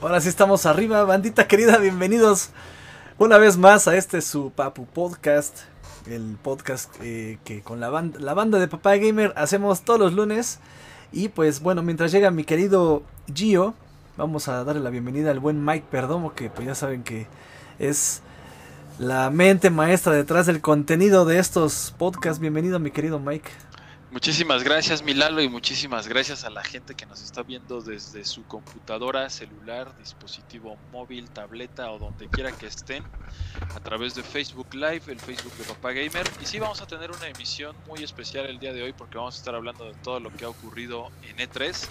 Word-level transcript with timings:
Ahora 0.00 0.20
sí 0.20 0.28
estamos 0.28 0.64
arriba, 0.64 1.02
bandita 1.02 1.48
querida, 1.48 1.76
bienvenidos 1.78 2.50
una 3.18 3.36
vez 3.36 3.56
más 3.56 3.88
a 3.88 3.96
este 3.96 4.20
su 4.20 4.52
Papu 4.52 4.86
Podcast, 4.86 5.58
el 6.06 6.36
podcast 6.40 6.94
eh, 7.02 7.40
que 7.44 7.62
con 7.62 7.80
la, 7.80 7.88
banda, 7.88 8.20
la 8.20 8.32
banda 8.32 8.60
de 8.60 8.68
Papá 8.68 8.96
Gamer 8.96 9.32
hacemos 9.34 9.82
todos 9.82 9.98
los 9.98 10.12
lunes. 10.12 10.60
Y 11.10 11.30
pues 11.30 11.58
bueno, 11.60 11.82
mientras 11.82 12.12
llega 12.12 12.30
mi 12.30 12.44
querido 12.44 13.02
Gio, 13.34 13.74
vamos 14.16 14.46
a 14.46 14.62
darle 14.62 14.82
la 14.82 14.90
bienvenida 14.90 15.32
al 15.32 15.40
buen 15.40 15.64
Mike 15.64 15.86
Perdomo, 15.90 16.32
que 16.32 16.48
pues 16.48 16.68
ya 16.68 16.76
saben 16.76 17.02
que 17.02 17.26
es 17.80 18.22
la 19.00 19.30
mente 19.30 19.68
maestra 19.68 20.12
detrás 20.12 20.46
del 20.46 20.60
contenido 20.60 21.24
de 21.24 21.40
estos 21.40 21.92
podcasts. 21.98 22.38
Bienvenido 22.38 22.78
mi 22.78 22.92
querido 22.92 23.18
Mike. 23.18 23.50
Muchísimas 24.10 24.64
gracias 24.64 25.02
Milalo 25.02 25.42
y 25.42 25.50
muchísimas 25.50 26.08
gracias 26.08 26.44
a 26.44 26.48
la 26.48 26.64
gente 26.64 26.94
que 26.94 27.04
nos 27.04 27.22
está 27.22 27.42
viendo 27.42 27.82
desde 27.82 28.24
su 28.24 28.42
computadora, 28.44 29.28
celular, 29.28 29.94
dispositivo 29.98 30.78
móvil, 30.90 31.28
tableta 31.28 31.90
o 31.92 31.98
donde 31.98 32.26
quiera 32.28 32.50
que 32.52 32.66
estén 32.66 33.04
a 33.74 33.80
través 33.80 34.14
de 34.14 34.22
Facebook 34.22 34.72
Live, 34.72 35.02
el 35.08 35.20
Facebook 35.20 35.52
de 35.58 35.64
Papá 35.64 35.92
Gamer. 35.92 36.26
Y 36.40 36.46
sí 36.46 36.58
vamos 36.58 36.80
a 36.80 36.86
tener 36.86 37.10
una 37.10 37.28
emisión 37.28 37.76
muy 37.86 38.02
especial 38.02 38.46
el 38.46 38.58
día 38.58 38.72
de 38.72 38.82
hoy 38.82 38.94
porque 38.94 39.18
vamos 39.18 39.34
a 39.34 39.38
estar 39.40 39.54
hablando 39.54 39.84
de 39.84 39.94
todo 39.96 40.20
lo 40.20 40.32
que 40.32 40.46
ha 40.46 40.48
ocurrido 40.48 41.10
en 41.24 41.36
E3. 41.36 41.86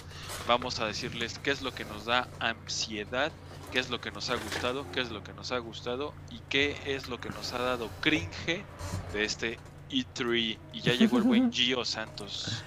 Vamos 0.48 0.80
a 0.80 0.86
decirles 0.86 1.38
qué 1.38 1.52
es 1.52 1.62
lo 1.62 1.72
que 1.72 1.84
nos 1.84 2.06
da 2.06 2.26
ansiedad, 2.40 3.30
qué 3.70 3.78
es 3.78 3.90
lo 3.90 4.00
que 4.00 4.10
nos 4.10 4.28
ha 4.30 4.34
gustado, 4.34 4.84
qué 4.90 5.02
es 5.02 5.10
lo 5.12 5.22
que 5.22 5.34
nos 5.34 5.52
ha 5.52 5.58
gustado 5.58 6.12
y 6.32 6.40
qué 6.48 6.76
es 6.84 7.08
lo 7.08 7.20
que 7.20 7.28
nos 7.28 7.52
ha 7.52 7.58
dado 7.58 7.88
cringe 8.00 8.64
de 9.12 9.24
este 9.24 9.60
E3 9.90 10.58
y 10.72 10.80
ya 10.80 10.92
llegó 10.94 11.18
el 11.18 11.24
buen 11.24 11.52
Gio 11.52 11.84
Santos. 11.84 12.62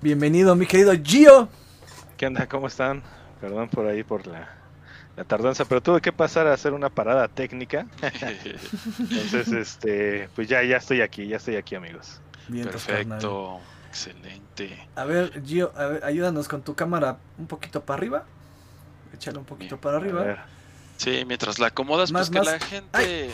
Bienvenido, 0.00 0.54
mi 0.54 0.66
querido 0.66 0.92
Gio. 1.02 1.48
¿Qué 2.16 2.26
onda? 2.26 2.46
¿Cómo 2.48 2.66
están? 2.66 3.02
Perdón 3.40 3.68
por 3.68 3.86
ahí 3.86 4.04
por 4.04 4.26
la, 4.26 4.48
la 5.16 5.24
tardanza, 5.24 5.64
pero 5.64 5.82
tuve 5.82 6.00
que 6.00 6.12
pasar 6.12 6.46
a 6.46 6.52
hacer 6.52 6.72
una 6.72 6.90
parada 6.90 7.28
técnica. 7.28 7.86
Entonces, 8.98 9.48
este, 9.48 10.28
pues 10.34 10.48
ya, 10.48 10.62
ya 10.62 10.76
estoy 10.76 11.00
aquí, 11.00 11.26
ya 11.26 11.36
estoy 11.36 11.56
aquí, 11.56 11.74
amigos. 11.74 12.20
Bien, 12.48 12.66
Perfecto, 12.66 13.60
excelente. 13.88 14.86
A 14.96 15.04
ver, 15.04 15.42
Gio, 15.44 15.72
a 15.76 15.86
ver, 15.86 16.04
ayúdanos 16.04 16.48
con 16.48 16.62
tu 16.62 16.74
cámara 16.74 17.18
un 17.38 17.46
poquito 17.46 17.82
para 17.82 17.98
arriba. 17.98 18.24
Échale 19.14 19.38
un 19.38 19.44
poquito 19.44 19.80
para 19.80 19.96
arriba. 19.96 20.46
Sí, 20.96 21.24
mientras 21.26 21.58
la 21.58 21.68
acomodas, 21.68 22.12
pues 22.12 22.30
que 22.30 22.40
la 22.40 22.58
gente. 22.58 23.30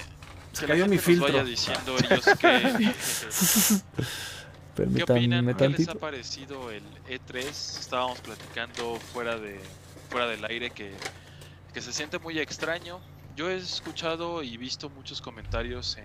Se 0.52 0.66
cayó 0.66 0.86
mi 0.86 0.98
filtro. 0.98 1.28
Vaya 1.28 1.44
diciendo 1.44 1.96
ellos 1.98 2.24
que... 2.38 2.92
¿Qué 4.96 5.02
opinan? 5.02 5.54
¿Qué 5.56 5.68
les 5.68 5.88
ha 5.88 5.94
parecido 5.94 6.70
el 6.70 6.82
E3? 7.08 7.44
Estábamos 7.44 8.20
platicando 8.20 8.96
fuera 9.12 9.36
de 9.36 9.60
fuera 10.10 10.26
del 10.26 10.44
aire 10.44 10.70
que, 10.70 10.92
que 11.72 11.80
se 11.80 11.92
siente 11.92 12.18
muy 12.18 12.38
extraño. 12.38 13.00
Yo 13.36 13.48
he 13.48 13.56
escuchado 13.56 14.42
y 14.42 14.56
visto 14.56 14.90
muchos 14.90 15.20
comentarios 15.20 15.96
en, 15.98 16.04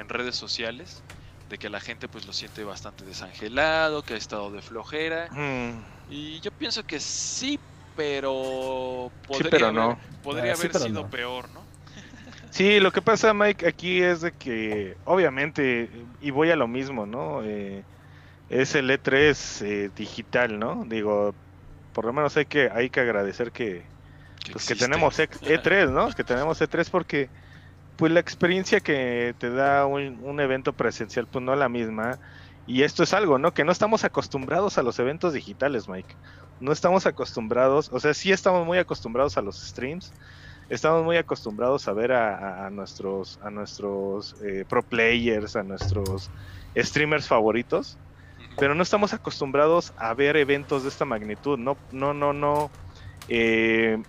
en 0.00 0.08
redes 0.08 0.36
sociales 0.36 1.02
de 1.48 1.58
que 1.58 1.68
la 1.68 1.80
gente 1.80 2.08
pues 2.08 2.26
lo 2.26 2.32
siente 2.32 2.62
bastante 2.62 3.04
desangelado, 3.04 4.02
que 4.02 4.14
ha 4.14 4.16
estado 4.16 4.50
de 4.50 4.62
flojera. 4.62 5.28
Mm. 5.32 5.82
Y 6.10 6.40
yo 6.40 6.52
pienso 6.52 6.84
que 6.86 7.00
sí, 7.00 7.58
pero 7.96 9.10
podría 9.26 9.68
haber, 9.68 9.96
podría 10.22 10.52
ah, 10.52 10.56
haber 10.56 10.78
sido 10.78 11.08
peor, 11.08 11.48
¿no? 11.50 11.69
Sí, 12.50 12.80
lo 12.80 12.90
que 12.92 13.00
pasa, 13.00 13.32
Mike, 13.32 13.66
aquí 13.66 14.02
es 14.02 14.20
de 14.22 14.32
que, 14.32 14.96
obviamente, 15.04 15.88
y 16.20 16.30
voy 16.30 16.50
a 16.50 16.56
lo 16.56 16.66
mismo, 16.66 17.06
¿no? 17.06 17.42
Eh, 17.44 17.84
es 18.48 18.74
el 18.74 18.90
E3 18.90 19.64
eh, 19.64 19.90
digital, 19.94 20.58
¿no? 20.58 20.84
Digo, 20.86 21.32
por 21.92 22.04
lo 22.04 22.12
menos 22.12 22.36
hay 22.36 22.46
que, 22.46 22.68
hay 22.68 22.90
que 22.90 23.00
agradecer 23.00 23.52
que, 23.52 23.84
pues, 24.50 24.66
que 24.66 24.74
tenemos 24.74 25.18
E3, 25.18 25.88
e 25.88 25.92
¿no? 25.92 26.10
que 26.10 26.24
tenemos 26.24 26.60
E3 26.60 26.90
porque, 26.90 27.30
pues, 27.96 28.10
la 28.10 28.20
experiencia 28.20 28.80
que 28.80 29.34
te 29.38 29.50
da 29.50 29.86
un, 29.86 30.18
un 30.22 30.40
evento 30.40 30.72
presencial, 30.72 31.28
pues, 31.28 31.44
no 31.44 31.52
es 31.52 31.58
la 31.58 31.68
misma. 31.68 32.18
Y 32.66 32.82
esto 32.82 33.04
es 33.04 33.14
algo, 33.14 33.38
¿no? 33.38 33.54
Que 33.54 33.64
no 33.64 33.72
estamos 33.72 34.04
acostumbrados 34.04 34.76
a 34.76 34.82
los 34.82 34.98
eventos 34.98 35.32
digitales, 35.32 35.88
Mike. 35.88 36.14
No 36.58 36.72
estamos 36.72 37.06
acostumbrados, 37.06 37.90
o 37.92 38.00
sea, 38.00 38.12
sí 38.12 38.32
estamos 38.32 38.66
muy 38.66 38.78
acostumbrados 38.78 39.38
a 39.38 39.42
los 39.42 39.56
streams, 39.60 40.12
estamos 40.70 41.04
muy 41.04 41.16
acostumbrados 41.16 41.88
a 41.88 41.92
ver 41.92 42.12
a, 42.12 42.70
nuestros, 42.70 43.38
a 43.42 43.50
nuestros 43.50 44.36
eh, 44.42 44.64
pro 44.68 44.82
players, 44.82 45.56
a 45.56 45.64
nuestros 45.64 46.30
streamers 46.76 47.26
favoritos, 47.26 47.98
pero 48.56 48.74
no 48.74 48.82
estamos 48.82 49.12
acostumbrados 49.12 49.92
a 49.96 50.14
ver 50.14 50.36
eventos 50.36 50.84
de 50.84 50.88
esta 50.88 51.04
magnitud. 51.04 51.58
No, 51.58 51.76
no, 51.90 52.14
no, 52.14 52.32
no. 52.32 52.70
Eh, 53.28 54.00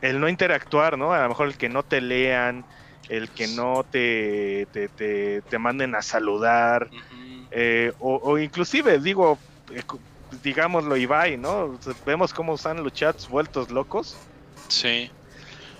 el 0.00 0.20
no 0.20 0.28
interactuar, 0.28 0.98
¿no? 0.98 1.12
A 1.12 1.22
lo 1.22 1.28
mejor 1.28 1.48
el 1.48 1.56
que 1.56 1.68
no 1.68 1.84
te 1.84 2.00
lean, 2.00 2.64
el 3.08 3.28
que 3.30 3.46
no 3.48 3.84
te, 3.84 4.66
te, 4.72 5.58
manden 5.58 5.94
a 5.94 6.02
saludar, 6.02 6.90
eh, 7.50 7.92
o, 8.00 8.38
inclusive, 8.38 8.98
digo, 8.98 9.38
digámoslo 10.42 10.96
Ibai, 10.96 11.36
¿no? 11.36 11.78
Vemos 12.04 12.34
cómo 12.34 12.54
están 12.54 12.82
los 12.82 12.92
chats 12.92 13.28
vueltos 13.28 13.70
locos. 13.70 14.16
Sí. 14.68 15.10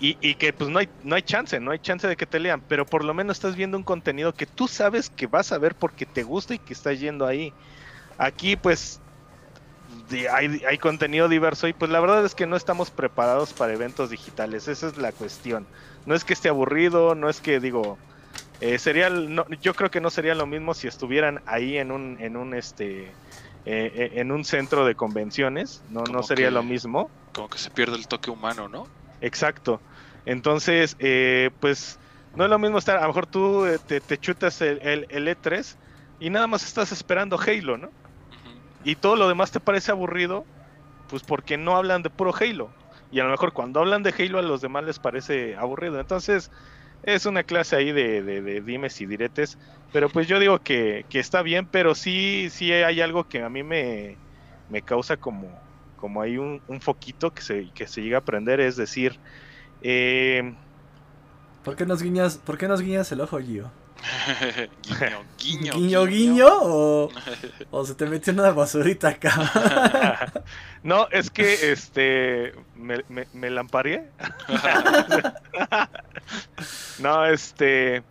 Y, 0.01 0.35
que 0.37 0.53
pues 0.53 0.71
no 0.71 0.79
hay, 0.79 0.89
no 1.03 1.17
hay 1.17 1.23
chance, 1.23 1.59
no 1.59 1.73
hay 1.73 1.81
chance 1.81 2.07
de 2.07 2.17
que 2.17 2.25
te 2.25 2.39
lean, 2.39 2.63
pero 2.69 2.87
por 2.87 3.03
lo 3.03 3.15
menos 3.15 3.37
estás 3.37 3.57
viendo 3.57 3.77
un 3.77 3.83
contenido 3.83 4.33
que 4.33 4.47
tú 4.47 4.69
sabes 4.69 5.11
que 5.11 5.27
vas 5.27 5.51
a 5.51 5.59
ver 5.59 5.75
porque 5.75 6.07
te 6.07 6.23
gusta 6.23 6.55
y 6.55 6.61
que 6.61 6.73
estás 6.73 7.01
yendo 7.01 7.27
ahí. 7.27 7.53
Aquí 8.17 8.55
pues 8.55 9.01
hay, 10.33 10.63
hay 10.69 10.79
contenido 10.79 11.29
diverso 11.29 11.67
y 11.67 11.73
pues 11.73 11.91
la 11.91 11.99
verdad 11.99 12.25
es 12.25 12.37
que 12.37 12.47
no 12.47 12.55
estamos 12.55 12.91
preparados 12.91 13.53
para 13.53 13.73
eventos 13.73 14.11
digitales, 14.11 14.69
esa 14.69 14.87
es 14.87 14.99
la 14.99 15.11
cuestión. 15.11 15.67
No 16.07 16.15
es 16.15 16.25
que 16.25 16.33
esté 16.33 16.49
aburrido, 16.49 17.17
no 17.17 17.29
es 17.29 17.41
que 17.41 17.59
digo, 17.59 17.99
eh, 18.61 18.79
sería, 18.79 19.11
yo 19.61 19.75
creo 19.75 19.91
que 19.91 20.01
no 20.01 20.11
sería 20.11 20.35
lo 20.35 20.47
mismo 20.47 20.75
si 20.75 20.89
estuvieran 20.89 21.43
ahí 21.47 21.77
en 21.77 21.93
un, 21.93 22.17
en 22.21 22.37
un 22.37 22.55
este, 22.55 23.05
eh, 23.05 23.13
eh, 23.67 24.11
en 24.15 24.33
un 24.33 24.45
centro 24.45 24.85
de 24.85 24.95
convenciones, 24.95 25.83
no, 25.91 26.03
no 26.05 26.23
sería 26.23 26.51
lo 26.51 26.63
mismo. 26.63 27.11
Como 27.33 27.49
que 27.49 27.59
se 27.59 27.71
pierde 27.71 27.97
el 27.97 28.09
toque 28.09 28.31
humano, 28.31 28.69
¿no? 28.69 28.87
Exacto. 29.21 29.81
Entonces, 30.27 30.97
eh, 30.99 31.51
pues 31.61 31.99
no 32.37 32.45
es 32.45 32.51
lo 32.51 32.59
mismo 32.59 32.79
estar, 32.79 32.99
a 32.99 33.03
lo 33.03 33.09
mejor 33.09 33.27
tú 33.27 33.67
eh, 33.67 33.79
te, 33.79 34.19
chutas 34.19 34.61
el, 34.61 35.07
el, 35.11 35.29
E3 35.29 35.77
y 36.21 36.31
nada 36.31 36.47
más 36.47 36.65
estás 36.65 36.93
esperando 36.93 37.39
Halo, 37.39 37.79
¿no? 37.79 37.91
Y 38.85 38.95
todo 38.95 39.17
lo 39.17 39.29
demás 39.29 39.51
te 39.51 39.61
parece 39.61 39.91
aburrido, 39.91 40.45
pues 41.09 41.23
porque 41.23 41.57
no 41.57 41.77
hablan 41.77 42.03
de 42.03 42.11
puro 42.11 42.33
Halo. 42.39 42.71
Y 43.11 43.21
a 43.21 43.25
lo 43.25 43.31
mejor 43.31 43.53
cuando 43.53 43.81
hablan 43.81 44.03
de 44.03 44.15
Halo 44.17 44.39
a 44.39 44.43
los 44.43 44.61
demás 44.61 44.85
les 44.85 44.99
parece 44.99 45.57
aburrido. 45.57 45.99
Entonces, 45.99 46.51
es 47.03 47.27
una 47.27 47.43
clase 47.43 47.77
ahí 47.77 47.93
de, 47.93 48.23
de, 48.23 48.61
dimes 48.61 49.01
y 49.01 49.07
diretes. 49.07 49.59
Pero 49.93 50.09
pues 50.11 50.29
yo 50.29 50.39
digo 50.39 50.59
que, 50.61 51.07
que, 51.09 51.19
está 51.19 51.43
bien, 51.43 51.67
pero 51.67 51.95
sí, 51.95 52.49
sí 52.51 52.73
hay 52.73 53.01
algo 53.01 53.25
que 53.25 53.43
a 53.43 53.49
mí 53.49 53.63
me, 53.63 54.17
me 54.69 54.83
causa 54.83 55.17
como, 55.17 55.49
como 55.99 56.23
hay 56.23 56.39
un, 56.39 56.63
foquito 56.81 57.35
que 57.35 57.43
se, 57.43 57.71
que 57.75 57.87
se 57.87 58.01
llega 58.01 58.19
a 58.19 58.25
prender, 58.25 58.61
es 58.61 58.77
decir, 58.77 59.19
eh, 59.83 60.55
¿Por 61.69 61.77
qué 61.77 61.85
nos 61.85 62.03
guiñas, 62.03 62.39
por 62.39 62.57
qué 62.57 62.67
nos 62.67 62.81
guiñas 62.81 63.13
el 63.13 63.21
ojo, 63.21 63.39
Gio? 63.41 63.71
guiño, 64.83 65.23
guiño, 65.39 65.73
guiño, 65.75 66.07
guiño, 66.07 66.49
o, 66.49 67.11
o, 67.71 67.85
se 67.85 67.95
te 67.95 68.07
metió 68.07 68.33
una 68.33 68.51
basurita 68.53 69.09
acá. 69.09 70.33
no, 70.83 71.09
es 71.11 71.31
que 71.31 71.73
este 71.73 72.55
me, 72.75 73.05
me, 73.09 73.27
me 73.35 73.51
no, 77.01 77.27
este 77.27 78.03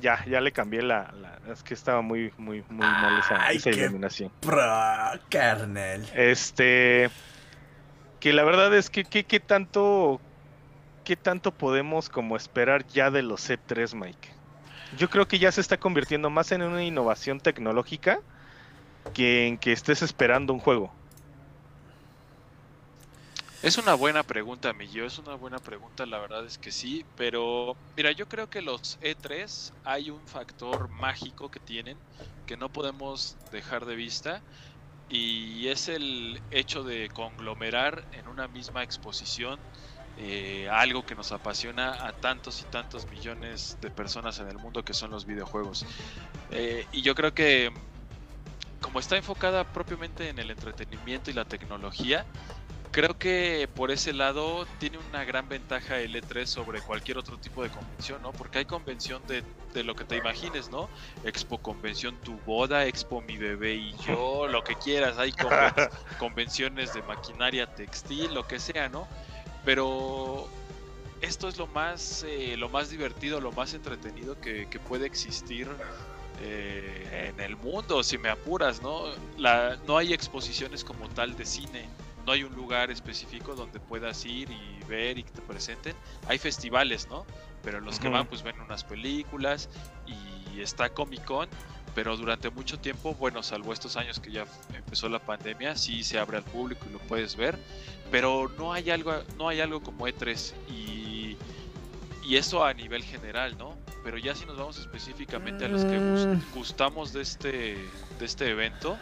ya, 0.00 0.24
ya 0.26 0.40
le 0.40 0.52
cambié 0.52 0.82
la, 0.82 1.12
es 1.50 1.62
que 1.62 1.74
estaba 1.74 2.02
muy, 2.02 2.32
muy, 2.36 2.64
muy 2.68 2.86
mal 2.86 3.18
esa, 3.18 3.50
esa 3.52 3.70
iluminación. 3.70 4.30
Pro, 4.40 4.62
carnel. 5.28 6.04
Este, 6.14 7.10
que 8.18 8.32
la 8.32 8.44
verdad 8.44 8.74
es 8.74 8.90
que, 8.90 9.04
¿qué 9.04 9.40
tanto, 9.40 10.20
qué 11.04 11.16
tanto 11.16 11.52
podemos 11.52 12.08
como 12.08 12.36
esperar 12.36 12.86
ya 12.86 13.10
de 13.10 13.22
los 13.22 13.48
C3, 13.48 13.94
Mike? 13.94 14.28
Yo 14.98 15.08
creo 15.08 15.28
que 15.28 15.38
ya 15.38 15.52
se 15.52 15.60
está 15.60 15.76
convirtiendo 15.76 16.30
más 16.30 16.50
en 16.52 16.62
una 16.62 16.82
innovación 16.82 17.40
tecnológica 17.40 18.20
que 19.14 19.46
en 19.46 19.56
que 19.56 19.72
estés 19.72 20.02
esperando 20.02 20.52
un 20.52 20.58
juego. 20.58 20.92
Es 23.62 23.76
una 23.76 23.92
buena 23.92 24.22
pregunta, 24.22 24.72
Millo, 24.72 25.04
es 25.04 25.18
una 25.18 25.34
buena 25.34 25.58
pregunta, 25.58 26.06
la 26.06 26.18
verdad 26.18 26.46
es 26.46 26.56
que 26.56 26.72
sí, 26.72 27.04
pero 27.14 27.76
mira, 27.94 28.10
yo 28.12 28.26
creo 28.26 28.46
que 28.46 28.62
los 28.62 28.98
E3 29.00 29.70
hay 29.84 30.08
un 30.08 30.26
factor 30.26 30.88
mágico 30.88 31.50
que 31.50 31.60
tienen 31.60 31.98
que 32.46 32.56
no 32.56 32.70
podemos 32.70 33.36
dejar 33.52 33.84
de 33.84 33.96
vista 33.96 34.42
y 35.10 35.68
es 35.68 35.88
el 35.88 36.40
hecho 36.50 36.84
de 36.84 37.10
conglomerar 37.10 38.02
en 38.12 38.28
una 38.28 38.48
misma 38.48 38.82
exposición 38.82 39.60
eh, 40.16 40.66
algo 40.70 41.04
que 41.04 41.14
nos 41.14 41.30
apasiona 41.30 42.06
a 42.06 42.12
tantos 42.12 42.62
y 42.62 42.64
tantos 42.64 43.10
millones 43.10 43.76
de 43.82 43.90
personas 43.90 44.38
en 44.40 44.48
el 44.48 44.56
mundo 44.56 44.82
que 44.82 44.94
son 44.94 45.10
los 45.10 45.26
videojuegos. 45.26 45.84
Eh, 46.50 46.86
y 46.92 47.02
yo 47.02 47.14
creo 47.14 47.34
que 47.34 47.70
como 48.80 48.98
está 48.98 49.18
enfocada 49.18 49.64
propiamente 49.64 50.30
en 50.30 50.38
el 50.38 50.50
entretenimiento 50.50 51.30
y 51.30 51.34
la 51.34 51.44
tecnología, 51.44 52.24
creo 52.90 53.16
que 53.18 53.68
por 53.74 53.90
ese 53.90 54.12
lado 54.12 54.66
tiene 54.78 54.98
una 54.98 55.24
gran 55.24 55.48
ventaja 55.48 55.98
el 55.98 56.14
E3 56.14 56.46
sobre 56.46 56.80
cualquier 56.80 57.18
otro 57.18 57.38
tipo 57.38 57.62
de 57.62 57.70
convención, 57.70 58.20
¿no? 58.22 58.32
Porque 58.32 58.58
hay 58.58 58.64
convención 58.64 59.22
de, 59.26 59.44
de 59.72 59.84
lo 59.84 59.94
que 59.94 60.04
te 60.04 60.16
imagines, 60.16 60.70
¿no? 60.70 60.88
Expo 61.24 61.58
convención 61.58 62.16
tu 62.20 62.36
boda, 62.40 62.86
Expo 62.86 63.20
mi 63.20 63.36
bebé 63.36 63.74
y 63.74 63.94
yo, 64.06 64.48
lo 64.48 64.64
que 64.64 64.74
quieras, 64.74 65.18
hay 65.18 65.32
convenciones 66.18 66.92
de 66.94 67.02
maquinaria 67.02 67.66
textil, 67.66 68.34
lo 68.34 68.46
que 68.46 68.58
sea, 68.58 68.88
¿no? 68.88 69.06
Pero 69.64 70.48
esto 71.20 71.48
es 71.48 71.58
lo 71.58 71.66
más, 71.68 72.24
eh, 72.26 72.56
lo 72.56 72.68
más 72.68 72.90
divertido, 72.90 73.40
lo 73.40 73.52
más 73.52 73.74
entretenido 73.74 74.40
que, 74.40 74.68
que 74.68 74.80
puede 74.80 75.06
existir 75.06 75.68
eh, 76.42 77.28
en 77.34 77.40
el 77.40 77.56
mundo, 77.56 78.02
si 78.02 78.18
me 78.18 78.30
apuras, 78.30 78.82
¿no? 78.82 79.04
La, 79.36 79.76
no 79.86 79.98
hay 79.98 80.12
exposiciones 80.12 80.82
como 80.82 81.08
tal 81.10 81.36
de 81.36 81.44
cine 81.44 81.86
no 82.30 82.34
hay 82.34 82.44
un 82.44 82.54
lugar 82.54 82.92
específico 82.92 83.56
donde 83.56 83.80
puedas 83.80 84.24
ir 84.24 84.48
y 84.52 84.84
ver 84.84 85.18
y 85.18 85.24
que 85.24 85.32
te 85.32 85.42
presenten. 85.42 85.96
Hay 86.28 86.38
festivales, 86.38 87.08
¿no? 87.08 87.26
Pero 87.64 87.80
los 87.80 87.98
que 87.98 88.08
van 88.08 88.24
pues 88.28 88.44
ven 88.44 88.60
unas 88.60 88.84
películas 88.84 89.68
y 90.06 90.60
está 90.60 90.90
Comic 90.90 91.24
Con, 91.24 91.48
pero 91.92 92.16
durante 92.16 92.48
mucho 92.48 92.78
tiempo, 92.78 93.14
bueno, 93.14 93.42
salvo 93.42 93.72
estos 93.72 93.96
años 93.96 94.20
que 94.20 94.30
ya 94.30 94.44
empezó 94.72 95.08
la 95.08 95.18
pandemia, 95.18 95.74
sí 95.74 96.04
se 96.04 96.20
abre 96.20 96.36
al 96.36 96.44
público 96.44 96.86
y 96.88 96.92
lo 96.92 97.00
puedes 97.00 97.34
ver, 97.34 97.58
pero 98.12 98.48
no 98.56 98.72
hay 98.72 98.90
algo, 98.90 99.12
no 99.36 99.48
hay 99.48 99.60
algo 99.60 99.82
como 99.82 100.06
E3 100.06 100.52
y, 100.68 101.36
y 102.24 102.36
eso 102.36 102.64
a 102.64 102.72
nivel 102.74 103.02
general, 103.02 103.58
¿no? 103.58 103.76
Pero 104.04 104.18
ya 104.18 104.36
si 104.36 104.46
nos 104.46 104.56
vamos 104.56 104.78
específicamente 104.78 105.64
a 105.64 105.68
los 105.68 105.84
que 105.84 105.98
mm. 105.98 106.54
gustamos 106.54 107.12
de 107.12 107.22
este, 107.22 107.88
de 108.20 108.24
este 108.24 108.50
evento, 108.50 108.96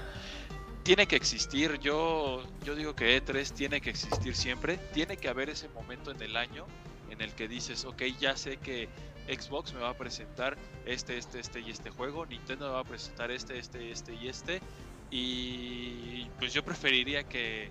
tiene 0.89 1.07
que 1.07 1.17
existir. 1.17 1.79
Yo, 1.81 2.43
yo 2.65 2.75
digo 2.75 2.97
que 2.97 3.23
E3 3.23 3.53
tiene 3.53 3.83
que 3.83 3.91
existir 3.91 4.35
siempre. 4.35 4.79
Tiene 4.95 5.19
que 5.19 5.29
haber 5.29 5.51
ese 5.51 5.69
momento 5.69 6.13
en 6.13 6.23
el 6.23 6.35
año 6.35 6.65
en 7.11 7.21
el 7.21 7.35
que 7.35 7.47
dices, 7.47 7.85
ok, 7.85 8.05
ya 8.19 8.39
sé 8.39 8.57
que 8.57 8.89
Xbox 9.29 9.75
me 9.75 9.81
va 9.81 9.91
a 9.91 9.95
presentar 9.99 10.57
este, 10.87 11.19
este, 11.19 11.41
este 11.41 11.61
y 11.61 11.69
este 11.69 11.91
juego. 11.91 12.25
Nintendo 12.25 12.69
me 12.69 12.73
va 12.73 12.81
a 12.81 12.85
presentar 12.85 13.31
este, 13.31 13.59
este, 13.59 13.91
este 13.91 14.15
y 14.15 14.29
este. 14.29 14.63
Y 15.11 16.25
pues 16.39 16.55
yo 16.55 16.65
preferiría 16.65 17.23
que, 17.25 17.65
eh, 17.65 17.71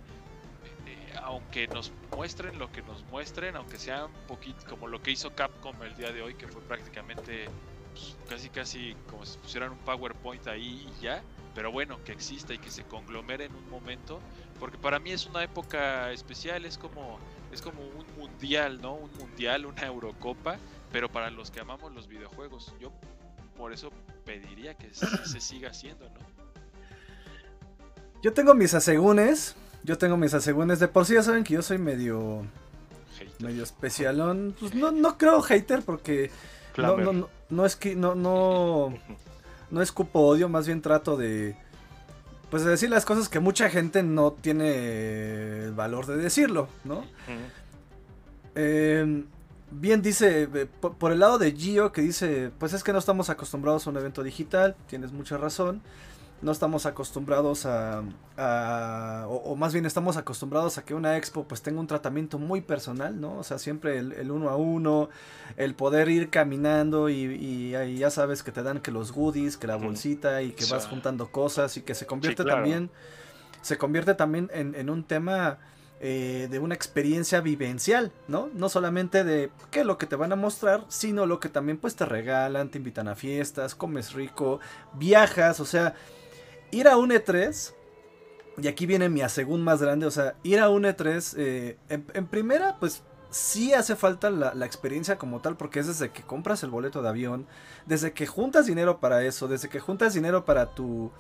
aunque 1.24 1.68
nos 1.70 1.92
muestren 2.16 2.60
lo 2.60 2.72
que 2.72 2.84
nos 2.84 3.04
muestren, 3.06 3.56
aunque 3.56 3.80
sea 3.80 4.06
un 4.06 4.28
poquito 4.28 4.64
como 4.70 4.86
lo 4.86 5.02
que 5.02 5.10
hizo 5.10 5.34
Capcom 5.34 5.82
el 5.82 5.96
día 5.96 6.12
de 6.12 6.22
hoy, 6.22 6.36
que 6.36 6.48
fue 6.48 6.62
prácticamente 6.62 7.50
pues, 7.96 8.16
casi, 8.30 8.50
casi 8.50 8.96
como 9.10 9.26
si 9.26 9.40
pusieran 9.40 9.72
un 9.72 9.80
PowerPoint 9.80 10.46
ahí 10.46 10.88
y 10.88 11.02
ya 11.02 11.24
pero 11.58 11.72
bueno, 11.72 11.98
que 12.06 12.12
exista 12.12 12.54
y 12.54 12.60
que 12.60 12.70
se 12.70 12.84
conglomere 12.84 13.46
en 13.46 13.56
un 13.56 13.68
momento, 13.68 14.20
porque 14.60 14.78
para 14.78 15.00
mí 15.00 15.10
es 15.10 15.26
una 15.26 15.44
época 15.44 16.12
especial, 16.12 16.66
es 16.66 16.78
como, 16.78 17.18
es 17.52 17.64
como 17.64 17.82
un 17.82 18.06
mundial, 18.16 18.80
¿no? 18.80 18.94
Un 18.94 19.10
mundial, 19.18 19.66
una 19.66 19.82
Eurocopa, 19.82 20.58
pero 20.92 21.10
para 21.12 21.32
los 21.32 21.50
que 21.50 21.60
amamos 21.60 21.92
los 21.96 22.08
videojuegos, 22.08 22.76
yo 22.80 22.92
por 23.58 23.74
eso 23.74 23.90
pediría 24.24 24.76
que 24.76 24.94
se, 24.94 25.08
siga 25.42 25.72
haciendo, 25.72 26.06
¿no? 26.06 26.20
Yo 28.22 28.34
tengo 28.34 28.54
mis 28.54 28.76
asegúnes, 28.76 29.56
yo 29.84 29.98
tengo 29.98 30.16
mis 30.16 30.36
asegúnes, 30.36 30.78
de 30.78 30.88
por 30.88 31.08
sí 31.08 31.16
ya 31.16 31.24
saben 31.24 31.44
que 31.44 31.56
yo 31.56 31.64
soy 31.64 31.80
medio... 31.80 32.46
Medio 33.40 33.64
especialón, 33.64 34.56
pues 34.60 34.76
no, 34.76 34.92
no 34.92 35.18
creo 35.18 35.42
hater 35.42 35.82
porque 35.82 36.30
no, 36.78 36.98
no, 36.98 37.30
no, 37.50 37.66
es 37.66 37.76
que 37.76 37.96
no, 37.96 38.14
no, 38.14 38.94
no 39.72 39.82
escupo 39.82 40.22
odio, 40.22 40.50
más 40.50 40.68
bien 40.68 40.82
trato 40.82 41.18
de 41.18 41.56
pues 42.50 42.64
de 42.64 42.72
decir 42.72 42.90
las 42.90 43.06
cosas 43.06 43.28
que 43.28 43.40
mucha 43.40 43.70
gente 43.70 44.04
no 44.04 44.32
tiene 44.32 45.66
el 45.66 45.74
valor 45.74 46.06
de 46.06 46.16
decirlo, 46.16 46.70
¿no? 46.86 47.04
Em, 48.56 49.26
bien 49.70 50.02
dice, 50.02 50.44
eh, 50.54 50.66
por, 50.66 51.12
el 51.12 51.20
lado 51.20 51.38
de 51.38 51.52
Gio, 51.52 51.92
que 51.92 52.02
dice, 52.02 52.52
pues 52.58 52.72
es 52.74 52.84
que 52.84 52.94
no 52.94 53.00
estamos 53.00 53.30
acostumbrados 53.30 53.86
a 53.86 53.90
un 53.90 53.98
evento 53.98 54.24
digital, 54.24 54.76
tienes 54.88 55.12
mucha 55.12 55.38
razón 55.38 55.82
no 56.42 56.52
estamos 56.52 56.86
acostumbrados 56.86 57.66
a, 57.66 58.04
o, 59.28 59.56
más 59.56 59.74
bien 59.74 59.86
estamos 59.86 60.18
acostumbrados 60.18 60.78
a 60.78 60.86
que 60.86 60.94
una 60.94 61.18
expo 61.18 61.48
pues 61.48 61.62
tenga 61.62 61.80
un 61.80 61.88
tratamiento 61.88 62.38
muy 62.38 62.62
personal, 62.62 63.20
¿no? 63.20 63.40
O 63.40 63.44
sea, 63.44 63.58
siempre 63.58 63.98
el, 63.98 64.32
uno 64.32 64.50
a 64.50 64.56
uno, 64.56 65.10
el 65.56 65.74
poder 65.74 66.10
ir 66.10 66.30
caminando 66.30 67.10
y, 67.10 67.74
ahí 67.76 67.98
ya 67.98 68.12
sabes 68.12 68.44
que 68.44 68.52
te 68.52 68.62
dan 68.62 68.80
que 68.80 68.92
los 68.92 69.12
goodies, 69.12 69.58
que 69.58 69.68
la 69.68 69.78
bolsita 69.78 70.42
y 70.44 70.52
que 70.52 70.66
vas 70.66 70.86
juntando 70.86 71.32
cosas 71.32 71.76
y 71.78 71.82
que 71.82 71.96
se 71.96 72.06
convierte 72.06 72.44
también, 72.44 72.92
se 73.62 73.78
convierte 73.78 74.14
también 74.14 74.50
en, 74.54 74.90
un 74.90 75.04
tema... 75.04 75.58
Eh, 76.00 76.48
de 76.52 76.60
una 76.60 76.76
experiencia 76.76 77.42
vivencial, 77.42 78.12
¿no? 78.28 78.52
No 78.54 78.70
solamente 78.70 79.24
de 79.24 79.50
qué 79.72 79.80
es 79.80 79.86
lo 79.88 79.98
que 79.98 80.06
te 80.06 80.16
van 80.16 80.32
a 80.32 80.36
mostrar, 80.36 80.86
sino 80.90 81.26
lo 81.26 81.40
que 81.40 81.50
también 81.50 81.80
pues 81.80 81.96
te 81.96 82.06
regalan, 82.06 82.70
te 82.70 82.78
invitan 82.78 83.08
a 83.08 83.16
fiestas, 83.16 83.74
comes 83.74 84.14
rico, 84.14 84.60
viajas, 84.94 85.60
o 85.60 85.66
sea, 85.66 85.96
ir 86.72 86.88
a 86.88 86.98
un 86.98 87.12
E3, 87.12 87.74
y 88.60 88.68
aquí 88.68 88.86
viene 88.86 89.10
mi 89.10 89.22
asegún 89.22 89.64
más 89.64 89.82
grande, 89.82 90.06
o 90.06 90.12
sea, 90.12 90.36
ir 90.44 90.60
a 90.60 90.70
un 90.70 90.84
E3, 90.84 91.36
eh, 91.38 91.78
en, 91.90 92.28
primera, 92.28 92.78
pues 92.80 93.04
sí 93.30 93.74
hace 93.74 93.96
falta 93.96 94.30
la, 94.30 94.54
la, 94.54 94.66
experiencia 94.66 95.18
como 95.18 95.42
tal, 95.42 95.58
porque 95.58 95.80
es 95.80 95.88
desde 95.88 96.12
que 96.12 96.24
compras 96.24 96.64
el 96.64 96.70
boleto 96.70 97.02
de 97.02 97.10
avión, 97.10 97.46
desde 97.86 98.14
que 98.14 98.26
juntas 98.26 98.66
dinero 98.66 99.00
para 99.00 99.24
eso, 99.24 99.48
desde 99.48 99.70
que 99.70 99.80
juntas 99.80 100.14
dinero 100.14 100.46
para 100.46 100.74
tu 100.74 101.12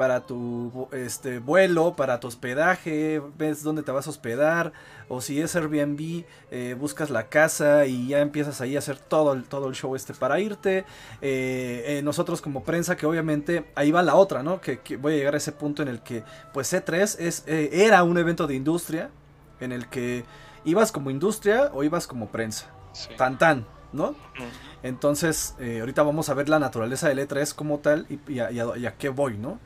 para 0.00 0.24
tu 0.24 0.88
este, 0.92 1.40
vuelo, 1.40 1.92
para 1.94 2.20
tu 2.20 2.26
hospedaje, 2.26 3.20
ves 3.36 3.62
dónde 3.62 3.82
te 3.82 3.92
vas 3.92 4.06
a 4.06 4.10
hospedar, 4.10 4.72
o 5.10 5.20
si 5.20 5.42
es 5.42 5.54
Airbnb, 5.54 6.24
eh, 6.50 6.74
buscas 6.78 7.10
la 7.10 7.28
casa 7.28 7.84
y 7.84 8.08
ya 8.08 8.20
empiezas 8.20 8.62
ahí 8.62 8.76
a 8.76 8.78
hacer 8.78 8.96
todo 8.96 9.34
el, 9.34 9.44
todo 9.44 9.68
el 9.68 9.74
show 9.74 9.94
este 9.94 10.14
para 10.14 10.40
irte. 10.40 10.86
Eh, 11.20 11.84
eh, 11.84 12.00
nosotros 12.02 12.40
como 12.40 12.64
prensa, 12.64 12.96
que 12.96 13.04
obviamente 13.04 13.66
ahí 13.74 13.90
va 13.90 14.02
la 14.02 14.14
otra, 14.14 14.42
¿no? 14.42 14.62
Que, 14.62 14.80
voy 14.96 15.12
a 15.12 15.16
llegar 15.18 15.34
a 15.34 15.36
ese 15.36 15.52
punto 15.52 15.82
en 15.82 15.88
el 15.88 16.00
que, 16.00 16.24
pues 16.54 16.72
C3 16.72 17.16
es, 17.18 17.44
era 17.46 18.02
un 18.02 18.16
evento 18.16 18.46
de 18.46 18.54
industria, 18.54 19.10
en 19.60 19.70
el 19.70 19.86
que 19.90 20.24
ibas 20.64 20.92
como 20.92 21.10
industria 21.10 21.72
o 21.74 21.84
ibas 21.84 22.06
como 22.06 22.28
prensa. 22.28 22.70
Tan 23.18 23.36
tan, 23.36 23.66
¿no? 23.92 24.14
Entonces, 24.82 25.56
ahorita 25.60 26.02
vamos 26.02 26.30
a 26.30 26.34
ver 26.34 26.48
la 26.48 26.58
naturaleza 26.58 27.06
del 27.06 27.18
E3 27.18 27.54
como 27.54 27.80
tal 27.80 28.06
y, 28.08 28.38
a, 28.38 28.50
y 28.50 28.86
a 28.86 28.96
qué 28.96 29.10
voy, 29.10 29.36
¿no? 29.36 29.58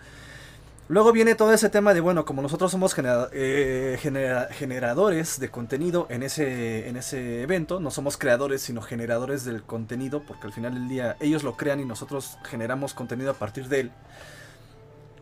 Luego 0.86 1.12
viene 1.12 1.34
todo 1.34 1.50
ese 1.54 1.70
tema 1.70 1.94
de, 1.94 2.00
bueno, 2.00 2.26
como 2.26 2.42
nosotros 2.42 2.70
somos 2.70 2.94
eh, 3.32 3.98
generadores 4.50 5.40
de 5.40 5.48
contenido 5.48 6.06
en 6.10 6.22
ese, 6.22 6.88
en 6.88 6.98
ese 6.98 7.40
evento, 7.40 7.80
no 7.80 7.90
somos 7.90 8.18
creadores, 8.18 8.60
sino 8.60 8.82
generadores 8.82 9.46
del 9.46 9.62
contenido, 9.62 10.22
porque 10.26 10.46
al 10.46 10.52
final 10.52 10.74
del 10.74 10.86
día 10.86 11.16
ellos 11.20 11.42
lo 11.42 11.56
crean 11.56 11.80
y 11.80 11.86
nosotros 11.86 12.36
generamos 12.44 12.92
contenido 12.92 13.30
a 13.30 13.34
partir 13.34 13.68
de 13.68 13.80
él 13.80 13.92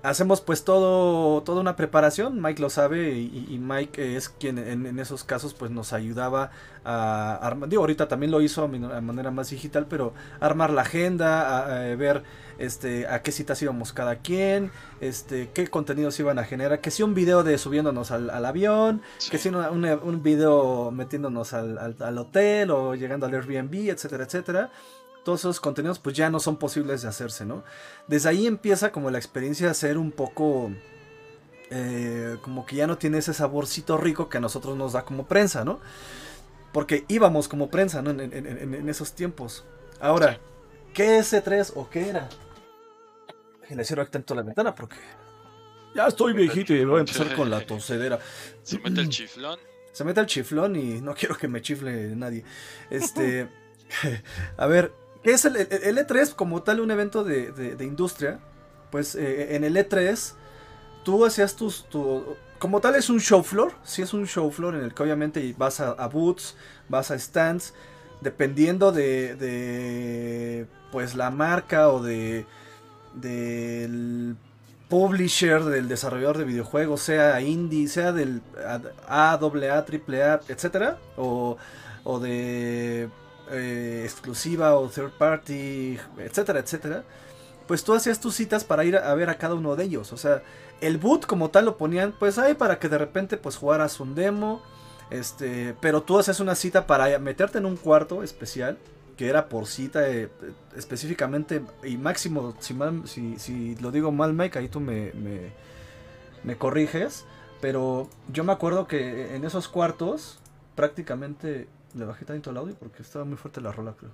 hacemos 0.03 0.41
pues 0.41 0.65
todo 0.65 1.43
toda 1.43 1.61
una 1.61 1.77
preparación. 1.77 2.41
Mike 2.41 2.61
lo 2.61 2.71
sabe 2.71 3.13
y, 3.13 3.59
Mike 3.59 4.17
es 4.17 4.29
quien 4.29 4.59
en, 4.59 4.99
esos 4.99 5.25
casos 5.25 5.55
pues 5.55 5.71
nos 5.71 5.93
ayudaba 5.93 6.51
a 6.85 7.37
armar 7.37 7.69
digo 7.69 7.83
ahorita 7.83 8.09
también 8.09 8.33
lo 8.33 8.41
hizo 8.41 8.65
a, 8.65 9.01
manera 9.01 9.31
más 9.31 9.51
digital 9.51 9.87
pero 9.89 10.15
armar 10.41 10.71
la 10.71 10.83
agenda 10.83 11.91
a, 11.93 11.95
ver 11.95 12.25
este 12.59 13.07
a 13.07 13.23
qué 13.23 13.31
citas 13.31 13.63
íbamos 13.63 13.93
cada 13.93 14.17
quien 14.17 14.73
este 15.01 15.51
qué 15.55 15.69
contenidos 15.69 16.19
iban 16.19 16.41
a 16.41 16.45
generar 16.45 16.81
que 16.81 16.91
si 16.91 17.05
un 17.05 17.15
video 17.15 17.45
de 17.45 17.57
subiéndonos 17.57 18.11
al, 18.11 18.31
avión 18.45 19.01
que 19.31 19.39
si 19.39 19.49
un, 19.49 19.57
un, 19.57 20.23
video 20.25 20.91
metiéndonos 20.91 21.53
al, 21.53 21.79
al 21.79 22.19
hotel 22.19 22.73
o 22.73 22.97
llegando 22.97 23.27
al 23.27 23.35
Airbnb 23.35 23.91
etcétera 23.91 24.25
etcétera 24.25 24.71
todos 25.25 25.41
esos 25.41 25.61
contenidos 25.61 25.99
pues 25.99 26.17
ya 26.17 26.31
no 26.31 26.41
son 26.41 26.57
posibles 26.57 27.03
de 27.03 27.09
hacerse, 27.09 27.45
¿no? 27.45 27.65
Desde 28.07 28.29
ahí 28.29 28.47
empieza 28.47 28.93
como 28.93 29.11
la 29.11 29.19
experiencia 29.19 29.69
de 29.69 29.75
ser 29.75 29.99
un 29.99 30.11
poco... 30.11 30.73
Eh, 31.71 32.37
como 32.43 32.67
que 32.67 32.77
ya 32.77 32.87
no 32.87 32.99
tiene 32.99 33.19
ese 33.19 33.33
saborcito 33.33 33.97
rico 33.97 34.29
que 34.29 34.37
a 34.37 34.41
nosotros 34.41 34.77
nos 34.77 34.93
da 34.93 35.05
como 35.05 35.27
prensa, 35.27 35.65
¿no? 35.65 35.81
Porque 36.73 37.07
íbamos 37.09 37.49
como 37.49 37.71
prensa, 37.71 38.03
¿no? 38.03 38.11
En, 38.11 38.89
esos 38.89 39.15
tiempos. 39.15 39.65
Ahora, 39.99 40.39
¿qué 40.93 41.19
es 41.19 41.33
C3 41.33 41.73
o 41.75 41.89
qué 41.89 42.11
era? 42.11 42.29
Y 43.71 43.75
le 43.75 43.85
cierro 43.85 44.07
tanto 44.07 44.35
la 44.35 44.43
ventana 44.43 44.75
porque 44.75 44.97
ya 45.95 46.07
estoy 46.09 46.35
viejito 46.35 46.75
y 46.75 46.85
voy 46.85 46.99
a 46.99 47.01
empezar 47.01 47.35
con 47.35 47.49
la 47.49 47.65
tosedera. 47.65 48.19
Se 48.63 48.79
mete 48.79 49.01
el 49.01 49.09
chiflón. 49.09 49.59
Se 49.93 50.05
mete 50.05 50.21
el 50.21 50.27
chiflón 50.27 50.77
y 50.77 51.01
no 51.01 51.15
quiero 51.15 51.39
que 51.39 51.49
me 51.49 51.63
chifle 51.63 52.15
nadie. 52.17 52.45
Este, 52.91 53.49
a 54.59 54.67
ver, 54.67 54.93
¿Qué 54.93 55.02
es 55.25 55.45
el, 55.45 55.55
E3 55.55 56.35
como 56.35 56.63
tal 56.63 56.81
un 56.81 56.91
evento 56.91 57.25
de, 57.25 57.77
industria? 57.81 58.41
Pues 58.91 59.15
eh, 59.15 59.55
en 59.57 59.65
el 59.65 59.77
E3 59.77 60.35
tú 61.05 61.25
hacías 61.25 61.57
tus... 61.57 61.87
como 62.59 62.81
tal 62.81 62.95
es 62.97 63.11
un 63.11 63.21
show 63.21 63.43
floor, 63.43 63.73
sí 63.85 64.03
es 64.03 64.13
un 64.13 64.27
show 64.27 64.51
floor 64.51 64.75
en 64.75 64.83
el 64.83 64.95
que 64.95 65.03
obviamente 65.03 65.55
vas 65.57 65.81
a, 65.81 66.07
booths, 66.09 66.57
vas 66.89 67.11
a 67.11 67.19
stands, 67.19 67.75
dependiendo 68.21 68.93
de, 68.93 69.35
de 69.37 70.67
pues 70.91 71.15
la 71.15 71.31
marca 71.31 71.89
o 71.89 72.03
de 72.03 72.47
del 73.15 74.37
publisher, 74.89 75.65
del 75.65 75.89
desarrollador 75.89 76.39
de 76.39 76.45
videojuegos, 76.45 77.01
sea 77.01 77.41
indie, 77.41 77.89
sea 77.89 78.13
del 78.13 78.43
A, 78.59 78.81
AA, 79.09 79.35
AAA, 79.39 80.41
etcétera, 80.49 80.99
o, 81.17 81.57
o 82.05 82.21
de 82.21 83.09
eh, 83.51 84.03
exclusiva 84.05 84.77
o 84.77 84.89
third 84.89 85.13
party, 85.13 85.99
etcétera, 86.19 86.61
etcétera, 86.61 87.05
pues 87.67 87.85
tú 87.85 87.95
hacías 87.95 88.21
tus 88.21 88.35
citas 88.35 88.65
para 88.65 88.85
ir 88.85 88.97
a 88.97 89.15
ver 89.15 89.31
a 89.31 89.39
cada 89.39 89.55
uno 89.55 89.77
de 89.77 89.85
ellos. 89.85 90.13
O 90.13 90.17
sea, 90.17 90.43
el 90.81 90.99
boot 90.99 91.27
como 91.27 91.51
tal 91.51 91.65
lo 91.65 91.77
ponían 91.77 92.13
pues 92.19 92.39
ahí 92.39 92.55
para 92.55 92.79
que 92.79 92.89
de 92.89 92.99
repente 92.99 93.37
pues 93.37 93.57
jugaras 93.57 94.01
un 94.01 94.15
demo. 94.15 94.63
Este, 95.11 95.77
pero 95.81 96.03
tú 96.03 96.19
haces 96.19 96.41
una 96.41 96.55
cita 96.55 96.87
para 96.87 97.19
meterte 97.19 97.59
en 97.59 97.67
un 97.67 97.77
cuarto 97.77 98.23
especial 98.23 98.79
que 99.17 99.29
era 99.29 99.49
por 99.49 99.67
cita 99.67 100.09
eh, 100.09 100.31
específicamente 100.77 101.63
y 101.85 101.97
máximo, 101.97 102.55
si, 102.61 103.39
si, 103.39 103.77
lo 103.77 103.91
digo 103.91 104.11
mal 104.11 104.33
Mike, 104.33 104.59
ahí 104.59 104.69
tú 104.69 104.81
me, 104.81 105.13
me, 105.13 105.53
me, 106.45 106.57
corriges, 106.57 107.27
pero 107.61 108.09
yo 108.33 108.43
me 108.43 108.53
acuerdo 108.53 108.87
que 108.87 109.37
en 109.37 109.45
esos 109.45 109.69
cuartos 109.69 110.39
prácticamente 110.75 111.69
le 111.95 112.05
bajé 112.05 112.25
tanto 112.25 112.51
el 112.51 112.57
audio 112.57 112.75
porque 112.75 113.03
estaba 113.03 113.25
muy 113.25 113.37
fuerte 113.37 113.61
la 113.61 113.73
rola, 113.73 113.95
creo. 113.97 114.13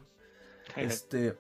Este, 0.77 1.37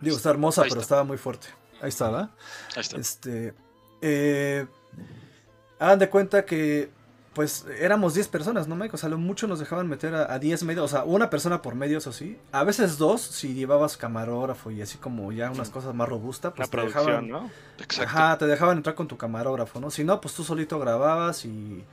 digo, 0.00 0.16
está 0.16 0.30
hermosa, 0.30 0.62
pero 0.68 0.80
estaba 0.80 1.04
muy 1.04 1.16
fuerte. 1.16 1.48
Ahí 1.80 1.88
está, 1.88 2.10
¿verdad? 2.10 2.30
Ahí 2.76 2.80
está. 2.80 2.96
Este, 2.98 3.54
eh, 4.02 4.66
hagan 5.78 5.98
de 5.98 6.10
cuenta 6.10 6.44
que 6.44 6.90
pues 7.34 7.66
éramos 7.80 8.14
10 8.14 8.28
personas, 8.28 8.68
¿no, 8.68 8.76
Mike? 8.76 8.94
O 8.94 8.96
sea, 8.96 9.08
lo 9.08 9.18
mucho 9.18 9.48
nos 9.48 9.58
dejaban 9.58 9.88
meter 9.88 10.14
a, 10.14 10.38
10 10.38 10.62
medios, 10.62 10.84
o 10.84 10.88
sea, 10.88 11.04
una 11.04 11.30
persona 11.30 11.62
por 11.62 11.74
medio, 11.74 11.98
eso 11.98 12.12
sí. 12.12 12.38
A 12.52 12.62
veces 12.62 12.96
dos, 12.96 13.20
si 13.20 13.54
llevabas 13.54 13.96
camarógrafo 13.96 14.70
y 14.70 14.80
así 14.80 14.98
como 14.98 15.32
ya 15.32 15.50
unas 15.50 15.68
cosas 15.68 15.94
más 15.94 16.08
robustas, 16.08 16.52
pues 16.54 16.70
te 16.70 16.80
dejaban. 16.80 17.28
¿no? 17.28 17.50
Exacto. 17.78 18.02
Ajá, 18.08 18.38
te 18.38 18.46
dejaban 18.46 18.76
entrar 18.76 18.94
con 18.94 19.08
tu 19.08 19.16
camarógrafo, 19.16 19.80
¿no? 19.80 19.90
Si 19.90 20.04
no, 20.04 20.20
pues 20.20 20.32
tú 20.34 20.44
solito 20.44 20.78
grababas 20.78 21.44
y, 21.44 21.84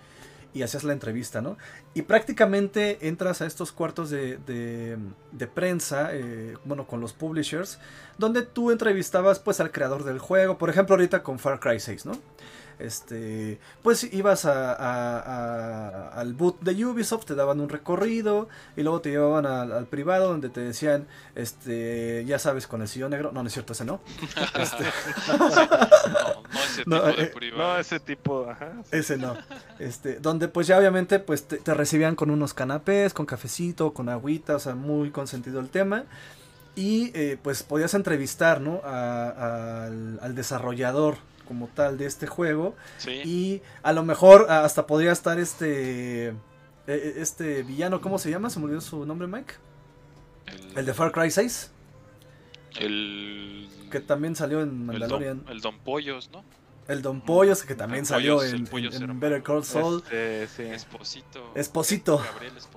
y 0.54 0.64
hacías 0.64 0.84
la 0.84 0.94
entrevista, 0.94 1.42
¿no? 1.42 1.58
Y 1.94 2.04
prácticamente 2.04 3.08
entras 3.08 3.42
a 3.42 3.46
estos 3.46 3.72
cuartos 3.72 4.10
de, 4.10 4.38
de, 4.38 5.48
prensa, 5.48 6.10
eh, 6.12 6.58
bueno, 6.66 6.88
con 6.88 7.00
los 7.02 7.14
publishers, 7.14 7.80
donde 8.18 8.42
tú 8.42 8.72
entrevistabas 8.72 9.40
pues 9.40 9.60
al 9.60 9.72
creador 9.72 10.04
del 10.04 10.20
juego, 10.20 10.58
por 10.58 10.70
ejemplo, 10.70 10.96
ahorita 10.96 11.24
con 11.24 11.40
Far 11.40 11.60
Cry 11.60 11.80
6, 11.80 12.06
¿no? 12.06 12.14
Este, 12.86 13.60
pues 13.84 14.12
ibas 14.14 14.46
a, 14.46 16.10
al 16.10 16.34
boot 16.34 16.62
de 16.62 16.86
Ubisoft, 16.86 17.26
te 17.26 17.36
daban 17.36 17.60
un 17.60 17.70
recorrido 17.70 18.50
y 18.76 18.84
luego 18.84 19.02
te 19.02 19.10
llevaban 19.10 19.46
al, 19.46 19.86
privado 19.88 20.30
donde 20.30 20.50
te 20.50 20.62
decían, 20.62 21.08
este, 21.36 22.24
ya 22.26 22.40
sabes, 22.40 22.68
con 22.68 22.82
el 22.82 22.88
sillón 22.88 23.12
negro, 23.12 23.32
no, 23.32 23.42
no 23.44 23.48
es 23.48 23.54
cierto, 23.54 23.74
ese 23.74 23.86
no. 23.86 24.02
Este, 24.62 24.86
no, 25.38 25.48
ese 26.64 26.84
tipo 26.84 27.02
de 27.02 27.24
eh, 27.24 27.28
privado. 27.28 27.74
No, 27.74 27.80
ese 27.80 28.00
tipo, 28.00 28.50
ajá. 28.50 28.74
Ese 28.92 29.18
no. 29.18 29.38
Este, 29.80 30.20
donde 30.20 30.48
pues 30.48 30.68
ya 30.68 30.78
obviamente 30.78 31.20
pues 31.20 31.48
te, 31.48 31.74
recibían 31.74 32.16
con 32.16 32.30
unos 32.30 32.54
canapés, 32.54 33.14
con 33.14 33.26
cafecito, 33.26 33.94
con 33.94 34.10
agüita, 34.10 34.56
o 34.56 34.60
sea, 34.60 34.76
muy 34.76 35.12
consentido 35.12 35.60
el 35.60 35.70
tema. 35.70 36.04
Y 36.76 37.12
eh, 37.14 37.38
pues 37.42 37.64
podías 37.64 37.94
entrevistar, 37.94 38.62
¿no? 38.62 38.82
al, 38.86 40.20
al 40.22 40.36
desarrollador 40.36 41.18
como 41.52 41.68
tal 41.68 41.98
de 41.98 42.06
este 42.06 42.28
juego. 42.28 42.78
Y 43.26 43.62
a 43.84 43.92
lo 43.92 44.04
mejor 44.04 44.50
hasta 44.50 44.88
podría 44.88 45.12
estar 45.12 45.38
este 45.38 46.30
e, 46.30 46.34
e, 46.88 47.14
este 47.18 47.62
villano, 47.64 48.00
¿cómo 48.00 48.18
se 48.20 48.30
llama? 48.30 48.50
¿Se 48.50 48.58
me 48.58 48.66
olvidó 48.68 48.80
su 48.80 49.06
nombre, 49.06 49.28
Mike? 49.28 49.56
El, 50.78 50.86
de 50.86 50.94
Far 50.94 51.12
Cry 51.12 51.30
6. 51.30 51.72
El 52.80 53.68
que 53.92 54.00
también 54.00 54.34
salió 54.38 54.62
en 54.62 54.86
Mandalorian. 54.86 55.44
El 55.50 55.60
Don, 55.60 55.78
Pollos, 55.80 56.30
¿no? 56.32 56.46
El 56.88 57.02
Don 57.02 57.20
Pollos, 57.20 57.64
que 57.64 57.76
también 57.76 58.06
salió 58.06 58.42
en, 58.42 58.64
Better 59.20 59.44
Call 59.44 59.66
Saul. 59.66 60.04
Este, 60.10 60.74
Esposito. 60.74 61.52
Esposito. 61.54 62.18
Gabriel 62.18 62.56
Esposito, 62.56 62.71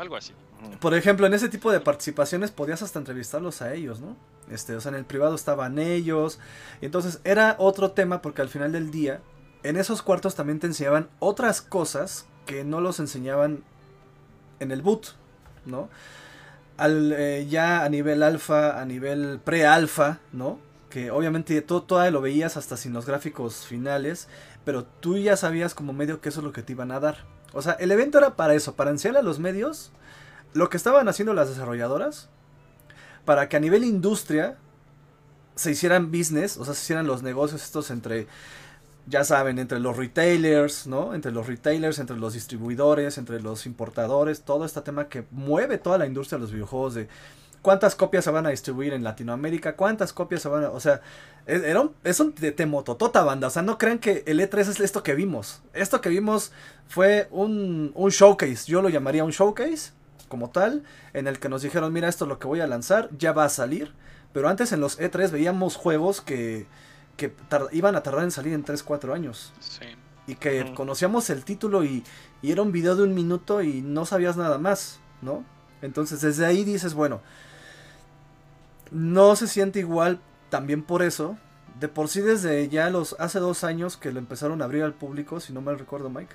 algo 0.00 0.16
así. 0.16 0.32
Por 0.80 0.94
ejemplo, 0.94 1.26
en 1.26 1.34
ese 1.34 1.48
tipo 1.48 1.70
de 1.70 1.80
participaciones 1.80 2.50
podías 2.50 2.82
hasta 2.82 2.98
entrevistarlos 2.98 3.62
a 3.62 3.74
ellos, 3.74 4.00
¿no? 4.00 4.16
Este, 4.50 4.74
o 4.74 4.80
sea, 4.80 4.90
en 4.90 4.96
el 4.98 5.04
privado 5.04 5.34
estaban 5.34 5.78
ellos. 5.78 6.38
Y 6.80 6.86
entonces 6.86 7.20
era 7.24 7.56
otro 7.58 7.92
tema 7.92 8.22
porque 8.22 8.42
al 8.42 8.48
final 8.48 8.72
del 8.72 8.90
día, 8.90 9.20
en 9.62 9.76
esos 9.76 10.02
cuartos 10.02 10.34
también 10.34 10.58
te 10.58 10.66
enseñaban 10.66 11.08
otras 11.18 11.62
cosas 11.62 12.26
que 12.46 12.64
no 12.64 12.80
los 12.80 13.00
enseñaban 13.00 13.62
en 14.58 14.70
el 14.70 14.82
boot, 14.82 15.14
¿no? 15.64 15.88
Al, 16.76 17.12
eh, 17.12 17.46
ya 17.48 17.84
a 17.84 17.88
nivel 17.88 18.22
alfa, 18.22 18.80
a 18.80 18.84
nivel 18.84 19.40
pre-alfa, 19.44 20.18
¿no? 20.32 20.58
Que 20.88 21.10
obviamente 21.10 21.60
todo, 21.62 21.82
todo 21.82 22.10
lo 22.10 22.20
veías 22.20 22.56
hasta 22.56 22.76
sin 22.76 22.92
los 22.92 23.06
gráficos 23.06 23.66
finales, 23.66 24.28
pero 24.64 24.84
tú 24.84 25.16
ya 25.18 25.36
sabías 25.36 25.74
como 25.74 25.92
medio 25.92 26.20
que 26.20 26.30
eso 26.30 26.40
es 26.40 26.44
lo 26.44 26.52
que 26.52 26.62
te 26.62 26.72
iban 26.72 26.90
a 26.90 27.00
dar. 27.00 27.24
O 27.52 27.62
sea, 27.62 27.72
el 27.72 27.90
evento 27.90 28.18
era 28.18 28.36
para 28.36 28.54
eso, 28.54 28.74
para 28.74 28.90
enseñarle 28.90 29.20
a 29.20 29.22
los 29.22 29.38
medios 29.38 29.90
lo 30.52 30.68
que 30.68 30.76
estaban 30.76 31.08
haciendo 31.08 31.34
las 31.34 31.48
desarrolladoras 31.48 32.28
para 33.24 33.48
que 33.48 33.56
a 33.56 33.60
nivel 33.60 33.84
industria 33.84 34.56
se 35.54 35.70
hicieran 35.70 36.10
business, 36.10 36.56
o 36.56 36.64
sea, 36.64 36.74
se 36.74 36.82
hicieran 36.82 37.06
los 37.06 37.22
negocios 37.22 37.62
estos 37.62 37.90
entre, 37.90 38.26
ya 39.06 39.24
saben, 39.24 39.58
entre 39.58 39.78
los 39.78 39.96
retailers, 39.96 40.86
¿no? 40.86 41.14
Entre 41.14 41.32
los 41.32 41.46
retailers, 41.46 41.98
entre 41.98 42.16
los 42.16 42.32
distribuidores, 42.32 43.18
entre 43.18 43.40
los 43.40 43.66
importadores, 43.66 44.42
todo 44.42 44.64
este 44.64 44.80
tema 44.80 45.08
que 45.08 45.26
mueve 45.30 45.78
toda 45.78 45.98
la 45.98 46.06
industria 46.06 46.38
de 46.38 46.42
los 46.42 46.52
videojuegos 46.52 46.94
de 46.94 47.08
cuántas 47.62 47.94
copias 47.94 48.24
se 48.24 48.30
van 48.30 48.46
a 48.46 48.50
distribuir 48.50 48.92
en 48.92 49.04
Latinoamérica, 49.04 49.76
cuántas 49.76 50.12
copias 50.12 50.42
se 50.42 50.48
van 50.48 50.64
a, 50.64 50.70
o 50.70 50.80
sea, 50.80 51.00
es, 51.46 51.62
era 51.62 51.80
un, 51.80 51.94
es 52.04 52.20
un 52.20 52.34
de 52.34 52.52
temototota 52.52 53.22
banda, 53.22 53.48
o 53.48 53.50
sea, 53.50 53.62
no 53.62 53.78
crean 53.78 53.98
que 53.98 54.22
el 54.26 54.40
E3 54.40 54.60
es 54.60 54.80
esto 54.80 55.02
que 55.02 55.14
vimos. 55.14 55.62
Esto 55.72 56.00
que 56.00 56.08
vimos 56.08 56.52
fue 56.88 57.28
un, 57.30 57.92
un 57.94 58.10
showcase, 58.10 58.64
yo 58.66 58.82
lo 58.82 58.88
llamaría 58.88 59.24
un 59.24 59.30
showcase 59.30 59.92
como 60.28 60.50
tal, 60.50 60.84
en 61.12 61.26
el 61.26 61.38
que 61.38 61.48
nos 61.48 61.62
dijeron, 61.62 61.92
mira, 61.92 62.08
esto 62.08 62.24
es 62.24 62.28
lo 62.28 62.38
que 62.38 62.46
voy 62.46 62.60
a 62.60 62.66
lanzar, 62.66 63.10
ya 63.18 63.32
va 63.32 63.44
a 63.44 63.48
salir. 63.48 63.92
Pero 64.32 64.48
antes 64.48 64.72
en 64.72 64.80
los 64.80 64.98
E3 64.98 65.30
veíamos 65.30 65.74
juegos 65.74 66.20
que, 66.20 66.66
que 67.16 67.34
iban 67.72 67.96
a 67.96 68.02
tardar 68.02 68.22
en 68.22 68.30
salir 68.30 68.54
en 68.54 68.62
3, 68.62 68.82
4 68.84 69.12
años. 69.12 69.52
Sí. 69.58 69.86
Y 70.28 70.36
que 70.36 70.72
conocíamos 70.74 71.28
el 71.30 71.44
título 71.44 71.82
y, 71.82 72.04
y, 72.40 72.52
era 72.52 72.62
un 72.62 72.70
video 72.70 72.94
de 72.94 73.02
un 73.02 73.12
minuto 73.12 73.60
y 73.60 73.82
no 73.82 74.06
sabías 74.06 74.36
nada 74.36 74.58
más, 74.58 75.00
¿no? 75.20 75.44
Entonces 75.82 76.20
desde 76.20 76.46
ahí 76.46 76.62
dices, 76.62 76.94
bueno, 76.94 77.20
no 78.90 79.36
se 79.36 79.46
siente 79.46 79.78
igual 79.80 80.20
también 80.48 80.82
por 80.82 81.02
eso. 81.02 81.38
De 81.78 81.88
por 81.88 82.08
sí 82.08 82.20
desde 82.20 82.68
ya 82.68 82.90
los 82.90 83.16
hace 83.18 83.38
dos 83.38 83.64
años 83.64 83.96
que 83.96 84.12
lo 84.12 84.18
empezaron 84.18 84.60
a 84.60 84.66
abrir 84.66 84.82
al 84.82 84.94
público, 84.94 85.40
si 85.40 85.52
no 85.52 85.60
mal 85.62 85.78
recuerdo 85.78 86.10
Mike. 86.10 86.34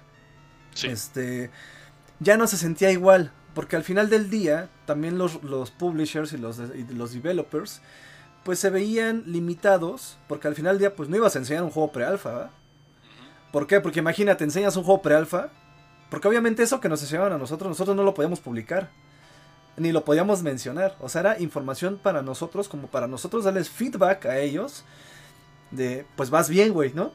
Sí. 0.74 0.88
Este, 0.88 1.52
ya 2.20 2.38
no 2.38 2.48
se 2.48 2.58
sentía 2.58 2.92
igual. 2.92 3.32
Porque 3.56 3.78
al 3.78 3.84
final 3.84 4.10
del 4.10 4.30
día, 4.30 4.70
también 4.86 5.18
los, 5.18 5.42
los 5.42 5.72
publishers 5.72 6.34
y 6.34 6.38
los, 6.38 6.60
los 6.60 7.14
developers, 7.14 7.82
pues 8.44 8.60
se 8.60 8.70
veían 8.70 9.24
limitados, 9.26 10.18
porque 10.28 10.50
al 10.50 10.56
final 10.56 10.74
del 10.74 10.80
día, 10.80 10.96
pues 10.96 11.08
no 11.08 11.16
ibas 11.16 11.36
a 11.36 11.40
enseñar 11.40 11.64
un 11.64 11.72
juego 11.72 11.94
pre-alfa, 11.94 12.32
¿verdad? 12.32 12.52
¿Por 13.54 13.66
qué? 13.66 13.80
Porque 13.80 14.00
imagínate, 14.00 14.44
enseñas 14.44 14.76
un 14.76 14.84
juego 14.84 15.02
pre-alfa, 15.02 15.52
porque 16.10 16.28
obviamente 16.28 16.64
eso 16.64 16.82
que 16.82 16.90
nos 16.90 17.02
enseñaban 17.02 17.32
a 17.32 17.38
nosotros, 17.38 17.70
nosotros 17.70 17.96
no 17.96 18.04
lo 18.04 18.14
podíamos 18.14 18.42
publicar, 18.42 18.92
ni 19.78 19.92
lo 19.92 20.06
podíamos 20.06 20.42
mencionar. 20.44 20.96
O 21.00 21.10
sea, 21.10 21.22
era 21.22 21.40
información 21.40 22.00
para 22.02 22.22
nosotros, 22.22 22.68
como 22.68 22.88
para 22.88 23.08
nosotros 23.08 23.44
darles 23.44 23.70
feedback 23.70 24.26
a 24.26 24.40
ellos, 24.40 24.84
de, 25.72 26.06
pues 26.16 26.30
vas 26.30 26.50
bien, 26.50 26.74
güey, 26.74 26.94
¿no? 26.94 27.12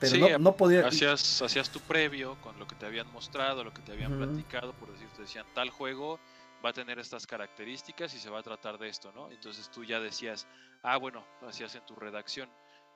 Pero 0.00 0.38
no, 0.38 0.56
podía. 0.56 0.86
Hacías, 0.86 1.40
hacías 1.40 1.70
tu 1.70 1.80
previo 1.80 2.36
con 2.42 2.58
lo 2.58 2.66
que 2.66 2.74
te 2.74 2.84
habían 2.84 3.10
mostrado, 3.12 3.64
lo 3.64 3.72
que 3.72 3.80
te 3.82 3.92
habían 3.92 4.16
platicado, 4.16 4.72
por 4.74 4.92
decir, 4.92 5.08
te 5.16 5.22
decían 5.22 5.46
tal 5.54 5.70
juego 5.70 6.18
va 6.64 6.70
a 6.70 6.72
tener 6.72 6.98
estas 6.98 7.26
características 7.26 8.14
y 8.14 8.18
se 8.18 8.30
va 8.30 8.38
a 8.38 8.42
tratar 8.42 8.78
de 8.78 8.88
esto, 8.88 9.12
¿no? 9.12 9.30
Entonces 9.30 9.70
tú 9.70 9.84
ya 9.84 10.00
decías, 10.00 10.46
ah, 10.82 10.96
bueno, 10.96 11.24
hacías 11.46 11.74
en 11.74 11.84
tu 11.84 11.94
redacción, 11.94 12.48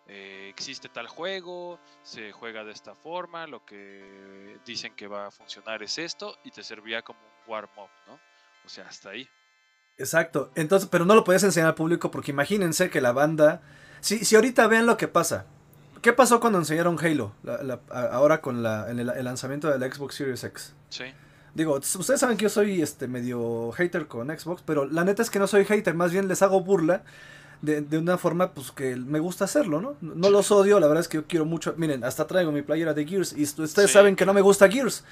eh, 0.07 0.49
existe 0.49 0.89
tal 0.89 1.07
juego, 1.07 1.79
se 2.03 2.33
juega 2.33 2.65
de 2.65 2.73
esta 2.73 2.95
forma, 2.95 3.47
lo 3.47 3.65
que 3.67 4.59
dicen 4.65 4.95
que 4.95 5.07
va 5.07 5.27
a 5.27 5.31
funcionar 5.31 5.83
es 5.83 5.99
esto, 5.99 6.39
y 6.45 6.51
te 6.51 6.63
servía 6.63 7.03
como 7.03 7.21
un 7.21 7.53
warm-up, 7.53 7.91
¿no? 8.07 8.19
O 8.65 8.69
sea, 8.69 8.87
hasta 8.87 9.11
ahí. 9.11 9.29
Exacto, 9.97 10.53
entonces, 10.55 10.89
pero 10.91 11.05
no 11.05 11.15
lo 11.15 11.25
podías 11.25 11.43
enseñar 11.43 11.69
al 11.69 11.75
público 11.75 12.11
porque 12.11 12.31
imagínense 12.31 12.89
que 12.89 13.01
la 13.01 13.13
banda, 13.13 13.63
si, 14.01 14.25
si 14.25 14.37
ahorita 14.37 14.67
vean 14.69 14.87
lo 14.87 14.97
que 14.97 15.09
pasa, 15.09 15.47
¿Qué 16.03 16.13
pasó 16.13 16.41
cuando 16.41 16.59
enseñaron 16.59 16.99
Halo? 16.99 17.33
ahora 17.91 18.41
con 18.41 18.63
la, 18.63 18.89
el, 18.91 19.07
lanzamiento 19.25 19.69
de 19.69 19.79
la 19.79 19.93
Xbox 19.93 20.15
Series 20.15 20.45
X. 20.45 20.75
Sí. 20.91 21.05
Digo, 21.55 21.75
ustedes 21.75 22.21
saben 22.21 22.37
que 22.37 22.45
yo 22.45 22.49
soy 22.49 22.83
este 22.83 23.09
medio 23.09 23.73
hater 23.73 24.07
con 24.07 24.29
Xbox, 24.29 24.63
pero 24.65 24.85
la 24.85 25.05
neta 25.05 25.23
es 25.23 25.31
que 25.31 25.39
no 25.39 25.47
soy 25.47 25.65
hater, 25.65 25.95
más 25.95 26.13
bien 26.13 26.29
les 26.29 26.43
hago 26.43 26.61
burla 26.61 27.03
de, 27.63 27.99
una 27.99 28.17
forma 28.17 28.53
pues 28.53 28.71
que 28.71 28.95
me 28.95 29.19
gusta 29.19 29.47
hacerlo, 29.47 29.81
¿no? 29.81 29.97
No 30.01 30.31
los 30.31 30.53
odio, 30.53 30.79
la 30.79 30.87
verdad 30.87 31.01
es 31.01 31.09
que 31.09 31.17
yo 31.17 31.27
quiero 31.27 31.45
mucho. 31.45 31.75
Miren, 31.77 32.05
hasta 32.05 32.27
traigo 32.27 32.53
mi 32.53 32.63
playera 32.63 32.95
de 32.95 33.05
Gears 33.05 33.33
y 33.37 33.43
ustedes 33.43 33.91
saben 33.91 34.15
que 34.15 34.25
no 34.25 34.33
me 34.33 34.41
gusta 34.41 34.71
Gears. 34.71 35.05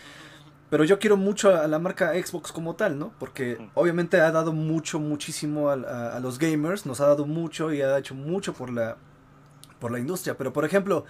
Pero 0.69 0.83
yo 0.85 0.99
quiero 0.99 1.17
mucho 1.17 1.55
a 1.55 1.69
la 1.69 1.79
marca 1.79 2.13
Xbox 2.15 2.51
como 2.51 2.75
tal, 2.75 2.99
¿no? 2.99 3.13
Porque 3.21 3.57
obviamente 3.75 4.21
ha 4.21 4.33
dado 4.33 4.53
mucho, 4.53 4.99
muchísimo 4.99 5.71
a 5.71 6.19
los 6.21 6.39
gamers, 6.39 6.87
nos 6.87 7.01
ha 7.01 7.07
dado 7.07 7.25
mucho 7.25 7.73
y 7.73 7.83
ha 7.83 7.97
hecho 7.99 8.15
mucho 8.15 8.53
por 8.53 8.73
la 8.73 8.97
por 9.79 9.93
la 9.93 9.99
industria. 9.99 10.37
Pero 10.37 10.53
por 10.53 10.65
ejemplo, 10.65 11.05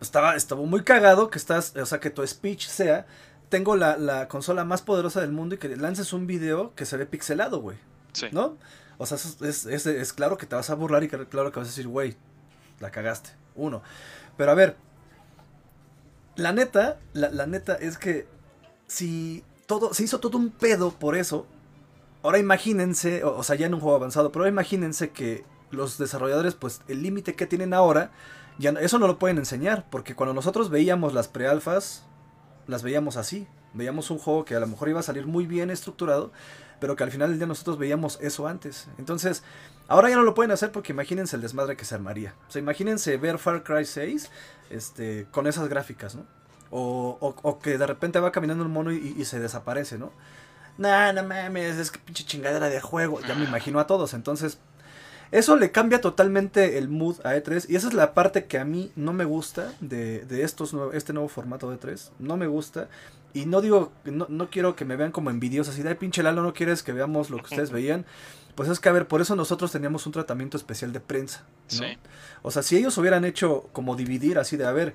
estaba, 0.00 0.36
estaba 0.36 0.62
muy 0.62 0.82
cagado 0.82 1.30
que 1.30 1.38
estás, 1.38 1.74
o 1.76 1.86
sea, 1.86 2.00
que 2.00 2.10
tu 2.10 2.26
speech 2.26 2.66
sea, 2.66 3.06
tengo 3.48 3.76
la, 3.76 3.96
la 3.96 4.28
consola 4.28 4.64
más 4.64 4.82
poderosa 4.82 5.20
del 5.20 5.32
mundo 5.32 5.54
y 5.54 5.58
que 5.58 5.74
lances 5.76 6.12
un 6.12 6.26
video 6.26 6.74
que 6.74 6.86
se 6.86 6.96
ve 6.96 7.06
pixelado, 7.06 7.60
güey. 7.60 7.78
Sí. 8.12 8.26
¿No? 8.32 8.58
O 8.98 9.06
sea, 9.06 9.16
es, 9.16 9.66
es, 9.66 9.86
es, 9.86 10.12
claro 10.12 10.36
que 10.36 10.46
te 10.46 10.54
vas 10.54 10.70
a 10.70 10.74
burlar 10.74 11.02
y 11.02 11.08
que, 11.08 11.26
claro 11.26 11.50
que 11.52 11.58
vas 11.58 11.68
a 11.68 11.70
decir, 11.70 11.88
güey, 11.88 12.16
la 12.80 12.90
cagaste. 12.90 13.30
Uno. 13.54 13.82
Pero 14.36 14.50
a 14.52 14.54
ver, 14.54 14.76
la 16.36 16.52
neta, 16.52 16.98
la, 17.12 17.30
la 17.30 17.46
neta 17.46 17.74
es 17.74 17.98
que 17.98 18.26
si 18.90 19.44
todo, 19.66 19.94
se 19.94 20.02
hizo 20.02 20.18
todo 20.18 20.36
un 20.36 20.50
pedo 20.50 20.90
por 20.90 21.16
eso, 21.16 21.46
ahora 22.24 22.38
imagínense, 22.38 23.22
o, 23.22 23.42
sea, 23.44 23.54
ya 23.54 23.66
en 23.66 23.74
un 23.74 23.80
juego 23.80 23.96
avanzado, 23.96 24.32
pero 24.32 24.42
ahora 24.42 24.50
imagínense 24.50 25.10
que 25.10 25.44
los 25.70 25.96
desarrolladores, 25.96 26.54
pues 26.54 26.80
el 26.88 27.00
límite 27.02 27.36
que 27.36 27.46
tienen 27.46 27.72
ahora, 27.72 28.10
ya 28.58 28.70
eso 28.70 28.98
no 28.98 29.06
lo 29.06 29.20
pueden 29.20 29.38
enseñar, 29.38 29.86
porque 29.90 30.16
cuando 30.16 30.34
nosotros 30.34 30.70
veíamos 30.70 31.14
las 31.14 31.28
prealfas, 31.28 32.04
las 32.66 32.82
veíamos 32.82 33.16
así. 33.16 33.46
Veíamos 33.74 34.10
un 34.10 34.18
juego 34.18 34.44
que 34.44 34.56
a 34.56 34.60
lo 34.60 34.66
mejor 34.66 34.88
iba 34.88 34.98
a 34.98 35.04
salir 35.04 35.24
muy 35.24 35.46
bien 35.46 35.70
estructurado, 35.70 36.32
pero 36.80 36.96
que 36.96 37.04
al 37.04 37.12
final 37.12 37.30
del 37.30 37.38
día 37.38 37.46
nosotros 37.46 37.78
veíamos 37.78 38.18
eso 38.20 38.48
antes. 38.48 38.88
Entonces, 38.98 39.44
ahora 39.86 40.10
ya 40.10 40.16
no 40.16 40.24
lo 40.24 40.34
pueden 40.34 40.50
hacer 40.50 40.72
porque 40.72 40.92
imagínense 40.92 41.36
el 41.36 41.42
desmadre 41.42 41.76
que 41.76 41.84
se 41.84 41.94
armaría. 41.94 42.34
O 42.48 42.50
sea, 42.50 42.60
imagínense 42.60 43.16
ver 43.18 43.38
Far 43.38 43.62
Cry 43.62 43.84
6 43.84 44.30
este, 44.70 45.28
con 45.30 45.46
esas 45.46 45.68
gráficas, 45.68 46.16
¿no? 46.16 46.39
O, 46.70 47.18
o, 47.20 47.34
o 47.42 47.58
que 47.58 47.78
de 47.78 47.86
repente 47.86 48.20
va 48.20 48.32
caminando 48.32 48.64
un 48.64 48.70
mono 48.70 48.92
y, 48.92 49.14
y 49.18 49.24
se 49.24 49.40
desaparece, 49.40 49.98
¿no? 49.98 50.12
Nah, 50.78 51.12
no 51.12 51.24
mames, 51.24 51.76
es 51.76 51.90
que 51.90 51.98
pinche 51.98 52.24
chingadera 52.24 52.68
de 52.68 52.80
juego. 52.80 53.20
Ya 53.20 53.34
me 53.34 53.44
imagino 53.44 53.80
a 53.80 53.86
todos. 53.86 54.14
Entonces, 54.14 54.58
eso 55.32 55.56
le 55.56 55.70
cambia 55.70 56.00
totalmente 56.00 56.78
el 56.78 56.88
mood 56.88 57.20
a 57.24 57.36
E3 57.36 57.66
y 57.68 57.76
esa 57.76 57.88
es 57.88 57.94
la 57.94 58.14
parte 58.14 58.46
que 58.46 58.58
a 58.58 58.64
mí 58.64 58.90
no 58.96 59.12
me 59.12 59.24
gusta 59.24 59.72
de, 59.80 60.24
de 60.24 60.42
estos 60.42 60.74
este 60.92 61.12
nuevo 61.12 61.28
formato 61.28 61.70
de 61.70 61.78
E3. 61.78 62.10
No 62.18 62.36
me 62.36 62.46
gusta 62.46 62.88
y 63.32 63.46
no 63.46 63.60
digo, 63.60 63.92
no, 64.04 64.26
no 64.28 64.50
quiero 64.50 64.74
que 64.74 64.84
me 64.84 64.96
vean 64.96 65.12
como 65.12 65.30
envidiosos 65.30 65.74
así 65.74 65.82
de 65.82 65.94
pinche 65.94 66.22
Lalo, 66.22 66.42
no 66.42 66.52
quieres 66.52 66.82
que 66.82 66.92
veamos 66.92 67.30
lo 67.30 67.36
que 67.36 67.44
ustedes 67.50 67.70
veían. 67.70 68.04
Pues 68.56 68.68
es 68.68 68.80
que 68.80 68.88
a 68.88 68.92
ver, 68.92 69.06
por 69.06 69.20
eso 69.20 69.36
nosotros 69.36 69.70
teníamos 69.70 70.04
un 70.06 70.12
tratamiento 70.12 70.56
especial 70.56 70.92
de 70.92 71.00
prensa. 71.00 71.44
¿no? 71.72 71.78
Sí. 71.78 71.98
O 72.42 72.50
sea, 72.50 72.62
si 72.62 72.76
ellos 72.76 72.98
hubieran 72.98 73.24
hecho 73.24 73.68
como 73.72 73.94
dividir 73.94 74.38
así 74.38 74.56
de, 74.56 74.66
a 74.66 74.72
ver, 74.72 74.94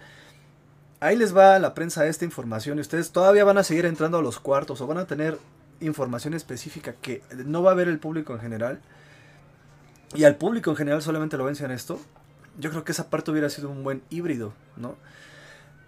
ahí 1.00 1.16
les 1.16 1.36
va 1.36 1.56
a 1.56 1.60
la 1.60 1.74
prensa 1.74 2.06
esta 2.08 2.26
información 2.26 2.78
y 2.78 2.82
ustedes 2.82 3.12
todavía 3.12 3.44
van 3.44 3.58
a 3.58 3.64
seguir 3.64 3.86
entrando 3.86 4.18
a 4.18 4.22
los 4.22 4.40
cuartos 4.40 4.82
o 4.82 4.88
van 4.88 4.98
a 4.98 5.06
tener 5.06 5.38
información 5.82 6.34
específica 6.34 6.94
que 6.94 7.22
no 7.46 7.62
va 7.62 7.72
a 7.72 7.76
ver 7.76 7.88
el 7.88 8.00
público 8.00 8.34
en 8.34 8.40
general 8.40 8.80
y 10.16 10.24
al 10.24 10.36
público 10.36 10.70
en 10.70 10.78
general 10.78 11.02
solamente 11.02 11.38
lo 11.38 11.46
vencen 11.46 11.72
esto, 11.72 12.00
yo 12.58 12.70
creo 12.70 12.84
que 12.84 12.92
esa 12.92 13.10
parte 13.10 13.32
hubiera 13.32 13.50
sido 13.50 13.70
un 13.70 13.84
buen 13.84 14.02
híbrido, 14.10 14.54
¿no? 14.78 14.96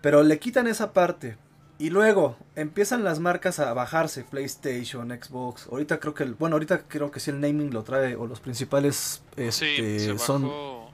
Pero 0.01 0.23
le 0.23 0.39
quitan 0.39 0.67
esa 0.67 0.93
parte. 0.93 1.37
Y 1.79 1.91
luego 1.91 2.35
empiezan 2.55 3.03
las 3.03 3.19
marcas 3.19 3.59
a 3.59 3.71
bajarse, 3.73 4.23
PlayStation, 4.23 5.09
Xbox. 5.09 5.67
Ahorita 5.67 5.99
creo 5.99 6.15
que 6.15 6.23
el, 6.23 6.33
bueno, 6.33 6.55
ahorita 6.55 6.87
creo 6.87 7.11
que 7.11 7.19
sí 7.19 7.29
el 7.29 7.39
naming 7.39 7.71
lo 7.71 7.83
trae 7.83 8.15
o 8.15 8.25
los 8.25 8.39
principales 8.39 9.21
este, 9.35 9.51
sí, 9.51 9.99
se 9.99 10.13
bajó, 10.13 10.25
son 10.25 10.51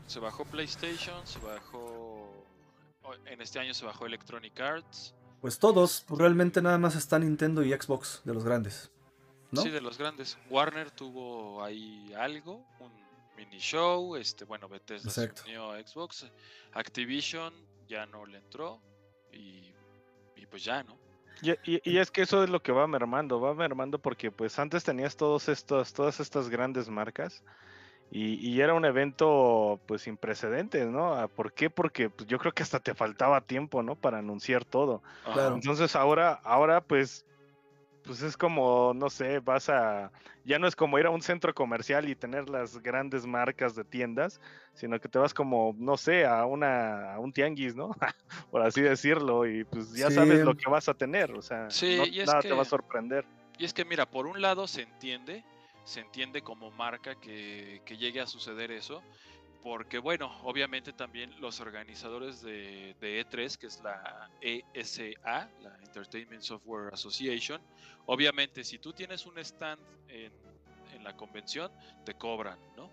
se 0.07 0.19
bajó 0.19 0.43
PlayStation, 0.43 1.15
se 1.25 1.39
bajó 1.39 1.82
en 3.25 3.41
este 3.41 3.59
año 3.59 3.73
se 3.73 3.85
bajó 3.85 4.05
Electronic 4.05 4.59
Arts. 4.59 5.13
pues 5.41 5.59
todos, 5.59 6.05
realmente 6.09 6.61
nada 6.61 6.77
más 6.77 6.95
está 6.95 7.19
Nintendo 7.19 7.63
y 7.63 7.71
Xbox 7.73 8.21
de 8.23 8.33
los 8.33 8.43
grandes. 8.43 8.89
¿no? 9.51 9.61
Sí, 9.61 9.69
de 9.69 9.81
los 9.81 9.97
grandes. 9.97 10.37
Warner 10.49 10.89
tuvo 10.91 11.63
ahí 11.63 12.11
algo, 12.17 12.65
un 12.79 12.91
mini 13.37 13.59
show, 13.59 14.15
este, 14.15 14.45
bueno, 14.45 14.67
Bethesda 14.69 15.09
Exacto. 15.09 15.43
se 15.43 15.49
unió 15.49 15.71
a 15.71 15.79
Xbox, 15.85 16.25
Activision 16.71 17.53
ya 17.87 18.05
no 18.05 18.25
le 18.25 18.37
entró 18.37 18.81
y, 19.31 19.73
y 20.35 20.45
pues 20.49 20.63
ya, 20.63 20.83
¿no? 20.83 20.97
Y, 21.41 21.51
y- 21.69 21.81
y 21.83 21.97
es 21.97 22.09
que 22.09 22.21
eso 22.21 22.43
es 22.43 22.49
lo 22.49 22.61
que 22.63 22.71
va 22.71 22.87
mermando, 22.87 23.41
va 23.41 23.53
mermando 23.53 23.99
porque 23.99 24.31
pues 24.31 24.57
antes 24.59 24.83
tenías 24.83 25.17
todos 25.17 25.49
estos, 25.49 25.91
todas 25.93 26.19
estas 26.19 26.47
grandes 26.49 26.87
marcas 26.89 27.43
y, 28.15 28.35
y 28.47 28.61
era 28.61 28.75
un 28.75 28.85
evento 28.85 29.81
pues 29.87 30.03
sin 30.03 30.17
precedentes, 30.17 30.87
¿no? 30.87 31.15
Ah, 31.15 31.27
¿Por 31.27 31.51
qué? 31.51 31.71
Porque 31.71 32.11
pues, 32.11 32.27
yo 32.29 32.37
creo 32.37 32.51
que 32.53 32.61
hasta 32.61 32.79
te 32.79 32.93
faltaba 32.93 33.41
tiempo, 33.41 33.81
¿no? 33.81 33.95
Para 33.95 34.19
anunciar 34.19 34.65
todo. 34.65 35.01
Claro. 35.23 35.55
Entonces 35.55 35.95
ahora, 35.95 36.33
ahora 36.43 36.81
pues, 36.81 37.25
pues 38.03 38.21
es 38.21 38.37
como, 38.37 38.93
no 38.93 39.09
sé, 39.09 39.39
vas 39.39 39.67
a, 39.69 40.11
ya 40.43 40.59
no 40.59 40.67
es 40.67 40.75
como 40.75 40.99
ir 40.99 41.07
a 41.07 41.09
un 41.09 41.23
centro 41.23 41.55
comercial 41.55 42.07
y 42.07 42.15
tener 42.15 42.49
las 42.49 42.77
grandes 42.83 43.25
marcas 43.25 43.73
de 43.75 43.83
tiendas, 43.83 44.39
sino 44.73 44.99
que 44.99 45.09
te 45.09 45.17
vas 45.17 45.33
como, 45.33 45.73
no 45.77 45.97
sé, 45.97 46.25
a 46.27 46.45
una, 46.45 47.15
a 47.15 47.19
un 47.19 47.33
tianguis, 47.33 47.75
¿no? 47.75 47.91
Por 48.51 48.61
así 48.61 48.81
decirlo, 48.81 49.47
y 49.47 49.63
pues 49.63 49.91
ya 49.95 50.09
Sí. 50.09 50.15
sabes 50.15 50.41
lo 50.41 50.53
que 50.53 50.69
vas 50.69 50.87
a 50.87 50.93
tener, 50.93 51.31
o 51.33 51.41
sea, 51.41 51.67
Sí, 51.71 51.97
no- 51.97 52.05
y 52.05 52.19
es 52.19 52.27
nada 52.27 52.41
te 52.41 52.53
va 52.53 52.61
a 52.61 52.65
sorprender. 52.65 53.25
Y 53.57 53.65
es 53.65 53.73
que 53.73 53.85
mira, 53.85 54.05
por 54.05 54.27
un 54.27 54.39
lado 54.41 54.67
se 54.67 54.81
entiende, 54.83 55.43
se 55.83 55.99
entiende 55.99 56.41
como 56.41 56.71
marca 56.71 57.15
que, 57.19 57.81
que 57.85 57.97
llegue 57.97 58.21
a 58.21 58.27
suceder 58.27 58.71
eso, 58.71 59.03
porque 59.63 59.97
bueno, 59.97 60.29
obviamente 60.43 60.91
también 60.91 61.39
los 61.39 61.61
organizadores 61.61 62.41
de, 62.41 62.95
de 62.99 63.25
E3, 63.25 63.57
que 63.57 63.67
es 63.67 63.81
la 63.81 64.29
ESA, 64.41 65.49
la 65.61 65.77
Entertainment 65.83 66.41
Software 66.41 66.93
Association, 66.93 67.61
obviamente 68.05 68.63
si 68.63 68.77
tú 68.77 68.91
tienes 68.91 69.25
un 69.25 69.37
stand 69.39 69.81
en, 70.09 70.33
en 70.93 71.03
la 71.03 71.15
convención, 71.15 71.71
te 72.03 72.13
cobran, 72.13 72.59
¿no? 72.75 72.89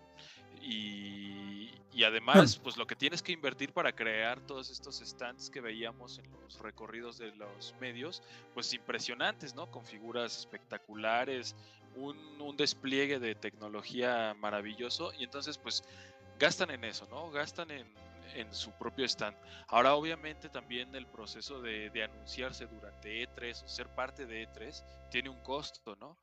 Y, 0.63 1.71
y 1.93 2.05
además, 2.05 2.61
pues 2.63 2.77
lo 2.77 2.87
que 2.87 2.95
tienes 2.95 3.23
que 3.23 3.33
invertir 3.33 3.73
para 3.73 3.93
crear 3.93 4.41
todos 4.41 4.71
estos 4.71 5.01
stands 5.01 5.51
que 5.51 5.61
veíamos 5.61 6.19
en 6.19 6.31
los 6.31 6.61
recorridos 6.61 7.19
de 7.19 7.35
los 7.35 7.75
medios, 7.81 8.23
pues 8.55 8.73
impresionantes, 8.75 9.55
¿no? 9.55 9.71
Con 9.71 9.85
figuras 9.85 10.39
espectaculares, 10.39 11.57
un, 11.97 12.41
un 12.41 12.57
despliegue 12.57 13.19
de 13.19 13.35
tecnología 13.35 14.35
maravilloso 14.39 15.13
y 15.19 15.25
entonces 15.25 15.59
pues 15.59 15.83
gastan 16.39 16.71
en 16.71 16.85
eso, 16.85 17.07
¿no? 17.11 17.31
Gastan 17.31 17.71
en, 17.71 17.95
en 18.35 18.53
su 18.55 18.73
propio 18.73 19.05
stand. 19.05 19.37
Ahora 19.69 19.95
obviamente 19.95 20.49
también 20.49 20.95
el 20.95 21.07
proceso 21.07 21.61
de, 21.61 21.91
de 21.91 22.05
anunciarse 22.05 22.67
durante 22.67 23.23
E3 23.23 23.65
o 23.65 23.69
ser 23.69 23.89
parte 23.95 24.27
de 24.27 24.49
E3 24.49 25.11
tiene 25.11 25.29
un 25.29 25.43
costo, 25.43 25.97
¿no? 25.97 26.19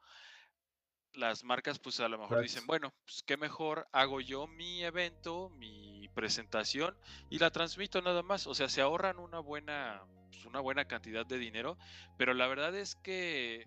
Las 1.14 1.44
marcas 1.44 1.80
pues 1.80 2.00
a 2.00 2.08
lo 2.08 2.20
mejor 2.20 2.42
dicen, 2.42 2.68
bueno, 2.68 2.94
pues 3.06 3.24
qué 3.24 3.38
mejor 3.38 3.88
hago 3.92 4.22
yo 4.22 4.46
mi 4.46 4.84
evento, 4.84 5.50
mi 5.50 6.08
presentación 6.10 6.96
y 7.30 7.40
la 7.40 7.50
transmito 7.50 8.02
nada 8.02 8.22
más. 8.22 8.46
O 8.46 8.54
sea, 8.54 8.70
se 8.70 8.82
ahorran 8.82 9.18
una 9.18 9.40
buena, 9.40 10.04
pues, 10.30 10.46
una 10.46 10.60
buena 10.60 10.86
cantidad 10.86 11.26
de 11.26 11.40
dinero, 11.40 11.78
pero 12.18 12.34
la 12.34 12.48
verdad 12.48 12.76
es 12.76 12.96
que 12.96 13.66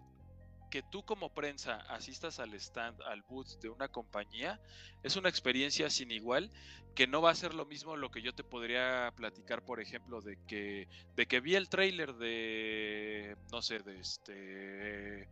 que 0.70 0.82
tú 0.82 1.04
como 1.04 1.34
prensa 1.34 1.76
asistas 1.88 2.38
al 2.38 2.54
stand, 2.54 3.02
al 3.02 3.22
booth 3.22 3.58
de 3.60 3.68
una 3.68 3.88
compañía, 3.88 4.60
es 5.02 5.16
una 5.16 5.28
experiencia 5.28 5.90
sin 5.90 6.10
igual, 6.10 6.50
que 6.94 7.06
no 7.06 7.20
va 7.20 7.30
a 7.30 7.34
ser 7.34 7.54
lo 7.54 7.66
mismo 7.66 7.96
lo 7.96 8.10
que 8.10 8.22
yo 8.22 8.34
te 8.34 8.44
podría 8.44 9.12
platicar, 9.16 9.64
por 9.64 9.80
ejemplo, 9.80 10.20
de 10.20 10.38
que, 10.46 10.88
de 11.16 11.26
que 11.26 11.40
vi 11.40 11.56
el 11.56 11.68
tráiler 11.68 12.14
de, 12.14 13.36
no 13.52 13.62
sé, 13.62 13.80
de 13.80 13.98
este, 13.98 15.28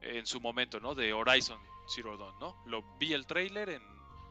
en 0.00 0.26
su 0.26 0.40
momento, 0.40 0.80
¿no? 0.80 0.94
De 0.94 1.12
Horizon 1.12 1.60
Zero 1.94 2.16
Dawn, 2.16 2.38
¿no? 2.38 2.62
Lo 2.66 2.82
vi 2.98 3.12
el 3.12 3.26
tráiler 3.26 3.70
en, 3.70 3.82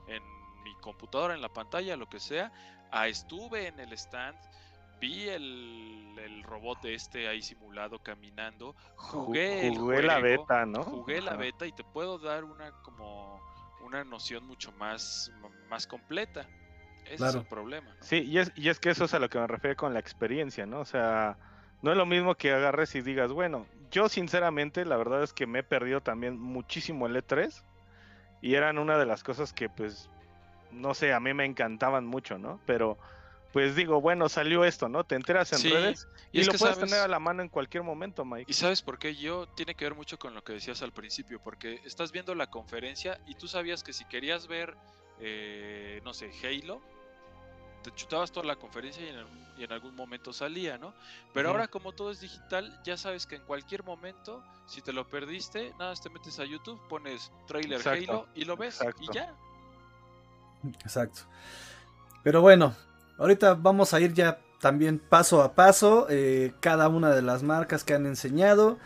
en 0.08 0.24
mi 0.64 0.76
computadora, 0.82 1.34
en 1.34 1.42
la 1.42 1.54
pantalla, 1.54 1.96
lo 1.96 2.10
que 2.10 2.20
sea, 2.20 2.52
estuve 3.08 3.68
en 3.68 3.80
el 3.80 3.94
stand, 3.94 4.38
vi 5.00 5.30
el, 5.30 6.16
el 6.20 6.44
robot 6.44 6.82
de 6.82 6.94
este 6.96 7.28
ahí 7.28 7.42
simulado 7.42 8.00
caminando, 8.00 8.74
Ju- 8.98 9.26
jugué, 9.26 9.68
el 9.68 9.78
jugué 9.78 10.04
la 10.04 10.20
beta, 10.20 10.66
¿no? 10.66 10.84
Jugué 10.84 11.22
la 11.22 11.36
beta 11.36 11.66
y 11.66 11.72
te 11.72 11.84
puedo 11.84 12.18
dar 12.18 12.44
una 12.44 12.72
como 12.84 13.40
una 13.86 14.04
noción 14.04 14.46
mucho 14.46 14.72
más, 14.74 15.32
más 15.70 15.86
completa. 15.88 16.50
Ese 17.06 17.28
es 17.30 17.36
el 17.36 17.46
problema. 17.46 17.86
¿no? 17.86 17.96
Sí, 18.02 18.18
y 18.18 18.38
es, 18.40 18.52
y 18.56 18.70
es 18.70 18.80
que 18.80 18.90
eso 18.90 19.06
es 19.06 19.14
a 19.14 19.20
lo 19.20 19.30
que 19.30 19.40
me 19.40 19.48
refiero 19.48 19.76
con 19.78 19.94
la 19.94 20.00
experiencia, 20.00 20.66
¿no? 20.66 20.82
O 20.82 20.86
sea, 20.86 21.38
no 21.82 21.92
es 21.92 21.98
lo 21.98 22.06
mismo 22.06 22.36
que 22.36 22.52
agarres 22.52 22.96
y 22.96 23.02
digas, 23.02 23.32
bueno, 23.32 23.66
yo 23.92 24.10
sinceramente 24.10 24.84
la 24.84 24.98
verdad 24.98 25.24
es 25.24 25.32
que 25.32 25.48
me 25.48 25.60
he 25.60 25.64
perdido 25.64 26.02
también 26.02 26.38
muchísimo 26.40 27.08
el 27.08 27.16
E3 27.16 27.64
y 28.42 28.56
eran 28.56 28.78
una 28.78 28.98
de 28.98 29.06
las 29.06 29.24
cosas 29.24 29.54
que 29.54 29.70
pues, 29.70 30.10
no 30.72 30.94
sé, 30.94 31.14
a 31.14 31.20
mí 31.20 31.34
me 31.34 31.46
encantaban 31.46 32.06
mucho, 32.06 32.38
¿no? 32.38 32.60
Pero 32.66 32.98
pues 33.54 33.76
digo, 33.76 34.02
bueno, 34.02 34.30
salió 34.30 34.64
esto, 34.66 34.90
¿no? 34.90 35.04
Te 35.04 35.16
enteras 35.16 35.52
en 35.54 35.60
Sí, 35.60 35.70
redes 35.70 36.08
y 36.32 36.44
lo 36.44 36.54
puedes 36.54 36.76
sabes- 36.76 36.90
tener 36.90 37.04
a 37.04 37.08
la 37.08 37.20
mano 37.20 37.42
en 37.42 37.50
cualquier 37.50 37.84
momento, 37.84 38.24
Mike. 38.26 38.46
¿Y 38.50 38.54
sabes 38.54 38.82
por 38.82 39.00
qué 39.00 39.16
yo? 39.16 39.48
Tiene 39.56 39.74
que 39.76 39.86
ver 39.86 39.96
mucho 39.96 40.20
con 40.20 40.34
lo 40.34 40.44
que 40.44 40.54
decías 40.54 40.82
al 40.82 40.92
principio, 40.92 41.40
porque 41.42 41.82
estás 41.86 42.12
viendo 42.12 42.36
la 42.36 42.48
conferencia 42.48 43.20
y 43.26 43.36
tú 43.36 43.48
sabías 43.48 43.84
que 43.84 43.94
si 43.94 44.06
querías 44.06 44.48
ver, 44.48 44.76
eh, 45.20 46.02
no 46.04 46.14
sé, 46.14 46.32
Halo, 46.44 46.82
te 47.84 47.92
chutabas 47.96 48.32
toda 48.32 48.46
la 48.46 48.58
conferencia 48.58 49.04
y 49.04 49.10
en, 49.10 49.26
y 49.58 49.64
en 49.64 49.72
algún 49.72 49.96
momento 49.96 50.34
salía, 50.34 50.78
¿no? 50.78 50.94
Pero 51.34 51.50
ahora 51.50 51.68
como 51.68 51.94
todo 51.94 52.12
es 52.12 52.20
digital, 52.20 52.80
ya 52.84 52.98
sabes 52.98 53.26
que 53.26 53.36
en 53.38 53.44
cualquier 53.44 53.84
momento, 53.84 54.44
si 54.68 54.82
te 54.82 54.92
lo 54.92 55.08
perdiste, 55.08 55.72
nada 55.80 55.92
más 55.92 56.02
te 56.02 56.10
metes 56.10 56.38
a 56.40 56.46
YouTube, 56.46 56.80
pones 56.90 57.32
trailer 57.48 57.78
Exacto, 57.80 58.12
Halo 58.12 58.28
y 58.36 58.44
lo 58.46 58.58
ves 58.58 58.76
exacto. 58.82 59.04
y 59.04 59.16
ya. 59.16 59.34
Exacto. 60.84 61.22
Pero 62.24 62.42
bueno, 62.42 62.76
ahorita 63.18 63.56
vamos 63.56 63.94
a 63.94 64.00
ir 64.00 64.14
ya 64.14 64.40
también 64.60 65.00
paso 65.00 65.42
a 65.44 65.54
paso 65.54 66.08
eh, 66.10 66.54
cada 66.60 66.90
una 66.90 67.12
de 67.12 67.22
las 67.22 67.44
marcas 67.44 67.84
que 67.84 67.94
han 67.94 68.06
enseñado. 68.06 68.78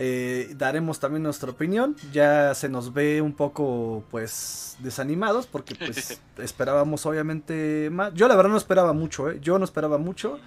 Eh, 0.00 0.54
daremos 0.56 1.00
también 1.00 1.24
nuestra 1.24 1.50
opinión. 1.50 1.96
Ya 2.12 2.54
se 2.54 2.68
nos 2.68 2.94
ve 2.94 3.20
un 3.20 3.34
poco 3.34 4.04
pues 4.10 4.76
desanimados 4.78 5.46
porque 5.46 5.74
pues 5.74 6.20
esperábamos 6.38 7.04
obviamente 7.04 7.90
más. 7.90 8.14
Yo 8.14 8.28
la 8.28 8.36
verdad 8.36 8.50
no 8.50 8.56
esperaba 8.56 8.92
mucho, 8.92 9.30
¿eh? 9.30 9.38
yo 9.40 9.58
no 9.58 9.64
esperaba 9.64 9.98
mucho. 9.98 10.38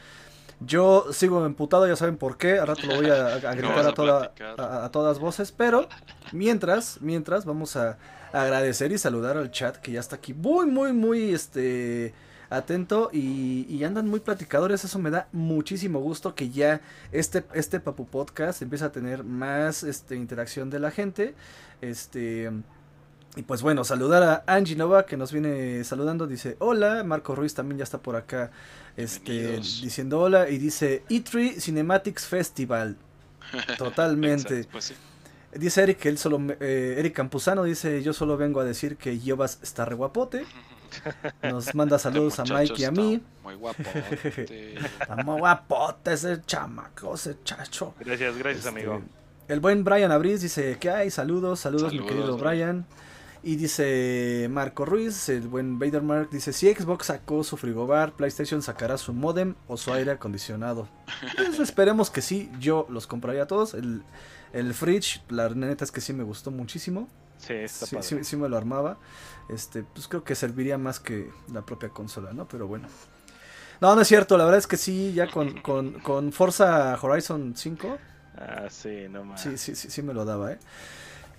Yo 0.63 1.07
sigo 1.11 1.45
emputado, 1.45 1.87
ya 1.87 1.95
saben 1.95 2.17
por 2.17 2.37
qué. 2.37 2.59
Al 2.59 2.67
rato 2.67 2.85
lo 2.87 2.95
voy 2.95 3.09
a, 3.09 3.35
a 3.35 3.39
gritar 3.55 3.85
a, 3.85 3.93
toda, 3.93 4.31
a, 4.57 4.89
todas 4.89 5.19
voces. 5.19 5.51
Pero 5.51 5.89
mientras, 6.31 7.01
mientras, 7.01 7.45
vamos 7.45 7.75
a 7.75 7.97
agradecer 8.31 8.91
y 8.91 8.97
saludar 8.97 9.37
al 9.37 9.51
chat 9.51 9.77
que 9.77 9.91
ya 9.91 9.99
está 9.99 10.17
aquí 10.17 10.33
muy, 10.33 10.67
muy, 10.67 10.93
muy 10.93 11.33
este 11.33 12.13
atento 12.51 13.09
y, 13.13 13.83
andan 13.83 14.07
muy 14.07 14.19
platicadores. 14.19 14.83
Eso 14.83 14.99
me 14.99 15.09
da 15.09 15.27
muchísimo 15.31 15.99
gusto 15.99 16.35
que 16.35 16.49
ya 16.49 16.81
este, 17.11 17.43
este 17.53 17.79
Papu 17.79 18.05
Podcast 18.05 18.61
empieza 18.61 18.87
a 18.87 18.91
tener 18.91 19.23
más 19.23 19.83
este, 19.83 20.15
interacción 20.15 20.69
de 20.69 20.79
la 20.79 20.91
gente. 20.91 21.33
Este. 21.81 22.51
Y 23.37 23.43
pues 23.43 23.61
bueno, 23.61 23.85
saludar 23.85 24.23
a 24.23 24.43
Angie 24.53 24.75
Nova 24.75 25.05
que 25.05 25.15
nos 25.15 25.31
viene 25.31 25.85
saludando, 25.85 26.27
dice 26.27 26.57
hola, 26.59 27.01
Marco 27.05 27.33
Ruiz 27.33 27.53
también 27.53 27.77
ya 27.77 27.85
está 27.85 27.97
por 27.97 28.17
acá 28.17 28.51
este, 28.97 29.55
diciendo 29.57 30.19
hola 30.19 30.49
y 30.49 30.57
dice 30.57 31.03
E3 31.09 31.61
Cinematics 31.61 32.25
Festival. 32.25 32.97
Totalmente. 33.77 34.65
Pues 34.69 34.93
dice 35.53 35.83
Eric 35.83 35.99
que 35.99 36.09
él 36.09 36.17
solo, 36.17 36.41
eh, 36.59 36.95
Eric 36.97 37.13
Campuzano 37.13 37.63
dice 37.63 38.03
yo 38.03 38.11
solo 38.11 38.35
vengo 38.35 38.59
a 38.59 38.65
decir 38.65 38.97
que 38.97 39.17
Yobas 39.17 39.59
está 39.61 39.85
re 39.85 39.95
guapote. 39.95 40.45
Nos 41.43 41.73
manda 41.75 41.97
saludos 41.99 42.39
a 42.39 42.43
Mike 42.43 42.75
y 42.77 42.83
a 42.85 42.91
mí. 42.91 43.21
Muy 43.43 43.55
guapote. 43.55 44.75
está 44.75 45.15
muy 45.17 45.39
guapote 45.39 46.13
ese 46.13 46.41
chamaco, 46.45 47.15
ese 47.15 47.37
chacho. 47.43 47.93
Gracias, 47.99 48.37
gracias 48.37 48.65
este, 48.65 48.69
amigo. 48.69 49.01
El 49.47 49.59
buen 49.59 49.83
Brian 49.83 50.11
Abriz 50.11 50.41
dice 50.41 50.77
que 50.79 50.89
hay, 50.89 51.11
saludos, 51.11 51.59
saludos, 51.59 51.91
mi 51.91 52.05
querido 52.05 52.37
Brian. 52.37 52.85
Y 53.43 53.55
dice 53.55 54.47
Marco 54.51 54.85
Ruiz, 54.85 55.27
el 55.29 55.47
buen 55.47 55.79
Vader 55.79 56.03
Mark, 56.03 56.29
dice, 56.31 56.53
si 56.53 56.71
Xbox 56.71 57.07
sacó 57.07 57.43
su 57.43 57.57
frigobar, 57.57 58.13
PlayStation 58.13 58.61
sacará 58.61 58.99
su 58.99 59.13
modem 59.13 59.55
o 59.67 59.77
su 59.77 59.91
aire 59.91 60.11
acondicionado. 60.11 60.87
Pues 61.35 61.59
esperemos 61.59 62.11
que 62.11 62.21
sí, 62.21 62.51
yo 62.59 62.85
los 62.89 63.07
compraría 63.07 63.47
todos. 63.47 63.73
El, 63.73 64.03
el 64.53 64.73
fridge, 64.75 65.23
la 65.29 65.49
neta 65.49 65.83
es 65.83 65.91
que 65.91 66.01
sí 66.01 66.13
me 66.13 66.23
gustó 66.23 66.51
muchísimo. 66.51 67.07
Sí, 67.41 67.53
está 67.53 68.01
sí, 68.01 68.23
sí, 68.23 68.37
me 68.37 68.47
lo 68.47 68.57
armaba. 68.57 68.97
Este, 69.49 69.83
pues 69.83 70.07
creo 70.07 70.23
que 70.23 70.35
serviría 70.35 70.77
más 70.77 70.99
que 70.99 71.29
la 71.51 71.65
propia 71.65 71.89
consola, 71.89 72.33
¿no? 72.33 72.47
Pero 72.47 72.67
bueno. 72.67 72.87
No, 73.81 73.95
no 73.95 74.01
es 74.01 74.07
cierto, 74.07 74.37
la 74.37 74.45
verdad 74.45 74.59
es 74.59 74.67
que 74.67 74.77
sí, 74.77 75.11
ya 75.13 75.27
con, 75.27 75.59
con, 75.61 75.99
con 75.99 76.31
Forza 76.31 76.97
Horizon 77.01 77.53
5. 77.55 77.97
Ah, 78.37 78.67
sí, 78.69 79.07
no 79.09 79.23
más. 79.23 79.41
Sí, 79.41 79.57
sí, 79.57 79.75
sí, 79.75 79.89
sí 79.89 80.01
me 80.03 80.13
lo 80.13 80.23
daba, 80.23 80.53
¿eh? 80.53 80.59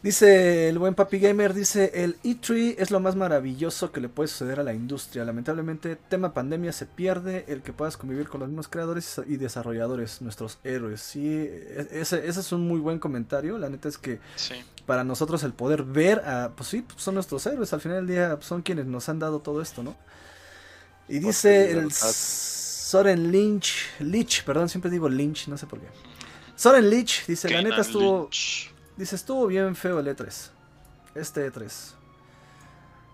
Dice 0.03 0.69
el 0.69 0.81
buen 0.81 0.97
Papi 0.97 1.21
Gamer, 1.21 1.55
dice, 1.55 1.93
el 1.95 2.21
E3 2.23 2.75
es 2.79 2.91
lo 2.91 2.99
más 2.99 3.15
maravilloso 3.15 3.93
que 3.93 4.01
le 4.01 4.09
puede 4.09 4.27
suceder 4.27 4.59
a 4.59 4.65
la 4.65 4.75
industria. 4.75 5.25
Lamentablemente, 5.25 5.95
tema 5.95 6.35
pandemia 6.35 6.73
se 6.73 6.87
pierde 6.87 7.45
el 7.47 7.63
que 7.63 7.73
puedas 7.73 7.97
convivir 7.97 8.29
con 8.29 8.41
los 8.41 8.49
mismos 8.49 8.67
creadores 8.67 9.21
y 9.29 9.37
desarrolladores, 9.37 10.21
nuestros 10.21 10.59
héroes. 10.65 11.01
Sí, 11.03 11.29
e-, 11.29 11.87
ese, 11.93 12.27
ese 12.27 12.41
es 12.41 12.51
un 12.51 12.67
muy 12.67 12.81
buen 12.81 12.99
comentario. 12.99 13.59
La 13.59 13.69
neta 13.69 13.89
es 13.89 13.97
que 13.97 14.19
para 14.87 15.05
nosotros 15.05 15.45
el 15.45 15.53
poder 15.53 15.85
ver 15.85 16.19
a, 16.27 16.51
pues 16.57 16.71
sí, 16.71 16.85
son 16.97 17.15
nuestros 17.15 17.47
héroes. 17.47 17.73
Al 17.73 17.81
final 17.81 17.99
del 17.99 18.09
día 18.09 18.39
son 18.41 18.63
quienes 18.63 18.87
nos 18.87 19.09
han 19.09 19.21
dado 19.21 19.39
todo 19.39 19.63
esto, 19.63 19.85
¿no? 19.85 19.95
Y 21.09 21.21
dice 21.21 21.71
el 21.71 21.93
Soren 21.93 23.31
Lynch, 23.31 23.87
Lynch, 24.01 24.43
perdón, 24.43 24.69
siempre 24.69 24.91
digo 24.91 25.09
Lynch, 25.09 25.47
no 25.47 25.57
sé 25.57 25.69
por 25.69 25.79
qué. 25.79 25.87
Soren 26.57 26.91
Lynch 26.91 27.25
dice, 27.27 27.49
la 27.51 27.63
neta 27.63 27.83
estuvo... 27.83 28.29
Dice, 28.97 29.17
estuvo 29.17 29.47
bien 29.47 29.75
feo 29.75 30.01
el 30.01 30.07
E3. 30.07 30.51
Este 31.15 31.51
E3. 31.53 31.95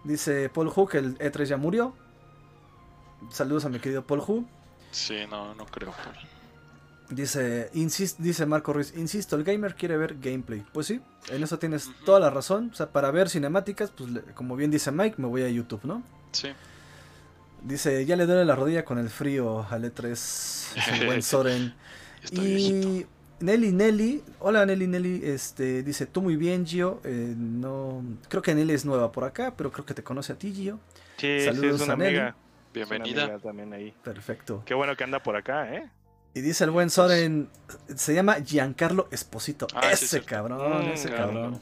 Dice 0.05 0.49
Paul 0.49 0.73
Hu 0.75 0.87
que 0.87 0.99
el 0.99 1.19
E3 1.19 1.45
ya 1.45 1.57
murió. 1.57 1.95
Saludos 3.31 3.65
a 3.65 3.69
mi 3.69 3.79
querido 3.79 4.05
Paul 4.07 4.23
Hu. 4.27 4.47
Sí, 4.91 5.17
no, 5.29 5.55
no 5.55 5.67
creo. 5.67 5.93
Dice, 7.11 7.71
dice 8.19 8.47
Marco 8.47 8.73
Ruiz, 8.75 8.93
insisto, 8.97 9.35
el 9.37 9.45
gamer 9.45 9.75
quiere 9.75 9.97
ver 9.97 10.19
gameplay. 10.21 10.65
Pues 10.73 10.87
sí, 10.87 11.01
en 11.29 11.43
eso 11.43 11.59
tienes 11.59 11.91
toda 12.05 12.21
la 12.21 12.31
razón. 12.31 12.71
O 12.73 12.75
sea, 12.77 12.91
para 12.91 13.11
ver 13.11 13.31
cinemáticas, 13.31 13.91
pues 13.91 14.11
como 14.35 14.57
bien 14.57 14.71
dice 14.71 14.93
Mike, 14.93 15.17
me 15.19 15.27
voy 15.27 15.43
a 15.43 15.49
YouTube, 15.49 15.81
¿no? 15.85 16.03
Sí. 16.33 16.49
Dice, 17.63 18.05
ya 18.05 18.15
le 18.15 18.27
duele 18.27 18.45
la 18.45 18.55
rodilla 18.55 18.85
con 18.85 18.99
el 18.99 19.09
frío 19.09 19.67
al 19.71 19.85
E3. 19.85 20.11
Es 20.13 20.75
un 21.01 21.07
buen 21.07 21.23
Soren. 21.23 21.75
y 22.31 23.07
Nelly 23.41 23.73
Nelly, 23.73 24.23
hola 24.41 24.67
Nelly 24.67 24.87
Nelly, 24.89 25.21
este, 25.25 25.83
dice, 25.83 26.07
tú 26.07 26.23
muy 26.23 26.37
bien 26.37 26.67
Gio, 26.67 27.01
eh, 27.05 27.35
no, 27.37 28.03
creo 28.29 28.43
que 28.43 28.55
Nelly 28.55 28.75
es 28.75 28.85
nueva 28.85 29.13
por 29.13 29.25
acá, 29.25 29.55
pero 29.57 29.71
creo 29.71 29.87
que 29.87 29.95
te 29.95 30.03
conoce 30.03 30.33
a 30.33 30.37
ti 30.37 30.53
Gio. 30.53 30.81
Sí, 31.19 31.45
Saludos 31.45 31.77
es 31.77 31.83
una 31.83 31.95
amiga. 31.95 32.37
Bienvenida. 32.75 33.39
también 33.39 33.73
ahí. 33.73 33.95
Perfecto. 34.03 34.63
Qué 34.65 34.75
bueno 34.75 34.97
que 34.97 35.05
anda 35.05 35.23
por 35.23 35.37
acá, 35.37 35.73
¿eh? 35.73 35.89
Y 36.35 36.41
dice 36.41 36.65
el 36.65 36.71
buen 36.71 36.91
Soren, 36.91 37.49
se 37.95 38.15
llama 38.15 38.37
Giancarlo 38.45 39.09
Esposito. 39.11 39.67
Ah, 39.75 39.91
ese 39.91 40.23
cabrón, 40.23 40.87
mm, 40.87 40.91
ese 40.91 41.11
cabrón. 41.11 41.61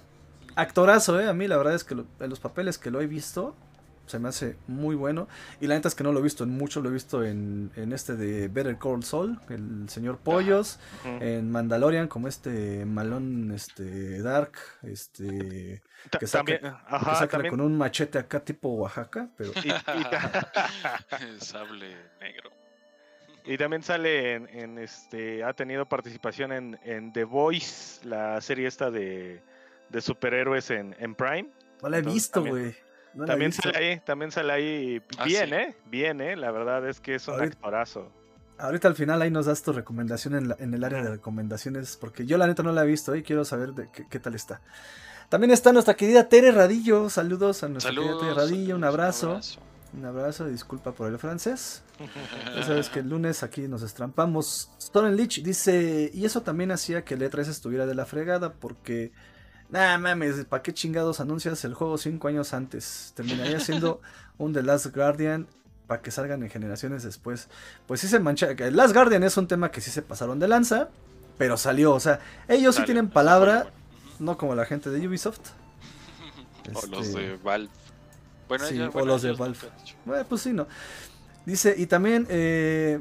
Actorazo, 0.55 1.21
eh, 1.21 1.29
a 1.29 1.33
mí 1.33 1.47
la 1.47 1.57
verdad 1.59 1.75
es 1.75 1.85
que 1.85 1.95
en 1.95 2.31
los 2.31 2.41
papeles 2.41 2.79
que 2.79 2.91
lo 2.91 3.01
he 3.01 3.07
visto, 3.07 3.55
se 4.07 4.19
me 4.19 4.29
hace 4.29 4.57
muy 4.67 4.95
bueno. 4.95 5.29
Y 5.61 5.67
la 5.67 5.75
neta 5.75 5.89
es 5.89 5.95
que 5.95 6.05
no 6.05 6.13
lo 6.13 6.21
he 6.21 6.23
visto 6.23 6.45
en 6.45 6.51
mucho, 6.51 6.81
lo 6.81 6.89
he 6.89 6.93
visto 6.93 7.25
en, 7.25 7.71
en 7.77 7.93
este 7.93 8.17
de 8.17 8.49
Better 8.49 8.79
Call 8.79 9.03
Saul, 9.03 9.39
el 9.49 9.89
señor 9.89 10.19
Pollos, 10.19 10.79
en 11.05 11.51
Mandalorian 11.51 12.09
como 12.09 12.29
este 12.29 12.85
malón 12.85 13.53
este 13.53 14.23
Dark, 14.23 14.53
este 14.83 15.83
que 16.19 16.27
saca, 16.27 17.49
con 17.49 17.61
un 17.61 17.77
machete 17.77 18.19
acá 18.19 18.41
tipo 18.41 18.69
Oaxaca, 18.71 19.29
pero 19.37 19.53
sable 21.41 21.97
negro. 22.21 22.51
Y 23.45 23.57
también 23.57 23.83
sale 23.83 24.35
en, 24.35 24.79
este, 24.79 25.45
ha 25.45 25.53
tenido 25.53 25.87
participación 25.87 26.53
en, 26.53 26.79
en, 26.83 27.13
The 27.13 27.23
Voice, 27.23 28.05
la 28.05 28.41
serie 28.41 28.67
esta 28.67 28.91
de, 28.91 29.41
de 29.89 30.01
superhéroes 30.01 30.71
en, 30.71 30.97
en 30.99 31.15
Prime. 31.15 31.49
No 31.81 31.89
la 31.89 31.99
he 31.99 32.03
visto, 32.03 32.45
güey 32.45 32.75
también 33.25 33.53
sale 33.53 33.77
ahí, 33.77 34.01
también 34.01 34.31
sale 34.31 34.53
ahí 34.53 35.03
ah, 35.19 35.25
bien, 35.25 35.55
¿eh? 35.55 35.77
Bien, 35.87 36.21
¿eh? 36.21 36.37
La 36.37 36.51
verdad 36.51 36.87
es 36.89 37.01
que 37.01 37.15
es 37.15 37.27
un 37.29 37.41
actorazo. 37.41 38.11
Ahorita 38.59 38.89
al 38.89 38.95
final 38.95 39.21
ahí 39.21 39.31
nos 39.31 39.47
das 39.47 39.63
tu 39.63 39.73
recomendación 39.73 40.55
en, 40.59 40.75
el 40.75 40.85
área 40.85 41.03
de 41.03 41.11
recomendaciones, 41.11 41.97
porque 41.97 42.27
yo 42.27 42.39
la 42.39 42.47
neta 42.47 42.63
no 42.63 42.73
la 42.73 42.85
he 42.85 42.87
visto 42.87 43.15
y 43.15 43.23
quiero 43.23 43.45
saber 43.45 43.73
de 43.73 43.89
qué, 43.91 44.19
tal 44.19 44.35
está. 44.35 44.61
También 45.29 45.51
está 45.51 45.73
nuestra 45.73 45.95
querida 45.95 46.29
Tere 46.29 46.53
Radillo. 46.53 47.11
Saludos 47.11 47.63
a 47.63 47.69
nuestra 47.69 47.93
querida 47.93 48.19
Tere 48.19 48.35
Radillo, 48.35 48.77
un 48.77 48.85
abrazo. 48.85 49.41
Un 49.97 50.05
abrazo, 50.05 50.47
disculpa 50.47 50.93
por 50.93 51.09
el 51.09 51.19
francés. 51.19 51.83
ya 52.55 52.63
sabes 52.67 52.89
que 52.89 53.01
el 53.01 53.09
lunes 53.09 53.43
aquí 53.43 53.63
nos 53.63 53.83
estrampamos. 53.83 54.71
Stolen 54.81 55.17
Lich 55.17 55.43
dice, 55.43 56.11
y 56.13 56.25
eso 56.25 56.43
también 56.43 56.71
hacía 56.71 57.05
que 57.05 57.15
el 57.15 57.23
E3 57.23 57.49
estuviera 57.49 57.87
de 57.87 57.95
la 57.95 58.07
fregada 58.07 58.55
porque 58.55 59.13
Nah, 59.69 59.99
mames, 59.99 60.45
¿para 60.45 60.63
qué 60.63 60.73
chingados 60.73 61.21
anuncias 61.21 61.65
el 61.65 61.75
juego 61.75 61.99
cinco 61.99 62.29
años 62.29 62.55
antes? 62.55 63.13
Terminaría 63.17 63.59
siendo 63.61 64.01
un 64.39 64.53
The 64.53 64.63
Last 64.63 64.95
Guardian 64.95 65.47
para 65.87 66.03
que 66.03 66.11
salgan 66.11 66.43
en 66.43 66.51
generaciones 66.51 67.03
después. 67.03 67.49
Pues 67.87 68.01
sí 68.01 68.09
se 68.09 68.19
mancha. 68.21 68.51
El 68.51 68.77
Last 68.77 68.95
Guardian 68.95 69.23
es 69.23 69.37
un 69.37 69.49
tema 69.49 69.71
que 69.71 69.81
sí 69.81 69.91
se 69.91 70.03
pasaron 70.03 70.39
de 70.39 70.49
lanza, 70.49 70.89
pero 71.39 71.57
salió. 71.57 71.95
O 71.95 72.01
sea, 72.01 72.21
ellos 72.49 72.75
sí 72.75 72.85
tienen 72.85 73.09
palabra, 73.09 73.71
no 74.19 74.37
como 74.37 74.55
la 74.55 74.65
gente 74.67 74.91
de 74.91 75.07
Ubisoft. 75.07 75.41
o 76.75 76.87
los 76.87 77.13
de 77.13 77.33
este, 77.33 77.45
Valve. 77.45 77.71
Bueno, 78.49 78.65
sí, 78.67 78.81
o 78.81 79.05
los 79.05 79.23
de 79.23 79.33
Valve. 79.33 79.59
Bueno, 80.05 80.25
pues 80.29 80.43
sí, 80.43 80.53
no. 80.53 80.67
Dice, 81.45 81.75
y 81.77 81.87
también, 81.87 82.27
eh, 82.29 83.01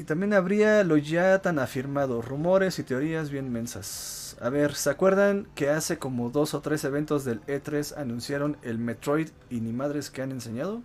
y 0.00 0.04
también 0.04 0.32
habría 0.32 0.82
lo 0.82 0.96
ya 0.96 1.42
tan 1.42 1.58
afirmado, 1.58 2.22
rumores 2.22 2.78
y 2.78 2.84
teorías 2.84 3.28
bien 3.28 3.52
mensas. 3.52 4.34
A 4.40 4.48
ver, 4.48 4.74
¿se 4.74 4.88
acuerdan 4.88 5.46
que 5.54 5.68
hace 5.68 5.98
como 5.98 6.30
dos 6.30 6.54
o 6.54 6.62
tres 6.62 6.84
eventos 6.84 7.26
del 7.26 7.42
E3 7.42 7.98
anunciaron 7.98 8.56
el 8.62 8.78
Metroid 8.78 9.28
y 9.50 9.60
ni 9.60 9.74
madres 9.74 10.10
que 10.10 10.22
han 10.22 10.32
enseñado? 10.32 10.82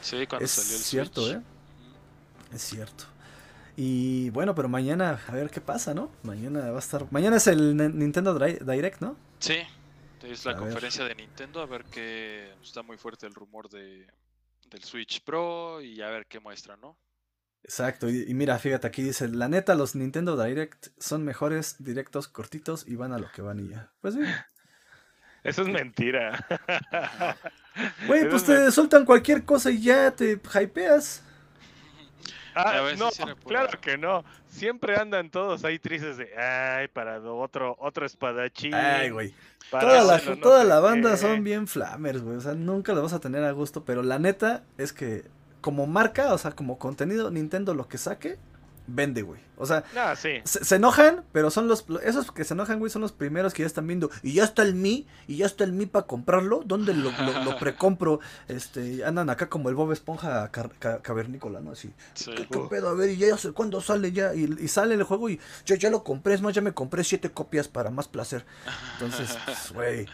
Sí, 0.00 0.26
cuando 0.26 0.46
es 0.46 0.52
salió 0.52 0.74
el 0.74 0.82
cierto, 0.82 1.30
¿eh? 1.30 1.42
Es 2.54 2.62
cierto. 2.62 3.04
Y 3.76 4.30
bueno, 4.30 4.54
pero 4.54 4.70
mañana, 4.70 5.20
a 5.28 5.32
ver 5.32 5.50
qué 5.50 5.60
pasa, 5.60 5.92
¿no? 5.92 6.10
Mañana 6.22 6.70
va 6.70 6.76
a 6.76 6.78
estar. 6.78 7.06
Mañana 7.12 7.36
es 7.36 7.46
el 7.46 7.76
Nintendo 7.76 8.38
Direct, 8.38 9.02
¿no? 9.02 9.16
Sí, 9.38 9.58
es 10.22 10.46
la 10.46 10.56
conferencia 10.56 11.04
de 11.04 11.14
Nintendo. 11.14 11.60
A 11.60 11.66
ver 11.66 11.84
qué. 11.84 12.54
Está 12.62 12.82
muy 12.82 12.96
fuerte 12.96 13.26
el 13.26 13.34
rumor 13.34 13.68
de, 13.68 14.06
del 14.70 14.82
Switch 14.82 15.22
Pro 15.22 15.82
y 15.82 16.00
a 16.00 16.08
ver 16.08 16.24
qué 16.24 16.40
muestra, 16.40 16.78
¿no? 16.78 16.96
Exacto, 17.64 18.08
y, 18.08 18.32
mira, 18.32 18.58
fíjate, 18.58 18.86
aquí 18.86 19.02
dice, 19.02 19.28
la 19.28 19.48
neta, 19.48 19.74
los 19.74 19.96
Nintendo 19.96 20.40
Direct 20.42 20.88
son 20.98 21.24
mejores, 21.24 21.76
directos, 21.80 22.28
cortitos 22.28 22.86
y 22.86 22.94
van 22.94 23.12
a 23.12 23.18
lo 23.18 23.30
que 23.32 23.42
van 23.42 23.58
y 23.58 23.68
ya. 23.70 23.90
Pues 24.00 24.14
sí. 24.14 24.20
Eso 25.42 25.62
es 25.62 25.68
mentira. 25.68 26.46
Güey, 28.06 28.28
pues 28.30 28.44
te 28.44 28.70
sueltan 28.70 29.04
cualquier 29.04 29.44
cosa 29.44 29.70
y 29.70 29.82
ya 29.82 30.10
te 30.10 30.40
hypeas. 30.54 31.22
Ah, 32.54 32.90
no, 32.96 33.10
claro 33.44 33.78
que 33.80 33.98
no. 33.98 34.24
Siempre 34.48 34.96
andan 34.96 35.30
todos 35.30 35.62
ahí 35.64 35.78
tristes 35.78 36.16
de, 36.16 36.34
ay, 36.38 36.88
para 36.88 37.20
otro, 37.20 37.76
otro 37.78 38.06
espadachín. 38.06 38.72
Ay, 38.72 39.10
güey. 39.10 39.34
Toda 39.70 40.02
la, 40.02 40.18
no 40.18 40.38
toda 40.38 40.64
la 40.64 40.80
banda 40.80 41.10
qué". 41.10 41.16
son 41.18 41.44
bien 41.44 41.66
flamers, 41.66 42.22
güey. 42.22 42.38
O 42.38 42.40
sea, 42.40 42.54
nunca 42.54 42.94
lo 42.94 43.02
vas 43.02 43.12
a 43.12 43.20
tener 43.20 43.44
a 43.44 43.52
gusto. 43.52 43.84
Pero 43.84 44.02
la 44.02 44.18
neta 44.18 44.64
es 44.78 44.94
que 44.94 45.24
como 45.60 45.86
marca, 45.86 46.32
o 46.34 46.38
sea, 46.38 46.52
como 46.52 46.78
contenido, 46.78 47.30
Nintendo 47.30 47.74
lo 47.74 47.88
que 47.88 47.98
saque, 47.98 48.38
vende, 48.86 49.22
güey. 49.22 49.40
O 49.58 49.66
sea, 49.66 49.82
sí. 50.16 50.34
se, 50.44 50.64
se 50.64 50.76
enojan, 50.76 51.24
pero 51.32 51.50
son 51.50 51.66
los... 51.66 51.86
Esos 52.04 52.30
que 52.30 52.44
se 52.44 52.54
enojan, 52.54 52.78
güey, 52.78 52.90
son 52.90 53.02
los 53.02 53.10
primeros 53.10 53.52
que 53.54 53.62
ya 53.62 53.66
están 53.66 53.86
viendo. 53.86 54.10
Y 54.22 54.34
ya 54.34 54.44
está 54.44 54.62
el 54.62 54.74
Mi, 54.74 55.06
y 55.26 55.38
ya 55.38 55.46
está 55.46 55.64
el 55.64 55.72
Mi 55.72 55.86
para 55.86 56.06
comprarlo. 56.06 56.62
¿Dónde 56.64 56.92
lo, 56.94 57.10
lo, 57.10 57.42
lo 57.42 57.56
precompro? 57.58 58.20
Este, 58.48 59.02
andan 59.04 59.28
acá 59.30 59.48
como 59.48 59.70
el 59.70 59.74
Bob 59.74 59.90
Esponja 59.92 60.52
car- 60.52 60.70
ca- 60.78 61.00
cavernícola, 61.00 61.60
¿no? 61.60 61.72
Así. 61.72 61.90
Sí. 62.14 62.32
¿Qué, 62.36 62.46
qué 62.46 62.58
pedo? 62.70 62.90
A 62.90 62.94
ver, 62.94 63.10
y 63.10 63.16
ya 63.16 63.36
sé 63.38 63.50
cuándo 63.52 63.80
sale 63.80 64.12
ya. 64.12 64.34
Y, 64.34 64.44
y 64.60 64.68
sale 64.68 64.94
el 64.94 65.02
juego 65.04 65.30
y 65.30 65.40
yo 65.64 65.74
ya 65.74 65.88
lo 65.90 66.04
compré. 66.04 66.34
Es 66.34 66.42
más, 66.42 66.54
ya 66.54 66.60
me 66.62 66.74
compré 66.74 67.02
siete 67.02 67.30
copias 67.30 67.66
para 67.66 67.90
más 67.90 68.06
placer. 68.08 68.44
Entonces, 68.92 69.36
pues, 69.46 69.72
güey. 69.72 70.06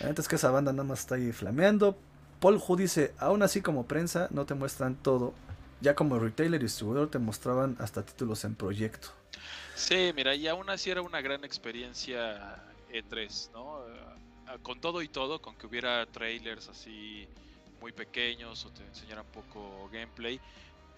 La 0.00 0.08
neta 0.08 0.20
es 0.22 0.28
que 0.28 0.36
esa 0.36 0.50
banda 0.50 0.72
nada 0.72 0.84
más 0.84 1.00
está 1.00 1.14
ahí 1.14 1.32
flameando. 1.32 1.98
Paul 2.40 2.60
Hu 2.66 2.76
dice, 2.76 3.14
aún 3.18 3.42
así 3.42 3.62
como 3.62 3.86
prensa 3.86 4.28
no 4.30 4.46
te 4.46 4.54
muestran 4.54 4.96
todo. 4.96 5.34
Ya 5.80 5.94
como 5.94 6.18
retailer 6.18 6.60
y 6.60 6.64
distribuidor 6.64 7.10
te 7.10 7.18
mostraban 7.18 7.76
hasta 7.80 8.04
títulos 8.04 8.44
en 8.44 8.54
proyecto. 8.54 9.08
Sí, 9.74 10.12
mira, 10.14 10.34
y 10.34 10.48
aún 10.48 10.70
así 10.70 10.90
era 10.90 11.02
una 11.02 11.20
gran 11.20 11.44
experiencia 11.44 12.62
E3, 12.90 13.50
¿no? 13.52 13.86
Eh, 13.88 14.58
Con 14.62 14.80
todo 14.80 15.02
y 15.02 15.08
todo, 15.08 15.40
con 15.42 15.56
que 15.56 15.66
hubiera 15.66 16.06
trailers 16.06 16.68
así 16.68 17.28
muy 17.80 17.92
pequeños 17.92 18.64
o 18.64 18.70
te 18.70 18.84
enseñaran 18.84 19.26
poco 19.26 19.88
gameplay. 19.92 20.40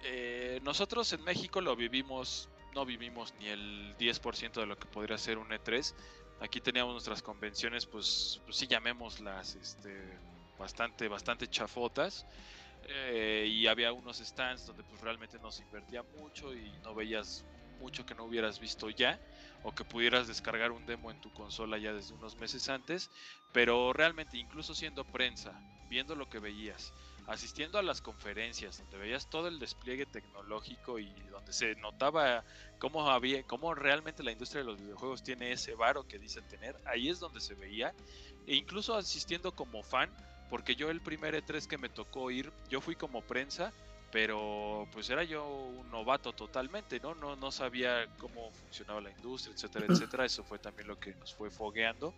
Eh, 0.05 0.61
nosotros 0.62 1.12
en 1.12 1.22
México 1.24 1.61
lo 1.61 1.74
vivimos, 1.74 2.48
no 2.74 2.85
vivimos 2.87 3.35
ni 3.40 3.46
el 3.48 3.96
10% 3.98 4.61
de 4.61 4.66
lo 4.66 4.79
que 4.79 4.87
podría 4.87 5.18
ser 5.18 5.38
un 5.38 5.48
E3. 5.48 5.94
Aquí 6.40 6.61
teníamos 6.61 6.92
nuestras 6.92 7.20
convenciones, 7.20 7.85
pues, 7.85 8.40
pues 8.44 8.57
sí 8.57 8.68
llamémoslas, 8.68 9.57
este, 9.57 10.18
bastante, 10.59 11.09
bastante 11.09 11.49
chafotas. 11.49 12.27
Eh, 12.90 13.47
y 13.51 13.66
había 13.66 13.92
unos 13.92 14.18
stands 14.18 14.66
donde 14.66 14.85
pues 14.85 15.01
realmente 15.01 15.38
no 15.40 15.51
se 15.51 15.62
invertía 15.62 16.03
mucho 16.16 16.55
y 16.55 16.71
no 16.85 16.94
veías 16.94 17.44
mucho 17.79 18.05
que 18.05 18.14
no 18.14 18.25
hubieras 18.25 18.59
visto 18.61 18.90
ya 18.90 19.18
o 19.62 19.73
que 19.73 19.85
pudieras 19.85 20.27
descargar 20.27 20.73
un 20.73 20.85
demo 20.87 21.11
en 21.11 21.21
tu 21.21 21.31
consola 21.33 21.79
ya 21.79 21.92
desde 21.92 22.14
unos 22.14 22.37
meses 22.37 22.68
antes, 22.68 23.11
pero 23.53 23.92
realmente 23.92 24.37
incluso 24.37 24.75
siendo 24.75 25.05
prensa, 25.05 25.61
viendo 25.88 26.14
lo 26.14 26.29
que 26.29 26.38
veías, 26.38 26.92
asistiendo 27.27 27.79
a 27.79 27.83
las 27.83 28.01
conferencias 28.01 28.79
donde 28.79 28.99
veías 28.99 29.29
todo 29.29 29.49
el 29.49 29.59
despliegue 29.59 30.07
tecnológico 30.07 30.99
y 30.99 31.12
donde 31.31 31.53
se 31.53 31.75
notaba 31.77 32.44
cómo 32.79 33.11
había 33.11 33.42
cómo 33.44 33.75
realmente 33.75 34.23
la 34.23 34.33
industria 34.33 34.62
de 34.62 34.66
los 34.66 34.81
videojuegos 34.81 35.23
tiene 35.23 35.53
ese 35.53 35.75
varo 35.75 36.05
que 36.05 36.18
dicen 36.18 36.47
tener, 36.47 36.77
ahí 36.85 37.09
es 37.09 37.18
donde 37.18 37.40
se 37.40 37.55
veía 37.55 37.94
e 38.47 38.55
incluso 38.55 38.94
asistiendo 38.94 39.53
como 39.53 39.83
fan, 39.83 40.11
porque 40.49 40.77
yo 40.77 40.91
el 40.91 41.01
primer 41.01 41.35
E3 41.35 41.67
que 41.67 41.79
me 41.79 41.89
tocó 41.89 42.31
ir, 42.31 42.53
yo 42.69 42.81
fui 42.81 42.97
como 42.97 43.23
prensa 43.23 43.73
pero 44.11 44.89
pues 44.93 45.11
era 45.11 45.23
yo 45.25 45.47
un 45.47 45.91
novato 45.91 46.33
totalmente, 46.33 46.99
¿no? 47.01 47.15
No, 47.15 47.37
no 47.37 47.53
sabía 47.53 48.07
cómo 48.19 48.51
funcionaba 48.53 49.01
la 49.01 49.11
industria, 49.11 49.55
etcétera, 49.55 49.87
etcétera. 49.89 50.25
Eso 50.25 50.43
fue 50.45 50.59
también 50.59 50.89
lo 50.89 50.99
que 50.99 51.15
nos 51.15 51.35
fue 51.35 51.51
fogueando. 51.51 52.15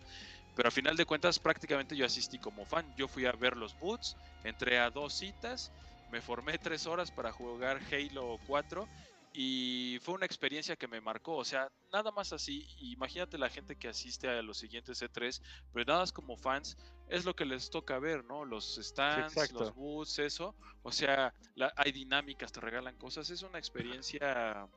Pero 0.55 0.69
a 0.69 0.71
final 0.71 0.95
de 0.95 1.05
cuentas, 1.05 1.39
prácticamente 1.39 1.95
yo 1.95 2.05
asistí 2.05 2.39
como 2.39 2.65
fan. 2.65 2.85
Yo 2.95 3.07
fui 3.07 3.25
a 3.25 3.31
ver 3.33 3.57
los 3.57 3.77
boots, 3.77 4.15
entré 4.43 4.79
a 4.79 4.89
dos 4.89 5.13
citas, 5.13 5.71
me 6.11 6.21
formé 6.21 6.57
tres 6.57 6.87
horas 6.87 7.11
para 7.11 7.31
jugar 7.31 7.81
Halo 7.91 8.39
4 8.47 8.87
y 9.33 9.99
fue 10.01 10.15
una 10.15 10.25
experiencia 10.25 10.75
que 10.75 10.87
me 10.87 10.99
marcó. 10.99 11.35
O 11.37 11.45
sea, 11.45 11.71
nada 11.93 12.11
más 12.11 12.33
así. 12.33 12.67
Imagínate 12.79 13.37
la 13.37 13.49
gente 13.49 13.75
que 13.77 13.87
asiste 13.87 14.27
a 14.27 14.41
los 14.41 14.57
siguientes 14.57 15.01
E3, 15.01 15.41
pero 15.73 15.85
nada 15.85 15.99
más 16.01 16.11
como 16.11 16.35
fans, 16.35 16.77
es 17.07 17.23
lo 17.25 17.33
que 17.35 17.45
les 17.45 17.69
toca 17.69 17.97
ver, 17.99 18.23
¿no? 18.25 18.43
Los 18.45 18.75
stands, 18.75 19.33
exacto. 19.37 19.59
los 19.65 19.75
booths, 19.75 20.19
eso. 20.19 20.55
O 20.83 20.91
sea, 20.91 21.33
la- 21.55 21.73
hay 21.77 21.91
dinámicas, 21.91 22.51
te 22.51 22.59
regalan 22.59 22.97
cosas. 22.97 23.29
Es 23.29 23.41
una 23.41 23.57
experiencia 23.57 24.67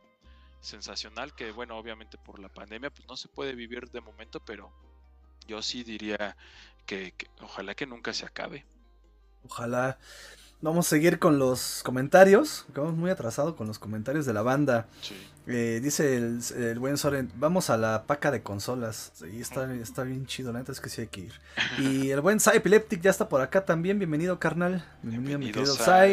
sensacional 0.60 1.34
que, 1.34 1.50
bueno, 1.52 1.76
obviamente 1.76 2.16
por 2.16 2.38
la 2.38 2.48
pandemia, 2.48 2.90
pues 2.90 3.06
no 3.08 3.16
se 3.16 3.28
puede 3.28 3.54
vivir 3.54 3.90
de 3.90 4.00
momento, 4.00 4.40
pero 4.40 4.72
yo 5.46 5.60
sí 5.62 5.82
diría 5.84 6.36
que, 6.86 7.12
que 7.12 7.28
ojalá 7.40 7.74
que 7.74 7.86
nunca 7.86 8.12
se 8.14 8.24
acabe. 8.24 8.64
Ojalá. 9.44 9.98
Vamos 10.64 10.86
a 10.86 10.90
seguir 10.90 11.18
con 11.18 11.38
los 11.38 11.82
comentarios. 11.84 12.64
Vamos 12.74 12.94
muy 12.96 13.10
atrasado 13.10 13.54
con 13.54 13.66
los 13.66 13.78
comentarios 13.78 14.24
de 14.24 14.32
la 14.32 14.40
banda. 14.40 14.86
Sí. 15.02 15.14
Eh, 15.46 15.78
dice 15.82 16.16
el, 16.16 16.40
el 16.56 16.78
buen 16.78 16.96
Soren, 16.96 17.30
vamos 17.36 17.68
a 17.68 17.76
la 17.76 18.04
paca 18.06 18.30
de 18.30 18.42
consolas. 18.42 19.12
Y 19.30 19.42
está, 19.42 19.70
está 19.74 20.04
bien 20.04 20.24
chido, 20.24 20.52
la 20.54 20.60
neta 20.60 20.72
es 20.72 20.80
que 20.80 20.88
sí 20.88 21.02
hay 21.02 21.08
que 21.08 21.20
ir. 21.20 21.32
Y 21.78 22.08
el 22.12 22.22
buen 22.22 22.40
Sai 22.40 22.56
Epileptic 22.56 23.02
ya 23.02 23.10
está 23.10 23.28
por 23.28 23.42
acá 23.42 23.66
también. 23.66 23.98
Bienvenido, 23.98 24.38
carnal. 24.38 24.82
Bienvenido, 25.02 25.38
mi 25.38 25.52
querido 25.52 25.74
a- 25.86 26.06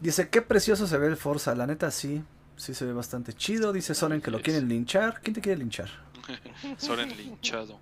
Dice, 0.00 0.30
qué 0.30 0.40
precioso 0.40 0.86
se 0.86 0.96
ve 0.96 1.08
el 1.08 1.18
Forza. 1.18 1.54
La 1.54 1.66
neta 1.66 1.90
sí, 1.90 2.22
sí 2.56 2.72
se 2.72 2.86
ve 2.86 2.94
bastante 2.94 3.34
chido. 3.34 3.74
Dice 3.74 3.94
Soren 3.94 4.22
que 4.22 4.30
lo 4.30 4.40
quieren 4.40 4.68
linchar. 4.68 5.20
¿Quién 5.22 5.34
te 5.34 5.42
quiere 5.42 5.58
linchar? 5.58 5.90
Soren 6.78 7.14
linchado. 7.14 7.78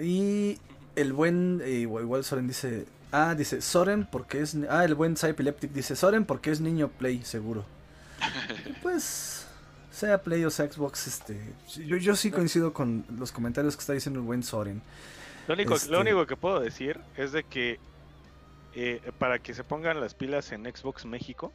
Y 0.00 0.58
el 0.96 1.12
buen, 1.12 1.60
eh, 1.62 1.72
igual, 1.80 2.04
igual 2.04 2.24
Soren 2.24 2.46
dice, 2.46 2.86
ah, 3.14 3.34
dice 3.34 3.60
Soren 3.62 4.06
porque 4.10 4.40
es, 4.40 4.56
ah, 4.68 4.84
el 4.84 4.94
buen 4.94 5.16
Sai 5.16 5.30
Epileptic 5.30 5.70
dice 5.72 5.96
Soren 5.96 6.24
porque 6.24 6.50
es 6.50 6.60
niño 6.60 6.88
Play, 6.88 7.22
seguro. 7.24 7.64
Pues, 8.82 9.46
sea 9.90 10.22
Play 10.22 10.44
o 10.44 10.50
sea 10.50 10.70
Xbox, 10.70 11.06
este, 11.06 11.40
yo, 11.86 11.96
yo 11.96 12.16
sí 12.16 12.30
coincido 12.30 12.72
con 12.72 13.04
los 13.16 13.32
comentarios 13.32 13.76
que 13.76 13.80
está 13.80 13.92
diciendo 13.92 14.20
el 14.20 14.26
buen 14.26 14.42
Soren. 14.42 14.82
Lo 15.46 15.54
único, 15.54 15.74
Este- 15.74 15.90
lo 15.90 16.00
único 16.00 16.26
que 16.26 16.36
puedo 16.36 16.60
decir 16.60 17.00
es 17.16 17.32
de 17.32 17.44
que 17.44 17.78
eh, 18.74 19.00
para 19.18 19.38
que 19.38 19.54
se 19.54 19.62
pongan 19.62 20.00
las 20.00 20.14
pilas 20.14 20.50
en 20.52 20.64
Xbox 20.64 21.04
México, 21.04 21.52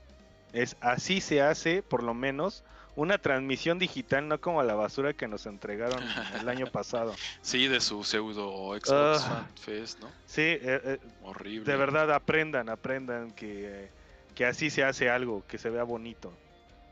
es 0.53 0.77
así 0.79 1.19
se 1.19 1.41
hace, 1.41 1.83
por 1.83 2.01
lo 2.01 2.13
menos, 2.13 2.63
una 2.99 3.17
transmisión 3.17 3.79
digital, 3.79 4.27
no 4.27 4.39
como 4.41 4.61
la 4.63 4.75
basura 4.75 5.13
que 5.13 5.27
nos 5.27 5.45
entregaron 5.45 6.03
el 6.39 6.49
año 6.49 6.67
pasado. 6.71 7.15
Sí, 7.41 7.67
de 7.67 7.79
su 7.79 8.03
pseudo 8.03 8.77
Xbox. 8.79 9.23
Fan 9.25 9.47
Fest, 9.61 9.99
¿no? 10.01 10.07
Sí, 10.25 10.41
eh, 10.41 10.59
eh, 10.83 10.99
Horrible. 11.23 11.71
de 11.71 11.77
verdad 11.77 12.11
aprendan, 12.13 12.69
aprendan 12.69 13.31
que, 13.31 13.83
eh, 13.85 13.89
que 14.35 14.45
así 14.45 14.69
se 14.69 14.83
hace 14.83 15.09
algo, 15.09 15.43
que 15.47 15.57
se 15.57 15.69
vea 15.69 15.83
bonito. 15.83 16.33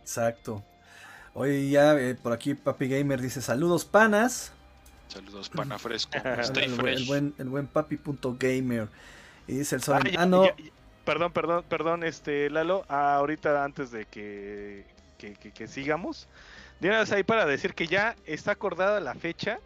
Exacto. 0.02 0.63
Hoy 1.34 1.70
ya 1.72 1.93
eh, 2.00 2.15
por 2.15 2.34
aquí 2.34 2.54
Papi 2.56 2.88
Gamer 2.88 3.22
dice 3.22 3.41
saludos 3.41 3.86
panas. 3.86 4.52
Saludos, 5.08 5.50
pana 5.50 5.78
fresco. 5.80 6.12
El, 6.24 6.39
Stay 6.39 6.63
el 6.65 6.72
buen- 6.72 6.80
fresh. 6.82 7.00
el 7.02 7.06
buen, 7.08 7.34
el 7.38 7.50
buen 7.50 7.67
papi.gamer. 7.67 8.88
Y 9.48 9.58
dice 9.60 9.76
el 9.76 9.82
Soren, 9.84 10.08
Ah, 10.08 10.10
ya- 10.12 10.22
ah, 10.22 10.26
no, 10.26 10.46
ya- 10.46 10.56
ya- 10.58 10.72
perdón, 11.06 11.32
perdón, 11.32 11.63
perdón, 11.70 12.04
este 12.04 12.50
Lalo, 12.50 12.86
ah, 12.89 13.15
ahorita 13.15 13.63
antes 13.63 13.91
de 13.91 14.06
que, 14.06 14.84
que, 15.17 15.34
que- 15.36 15.51
que 15.51 15.67
sigamos, 15.67 16.27
de 16.80 16.89
una 16.89 16.99
vez 16.99 17.12
ahí 17.12 17.23
para 17.23 17.45
decir 17.45 17.73
que 17.73 17.88
ya 17.88 18.15
está 18.25 18.51
acordada 18.51 18.99
la 18.99 19.15
fecha 19.15 19.60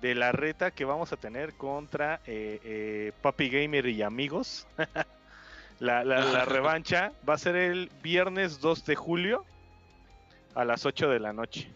de 0.00 0.14
la 0.14 0.32
reta 0.32 0.70
que 0.70 0.84
vamos 0.84 1.12
a 1.12 1.16
tener 1.16 1.54
contra 1.54 2.20
eh, 2.26 2.60
eh, 2.64 3.12
Papi 3.20 3.50
Gamer 3.50 3.86
y 3.86 4.02
amigos. 4.02 4.66
la, 5.78 6.04
la- 6.04 6.24
la 6.24 6.44
revancha 6.46 7.12
va 7.28 7.34
a 7.34 7.38
ser 7.38 7.56
el 7.56 7.90
viernes 8.02 8.60
2 8.60 8.84
de 8.86 8.96
julio 8.96 9.44
a 10.54 10.64
las 10.64 10.86
8 10.86 11.08
de 11.10 11.20
la 11.20 11.32
noche. 11.32 11.70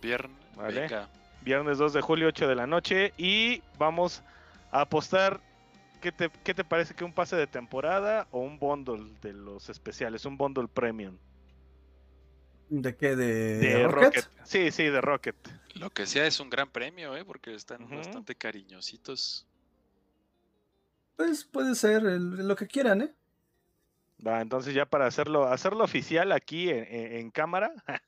Viernes. 0.00 0.36
Vale. 0.56 0.88
Viernes 1.42 1.78
2 1.78 1.92
de 1.94 2.00
julio, 2.00 2.28
8 2.28 2.46
de 2.48 2.54
la 2.54 2.66
noche. 2.66 3.12
Y 3.16 3.62
vamos 3.78 4.22
a 4.70 4.82
apostar. 4.82 5.40
¿Qué 6.00 6.12
te, 6.12 6.30
qué 6.44 6.52
te 6.54 6.64
parece 6.64 6.94
que 6.94 7.02
un 7.04 7.12
pase 7.14 7.34
de 7.34 7.46
temporada 7.46 8.26
o 8.30 8.40
un 8.40 8.58
bundle 8.58 9.10
de 9.22 9.32
los 9.32 9.68
especiales? 9.70 10.24
Un 10.26 10.36
bundle 10.36 10.68
premium. 10.68 11.16
¿De 12.68 12.96
qué? 12.96 13.16
¿De, 13.16 13.58
De 13.58 13.88
Rocket? 13.88 14.24
Rocket. 14.24 14.28
Sí, 14.44 14.70
sí, 14.70 14.84
de 14.84 15.00
Rocket. 15.00 15.36
Lo 15.74 15.90
que 15.90 16.06
sea 16.06 16.26
es 16.26 16.38
un 16.40 16.50
gran 16.50 16.70
premio, 16.70 17.16
¿eh? 17.16 17.24
Porque 17.24 17.54
están 17.54 17.88
bastante 17.90 18.34
cariñositos. 18.34 19.46
Pues 21.16 21.44
puede 21.44 21.74
ser 21.74 22.04
el- 22.06 22.46
lo 22.48 22.56
que 22.56 22.66
quieran, 22.66 23.02
¿eh? 23.02 23.14
Va, 24.26 24.40
entonces 24.40 24.74
ya 24.74 24.86
para 24.86 25.06
hacerlo, 25.06 25.46
hacerlo 25.48 25.84
oficial 25.84 26.32
aquí 26.32 26.70
en, 26.70 26.84
en- 26.88 27.12
en 27.14 27.30
cámara, 27.30 27.72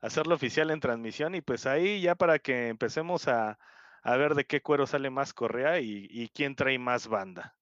hacerlo 0.00 0.34
oficial 0.34 0.70
en 0.70 0.80
transmisión 0.80 1.34
y 1.34 1.42
pues 1.42 1.66
ahí 1.66 2.00
ya 2.00 2.14
para 2.14 2.38
que 2.38 2.68
empecemos 2.68 3.28
a, 3.28 3.58
a 4.02 4.16
ver 4.16 4.34
de 4.34 4.46
qué 4.46 4.62
cuero 4.62 4.86
sale 4.86 5.10
más 5.10 5.32
correa 5.34 5.80
y, 5.80 6.06
y 6.10 6.28
quién 6.30 6.56
trae 6.56 6.78
más 6.78 7.06
banda. 7.06 7.54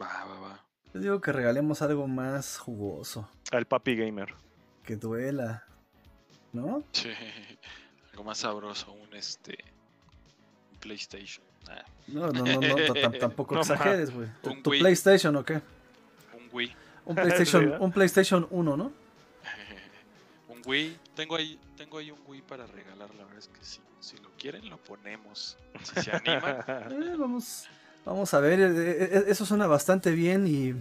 Va, 0.00 0.24
va, 0.24 0.40
va. 0.40 0.66
Yo 0.94 1.00
digo 1.00 1.20
que 1.20 1.32
regalemos 1.32 1.82
algo 1.82 2.06
más 2.08 2.58
jugoso, 2.58 3.30
Al 3.52 3.66
Papi 3.66 3.96
Gamer. 3.96 4.34
que 4.84 4.96
duela, 4.96 5.64
¿no? 6.52 6.82
Sí. 6.92 7.10
Algo 8.12 8.24
más 8.24 8.38
sabroso, 8.38 8.92
un 8.92 9.14
este. 9.14 9.58
Un 10.72 10.78
PlayStation. 10.78 11.44
Ah, 11.68 11.84
No, 12.08 12.28
no, 12.28 12.44
no, 12.44 12.60
no, 12.60 13.12
tampoco 13.18 13.54
No, 13.54 13.60
exageres, 13.60 14.10
güey. 14.12 14.28
¿Tu, 14.42 14.50
Un. 14.50 14.62
PlayStation 14.62 15.36
o 15.36 15.44
qué? 15.44 15.54
un 16.34 16.48
Wii. 16.52 16.74
Un 17.06 17.14
PlayStation, 17.16 17.64
¿verdad? 17.64 17.80
un 17.80 17.92
PlayStation 17.92 18.46
1, 18.50 18.76
¿no? 18.76 18.92
Wii, 20.64 20.96
tengo 21.16 21.34
ahí, 21.34 21.58
tengo 21.76 21.98
ahí 21.98 22.12
un 22.12 22.20
Wii 22.24 22.42
para 22.42 22.66
regalar, 22.66 23.12
la 23.16 23.24
verdad 23.24 23.38
es 23.38 23.48
que 23.48 23.64
sí. 23.64 23.80
Si 23.98 24.16
lo 24.18 24.30
quieren, 24.38 24.68
lo 24.70 24.76
ponemos. 24.78 25.56
Si 25.82 26.00
se 26.02 26.12
animan. 26.12 26.64
Eh, 26.90 27.16
vamos, 27.18 27.66
vamos 28.04 28.32
a 28.34 28.38
ver. 28.40 28.60
eh, 28.60 29.08
eh, 29.16 29.24
Eso 29.28 29.44
suena 29.46 29.66
bastante 29.66 30.10
bien 30.12 30.46
y. 30.46 30.74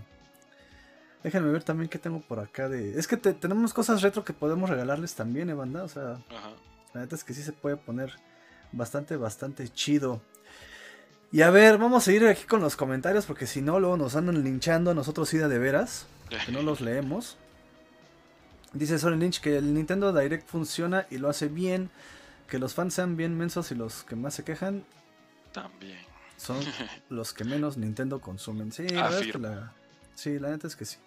Déjenme 1.24 1.52
ver 1.52 1.64
también 1.64 1.88
qué 1.90 2.00
tengo 2.00 2.22
por 2.22 2.40
acá 2.40 2.68
de. 2.68 2.98
Es 2.98 3.08
que 3.08 3.16
te- 3.18 3.34
tenemos 3.34 3.74
cosas 3.74 4.02
retro 4.02 4.24
que 4.24 4.34
podemos 4.34 4.70
regalarles 4.70 5.14
también, 5.14 5.50
eh, 5.50 5.54
banda. 5.54 5.84
O 5.84 5.88
sea, 5.88 6.14
Ajá. 6.36 6.52
la 6.94 7.02
neta 7.02 7.16
es 7.16 7.24
que 7.24 7.34
sí 7.34 7.44
se 7.44 7.52
puede 7.54 7.78
poner 7.78 8.16
bastante, 8.72 9.16
bastante 9.18 9.70
chido. 9.70 10.22
Y 11.32 11.44
a 11.44 11.50
ver, 11.52 11.78
vamos 11.78 12.08
a 12.08 12.12
ir 12.12 12.26
aquí 12.28 12.44
con 12.46 12.60
los 12.62 12.76
comentarios 12.76 13.26
porque 13.26 13.46
si 13.48 13.62
no, 13.62 13.80
luego 13.80 13.98
nos 13.98 14.16
andan 14.16 14.44
linchando 14.44 14.92
a 14.92 14.94
nosotros 14.94 15.30
sí 15.30 15.38
de 15.38 15.60
veras. 15.60 16.08
Que 16.46 16.52
no 16.52 16.62
los 16.62 16.82
leemos. 16.82 17.38
Dice 18.74 18.98
Soren 19.00 19.20
Lynch 19.20 19.42
que 19.42 19.58
el 19.58 19.74
Nintendo 19.74 20.14
Direct 20.18 20.48
funciona 20.48 21.06
y 21.10 21.18
lo 21.18 21.30
hace 21.30 21.48
bien. 21.50 21.90
Que 22.48 22.58
los 22.58 22.74
fans 22.74 22.94
sean 22.94 23.16
bien 23.16 23.38
mensos 23.38 23.72
y 23.72 23.76
los 23.76 24.04
que 24.04 24.16
más 24.16 24.34
se 24.34 24.44
quejan 24.44 24.84
También. 25.54 26.00
son 26.38 26.58
los 27.10 27.32
que 27.34 27.44
menos 27.44 27.78
Nintendo 27.78 28.20
consumen. 28.20 28.72
Sí, 28.72 28.88
la 28.90 29.04
verdad 29.04 29.22
es 29.22 29.32
que 29.32 29.38
la, 29.40 29.74
sí, 30.16 30.40
la 30.40 30.50
neta 30.50 30.68
es 30.68 30.76
que 30.76 30.86
sí. 30.86 30.98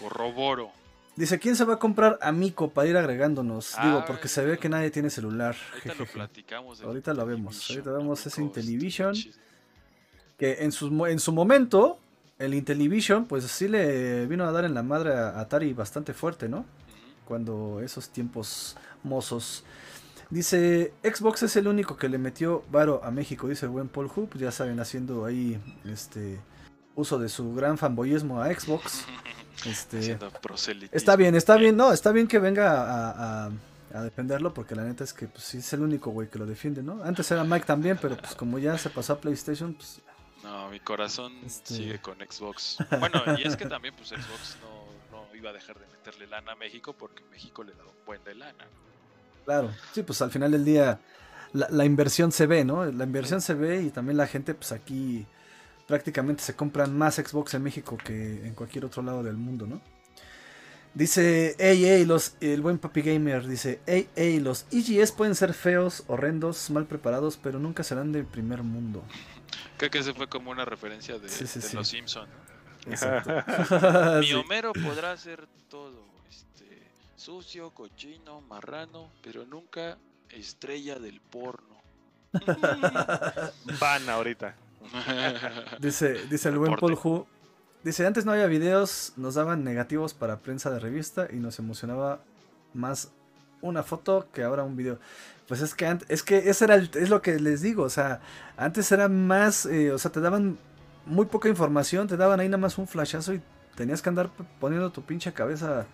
Corroboro. 0.00 0.70
Dice, 1.16 1.38
¿quién 1.38 1.54
se 1.56 1.64
va 1.64 1.74
a 1.74 1.78
comprar 1.78 2.18
Amico 2.22 2.70
para 2.70 2.88
ir 2.88 2.96
agregándonos? 2.96 3.76
Digo, 3.82 3.98
Ah, 3.98 4.04
porque 4.06 4.28
se 4.28 4.44
ve 4.44 4.58
que 4.58 4.68
nadie 4.68 4.90
tiene 4.90 5.10
celular. 5.10 5.54
Ahorita 5.74 5.94
lo 5.94 6.06
platicamos. 6.06 6.80
Ahorita 6.80 7.14
lo 7.14 7.26
vemos, 7.26 7.70
ahorita 7.70 7.92
vemos 7.92 8.26
ese 8.26 8.40
Intellivision. 8.40 9.14
Que 10.38 10.64
en 10.64 10.72
su, 10.72 11.06
en 11.06 11.18
su 11.18 11.32
momento, 11.32 11.98
el 12.38 12.54
Intellivision, 12.54 13.26
pues 13.26 13.44
sí 13.44 13.68
le 13.68 14.26
vino 14.26 14.44
a 14.44 14.52
dar 14.52 14.64
en 14.64 14.72
la 14.72 14.82
madre 14.82 15.12
a 15.12 15.38
Atari 15.40 15.74
bastante 15.74 16.14
fuerte, 16.14 16.48
¿no? 16.48 16.64
Cuando 17.26 17.80
esos 17.84 18.08
tiempos 18.08 18.76
mozos. 19.02 19.64
Dice, 20.30 20.94
Xbox 21.02 21.42
es 21.42 21.56
el 21.56 21.66
único 21.68 21.96
que 21.96 22.08
le 22.08 22.16
metió 22.16 22.62
varo 22.70 23.02
a 23.04 23.10
México, 23.10 23.48
dice 23.48 23.66
el 23.66 23.72
buen 23.72 23.88
Paul 23.88 24.08
Hoop, 24.14 24.36
ya 24.38 24.52
saben, 24.52 24.78
haciendo 24.78 25.24
ahí 25.24 25.60
este 25.84 26.38
uso 27.00 27.18
de 27.18 27.28
su 27.28 27.54
gran 27.54 27.76
fanboyismo 27.78 28.40
a 28.42 28.52
Xbox. 28.54 29.04
Este, 29.66 30.16
está 30.92 31.16
bien, 31.16 31.34
está 31.34 31.56
bien, 31.56 31.76
no, 31.76 31.92
está 31.92 32.12
bien 32.12 32.26
que 32.26 32.38
venga 32.38 32.80
a, 32.80 33.44
a- 33.46 33.50
a 33.92 34.02
defenderlo, 34.04 34.54
porque 34.54 34.74
la 34.74 34.84
neta 34.84 35.04
es 35.04 35.12
que 35.12 35.26
pues, 35.26 35.44
sí 35.44 35.58
es 35.58 35.70
el 35.74 35.82
único 35.82 36.10
güey 36.12 36.28
que 36.30 36.38
lo 36.38 36.46
defiende, 36.46 36.82
¿no? 36.82 37.02
Antes 37.04 37.30
era 37.30 37.44
Mike 37.44 37.66
también, 37.66 37.98
pero 38.00 38.16
pues 38.16 38.34
como 38.34 38.58
ya 38.58 38.78
se 38.78 38.88
pasó 38.88 39.12
a 39.12 39.20
PlayStation, 39.20 39.74
pues 39.74 40.00
No, 40.42 40.70
mi 40.70 40.80
corazón 40.80 41.34
Este- 41.44 41.74
sigue 41.74 42.00
con 42.00 42.16
Xbox. 42.20 42.78
Bueno, 42.98 43.20
y 43.38 43.46
es 43.46 43.54
que 43.54 43.66
también 43.66 43.94
pues 43.94 44.08
Xbox 44.08 44.56
no, 44.62 45.18
no 45.18 45.36
iba 45.36 45.50
a 45.50 45.52
dejar 45.52 45.78
de 45.78 45.86
meterle 45.88 46.26
lana 46.26 46.52
a 46.52 46.56
México 46.56 46.94
porque 46.98 47.22
México 47.30 47.62
le 47.62 47.72
da 47.74 47.84
un 47.84 48.06
buen 48.06 48.24
de 48.24 48.34
lana. 48.36 48.64
Claro, 49.44 49.70
sí, 49.92 50.02
pues 50.02 50.22
al 50.22 50.30
final 50.30 50.52
del 50.52 50.64
día 50.64 51.00
la, 51.52 51.68
la 51.68 51.84
inversión 51.84 52.32
se 52.32 52.46
ve, 52.46 52.64
¿no? 52.64 52.86
La 52.86 53.04
inversión 53.04 53.42
se 53.42 53.52
ve 53.52 53.82
y 53.82 53.90
también 53.90 54.16
la 54.16 54.26
gente, 54.26 54.54
pues 54.54 54.72
aquí 54.72 55.26
prácticamente 55.90 56.44
se 56.44 56.54
compran 56.54 56.96
más 56.96 57.16
Xbox 57.16 57.54
en 57.54 57.64
México 57.64 57.98
que 57.98 58.46
en 58.46 58.54
cualquier 58.54 58.84
otro 58.84 59.02
lado 59.02 59.24
del 59.24 59.36
mundo, 59.36 59.66
¿no? 59.66 59.80
Dice, 60.94 61.56
ey, 61.58 61.84
ey, 61.84 62.04
los, 62.04 62.36
el 62.40 62.60
buen 62.62 62.78
Papi 62.78 63.02
Gamer 63.02 63.44
dice, 63.44 63.80
ey, 63.86 64.08
ey, 64.14 64.38
los 64.38 64.66
EGS 64.70 65.10
pueden 65.10 65.34
ser 65.34 65.52
feos, 65.52 66.04
horrendos, 66.06 66.70
mal 66.70 66.86
preparados, 66.86 67.36
pero 67.36 67.58
nunca 67.58 67.82
serán 67.82 68.12
del 68.12 68.24
primer 68.24 68.62
mundo. 68.62 69.02
Creo 69.78 69.90
que 69.90 69.98
ese 69.98 70.14
fue 70.14 70.28
como 70.28 70.52
una 70.52 70.64
referencia 70.64 71.18
de, 71.18 71.28
Sí, 71.28 71.48
sí, 71.48 71.58
de 71.58 71.66
sí. 71.66 71.76
Los 71.76 71.88
Simpson. 71.88 72.28
Exacto. 72.86 73.30
Mi 74.20 74.26
Sí. 74.28 74.34
Homero 74.34 74.72
podrá 74.72 75.10
hacer 75.10 75.48
todo, 75.68 76.06
este, 76.28 76.86
sucio, 77.16 77.70
cochino, 77.70 78.40
marrano, 78.42 79.10
pero 79.22 79.44
nunca 79.44 79.98
estrella 80.28 81.00
del 81.00 81.20
porno. 81.20 81.82
Van 83.80 84.08
ahorita. 84.08 84.54
Dice, 85.80 86.14
dice 86.30 86.48
el 86.48 86.58
buen 86.58 86.76
Paul. 86.76 86.98
Hu. 87.02 87.26
Dice, 87.84 88.06
antes 88.06 88.24
no 88.26 88.32
había 88.32 88.46
videos, 88.46 89.12
nos 89.16 89.34
daban 89.34 89.64
negativos 89.64 90.12
para 90.14 90.38
prensa 90.40 90.70
de 90.70 90.78
revista 90.80 91.28
y 91.32 91.36
nos 91.36 91.58
emocionaba 91.58 92.20
más 92.74 93.10
una 93.62 93.82
foto 93.82 94.28
que 94.32 94.42
ahora 94.42 94.64
un 94.64 94.76
video. 94.76 94.98
Pues 95.48 95.62
es 95.62 95.74
que 95.74 95.98
es 96.08 96.22
que 96.22 96.50
ese 96.50 96.64
era 96.66 96.74
el- 96.76 96.90
es 96.94 97.08
lo 97.10 97.22
que 97.22 97.38
les 97.40 97.60
digo, 97.62 97.82
o 97.84 97.90
sea, 97.90 98.20
antes 98.56 98.90
era 98.92 99.08
más, 99.08 99.66
eh, 99.66 99.92
o 99.92 99.98
sea, 99.98 100.12
te 100.12 100.20
daban 100.20 100.58
muy 101.06 101.26
poca 101.26 101.48
información, 101.48 102.06
te 102.06 102.16
daban 102.16 102.38
ahí 102.40 102.48
nada 102.48 102.58
más 102.58 102.78
un 102.78 102.86
flashazo 102.86 103.34
y 103.34 103.40
tenías 103.74 104.02
que 104.02 104.10
andar 104.10 104.30
poniendo 104.60 104.90
tu 104.90 105.02
pinche 105.02 105.32
cabeza 105.32 105.86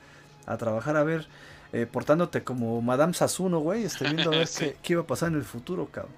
a 0.46 0.57
trabajar 0.57 0.96
a 0.96 1.05
ver, 1.05 1.27
eh, 1.72 1.87
portándote 1.90 2.42
como 2.44 2.81
Madame 2.83 3.14
Sasuno, 3.14 3.61
güey, 3.61 3.85
este, 3.85 4.05
viendo 4.05 4.31
a 4.33 4.37
ver 4.38 4.46
Sí. 4.46 4.64
qué, 4.66 4.77
qué 4.83 4.92
iba 4.94 5.03
a 5.03 5.07
pasar 5.07 5.31
en 5.31 5.37
el 5.37 5.44
futuro, 5.44 5.88
cabrón. 5.90 6.12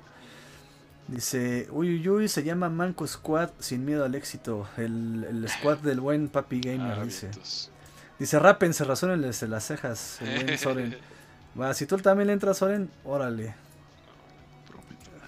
Dice, 1.09 1.67
uy, 1.71 1.95
uy, 1.97 2.09
uy, 2.09 2.29
se 2.29 2.43
llama 2.45 2.69
Manco 2.69 3.07
Squad 3.07 3.51
sin 3.59 3.85
miedo 3.85 4.05
al 4.05 4.15
éxito. 4.15 4.69
El, 4.77 5.25
el 5.29 5.49
squad 5.49 5.79
del 5.79 6.01
buen 6.01 6.29
Papi 6.29 6.61
Gamer, 6.61 6.99
Ah, 6.99 7.05
dice. 7.05 7.29
vientos. 7.29 7.71
Dice, 8.19 8.39
rápense, 8.39 8.85
razónenles 8.85 9.41
las 9.43 9.65
cejas, 9.67 10.21
el 10.21 10.45
buen 10.45 10.59
Soren. 10.59 10.99
Va, 11.61 11.73
si 11.73 11.87
tú 11.87 11.97
también 11.97 12.27
le 12.27 12.35
entras, 12.35 12.59
Soren, 12.59 12.91
órale. 13.05 13.55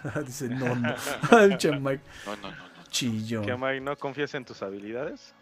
Dice, 0.27 0.49
no, 0.49 0.75
no. 0.75 0.95
Ay, 1.31 1.57
che, 1.57 1.73
Mike, 1.73 2.03
No, 2.27 2.37
no, 2.37 2.43
no, 2.43 2.57
no. 2.57 2.85
chillo. 2.91 3.43
¿Qué, 3.43 3.57
Mike? 3.57 3.81
¿No 3.81 3.97
confías 3.97 4.35
en 4.35 4.45
tus 4.45 4.63
habilidades? 4.63 5.33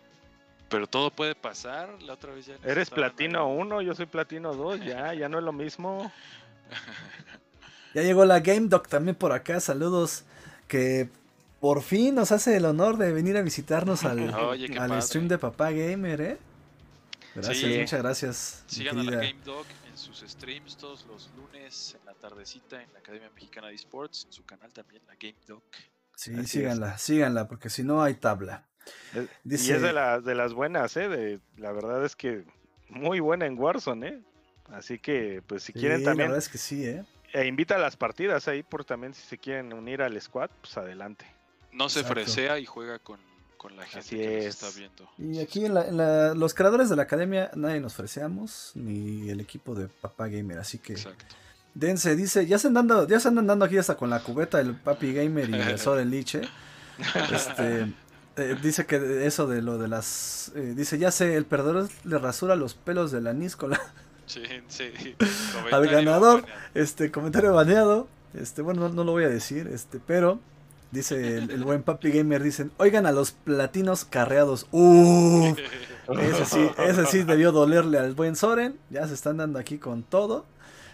Pero 0.69 0.87
todo 0.87 1.11
puede 1.11 1.35
pasar. 1.35 2.01
La 2.03 2.13
otra 2.15 2.33
vez 2.33 2.47
ya. 2.47 2.55
Eres 2.65 2.91
platino 2.91 3.45
ahí. 3.47 3.57
1, 3.61 3.83
yo 3.83 3.95
soy 3.95 4.07
platino 4.07 4.55
2, 4.55 4.85
ya, 4.85 5.15
ya 5.15 5.29
no 5.29 5.39
es 5.39 5.45
lo 5.45 5.53
mismo. 5.53 6.13
Ya 7.95 8.03
llegó 8.03 8.25
la 8.25 8.41
Game 8.41 8.69
Doc 8.69 8.89
también 8.89 9.17
por 9.17 9.33
acá, 9.33 9.61
saludos. 9.61 10.25
Que 10.67 11.09
por 11.61 11.83
fin 11.83 12.15
nos 12.15 12.31
hace 12.33 12.57
el 12.57 12.65
honor 12.67 12.97
de 12.99 13.13
venir 13.13 13.37
a 13.37 13.43
visitarnos 13.43 14.05
al, 14.05 14.19
Oye, 14.35 14.67
al 14.79 14.89
padre. 14.89 15.03
stream 15.03 15.29
de 15.29 15.39
Papá 15.39 15.71
Gamer, 15.71 16.21
¿eh? 16.21 16.39
Gracias, 17.35 17.59
Sí. 17.59 17.79
muchas 17.79 18.03
gracias. 18.03 18.65
Sigan 18.67 18.99
a 18.99 19.03
la. 19.05 19.11
Game 19.13 19.37
Dog 19.45 19.65
en 19.89 19.97
sus 19.97 20.21
streams 20.21 20.77
todos 20.77 21.07
los 21.07 21.31
lunes 21.37 21.97
en 21.99 22.05
la 22.07 22.15
tardecita 22.15 22.83
en 22.83 22.93
la 22.93 22.99
Academia 22.99 23.31
Mexicana 23.35 23.69
de 23.69 23.75
Esports. 23.75 24.25
En 24.27 24.33
su 24.33 24.45
canal 24.45 24.73
también, 24.73 25.03
la 25.07 25.15
Game 25.15 25.37
Dog. 25.47 25.63
Sí, 26.15 26.33
Así 26.33 26.41
es. 26.41 26.51
síganla, 26.51 26.99
síganla, 26.99 27.49
porque 27.49 27.71
si 27.71 27.83
no 27.85 28.03
hay 28.03 28.15
tabla. 28.15 28.65
Es- 29.15 29.29
Dice- 29.45 29.73
Y 29.73 29.77
es 29.77 29.83
de, 29.83 29.93
las 29.93 30.25
de 30.25 30.35
las 30.35 30.53
buenas, 30.53 30.97
¿eh? 30.97 31.09
De, 31.09 31.41
la 31.57 31.73
verdad 31.73 32.05
es 32.05 32.17
que 32.17 32.45
muy 32.89 33.21
buena 33.21 33.47
en 33.47 33.59
Warzone, 33.59 34.09
¿eh? 34.09 34.23
Así 34.73 34.99
que, 34.99 35.43
pues 35.47 35.63
si 35.63 35.73
Sí, 35.73 35.79
quieren 35.79 36.03
La 36.03 36.11
también, 36.11 36.29
verdad 36.29 36.39
es 36.45 36.49
que 36.49 36.59
sí, 36.59 36.85
¿eh? 36.87 37.05
E 37.33 37.47
invita 37.47 37.75
a 37.77 37.79
las 37.79 37.97
partidas 37.97 38.49
ahí, 38.49 38.63
por 38.63 38.85
también 38.85 39.15
si 39.15 39.23
se 39.23 39.39
quieren 39.39 39.73
unir 39.73 40.03
al 40.03 40.21
squad, 40.21 40.51
pues 40.61 40.77
adelante. 40.77 41.27
No 41.73 41.89
se 41.89 42.01
Exacto. 42.01 42.23
fresea 42.23 42.59
y 42.59 42.65
juega 42.67 42.99
con, 42.99 43.21
con 43.57 43.77
la 43.77 43.83
gente 43.85 43.99
Así 43.99 44.17
que 44.17 44.37
nos 44.37 44.45
es. 44.45 44.63
está 44.63 44.79
viendo. 44.79 45.11
Y 45.19 45.41
aquí 45.41 45.65
en 45.67 45.75
la- 45.75 45.87
en 45.87 45.97
la- 45.97 46.35
los 46.35 46.55
creadores 46.55 46.89
de 46.89 46.97
la 46.97 47.03
academia 47.03 47.51
nadie 47.55 47.81
nos 47.81 47.95
ofrecemos, 47.95 48.73
ni 48.75 49.29
el 49.31 49.41
equipo 49.41 49.75
de 49.75 49.89
Papá 49.89 50.29
Gamer, 50.29 50.59
así 50.59 50.79
que 50.79 50.95
Exacto. 50.95 51.35
dense, 51.75 52.17
dice, 52.17 52.47
ya 52.47 52.59
se 52.59 52.69
andan 52.69 52.87
dando, 52.89 53.07
ya 53.09 53.21
se 53.21 53.29
andan 53.29 53.47
dando 53.47 53.65
aquí 53.65 53.77
hasta 53.79 53.97
con 53.97 54.09
la 54.11 54.21
cubeta 54.21 54.61
el 54.61 54.75
Papi 54.75 55.13
Gamer 55.13 55.51
y 55.51 55.55
el 55.77 55.79
Soren 55.79 56.11
Liche. 56.11 56.43
Este, 57.33 57.93
eh, 58.37 58.57
dice 58.63 58.87
que 58.87 59.27
eso 59.27 59.47
de 59.47 59.63
lo 59.63 59.79
de 59.79 59.89
las, 59.89 60.51
eh, 60.55 60.75
dice, 60.77 60.99
ya 60.99 61.11
sé, 61.11 61.37
el 61.37 61.45
perdedor 61.45 61.89
le 62.05 62.19
rasura 62.19 62.57
los 62.57 62.75
pelos 62.75 63.11
de 63.13 63.21
la 63.21 63.33
níscola. 63.33 63.81
Sí, 64.29 64.43
sí. 64.69 64.93
Al 65.73 65.87
ganador, 65.89 66.43
baneado. 66.43 66.61
este, 66.75 67.11
comentario 67.11 67.53
baneado, 67.55 68.07
este, 68.35 68.63
bueno, 68.63 68.83
no, 68.83 68.89
no 68.91 69.05
lo 69.05 69.13
voy 69.13 69.25
a 69.25 69.29
decir, 69.29 69.67
este, 69.69 69.99
pero 69.99 70.39
dice 70.91 71.39
el, 71.39 71.51
el 71.51 71.65
buen 71.65 71.83
Papi 71.83 72.11
Gamer, 72.11 72.43
dicen, 72.43 72.71
oigan 72.77 73.07
a 73.07 73.13
los 73.13 73.33
platinos 73.33 74.05
carreados. 74.05 74.67
Uh, 74.71 75.55
ese 76.21 76.45
sí, 76.45 76.71
ese 76.79 77.07
sí 77.07 77.23
debió 77.25 77.53
dolerle 77.53 77.99
al 77.99 78.15
buen 78.15 78.37
Soren, 78.37 78.79
ya 78.91 79.07
se 79.09 79.15
están 79.15 79.39
dando 79.39 79.59
aquí 79.59 79.79
con 79.79 80.03
todo. 80.03 80.45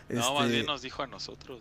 No, 0.08 0.34
más 0.34 0.44
Este, 0.44 0.52
bien 0.54 0.66
nos 0.66 0.82
dijo 0.82 1.02
a 1.02 1.06
nosotros. 1.06 1.60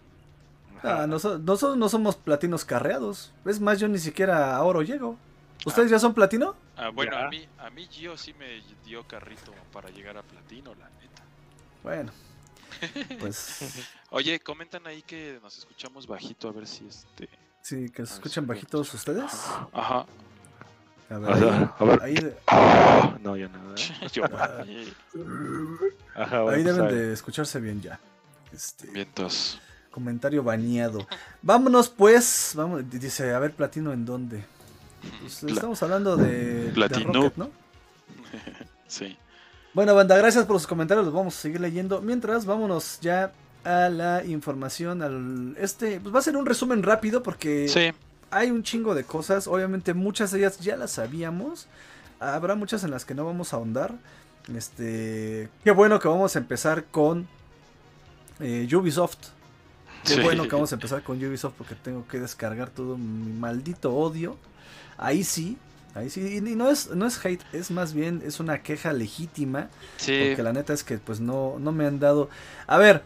ah, 0.83 1.05
noso- 1.07 1.39
nosotros 1.39 1.77
no 1.77 1.87
somos 1.89 2.15
platinos 2.17 2.65
carreados. 2.65 3.31
Es 3.45 3.59
más, 3.59 3.79
yo 3.79 3.87
ni 3.87 3.99
siquiera 3.99 4.55
a 4.55 4.63
oro 4.63 4.81
llego. 4.81 5.17
¿Ustedes 5.65 5.89
ya 5.89 5.97
son 5.97 6.13
platino? 6.13 6.55
Ah, 6.75 6.89
bueno, 6.89 7.13
Ya. 7.13 7.27
a 7.27 7.29
mí, 7.29 7.47
a 7.59 7.69
mí 7.69 7.87
Gio 7.89 8.17
sí 8.17 8.33
me 8.33 8.61
dio 8.85 9.03
carrito 9.07 9.53
para 9.71 9.89
llegar 9.91 10.17
a 10.17 10.23
platino, 10.23 10.71
la 10.75 10.89
neta. 10.89 11.12
Bueno, 11.83 12.11
pues 13.19 13.93
Oye, 14.09 14.39
comentan 14.39 14.85
ahí 14.87 15.01
que 15.01 15.39
nos 15.41 15.57
escuchamos 15.57 16.07
bajito, 16.07 16.47
a 16.47 16.51
ver 16.51 16.65
si 16.67 16.87
este. 16.87 17.29
sí, 17.61 17.89
que 17.89 18.05
se 18.05 18.13
Ah, 18.13 18.15
escuchan 18.15 18.47
bajitos 18.47 18.93
ustedes. 18.93 19.31
Ajá. 19.73 20.05
A 21.09 21.17
ver, 21.17 21.69
a 21.77 21.83
ver. 21.85 22.01
ahí, 22.01 22.13
de- 22.15 22.37
Ah, 22.47 23.17
no, 23.21 23.35
ya 23.37 23.47
nada. 23.49 23.75
Yo, 24.13 24.23
Ajá, 26.15 26.41
bueno, 26.41 26.49
ahí 26.57 26.63
pues, 26.63 26.75
deben 26.75 26.87
de 26.95 27.13
escucharse 27.13 27.59
bien 27.59 27.81
ya. 27.81 27.99
Este, 28.51 28.87
vientos. 28.89 29.59
comentario 29.91 30.41
baneado. 30.43 31.05
Vámonos 31.41 31.89
pues, 31.89 32.53
vamos, 32.55 32.89
dice, 32.89 33.33
a 33.33 33.39
ver, 33.39 33.53
platino 33.53 33.91
en 33.93 34.05
dónde. 34.05 34.43
Pues, 35.21 35.39
Pla- 35.41 35.51
estamos 35.53 35.83
hablando 35.83 36.15
de, 36.17 36.65
de 36.65 36.71
Platino. 36.71 37.11
Rocket, 37.13 37.35
¿no? 37.37 37.49
Sí. 38.87 39.17
Bueno, 39.73 39.95
banda, 39.95 40.15
gracias 40.17 40.45
por 40.45 40.57
sus 40.59 40.67
comentarios, 40.67 41.05
los 41.05 41.13
vamos 41.15 41.35
a 41.35 41.41
seguir 41.41 41.59
leyendo. 41.59 42.01
Mientras, 42.01 42.45
vámonos 42.45 42.99
ya 43.01 43.31
a 43.63 43.89
la 43.89 44.23
información. 44.23 45.01
Al, 45.01 45.55
este, 45.59 45.99
pues 45.99 46.13
va 46.13 46.19
a 46.19 46.23
ser 46.23 46.37
un 46.37 46.45
resumen 46.45 46.83
rápido 46.83 47.23
porque 47.23 47.67
Sí, 47.67 47.91
hay 48.29 48.51
un 48.51 48.61
chingo 48.63 48.93
de 48.93 49.03
cosas. 49.03 49.47
Obviamente, 49.47 49.93
muchas 49.95 50.31
de 50.31 50.39
ellas 50.39 50.59
ya 50.59 50.75
las 50.77 50.91
sabíamos. 50.91 51.67
Habrá 52.19 52.55
muchas 52.55 52.83
en 52.83 52.91
las 52.91 53.03
que 53.03 53.15
no 53.15 53.25
vamos 53.25 53.51
a 53.53 53.57
ahondar. 53.57 53.93
Este, 54.55 55.49
qué 55.63 55.71
bueno 55.71 55.99
que 55.99 56.07
vamos 56.07 56.35
a 56.35 56.39
empezar 56.39 56.85
con 56.85 57.27
eh, 58.39 58.67
Ubisoft. 58.75 59.17
Qué 60.03 60.15
Sí. 60.15 60.21
bueno 60.21 60.43
que 60.43 60.55
vamos 60.55 60.71
a 60.71 60.75
empezar 60.75 61.01
con 61.01 61.17
Ubisoft 61.17 61.53
porque 61.57 61.75
tengo 61.75 62.05
que 62.07 62.19
descargar 62.19 62.69
todo 62.69 62.97
mi 62.97 63.31
maldito 63.31 63.93
odio. 63.95 64.37
Ahí 64.97 65.23
sí, 65.23 65.57
ahí 65.95 66.09
sí. 66.09 66.37
Y 66.37 66.41
no 66.55 66.69
es, 66.69 66.89
no 66.91 67.05
es 67.05 67.23
hate, 67.25 67.41
es 67.53 67.71
más 67.71 67.93
bien, 67.93 68.21
es 68.25 68.39
una 68.39 68.61
queja 68.61 68.93
legítima. 68.93 69.69
sí. 69.97 70.25
Porque 70.27 70.43
la 70.43 70.53
neta 70.53 70.73
es 70.73 70.83
que 70.83 70.97
pues 70.97 71.19
no, 71.19 71.57
no 71.59 71.71
me 71.71 71.85
han 71.85 71.99
dado. 71.99 72.29
A 72.67 72.77
ver, 72.77 73.03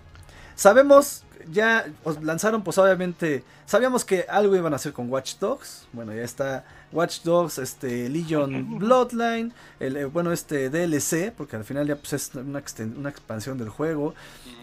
sabemos, 0.56 1.24
ya 1.52 1.86
os 2.04 2.22
lanzaron 2.24 2.64
pues 2.64 2.78
obviamente, 2.78 3.44
sabíamos 3.66 4.04
que 4.04 4.26
algo 4.30 4.56
iban 4.56 4.74
a 4.74 4.78
hacer 4.78 4.94
con 4.94 5.10
Watch 5.10 5.36
Dogs. 5.40 5.88
Bueno, 5.94 6.14
ya 6.14 6.24
está 6.24 6.66
Watch 6.92 7.22
Dogs, 7.24 7.58
este 7.58 8.10
Legion 8.10 8.80
Bloodline, 8.80 9.54
el, 9.80 9.98
eh, 9.98 10.06
bueno, 10.06 10.32
este 10.32 10.70
DLC, 10.70 11.32
porque 11.36 11.56
al 11.56 11.64
final 11.64 11.88
ya 11.88 11.96
pues 11.98 12.14
es 12.14 12.32
una, 12.36 12.62
una 12.98 13.10
expansión 13.10 13.58
del 13.58 13.70
juego. 13.70 14.14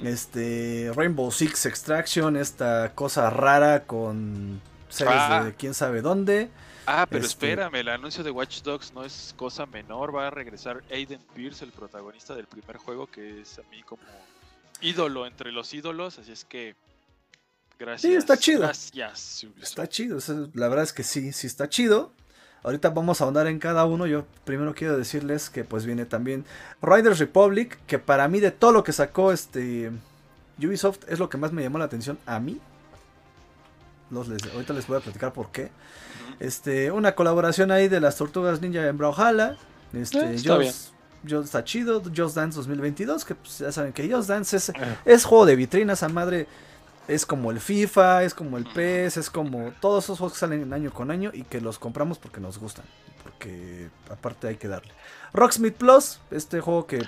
Este 0.03 0.91
Rainbow 0.95 1.31
Six 1.31 1.67
Extraction, 1.67 2.37
esta 2.37 2.93
cosa 2.95 3.31
rara 3.31 3.85
con 3.85 4.61
seres 4.89 5.15
Ah. 5.17 5.43
de 5.45 5.55
quién 5.55 5.75
sabe 5.75 6.03
dónde. 6.03 6.51
Ah, 6.87 7.07
pero 7.09 7.25
Este- 7.25 7.47
espérame, 7.47 7.77
el 7.77 7.89
anuncio 7.89 8.23
de 8.23 8.31
Watch 8.31 8.63
Dogs 8.63 8.93
no 8.93 9.05
es 9.05 9.35
cosa 9.37 9.65
menor. 9.67 10.15
Va 10.15 10.27
a 10.29 10.31
regresar 10.31 10.83
Aiden 10.91 11.21
Pierce, 11.35 11.65
el 11.65 11.73
protagonista 11.73 12.35
del 12.35 12.47
primer 12.47 12.77
juego, 12.77 13.07
que 13.07 13.41
es 13.41 13.59
a 13.59 13.63
mí 13.71 13.83
como 13.83 14.03
ídolo 14.81 15.27
entre 15.27 15.51
los 15.53 15.73
ídolos. 15.73 16.19
Así 16.19 16.33
es 16.33 16.45
que. 16.45 16.75
Gracias. 17.79 18.13
está 18.15 18.37
chido. 18.37 18.61
Gracias. 18.61 19.45
Está 19.61 19.89
chido, 19.89 20.19
la 20.55 20.69
verdad 20.69 20.85
es 20.85 20.93
que 20.93 21.03
sí, 21.03 21.33
sí 21.33 21.47
está 21.47 21.69
chido. 21.69 22.13
Ahorita 22.63 22.91
vamos 22.91 23.21
a 23.21 23.25
ahondar 23.25 23.47
en 23.47 23.59
cada 23.59 23.85
uno. 23.85 24.07
Yo 24.07 24.27
primero 24.45 24.75
quiero 24.75 24.97
decirles 24.97 25.51
que 25.51 25.65
pues 25.65 25.85
viene 25.85 26.05
también 26.07 26.45
Riders 26.81 27.19
Republic, 27.19 27.79
que 27.87 27.99
para 27.99 28.29
mí 28.29 28.41
de 28.41 28.53
todo 28.53 28.73
lo 28.73 28.85
que 28.85 28.93
sacó 28.93 29.33
este 29.33 29.91
Ubisoft 30.59 31.01
es 31.09 31.19
lo 31.19 31.29
que 31.29 31.37
más 31.37 31.53
me 31.53 31.63
llamó 31.63 31.79
la 31.79 31.85
atención 31.87 32.19
a 32.27 32.39
mí. 32.41 32.61
Los 34.11 34.29
les- 34.29 34.45
ahorita 34.53 34.73
les 34.73 34.87
voy 34.87 34.99
a 34.99 35.01
platicar 35.01 35.33
por 35.33 35.51
qué. 35.51 35.71
Este, 36.41 36.91
una 36.91 37.15
colaboración 37.15 37.71
ahí 37.71 37.89
de 37.89 38.01
las 38.01 38.17
Tortugas 38.17 38.61
Ninja 38.61 38.87
en 38.87 38.99
Brawlhalla. 38.99 39.57
Este, 39.93 40.19
Eh, 40.19 40.35
está 40.35 40.57
Just- 40.57 40.61
bien. 40.61 40.73
Just 41.27 41.45
está 41.47 41.65
chido. 41.65 42.03
Just 42.15 42.37
Dance 42.37 42.57
2022, 42.57 43.25
que 43.25 43.35
pues, 43.35 43.59
ya 43.59 43.73
saben 43.73 43.93
que 43.93 44.11
Just 44.13 44.29
Dance 44.29 44.57
es, 44.57 44.71
Ah. 44.71 44.97
es 45.05 45.25
juego 45.25 45.47
de 45.47 45.57
vitrina, 45.57 45.95
esa 45.95 46.09
madre 46.09 46.47
es 47.09 47.25
como 47.25 47.51
el 47.51 47.61
FIFA, 47.61 48.25
es 48.25 48.35
como 48.35 48.59
el. 48.59 48.65
PES, 48.67 49.17
es 49.19 49.31
como 49.31 49.73
todos 49.81 50.05
esos 50.05 50.19
juegos 50.19 50.35
que 50.35 50.39
salen 50.41 50.73
año 50.73 50.91
con 50.93 51.11
año 51.11 51.31
y 51.33 51.43
que 51.45 51.61
los 51.61 51.79
compramos 51.79 52.19
porque 52.19 52.41
nos 52.41 52.59
gustan, 52.59 52.85
porque 53.23 53.89
aparte 54.11 54.49
hay 54.49 54.57
que 54.57 54.69
darle. 54.69 54.93
Rocksmith 55.33 55.75
Plus, 55.77 56.21
este 56.31 56.61
juego 56.61 56.87
que 56.87 57.03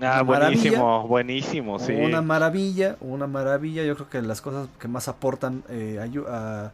Ah, 0.00 0.20
buenísimo, 0.22 1.08
buenísimo, 1.08 1.78
sí. 1.78 1.92
una 1.94 2.20
maravilla, 2.20 2.96
una 3.00 3.26
maravilla, 3.26 3.82
yo 3.82 3.94
creo 3.94 4.10
que 4.10 4.20
las 4.22 4.40
cosas 4.42 4.68
que 4.78 4.88
más 4.88 5.08
aportan 5.08 5.64
eh, 5.70 5.98
a, 6.28 6.30
a- 6.66 6.72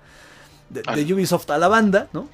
de, 0.73 0.83
de 1.05 1.14
Ubisoft 1.14 1.51
a 1.51 1.59
la 1.59 1.68
banda, 1.68 2.09
¿no? 2.12 2.29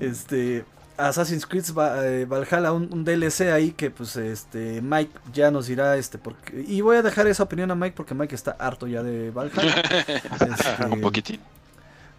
Este 0.00 0.64
Assassin's 0.96 1.46
Creed 1.46 1.64
Va- 1.76 2.04
eh, 2.06 2.24
Valhalla, 2.24 2.72
un, 2.72 2.88
un 2.92 3.04
DLC 3.04 3.52
ahí 3.52 3.70
que 3.72 3.90
pues 3.90 4.16
este 4.16 4.80
Mike 4.82 5.12
ya 5.32 5.50
nos 5.50 5.66
dirá 5.66 5.96
este 5.96 6.18
porque 6.18 6.64
y 6.66 6.80
voy 6.80 6.96
a 6.96 7.02
dejar 7.02 7.26
esa 7.28 7.42
opinión 7.44 7.70
a 7.70 7.74
Mike 7.74 7.94
porque 7.96 8.14
Mike 8.14 8.34
está 8.34 8.52
harto 8.58 8.86
ya 8.86 9.02
de 9.02 9.30
Valhalla. 9.30 9.74
Este, 10.06 10.84
Un 10.86 11.00
poquitín. 11.00 11.40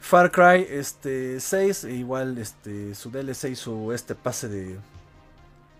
Far 0.02 0.32
Cry 0.32 0.66
este 0.70 1.40
6, 1.42 1.84
e 1.86 1.94
igual 1.96 2.38
este 2.38 2.96
su 2.96 3.12
DLC 3.12 3.50
y 3.52 3.56
su 3.56 3.92
este 3.92 4.16
pase 4.16 4.48
de 4.48 4.78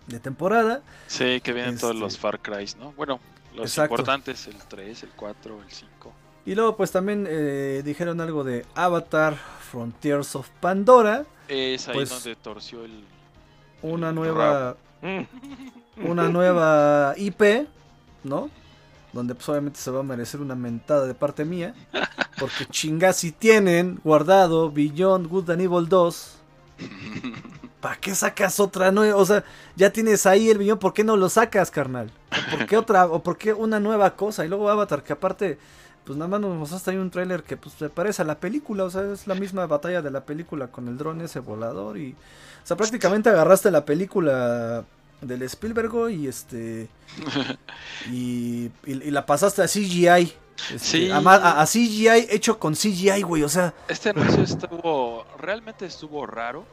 de 0.08 0.20
temporada. 0.20 0.82
Sí, 1.08 1.40
que 1.42 1.54
vienen 1.54 1.78
todos 1.78 1.94
Este- 1.94 2.02
los 2.04 2.18
Far 2.18 2.40
Cry, 2.40 2.68
¿no? 2.80 2.92
Bueno, 2.94 3.20
los 3.56 3.68
Exacto. 3.72 3.94
importantes, 3.94 4.48
el 4.48 4.56
3, 4.58 5.04
el 5.04 5.10
4, 5.16 5.62
el 5.66 5.72
5. 5.72 6.14
Y 6.46 6.56
luego 6.56 6.76
pues 6.78 6.92
también 6.92 7.28
eh, 7.30 7.82
dijeron 7.86 8.22
algo 8.22 8.44
de 8.44 8.66
Avatar 8.76 9.36
Frontiers 9.72 10.36
of 10.36 10.50
Pandora, 10.60 11.26
Es 11.48 11.88
ahí 11.88 11.96
Pues- 11.96 12.10
donde 12.10 12.36
torció 12.36 12.84
el. 12.86 13.04
una 13.82 14.10
el 14.10 14.16
nueva 14.16 14.78
Mm. 15.02 16.08
una 16.10 16.28
nueva 16.30 17.14
IP, 17.18 17.68
¿no? 18.24 18.50
Donde 19.14 19.34
pues 19.34 19.48
obviamente 19.50 19.80
se 19.80 19.90
va 19.92 20.02
a 20.02 20.04
merecer 20.04 20.40
una 20.42 20.56
mentada 20.56 21.08
de 21.08 21.14
parte 21.16 21.46
mía, 21.46 21.74
porque 22.40 22.66
chingas 22.70 23.18
si 23.18 23.32
tienen 23.32 24.00
guardado 24.04 24.72
Beyond 24.72 25.28
Good 25.28 25.50
and 25.52 25.62
Evil 25.62 25.88
2, 25.90 26.36
¿para 27.82 27.96
qué 27.96 28.14
sacas 28.14 28.60
otra 28.60 28.92
nueva? 28.92 29.16
O 29.18 29.26
sea, 29.26 29.44
ya 29.76 29.92
tienes 29.92 30.26
ahí 30.26 30.50
el 30.50 30.58
Beyond, 30.58 30.80
¿por 30.82 30.94
qué 30.94 31.04
no 31.04 31.16
lo 31.18 31.30
sacas, 31.30 31.72
carnal? 31.72 32.12
¿Por 32.52 32.66
qué 32.68 32.78
otra 32.78 33.06
o 33.08 33.24
por 33.24 33.38
qué 33.38 33.54
una 33.54 33.80
nueva 33.80 34.16
cosa? 34.16 34.46
Y 34.46 34.50
luego 34.50 34.70
Avatar 34.70 35.04
que 35.04 35.14
aparte 35.14 35.58
pues 36.06 36.18
nada 36.18 36.30
más 36.30 36.40
nos 36.42 36.58
mostraste 36.58 36.92
ahí 36.92 36.98
un 36.98 37.12
tráiler 37.12 37.44
que 37.44 37.58
pues 37.58 37.76
se 37.76 37.90
parece 37.90 38.22
a 38.22 38.26
la 38.26 38.40
película, 38.40 38.84
o 38.86 38.90
sea, 38.90 39.04
es 39.14 39.28
la 39.28 39.36
misma 39.36 39.66
batalla 39.68 40.02
de 40.02 40.12
la 40.12 40.26
película 40.26 40.68
con 40.68 40.88
el 40.88 40.98
dron 40.98 41.22
ese 41.22 41.40
volador 41.40 41.98
y 41.98 42.14
o 42.64 42.68
sea, 42.68 42.76
prácticamente 42.78 43.30
agarraste 43.30 43.70
la 43.72 43.86
película 43.86 44.84
del 45.22 45.42
Spielberg 45.44 46.10
y 46.12 46.28
este 46.28 46.88
y, 48.12 48.66
y- 48.86 49.04
y 49.04 49.12
la 49.12 49.26
pasaste 49.26 49.62
a 49.62 49.68
CGI. 49.68 50.34
este, 50.74 50.80
Sí. 50.80 51.12
a- 51.12 51.62
a 51.62 51.66
CGI 51.66 52.28
hecho 52.30 52.60
con 52.60 52.74
CGI, 52.76 53.22
güey, 53.22 53.44
o 53.44 53.50
sea, 53.50 53.74
Este 53.88 54.10
anuncio 54.10 54.44
estuvo. 54.44 55.26
Realmente 55.38 55.86
estuvo 55.86 56.26
raro. 56.26 56.66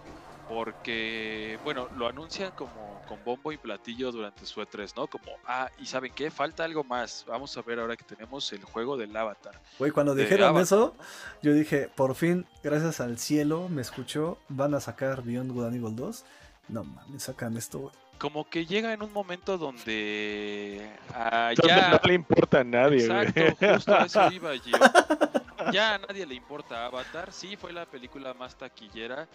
Porque, 0.49 1.59
bueno, 1.65 1.89
lo 1.97 2.07
anuncian 2.07 2.53
como 2.53 3.03
con 3.09 3.23
bombo 3.25 3.53
y 3.53 3.57
platillo 3.57 4.13
durante 4.13 4.47
su 4.47 4.61
E3, 4.61 4.93
¿no? 4.97 5.07
Como, 5.07 5.27
ah, 5.47 5.71
y 5.79 5.87
¿saben 5.87 6.13
qué? 6.15 6.31
Falta 6.31 6.65
algo 6.65 6.85
más. 6.85 7.25
Vamos 7.27 7.57
a 7.57 7.63
ver 7.63 7.81
ahora 7.81 7.97
que 7.97 8.05
tenemos 8.05 8.53
el 8.53 8.63
juego 8.65 8.97
del 8.97 9.17
Avatar. 9.17 9.61
güey, 9.79 9.91
cuando 9.91 10.15
de 10.15 10.23
dijeron 10.23 10.49
Avatar, 10.49 10.63
eso, 10.65 10.95
¿no? 10.97 11.05
yo 11.43 11.53
dije, 11.53 11.89
por 11.95 12.15
fin, 12.15 12.47
gracias 12.63 13.01
al 13.01 13.19
cielo, 13.19 13.69
me 13.69 13.83
escuchó, 13.83 14.39
van 14.49 14.75
a 14.75 14.81
sacar 14.81 15.23
Beyond 15.23 15.53
Good 15.53 15.65
and 15.67 15.77
Evil 15.77 15.97
2. 15.97 16.25
No 16.69 16.85
mames, 16.85 17.23
sacan 17.25 17.57
esto, 17.57 17.79
güey. 17.79 17.93
Como 18.19 18.49
que 18.49 18.65
llega 18.67 18.93
en 18.93 19.03
un 19.03 19.13
momento 19.13 19.59
donde. 19.59 20.91
ah, 21.13 21.53
Donde 21.55 21.69
ya. 21.75 21.91
No 21.91 22.01
le 22.03 22.15
importa 22.15 22.61
a 22.61 22.65
nadie, 22.65 23.07
güey. 23.07 23.21
Exacto, 23.29 23.75
justo 23.75 23.95
a 23.95 24.05
eso 24.07 24.33
iba 24.33 24.55
yo. 24.55 24.77
Ya 25.73 25.95
a 25.95 25.99
nadie 25.99 26.25
le 26.27 26.35
importa 26.37 26.87
Avatar. 26.87 27.33
Sí, 27.33 27.57
fue 27.57 27.73
la 27.73 27.87
película 27.87 28.33
más 28.35 28.55
taquillera 28.57 29.27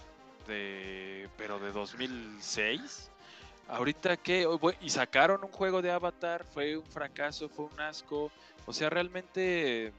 de. 0.48 1.30
pero 1.38 1.60
de 1.60 1.72
2006. 1.72 3.10
Ahorita 3.68 4.18
que. 4.18 4.48
y 4.82 4.90
sacaron 4.90 5.44
un 5.44 5.52
juego 5.52 5.82
de 5.82 5.92
Avatar, 5.92 6.46
fue 6.54 6.78
un 6.78 6.86
fracaso, 6.86 7.50
fue 7.50 7.66
un 7.66 7.80
asco. 7.80 8.32
O 8.66 8.74
sea, 8.74 8.90
realmente. 8.90 9.94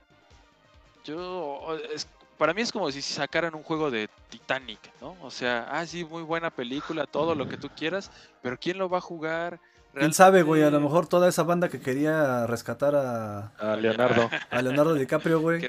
Yo. 1.04 1.76
es- 1.92 2.06
para 2.38 2.54
mí 2.54 2.62
es 2.62 2.72
como 2.72 2.90
si 2.90 3.02
sacaran 3.02 3.54
un 3.54 3.62
juego 3.62 3.90
de 3.90 4.08
Titanic, 4.28 4.80
¿no? 5.00 5.16
O 5.22 5.30
sea, 5.30 5.68
ah, 5.70 5.86
sí, 5.86 6.04
muy 6.04 6.24
buena 6.24 6.50
película, 6.50 7.06
todo 7.06 7.36
lo 7.36 7.46
que 7.48 7.56
tú 7.56 7.68
quieras, 7.76 8.10
pero 8.42 8.58
¿quién 8.58 8.78
lo 8.78 8.88
va 8.88 8.98
a 8.98 9.02
jugar? 9.02 9.60
¿Quién 9.94 10.12
sabe, 10.14 10.42
güey? 10.42 10.62
A 10.62 10.70
lo 10.70 10.80
mejor 10.80 11.06
toda 11.06 11.28
esa 11.28 11.42
banda 11.42 11.68
que 11.68 11.80
quería 11.80 12.46
rescatar 12.46 12.94
a, 12.94 13.48
A 13.58 13.76
Leonardo. 13.76 14.30
a 14.50 14.62
Leonardo 14.62 14.94
DiCaprio, 14.94 15.40
güey. 15.40 15.60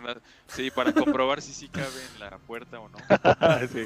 Sí, 0.48 0.72
para 0.72 0.94
comprobar 0.94 1.42
si 1.42 1.54
sí 1.54 1.68
cabe 1.70 1.88
en 2.14 2.20
la 2.20 2.38
puerta 2.38 2.80
o 2.80 2.90
no. 2.90 2.98
Sí. 3.72 3.86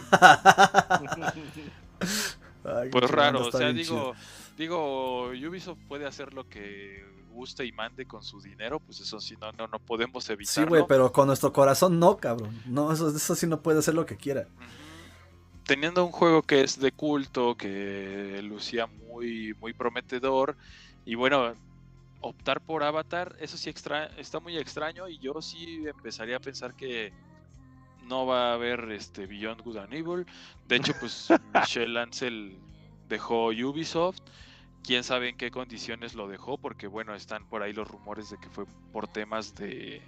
Ay, 2.64 2.90
Pues 2.90 3.10
raro, 3.10 3.48
o 3.48 3.52
sea, 3.52 3.72
digo, 3.72 4.14
digo, 4.58 5.28
Ubisoft 5.30 5.80
puede 5.88 6.06
hacer 6.06 6.34
lo 6.34 6.48
que 6.48 7.06
guste 7.32 7.66
y 7.66 7.72
mande 7.72 8.06
con 8.06 8.24
su 8.24 8.42
dinero, 8.42 8.80
pues 8.80 9.00
eso 9.00 9.20
sí, 9.20 9.36
no, 9.40 9.52
no, 9.54 9.68
no 9.68 9.80
podemos 9.80 10.26
chida. 10.26 10.36
Sí, 10.36 10.60
evitarlo. 10.62 10.70
güey, 10.70 10.84
pero 10.88 11.12
con 11.12 11.28
nuestro 11.28 11.54
corazón 11.54 12.00
no, 12.00 12.18
cabrón. 12.18 12.62
No, 12.66 12.92
eso, 12.92 13.10
eso 13.16 13.36
sí 13.36 13.48
no 13.48 13.62
puede 13.62 13.80
hacer 13.80 13.94
lo 13.94 14.06
que 14.06 14.18
quiera. 14.18 14.48
Teniendo 15.68 16.06
un 16.06 16.12
juego 16.14 16.44
que 16.44 16.62
es 16.62 16.80
de 16.80 16.92
culto, 16.92 17.56
que 17.56 18.42
lucía 18.42 18.88
muy, 18.88 19.54
muy 19.60 19.74
prometedor, 19.74 20.56
y 21.06 21.16
bueno, 21.16 21.54
optar 22.22 22.62
por 22.62 22.84
Avatar, 22.84 23.36
eso 23.40 23.58
sí 23.58 23.70
extra, 23.70 24.06
está 24.18 24.40
muy 24.40 24.58
extraño, 24.58 25.10
y 25.10 25.18
yo 25.20 25.42
sí 25.42 25.84
empezaría 25.86 26.38
a 26.38 26.40
pensar 26.40 26.74
que 26.74 27.12
no 28.08 28.26
va 28.26 28.52
a 28.52 28.54
haber 28.54 28.92
este 28.92 29.26
Beyond 29.26 29.62
Good 29.62 29.78
and 29.78 29.94
Evil. 29.94 30.26
De 30.68 30.78
hecho, 30.78 30.94
pues 31.00 31.28
Michelle 31.54 32.00
Ansel 32.00 32.58
dejó 33.10 33.48
Ubisoft. 33.48 34.20
Quién 34.84 35.04
sabe 35.04 35.30
en 35.30 35.38
qué 35.38 35.52
condiciones 35.52 36.14
lo 36.14 36.28
dejó, 36.28 36.58
porque 36.58 36.88
bueno, 36.88 37.14
están 37.14 37.46
por 37.50 37.62
ahí 37.62 37.74
los 37.74 37.88
rumores 37.88 38.30
de 38.30 38.38
que 38.38 38.50
fue 38.50 38.66
por 38.94 39.08
temas 39.08 39.54
de, 39.56 40.02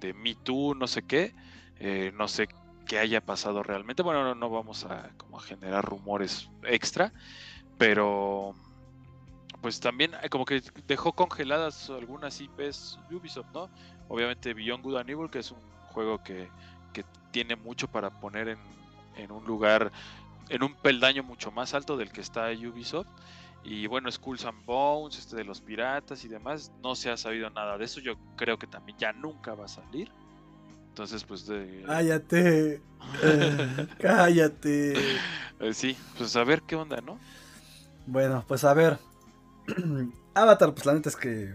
de 0.00 0.14
Me 0.14 0.34
Too, 0.34 0.74
no 0.74 0.86
sé 0.86 1.02
qué. 1.02 1.34
Eh, 1.78 2.12
no 2.14 2.28
sé 2.28 2.48
qué 2.86 2.98
haya 2.98 3.20
pasado 3.20 3.62
realmente. 3.62 4.02
Bueno, 4.02 4.34
no, 4.34 4.50
vamos 4.50 4.84
a 4.84 5.10
como 5.16 5.38
generar 5.38 5.84
rumores 5.84 6.50
extra, 6.64 7.12
pero 7.78 8.54
pues 9.60 9.80
también 9.80 10.12
eh, 10.22 10.28
como 10.28 10.44
que 10.44 10.62
dejó 10.86 11.12
congeladas 11.12 11.88
algunas 11.90 12.40
IPs 12.40 12.98
Ubisoft, 13.10 13.52
¿no? 13.54 13.70
Obviamente 14.08 14.54
Beyond 14.54 14.82
Good 14.84 14.96
and 14.96 15.10
Evil, 15.10 15.30
que 15.30 15.38
es 15.38 15.50
un 15.50 15.60
juego 15.88 16.22
que, 16.22 16.48
que 16.92 17.04
tiene 17.30 17.56
mucho 17.56 17.88
para 17.88 18.10
poner 18.10 18.48
en, 18.48 18.58
en 19.16 19.30
un 19.30 19.44
lugar, 19.44 19.92
en 20.48 20.62
un 20.62 20.74
peldaño 20.74 21.22
mucho 21.22 21.50
más 21.50 21.74
alto 21.74 21.96
del 21.96 22.12
que 22.12 22.20
está 22.20 22.48
Ubisoft. 22.50 23.08
Y 23.64 23.86
bueno, 23.86 24.10
Skulls 24.10 24.44
and 24.44 24.64
Bones, 24.64 25.18
este 25.18 25.36
de 25.36 25.44
los 25.44 25.60
piratas 25.60 26.24
y 26.24 26.28
demás, 26.28 26.72
no 26.82 26.96
se 26.96 27.10
ha 27.10 27.16
sabido 27.16 27.48
nada 27.50 27.78
de 27.78 27.84
eso. 27.84 28.00
Yo 28.00 28.16
creo 28.36 28.58
que 28.58 28.66
también 28.66 28.98
ya 28.98 29.12
nunca 29.12 29.54
va 29.54 29.66
a 29.66 29.68
salir. 29.68 30.10
Entonces, 30.92 31.24
pues 31.24 31.46
de... 31.46 31.84
Cállate. 31.86 32.82
Cállate. 33.98 34.92
Eh, 35.58 35.72
sí, 35.72 35.96
pues 36.18 36.36
a 36.36 36.44
ver 36.44 36.60
qué 36.60 36.76
onda, 36.76 37.00
¿no? 37.00 37.18
Bueno, 38.06 38.44
pues 38.46 38.62
a 38.64 38.74
ver. 38.74 38.98
Avatar, 40.34 40.74
pues 40.74 40.84
la 40.84 40.92
neta 40.92 41.08
es 41.08 41.16
que 41.16 41.54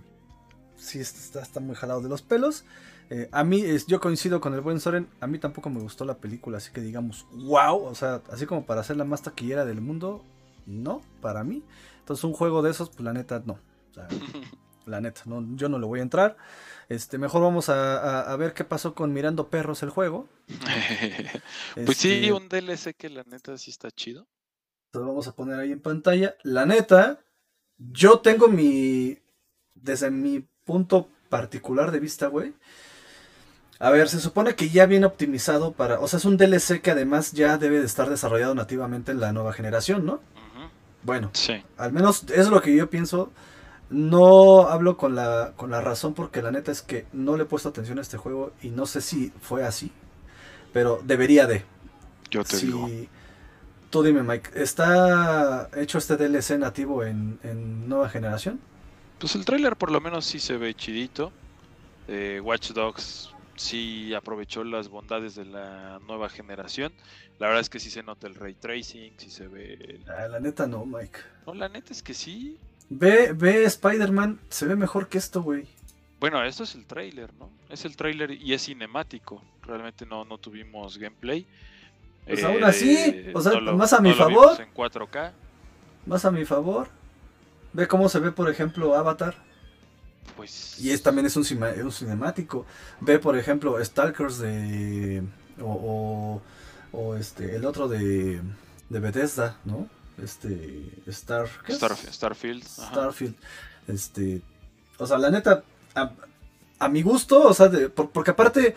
sí 0.75 0.99
está, 0.99 1.43
está 1.43 1.59
muy 1.59 1.75
jalado 1.75 2.01
de 2.01 2.09
los 2.09 2.23
pelos. 2.23 2.65
Eh, 3.11 3.29
a 3.31 3.43
mí, 3.43 3.61
es, 3.61 3.85
yo 3.85 3.99
coincido 3.99 4.41
con 4.41 4.55
el 4.55 4.61
buen 4.61 4.79
Soren, 4.79 5.07
a 5.21 5.27
mí 5.27 5.37
tampoco 5.37 5.69
me 5.69 5.81
gustó 5.81 6.03
la 6.03 6.17
película, 6.17 6.57
así 6.57 6.71
que 6.71 6.81
digamos, 6.81 7.27
wow, 7.33 7.85
o 7.85 7.93
sea, 7.93 8.23
así 8.31 8.47
como 8.47 8.65
para 8.65 8.83
ser 8.83 8.97
la 8.97 9.05
más 9.05 9.21
taquillera 9.21 9.65
del 9.65 9.81
mundo, 9.81 10.25
no, 10.65 11.03
para 11.21 11.43
mí. 11.43 11.63
Entonces 11.99 12.23
un 12.23 12.33
juego 12.33 12.63
de 12.63 12.71
esos, 12.71 12.89
pues 12.89 13.01
la 13.01 13.13
neta, 13.13 13.43
no. 13.45 13.59
O 13.91 13.93
sea, 13.93 14.07
la 14.87 14.99
neta, 14.99 15.21
no, 15.25 15.45
yo 15.55 15.69
no 15.69 15.77
le 15.77 15.85
voy 15.85 15.99
a 15.99 16.03
entrar. 16.03 16.37
Este, 16.89 17.17
mejor 17.17 17.41
vamos 17.41 17.69
a, 17.69 17.97
a, 17.97 18.31
a 18.31 18.35
ver 18.37 18.53
qué 18.53 18.63
pasó 18.63 18.93
con 18.95 19.11
Mirando 19.13 19.49
Perros 19.49 19.83
el 19.83 19.89
juego. 19.89 20.29
pues 21.85 21.97
sí, 21.97 22.13
Este, 22.13 22.33
un 22.33 22.47
DLC 22.47 22.95
que 22.95 23.09
la 23.09 23.23
neta 23.23 23.57
sí 23.57 23.71
está 23.71 23.91
chido. 23.91 24.27
Lo 24.93 25.05
vamos 25.05 25.27
a 25.27 25.35
poner 25.35 25.59
ahí 25.59 25.71
en 25.71 25.81
pantalla. 25.81 26.35
La 26.43 26.65
neta, 26.65 27.19
yo 27.77 28.19
tengo 28.19 28.47
mi. 28.47 29.17
Desde 29.75 30.09
mi 30.09 30.47
punto 30.63 31.09
particular 31.29 31.91
de 31.91 31.99
vista, 31.99 32.27
güey. 32.27 32.53
A 33.79 33.91
ver, 33.91 34.09
se 34.09 34.19
supone 34.19 34.55
que 34.55 34.69
ya 34.69 34.85
viene 34.85 35.05
optimizado 35.05 35.73
para. 35.73 35.99
O 35.99 36.07
sea, 36.07 36.17
es 36.17 36.25
un 36.25 36.37
DLC 36.37 36.81
que 36.81 36.91
además 36.91 37.33
ya 37.33 37.57
debe 37.57 37.79
de 37.79 37.85
estar 37.85 38.09
desarrollado 38.09 38.55
nativamente 38.55 39.11
en 39.11 39.19
la 39.19 39.33
nueva 39.33 39.53
generación, 39.53 40.05
¿no? 40.05 40.21
Bueno, 41.03 41.29
Sí. 41.33 41.63
al 41.77 41.93
menos 41.93 42.23
es 42.33 42.47
lo 42.49 42.61
que 42.61 42.75
yo 42.75 42.89
pienso. 42.89 43.31
No 43.89 44.67
hablo 44.67 44.97
con 44.97 45.15
la, 45.15 45.53
con 45.55 45.71
la 45.71 45.79
razón 45.81 46.13
porque 46.13 46.41
la 46.41 46.51
neta 46.51 46.71
es 46.71 46.81
que 46.81 47.05
no 47.13 47.37
le 47.37 47.43
he 47.43 47.45
puesto 47.45 47.69
atención 47.69 47.99
a 47.99 48.01
este 48.01 48.17
juego 48.17 48.51
y 48.61 48.69
no 48.69 48.85
sé 48.85 49.01
si 49.01 49.31
fue 49.41 49.63
así. 49.63 49.91
Pero 50.73 51.01
debería 51.03 51.47
de. 51.47 51.63
Yo 52.29 52.43
te 52.43 52.57
digo. 52.57 52.87
Tú 53.89 54.03
dime, 54.03 54.21
Mike, 54.21 54.51
¿está 54.61 55.69
hecho 55.77 55.97
este 55.97 56.17
DLC 56.17 56.59
nativo 56.59 57.03
en, 57.05 57.39
en 57.43 57.87
nueva 57.87 58.09
generación? 58.09 58.59
Pues 59.19 59.33
el 59.35 59.45
tráiler 59.45 59.77
por 59.77 59.91
lo 59.91 60.01
menos 60.01 60.25
sí 60.25 60.39
se 60.39 60.57
ve 60.57 60.73
chidito. 60.73 61.31
Eh, 62.09 62.41
Watch 62.43 62.71
Dogs 62.71 63.33
sí 63.55 64.13
aprovechó 64.13 64.65
las 64.65 64.89
bondades 64.89 65.35
de 65.35 65.45
la 65.45 65.99
nueva 66.05 66.27
generación. 66.27 66.91
La 67.39 67.47
verdad 67.47 67.61
es 67.61 67.69
que 67.69 67.79
sí 67.79 67.89
se 67.89 68.03
nota 68.03 68.27
el 68.27 68.35
ray 68.35 68.55
tracing, 68.55 69.13
sí 69.17 69.31
se 69.31 69.47
ve... 69.47 69.73
el- 69.75 70.05
Ah, 70.09 70.27
la 70.27 70.39
neta 70.41 70.67
no, 70.67 70.85
Mike. 70.85 71.19
No, 71.45 71.53
la 71.53 71.69
neta 71.69 71.93
es 71.93 72.03
que 72.03 72.13
sí. 72.13 72.57
Ve, 72.89 73.33
ve 73.33 73.63
Spider-Man, 73.65 74.39
se 74.49 74.65
ve 74.65 74.75
mejor 74.75 75.07
que 75.09 75.17
esto, 75.17 75.41
güey. 75.41 75.67
Bueno, 76.19 76.43
esto 76.43 76.63
es 76.63 76.73
el 76.75 76.85
tráiler, 76.85 77.33
¿no? 77.33 77.49
Es 77.69 77.85
el 77.85 77.95
tráiler 77.95 78.31
y 78.31 78.53
es 78.53 78.63
cinemático. 78.65 79.41
Realmente 79.61 80.05
no, 80.05 80.25
no 80.25 80.37
tuvimos 80.37 80.97
gameplay. 80.97 81.41
Eh, 81.41 81.45
Pues 82.29 82.43
aún 82.43 82.63
así, 82.63 83.27
o 83.33 83.41
sea, 83.41 83.59
no 83.59 83.75
más 83.75 83.93
a 83.93 83.99
mi 83.99 84.09
no 84.09 84.15
favor. 84.15 84.61
en 84.61 84.73
4K. 84.73 85.31
Más 86.05 86.25
a 86.25 86.31
mi 86.31 86.45
favor. 86.45 86.87
Ve 87.73 87.87
cómo 87.87 88.09
se 88.09 88.19
ve, 88.19 88.31
por 88.31 88.49
ejemplo, 88.49 88.95
Avatar. 88.95 89.35
Pues... 90.35 90.79
Y 90.79 90.91
es, 90.91 91.03
también 91.03 91.25
es 91.25 91.35
un, 91.35 91.43
cinemático. 91.43 92.65
Ve, 93.01 93.19
por 93.19 93.37
ejemplo, 93.37 93.83
Stalkers 93.83 94.39
de... 94.39 95.23
O, 95.61 96.41
o, 96.91 96.97
o 96.97 97.15
este, 97.15 97.55
el 97.55 97.65
otro 97.65 97.87
de, 97.87 98.41
de 98.89 98.99
Bethesda, 98.99 99.57
¿no? 99.65 99.87
Este... 100.21 100.83
Star... 101.07 101.47
Starf- 101.67 102.11
Starfield. 102.11 102.63
ajá. 102.79 102.91
Starfield. 102.91 103.35
Este. 103.87 104.41
O 104.97 105.05
sea, 105.07 105.17
la 105.17 105.29
neta. 105.29 105.63
A, 105.95 106.11
a 106.79 106.89
mi 106.89 107.01
gusto, 107.01 107.41
o 107.47 107.53
sea, 107.53 107.67
de- 107.67 107.89
por- 107.89 108.09
porque 108.11 108.31
aparte. 108.31 108.75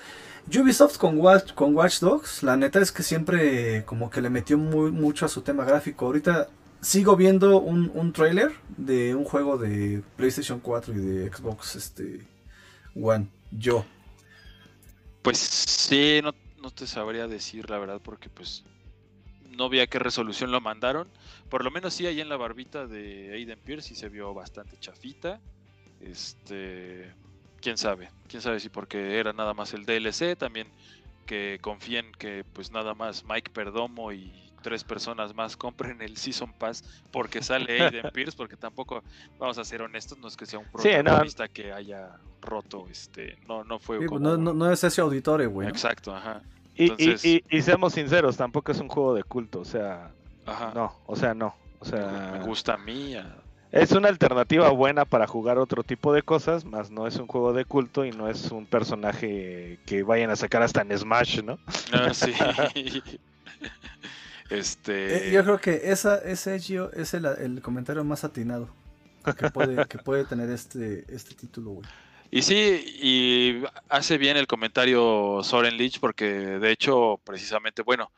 Ubisoft 0.58 0.96
con 0.96 1.18
Watch, 1.18 1.52
con 1.52 1.76
Watch 1.76 2.00
Dogs, 2.00 2.42
la 2.42 2.56
neta 2.56 2.80
es 2.80 2.90
que 2.90 3.02
siempre 3.04 3.84
como 3.84 4.10
que 4.10 4.20
le 4.20 4.30
metió 4.30 4.58
muy, 4.58 4.90
mucho 4.90 5.26
a 5.26 5.28
su 5.28 5.42
tema 5.42 5.64
gráfico. 5.64 6.06
Ahorita 6.06 6.48
sigo 6.80 7.14
viendo 7.14 7.60
un, 7.60 7.90
un 7.94 8.12
trailer 8.12 8.50
de 8.76 9.14
un 9.14 9.24
juego 9.24 9.58
de 9.58 10.02
PlayStation 10.16 10.58
4 10.58 10.94
y 10.94 10.98
de 10.98 11.32
Xbox 11.32 11.76
este, 11.76 12.26
One. 13.00 13.28
Yo. 13.52 13.84
Pues 15.22 15.38
sí, 15.38 16.20
no, 16.24 16.32
no 16.60 16.70
te 16.70 16.86
sabría 16.86 17.28
decir 17.28 17.68
la 17.68 17.78
verdad 17.78 18.00
porque 18.02 18.28
pues 18.30 18.64
no 19.60 19.68
vi 19.68 19.80
a 19.80 19.86
qué 19.86 19.98
resolución 19.98 20.50
lo 20.50 20.60
mandaron. 20.62 21.06
Por 21.50 21.62
lo 21.64 21.70
menos 21.70 21.92
sí, 21.92 22.06
ahí 22.06 22.20
en 22.20 22.30
la 22.30 22.38
barbita 22.38 22.86
de 22.86 23.32
Aiden 23.34 23.60
Pierce 23.60 23.88
sí 23.90 23.94
se 23.94 24.08
vio 24.08 24.32
bastante 24.32 24.78
chafita. 24.78 25.38
Este, 26.00 27.12
quién 27.60 27.76
sabe, 27.76 28.10
quién 28.26 28.40
sabe 28.42 28.58
si 28.58 28.68
porque 28.70 29.18
era 29.18 29.32
nada 29.32 29.52
más 29.54 29.74
el 29.74 29.84
DLC, 29.84 30.36
también 30.36 30.66
que 31.26 31.58
confíen 31.60 32.10
que 32.18 32.42
pues 32.54 32.72
nada 32.72 32.94
más 32.94 33.24
Mike 33.24 33.50
Perdomo 33.52 34.10
y 34.12 34.32
tres 34.62 34.82
personas 34.82 35.34
más 35.34 35.56
compren 35.56 36.02
el 36.02 36.16
Season 36.16 36.52
Pass 36.54 36.82
porque 37.12 37.42
sale 37.42 37.82
Aiden 37.82 38.10
Pierce, 38.14 38.36
porque 38.36 38.56
tampoco, 38.56 39.02
vamos 39.38 39.58
a 39.58 39.64
ser 39.64 39.82
honestos, 39.82 40.18
no 40.18 40.28
es 40.28 40.36
que 40.36 40.46
sea 40.46 40.58
un 40.58 40.66
Sí, 40.78 40.88
no. 40.88 41.02
protagonista 41.02 41.48
que 41.48 41.72
haya 41.72 42.18
roto, 42.40 42.88
este, 42.90 43.38
no, 43.46 43.62
no 43.64 43.78
fue 43.78 43.98
Sí, 44.00 44.06
como... 44.06 44.20
no, 44.20 44.36
no- 44.38 44.54
no 44.54 44.72
es 44.72 44.82
ese 44.82 45.00
auditorio, 45.02 45.50
güey. 45.50 45.68
Exacto, 45.68 46.14
ajá. 46.16 46.42
Y, 46.80 46.84
y- 46.84 46.90
Entonces- 46.90 47.24
y- 47.24 47.44
y 47.50 47.62
seamos 47.62 47.92
sinceros, 47.94 48.36
tampoco 48.36 48.72
es 48.72 48.78
un 48.80 48.88
juego 48.88 49.14
de 49.14 49.22
culto, 49.22 49.60
o 49.60 49.64
sea, 49.64 50.10
Ajá. 50.46 50.72
no, 50.74 50.94
o 51.06 51.14
sea, 51.16 51.34
no. 51.34 51.54
O 51.78 51.84
sea, 51.84 52.30
Me 52.38 52.44
gusta 52.46 52.74
a 52.74 52.78
mí. 52.78 53.14
a- 53.14 53.36
es 53.72 53.92
una 53.92 54.08
alternativa 54.08 54.68
buena 54.70 55.04
para 55.04 55.26
jugar 55.26 55.58
otro 55.58 55.82
tipo 55.84 56.12
de 56.12 56.22
cosas, 56.22 56.64
más 56.64 56.90
no 56.90 57.06
es 57.06 57.16
un 57.16 57.26
juego 57.26 57.52
de 57.52 57.64
culto 57.64 58.04
y 58.04 58.10
no 58.10 58.28
es 58.28 58.50
un 58.50 58.66
personaje 58.66 59.78
que 59.86 60.02
vayan 60.02 60.30
a 60.30 60.36
sacar 60.36 60.62
hasta 60.62 60.82
en 60.82 60.96
Smash, 60.98 61.42
¿no? 61.42 61.58
Ah, 61.92 62.12
sí. 62.12 62.32
este. 64.50 65.28
Eh, 65.28 65.32
yo 65.32 65.44
creo 65.44 65.58
que 65.60 65.80
esa, 65.92 66.18
ese 66.18 66.58
Gio, 66.58 66.92
es 66.92 67.14
el, 67.14 67.24
el 67.26 67.62
comentario 67.62 68.02
más 68.04 68.24
atinado 68.24 68.68
que 69.36 69.50
puede, 69.50 69.86
que 69.86 69.98
puede 69.98 70.24
tener 70.24 70.50
este, 70.50 71.04
este 71.14 71.34
título, 71.34 71.70
güey. 71.72 71.88
Y 72.32 72.42
sí, 72.42 72.84
y 73.02 73.64
hace 73.88 74.16
bien 74.16 74.36
el 74.36 74.46
comentario 74.46 75.42
Soren 75.42 75.76
Lich 75.76 75.98
porque 75.98 76.24
de 76.24 76.70
hecho, 76.70 77.20
precisamente, 77.24 77.82
bueno, 77.82 78.12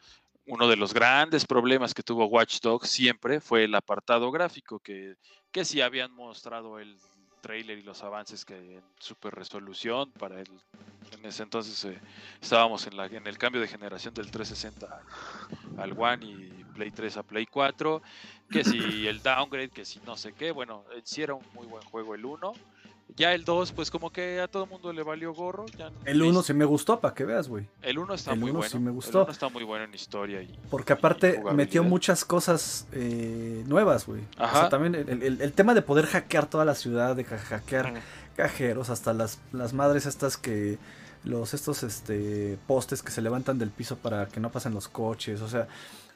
uno 0.47 0.69
de 0.69 0.77
los 0.77 0.93
grandes 0.93 1.47
problemas 1.47 1.95
que 1.95 2.03
tuvo 2.03 2.27
Watch 2.27 2.61
Dogs 2.61 2.91
siempre 2.91 3.41
fue 3.41 3.65
el 3.65 3.75
apartado 3.75 4.31
gráfico, 4.31 4.81
que, 4.81 5.15
que 5.51 5.65
sí 5.65 5.81
habían 5.81 6.13
mostrado 6.13 6.79
el 6.79 6.99
trailer 7.41 7.79
y 7.79 7.83
los 7.83 8.03
avances 8.03 8.45
que 8.45 8.55
en 8.55 8.85
super 8.99 9.35
resolución 9.35 10.13
para 10.13 10.41
el 10.41 10.49
en 11.11 11.27
ese 11.27 11.43
entonces 11.43 11.85
eh, 11.85 12.01
estábamos 12.41 12.87
en 12.87 12.97
la 12.97 13.07
en 13.07 13.27
el 13.27 13.37
cambio 13.37 13.61
de 13.61 13.67
generación 13.67 14.15
del 14.15 14.31
360 14.31 15.03
al 15.77 15.93
One 15.99 16.25
y 16.25 16.65
Play 16.75 16.93
3 16.93 17.17
a 17.17 17.23
Play 17.25 17.47
4 17.47 18.01
que 18.49 18.63
si 18.63 19.09
el 19.09 19.21
downgrade 19.23 19.71
que 19.71 19.85
si 19.85 19.99
no 20.07 20.17
sé 20.17 20.33
qué 20.35 20.53
bueno 20.53 20.85
en 20.95 21.05
sí 21.05 21.23
era 21.23 21.35
un 21.35 21.45
muy 21.53 21.67
buen 21.67 21.83
juego 21.83 22.15
el 22.15 22.25
1 22.25 22.53
ya 23.17 23.35
el 23.35 23.45
2 23.45 23.73
pues 23.73 23.91
como 23.91 24.11
que 24.11 24.41
a 24.41 24.49
todo 24.49 24.65
el 24.65 24.71
mundo 24.71 24.93
le 24.93 25.03
valió 25.03 25.33
gorro 25.35 25.67
ya 25.79 25.91
El 26.05 26.19
lis- 26.19 26.31
1 26.31 26.43
sí 26.43 26.55
me 26.55 26.65
gustó, 26.65 27.01
para 27.01 27.15
que 27.15 27.25
veas, 27.25 27.49
güey. 27.49 27.67
el 27.83 27.99
1 27.99 28.15
está 28.15 28.33
el 28.33 28.41
muy 28.41 28.51
uno 28.51 28.59
bueno 28.61 28.71
sí 28.71 28.79
me 28.79 28.89
el 28.91 28.95
gustó. 28.95 29.23
uno 29.25 29.33
está 29.33 29.49
muy 29.49 29.65
bueno 29.65 29.85
en 29.85 29.95
historia 29.95 30.43
y 30.43 30.59
Porque 30.71 30.93
aparte 30.93 31.43
metió 31.55 31.83
muchas 31.85 32.25
cosas 32.25 32.87
eh, 32.93 33.63
nuevas, 33.67 34.07
güey. 34.07 34.23
O 34.39 34.49
sea, 34.51 34.69
también 34.69 34.95
el, 34.95 35.23
el- 35.23 35.41
el 35.41 35.53
tema 35.53 35.75
de 35.75 35.83
poder 35.83 36.07
hackear 36.07 36.47
toda 36.47 36.65
la 36.65 36.75
ciudad, 36.75 37.15
de 37.17 37.23
ha- 37.23 37.39
hackear 37.39 37.95
cajeros, 38.37 38.89
hasta 38.91 39.13
las, 39.13 39.39
las 39.53 39.73
madres 39.73 40.07
estas 40.07 40.37
que... 40.37 40.79
Los 41.25 41.55
estos 41.55 41.85
este 41.85 42.59
postes 42.67 43.01
que 43.01 43.13
se 43.13 43.23
levantan 43.23 43.57
del 43.57 43.71
piso 43.71 43.97
para 43.97 44.27
que 44.27 44.41
no 44.41 44.51
pasen 44.51 44.75
los 44.75 44.89
coches, 44.89 45.41
o 45.41 45.49
sea, 45.49 45.69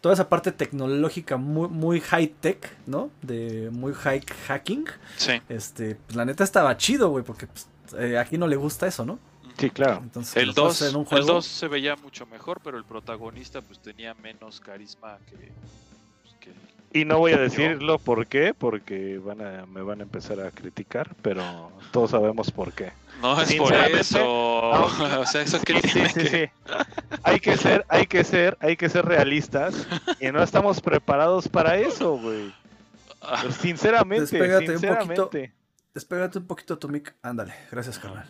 toda 0.06 0.14
esa 0.14 0.28
parte 0.28 0.52
tecnológica 0.52 1.36
muy, 1.36 1.68
muy 1.68 2.00
high 2.00 2.28
tech, 2.28 2.76
¿no? 2.86 3.10
De 3.22 3.70
muy 3.72 3.92
high 3.92 4.20
hacking. 4.46 4.84
sí 5.16 5.32
Este, 5.48 5.96
pues 5.96 6.14
la 6.14 6.24
neta 6.24 6.44
estaba 6.44 6.76
chido, 6.76 7.08
güey, 7.10 7.24
porque 7.24 7.48
pues, 7.48 7.66
eh, 7.98 8.16
aquí 8.16 8.38
no 8.38 8.46
le 8.46 8.54
gusta 8.54 8.86
eso, 8.86 9.04
¿no? 9.04 9.18
Sí, 9.58 9.68
claro. 9.70 9.98
Entonces, 10.04 10.36
El 10.36 10.48
lo 10.50 10.54
puedas 10.54 10.68
2, 10.68 10.76
hacer 10.76 10.88
en 10.90 10.94
un 10.96 11.02
el 11.02 11.08
juego, 11.08 11.26
2 11.26 11.44
se 11.44 11.66
veía 11.66 11.96
mucho 11.96 12.24
mejor, 12.26 12.60
pero 12.62 12.78
el 12.78 12.84
protagonista 12.84 13.60
pues 13.62 13.80
tenía 13.80 14.14
menos 14.14 14.60
carisma 14.60 15.18
que, 15.26 15.50
pues, 16.22 16.34
que- 16.38 16.52
Y 16.96 17.04
no 17.04 17.18
voy 17.18 17.32
a 17.32 17.36
decirlo 17.38 17.98
por 17.98 18.26
qué, 18.26 18.54
porque 18.54 19.18
van 19.18 19.42
a, 19.42 19.66
me 19.66 19.82
van 19.82 20.00
a 20.00 20.04
empezar 20.04 20.40
a 20.40 20.50
criticar, 20.50 21.14
pero 21.20 21.70
todos 21.90 22.12
sabemos 22.12 22.50
por 22.50 22.72
qué. 22.72 22.90
no 23.20 23.38
es 23.38 23.54
por 23.54 23.74
eso. 23.74 24.18
no. 24.18 25.20
o 25.20 25.26
sea, 25.26 25.42
eso 25.42 25.60
que 25.60 25.74
Sí, 25.74 25.88
sí, 25.88 25.92
tiene 25.92 26.08
sí, 26.08 26.20
que 26.20 26.28
sí. 26.28 26.50
Hay 27.22 27.38
que 27.38 27.56
ser, 27.58 27.84
hay 27.90 28.06
que 28.06 28.24
ser, 28.24 28.56
hay 28.60 28.76
que 28.78 28.88
ser 28.88 29.04
realistas 29.04 29.86
y 30.20 30.32
no 30.32 30.42
estamos 30.42 30.80
preparados 30.80 31.48
para 31.48 31.76
eso, 31.76 32.16
güey. 32.16 32.50
Pero 33.20 33.52
sinceramente, 33.52 34.38
Despégate 34.38 34.64
un 34.64 34.78
sinceramente. 34.78 35.52
Despégate 35.92 36.38
un 36.38 36.46
poquito 36.46 36.78
tu 36.78 36.88
mic. 36.88 37.14
Ándale, 37.20 37.52
gracias, 37.70 37.98
carnal. 37.98 38.26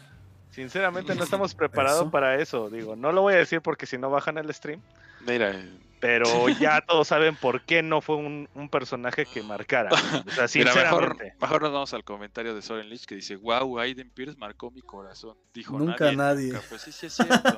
Sinceramente 0.50 1.14
no 1.14 1.22
estamos 1.22 1.54
preparados 1.54 2.00
Eso. 2.00 2.10
para 2.10 2.34
eso. 2.40 2.68
Digo, 2.68 2.96
no 2.96 3.12
lo 3.12 3.22
voy 3.22 3.34
a 3.34 3.36
decir 3.36 3.60
porque 3.60 3.86
si 3.86 3.96
no 3.96 4.10
bajan 4.10 4.38
el 4.38 4.52
stream. 4.52 4.80
Mira, 5.26 5.50
eh, 5.50 5.68
Pero 6.00 6.48
ya 6.60 6.80
todos 6.82 7.08
saben 7.08 7.36
por 7.36 7.62
qué 7.62 7.82
no 7.82 8.00
fue 8.00 8.16
un, 8.16 8.48
un 8.54 8.68
personaje 8.68 9.26
que 9.26 9.42
marcara. 9.42 9.90
O 9.92 10.30
sea, 10.30 10.46
mira, 10.54 10.74
mejor, 10.74 11.62
nos 11.62 11.72
vamos 11.72 11.94
al 11.94 12.04
comentario 12.04 12.54
de 12.54 12.62
Soren 12.62 12.88
Lich 12.88 13.06
que 13.06 13.14
dice, 13.14 13.36
wow, 13.36 13.78
Aiden 13.78 14.10
Pierce 14.10 14.36
marcó 14.38 14.70
mi 14.70 14.82
corazón. 14.82 15.36
Dijo 15.54 15.78
Nunca 15.78 16.12
nadie. 16.12 16.16
nadie. 16.16 16.52
nunca". 16.52 16.62
Pues 16.68 16.82
sí, 16.82 16.92
sí 16.92 17.06
es 17.06 17.14
cierto. 17.14 17.56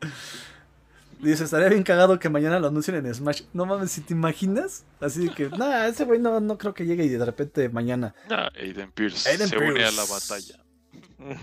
Dice, 1.20 1.44
estaría 1.44 1.68
bien 1.68 1.84
cagado 1.84 2.18
que 2.18 2.28
mañana 2.28 2.58
lo 2.58 2.66
anuncien 2.68 2.96
en 2.96 3.14
Smash. 3.14 3.44
No 3.54 3.64
mames, 3.64 3.92
si 3.92 4.02
te 4.02 4.12
imaginas. 4.12 4.84
Así 5.00 5.28
de 5.28 5.34
que, 5.34 5.48
nah, 5.48 5.86
ese 5.86 6.04
güey 6.04 6.20
no, 6.20 6.38
no 6.40 6.58
creo 6.58 6.74
que 6.74 6.84
llegue 6.84 7.04
y 7.04 7.08
de 7.08 7.24
repente 7.24 7.66
mañana. 7.70 8.14
No, 8.28 8.36
Aiden 8.60 8.92
Pierce 8.92 9.30
Aiden 9.30 9.48
se 9.48 9.56
une 9.56 9.70
a 9.70 9.74
Pierce. 9.74 9.96
la 9.96 10.04
batalla. 10.04 10.64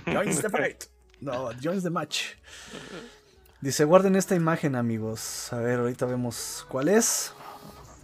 Joins 0.06 0.42
the 0.42 0.50
fight. 0.52 0.84
No, 1.20 1.50
joins 1.60 1.82
the 1.82 1.90
match. 1.90 2.36
Dice, 3.62 3.86
guarden 3.86 4.16
esta 4.16 4.36
imagen, 4.36 4.76
amigos. 4.76 5.54
A 5.54 5.58
ver, 5.58 5.80
ahorita 5.80 6.08
vemos 6.08 6.66
cuál 6.68 6.88
es. 6.88 7.34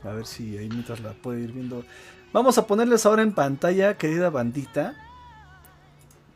A 0.04 0.10
ver 0.10 0.28
si 0.28 0.56
ahí 0.56 0.70
mientras 0.70 1.00
la 1.00 1.14
puede 1.14 1.42
ir 1.42 1.52
viendo. 1.52 1.84
Vamos 2.32 2.60
a 2.60 2.68
ponerles 2.68 3.08
ahora 3.08 3.24
en 3.24 3.34
pantalla, 3.34 3.98
querida 3.98 4.30
bandita. 4.30 4.96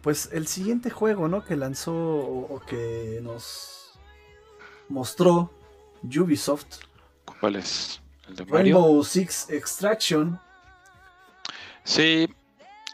Pues 0.01 0.29
el 0.31 0.47
siguiente 0.47 0.89
juego, 0.89 1.27
¿no? 1.27 1.45
Que 1.45 1.55
lanzó 1.55 1.93
o, 1.93 2.59
que 2.65 3.19
nos 3.21 3.99
mostró 4.89 5.51
Ubisoft. 6.03 6.79
¿Cuál 7.39 7.57
es? 7.57 8.01
¿El 8.27 8.35
de 8.35 8.45
Mario? 8.45 8.75
Rainbow 8.77 9.03
Six 9.03 9.51
Extraction. 9.51 10.39
Sí, 11.83 12.27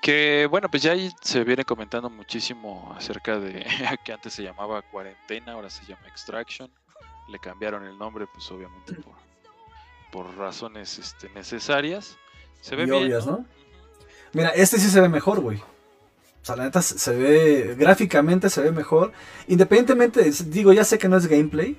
que 0.08 0.48
bueno, 0.50 0.70
pues 0.72 0.84
ya 0.84 0.94
ahí 0.94 1.12
se 1.20 1.44
viene 1.44 1.66
comentando 1.66 2.10
muchísimo 2.10 2.96
acerca 2.98 3.38
de 3.42 3.66
que 4.06 4.14
antes 4.14 4.32
se 4.32 4.42
llamaba 4.42 4.82
cuarentena, 4.82 5.52
ahora 5.52 5.70
se 5.70 5.84
llama 5.86 6.08
Extraction. 6.08 6.72
Le 7.28 7.38
cambiaron 7.40 7.84
el 7.84 7.98
nombre, 7.98 8.26
pues 8.34 8.50
obviamente 8.50 8.94
por, 8.94 9.16
por 10.10 10.38
razones 10.38 10.98
este, 10.98 11.30
necesarias. 11.32 12.16
Se 12.62 12.78
ve 12.78 12.84
Y 12.84 12.86
bien, 12.86 13.04
obvias, 13.04 13.26
¿no? 13.26 13.40
¿no? 13.40 13.46
Mira, 14.32 14.52
este 14.52 14.80
sí 14.80 14.90
se 14.90 15.02
ve 15.02 15.10
mejor, 15.10 15.42
güey. 15.42 15.58
O 15.58 16.46
sea, 16.46 16.56
la 16.56 16.64
neta 16.64 16.82
se 16.82 16.98
se 16.98 17.14
ve, 17.14 17.76
gráficamente 17.78 18.50
se 18.50 18.62
ve 18.62 18.72
mejor. 18.72 19.12
Independientemente, 19.50 20.32
digo, 20.46 20.72
ya 20.72 20.86
sé 20.86 20.98
que 20.98 21.10
no 21.10 21.18
es 21.18 21.28
gameplay. 21.28 21.76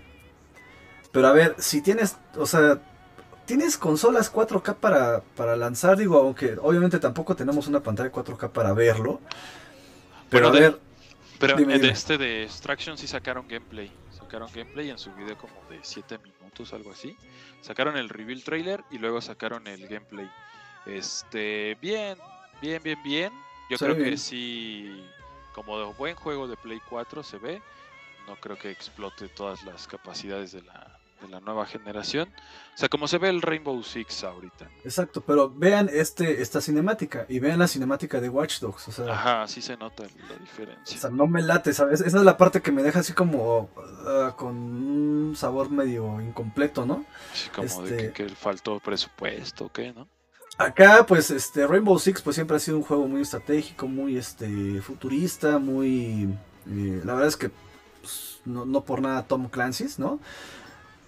Pero 1.12 1.28
a 1.28 1.32
ver, 1.32 1.54
si 1.56 1.80
tienes, 1.80 2.18
o 2.36 2.44
sea, 2.44 2.78
tienes 3.48 3.78
consolas 3.78 4.30
4K 4.32 4.76
para, 4.76 5.22
para 5.34 5.56
lanzar, 5.56 5.96
digo, 5.96 6.18
aunque 6.18 6.56
obviamente 6.60 6.98
tampoco 7.00 7.34
tenemos 7.34 7.66
una 7.66 7.80
pantalla 7.80 8.12
4K 8.12 8.50
para 8.52 8.74
verlo. 8.74 9.20
Pero 10.28 10.48
a 10.48 10.50
de- 10.52 10.60
ver, 10.60 10.78
Pero 11.40 11.56
Dime, 11.56 11.78
de 11.78 11.88
este 11.88 12.18
de 12.18 12.44
Extraction 12.44 12.98
sí 12.98 13.06
sacaron 13.08 13.48
gameplay. 13.48 13.90
Sacaron 14.16 14.50
gameplay 14.54 14.90
en 14.90 14.98
su 14.98 15.10
video 15.14 15.38
como 15.38 15.54
de 15.70 15.78
7 15.82 16.18
minutos, 16.18 16.72
algo 16.74 16.92
así. 16.92 17.16
Sacaron 17.62 17.96
el 17.96 18.10
reveal 18.10 18.44
trailer 18.44 18.84
y 18.90 18.98
luego 18.98 19.20
sacaron 19.22 19.66
el 19.66 19.88
gameplay. 19.88 20.30
Este, 20.84 21.76
bien, 21.80 22.18
bien, 22.60 22.82
bien, 22.82 23.02
bien. 23.02 23.32
Yo 23.70 23.78
creo 23.78 23.96
que 23.96 24.16
sí, 24.18 25.02
como 25.54 25.78
de 25.78 25.86
buen 25.94 26.14
juego 26.16 26.46
de 26.46 26.56
Play 26.58 26.80
4 26.88 27.22
se 27.22 27.38
ve. 27.38 27.62
No 28.26 28.36
creo 28.36 28.58
que 28.58 28.70
explote 28.70 29.28
todas 29.28 29.62
las 29.64 29.86
capacidades 29.86 30.52
de 30.52 30.60
la, 30.62 30.97
de 31.20 31.28
la 31.28 31.40
nueva 31.40 31.66
generación. 31.66 32.28
O 32.74 32.78
sea, 32.78 32.88
como 32.88 33.08
se 33.08 33.18
ve 33.18 33.28
el 33.28 33.42
Rainbow 33.42 33.82
Six 33.82 34.22
ahorita. 34.24 34.68
exacto, 34.84 35.20
pero 35.20 35.50
vean 35.50 35.90
este, 35.92 36.42
esta 36.42 36.60
cinemática 36.60 37.26
y 37.28 37.40
vean 37.40 37.58
la 37.58 37.66
cinemática 37.68 38.20
de 38.20 38.28
Watch 38.28 38.60
Dogs. 38.60 38.88
O 38.88 38.92
sea, 38.92 39.12
Ajá, 39.12 39.48
sí 39.48 39.60
se 39.60 39.76
nota 39.76 40.04
la 40.28 40.36
O 40.36 40.38
diferencia. 40.38 40.98
sea, 40.98 41.10
no 41.10 41.26
me 41.26 41.42
late, 41.42 41.72
¿sabes? 41.72 42.00
Esa 42.00 42.18
es 42.18 42.24
la 42.24 42.36
parte 42.36 42.62
que 42.62 42.70
me 42.72 42.82
deja 42.82 43.00
así 43.00 43.12
como 43.14 43.68
ah, 44.06 44.34
con 44.36 44.54
un 44.56 45.34
sabor 45.36 45.70
medio 45.70 46.20
incompleto, 46.20 46.86
¿no? 46.86 47.04
Así 47.32 47.50
como 47.50 47.82
de 47.82 47.96
este- 47.96 48.12
que, 48.12 48.28
que 48.28 48.34
faltó 48.34 48.78
presupuesto, 48.80 49.66
¿o 49.66 49.72
¿qué, 49.72 49.92
no? 49.92 50.06
Acá, 50.56 51.04
pues, 51.06 51.30
este, 51.30 51.66
Rainbow 51.68 51.98
Six, 52.00 52.20
pues 52.22 52.34
siempre 52.34 52.56
ha 52.56 52.60
sido 52.60 52.78
un 52.78 52.82
juego 52.82 53.06
muy 53.06 53.22
estratégico, 53.22 53.86
muy, 53.86 54.16
este, 54.16 54.80
futurista, 54.82 55.58
muy... 55.58 56.28
eh, 56.68 57.00
la 57.04 57.12
verdad 57.14 57.28
es 57.28 57.36
que 57.36 57.50
pues, 58.00 58.40
no, 58.44 58.64
no 58.64 58.82
por 58.84 59.00
nada 59.00 59.22
Tom 59.24 59.48
Clancy's, 59.48 60.00
¿no? 60.00 60.18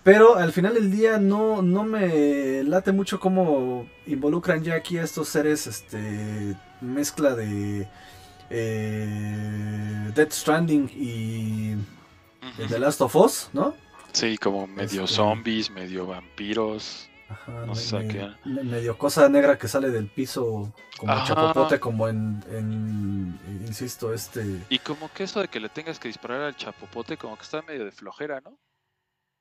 Pero 0.03 0.37
al 0.37 0.53
final 0.53 0.75
del 0.75 0.91
día 0.91 1.19
no, 1.19 1.61
no 1.61 1.85
me 1.85 2.63
late 2.65 2.91
mucho 2.93 3.21
cómo 3.21 3.87
involucran 4.07 4.63
ya 4.65 4.75
aquí 4.75 4.97
a 4.97 5.03
estos 5.03 5.29
seres, 5.29 5.67
este, 5.67 6.57
mezcla 6.81 7.35
de 7.35 7.87
eh, 8.49 10.11
Death 10.15 10.33
Stranding 10.33 10.91
y 10.95 11.73
el 12.59 12.69
The 12.69 12.79
Last 12.79 13.01
of 13.03 13.15
Us, 13.17 13.51
¿no? 13.53 13.75
Sí, 14.13 14.39
como 14.39 14.67
medio 14.67 15.05
Este- 15.05 15.17
zombies, 15.17 15.71
medio 15.71 16.07
vampiros. 16.07 17.07
Ajá, 17.29 17.53
No 17.65 17.67
me- 17.69 17.75
sé 17.77 18.09
qué. 18.09 18.29
me- 18.45 18.65
medio 18.65 18.99
cosa 18.99 19.29
negra 19.29 19.57
que 19.57 19.69
sale 19.69 19.91
del 19.91 20.09
piso 20.09 20.73
como 20.99 21.13
Ajá. 21.13 21.27
chapopote, 21.27 21.79
como 21.79 22.09
en, 22.09 22.43
en- 22.51 23.39
insisto, 23.67 24.13
este... 24.13 24.45
Y 24.69 24.79
como 24.81 25.13
que 25.13 25.25
eso 25.25 25.41
de 25.41 25.47
que 25.49 25.61
le 25.61 25.69
tengas 25.69 26.01
que 26.01 26.09
disparar 26.09 26.41
al 26.43 26.57
chapopote, 26.57 27.17
como 27.17 27.37
que 27.37 27.43
está 27.45 27.63
medio 27.63 27.85
de 27.85 27.93
flojera, 27.93 28.41
¿no? 28.41 28.59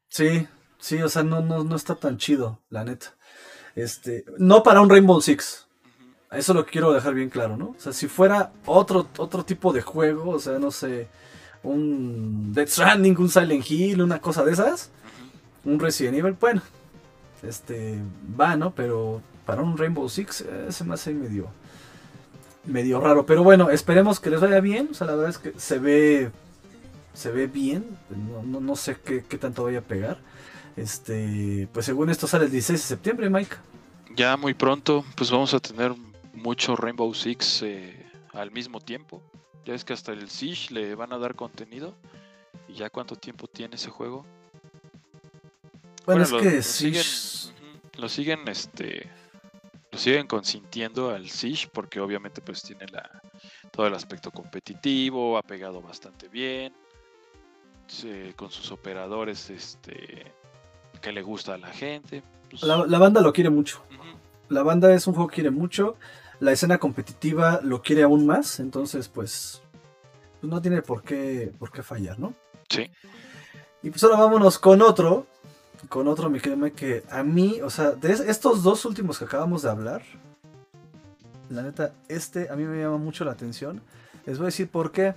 Sí, 0.10 0.48
sí, 0.80 1.02
o 1.02 1.10
sea, 1.10 1.24
no, 1.24 1.42
no, 1.42 1.64
no 1.64 1.76
está 1.76 1.96
tan 1.96 2.18
chido, 2.18 2.60
la 2.70 2.84
neta. 2.84 3.16
Este, 3.76 4.26
no 4.38 4.64
para 4.64 4.82
un 4.82 4.90
Rainbow 4.90 5.22
Six. 5.22 5.68
Eso 6.32 6.54
lo 6.54 6.66
quiero 6.66 6.92
dejar 6.94 7.14
bien 7.14 7.30
claro, 7.30 7.58
¿no? 7.58 7.70
O 7.70 7.80
sea, 7.80 7.94
si 7.94 8.08
fuera 8.08 8.52
otro, 8.66 9.08
otro 9.18 9.44
tipo 9.44 9.74
de 9.74 9.82
juego, 9.82 10.32
o 10.32 10.40
sea, 10.40 10.60
no 10.60 10.70
sé, 10.70 11.08
un 11.64 12.54
Death 12.54 12.70
Stranding, 12.70 13.18
un 13.18 13.30
Silent 13.30 13.70
Hill, 13.70 14.02
una 14.02 14.20
cosa 14.20 14.44
de 14.44 14.52
esas, 14.52 14.92
un 15.66 15.80
Resident 15.80 16.18
Evil, 16.18 16.38
bueno, 16.40 16.62
este, 17.42 18.00
va, 18.40 18.56
¿no? 18.56 18.76
Pero 18.76 19.22
para 19.46 19.62
un 19.62 19.78
Rainbow 19.78 20.08
Six 20.08 20.42
eh, 20.42 20.68
se 20.70 20.84
me 20.84 20.94
hace 20.94 21.14
medio, 21.14 21.48
medio 22.66 23.00
raro. 23.00 23.26
Pero 23.26 23.44
bueno, 23.44 23.70
esperemos 23.70 24.20
que 24.20 24.30
les 24.30 24.42
vaya 24.42 24.60
bien. 24.60 24.90
O 24.92 24.94
sea, 24.94 25.08
la 25.08 25.16
verdad 25.16 25.30
es 25.30 25.38
que 25.38 25.54
se 25.58 25.80
ve, 25.80 26.32
se 27.14 27.32
ve 27.32 27.48
bien. 27.48 27.98
No, 28.10 28.44
no, 28.44 28.60
no 28.60 28.76
sé 28.76 28.98
qué, 29.04 29.24
qué 29.28 29.38
tanto 29.38 29.64
vaya 29.64 29.80
a 29.80 29.84
pegar. 29.84 30.20
Este, 30.76 31.68
pues 31.74 31.86
según 31.86 32.10
esto 32.10 32.28
sale 32.28 32.46
el 32.46 32.52
16 32.52 32.80
de 32.80 32.86
septiembre, 32.88 33.30
Mike. 33.30 33.56
Ya 34.16 34.38
muy 34.38 34.54
pronto, 34.54 35.04
pues 35.16 35.30
vamos 35.32 35.54
a 35.54 35.60
tener 35.60 35.94
mucho 36.34 36.76
Rainbow 36.76 37.14
Six 37.14 37.62
eh, 37.64 38.06
al 38.34 38.52
mismo 38.52 38.80
tiempo. 38.80 39.22
Ya 39.66 39.74
es 39.74 39.84
que 39.84 39.94
hasta 39.94 40.14
el 40.14 40.30
Siege 40.30 40.74
le 40.74 40.96
van 40.96 41.14
a 41.14 41.18
dar 41.18 41.36
contenido. 41.36 41.96
¿Y 42.68 42.74
ya 42.76 42.90
cuánto 42.90 43.16
tiempo 43.16 43.48
tiene 43.48 43.76
ese 43.76 43.90
juego? 43.90 44.26
Bueno, 46.06 46.24
es 46.24 46.32
lo- 46.32 46.40
que 46.40 46.56
lo 46.58 46.62
siguen, 46.64 47.04
lo 47.98 48.10
siguen, 48.10 48.48
este, 48.48 49.10
lo 49.92 49.98
siguen 50.00 50.28
consintiendo 50.28 51.10
al 51.12 51.30
Siege 51.30 51.68
porque 51.72 52.00
obviamente 52.00 52.42
pues 52.42 52.64
tiene 52.64 52.86
la 52.88 53.22
todo 53.72 53.86
el 53.88 53.94
aspecto 53.94 54.32
competitivo, 54.32 55.38
ha 55.38 55.44
pegado 55.44 55.82
bastante 55.82 56.28
bien 56.28 56.74
se- 57.90 58.34
con 58.36 58.50
sus 58.52 58.72
operadores, 58.72 59.50
este, 59.50 60.32
que 61.02 61.12
le 61.12 61.22
gusta 61.22 61.56
a 61.56 61.58
la 61.58 61.68
gente. 61.70 62.24
pues, 62.50 62.64
La, 62.64 62.86
la 62.86 62.98
banda 63.00 63.22
lo 63.22 63.34
quiere 63.34 63.50
mucho. 63.50 63.82
La 64.48 64.64
banda 64.64 64.94
es 64.94 65.06
un 65.08 65.14
juego 65.14 65.28
que 65.30 65.36
quiere 65.36 65.52
mucho. 65.52 65.96
La 66.40 66.52
escena 66.54 66.78
competitiva 66.78 67.60
lo 67.64 67.82
quiere 67.82 68.04
aún 68.04 68.26
más. 68.26 68.60
Entonces, 68.60 69.08
pues, 69.10 69.62
pues 70.40 70.50
no 70.52 70.62
tiene 70.62 70.82
por 70.82 71.04
qué, 71.04 71.52
por 71.60 71.72
qué 71.72 71.84
fallar, 71.84 72.18
¿no? 72.20 72.34
Sí. 72.70 72.90
Y 73.84 73.90
pues 73.90 74.04
ahora 74.04 74.18
vámonos 74.18 74.58
con 74.58 74.82
otro. 74.82 75.28
Con 75.88 76.08
otro, 76.08 76.30
mi 76.30 76.40
Mike, 76.40 76.76
que 76.76 77.04
a 77.10 77.24
mí, 77.24 77.62
o 77.62 77.70
sea, 77.70 77.92
de 77.92 78.12
es- 78.12 78.20
estos 78.22 78.64
dos 78.64 78.84
últimos 78.86 79.18
que 79.20 79.26
acabamos 79.26 79.62
de 79.62 79.70
hablar, 79.70 80.02
la 81.50 81.62
neta, 81.64 81.94
este 82.08 82.50
a 82.50 82.56
mí 82.56 82.64
me 82.64 82.82
llama 82.82 82.98
mucho 82.98 83.24
la 83.26 83.32
atención. 83.32 83.82
Les 84.26 84.38
voy 84.38 84.46
a 84.46 84.48
decir 84.48 84.70
por 84.70 84.92
qué. 84.92 85.14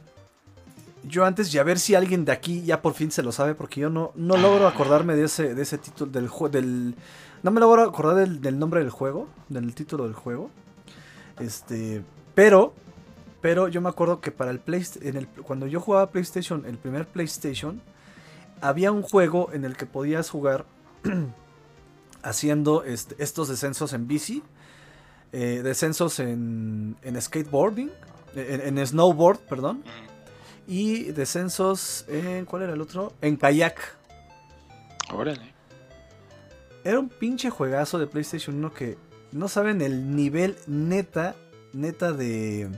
Yo 1.12 1.26
antes, 1.26 1.52
y 1.54 1.58
a 1.58 1.62
ver 1.62 1.78
si 1.78 1.94
alguien 1.94 2.24
de 2.24 2.32
aquí 2.32 2.62
ya 2.62 2.80
por 2.80 2.94
fin 2.94 3.10
se 3.10 3.22
lo 3.22 3.32
sabe, 3.32 3.54
porque 3.54 3.82
yo 3.82 3.90
no, 3.90 4.12
no 4.14 4.38
logro 4.38 4.66
acordarme 4.66 5.14
de 5.14 5.24
ese, 5.24 5.54
de 5.54 5.60
ese 5.60 5.76
título 5.76 6.10
del 6.10 6.26
juego. 6.26 6.50
Del, 6.50 6.94
no 7.42 7.50
me 7.50 7.60
logro 7.60 7.82
acordar 7.82 8.26
del, 8.26 8.58
nombre 8.58 8.80
del 8.80 8.88
juego, 8.88 9.28
del 9.50 9.74
título 9.74 10.04
del 10.04 10.14
juego. 10.14 10.50
Este, 11.38 12.02
pero, 12.34 12.72
pero 13.42 13.68
yo 13.68 13.82
me 13.82 13.90
acuerdo 13.90 14.22
que 14.22 14.30
para 14.30 14.52
el 14.52 14.62
el, 15.02 15.28
cuando 15.44 15.66
yo 15.66 15.80
jugaba 15.80 16.10
PlayStation, 16.10 16.64
el 16.64 16.78
primer 16.78 17.06
PlayStation, 17.06 17.82
había 18.62 18.90
un 18.90 19.02
juego 19.02 19.52
en 19.52 19.66
el 19.66 19.76
que 19.76 19.84
podías 19.84 20.30
jugar 20.30 20.64
haciendo 22.22 22.84
este- 22.84 23.22
estos 23.22 23.48
descensos 23.48 23.92
en 23.92 24.08
bici, 24.08 24.42
eh, 25.32 25.60
descensos 25.62 26.20
en, 26.20 26.96
en 27.02 27.20
skateboarding, 27.20 27.90
en, 28.34 28.86
snowboard, 28.86 29.40
perdón. 29.40 29.82
Y 30.66 31.04
descensos 31.12 32.04
en, 32.08 32.44
¿cuál 32.44 32.62
era 32.62 32.72
el 32.72 32.80
otro? 32.80 33.12
En 33.20 33.36
kayak. 33.36 33.96
Órale. 35.12 35.52
Era 36.84 36.98
un 36.98 37.08
pinche 37.08 37.50
juegazo 37.50 37.98
de 37.98 38.06
PlayStation 38.06 38.56
1 38.56 38.74
que 38.74 38.98
no 39.32 39.48
saben 39.48 39.80
el 39.82 40.14
nivel 40.16 40.56
neta, 40.66 41.36
neta 41.72 42.12
de... 42.12 42.70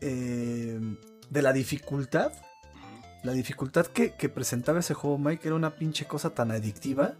eh, 0.00 0.80
de 1.28 1.42
la 1.42 1.52
dificultad. 1.52 2.32
La 3.22 3.32
dificultad 3.32 3.86
que, 3.86 4.14
que 4.14 4.28
presentaba 4.28 4.80
ese 4.80 4.94
juego, 4.94 5.18
Mike, 5.18 5.46
era 5.46 5.54
una 5.54 5.76
pinche 5.76 6.06
cosa 6.06 6.30
tan 6.30 6.50
adictiva 6.50 7.14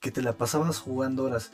que 0.00 0.10
te 0.10 0.22
la 0.22 0.34
pasabas 0.34 0.78
jugando 0.78 1.24
horas. 1.24 1.50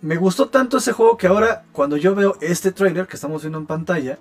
Me 0.00 0.16
gustó 0.16 0.48
tanto 0.48 0.76
ese 0.76 0.92
juego 0.92 1.16
que 1.16 1.26
ahora, 1.26 1.64
cuando 1.72 1.96
yo 1.96 2.14
veo 2.14 2.36
este 2.40 2.70
trailer 2.70 3.06
que 3.06 3.16
estamos 3.16 3.42
viendo 3.42 3.58
en 3.58 3.66
pantalla, 3.66 4.18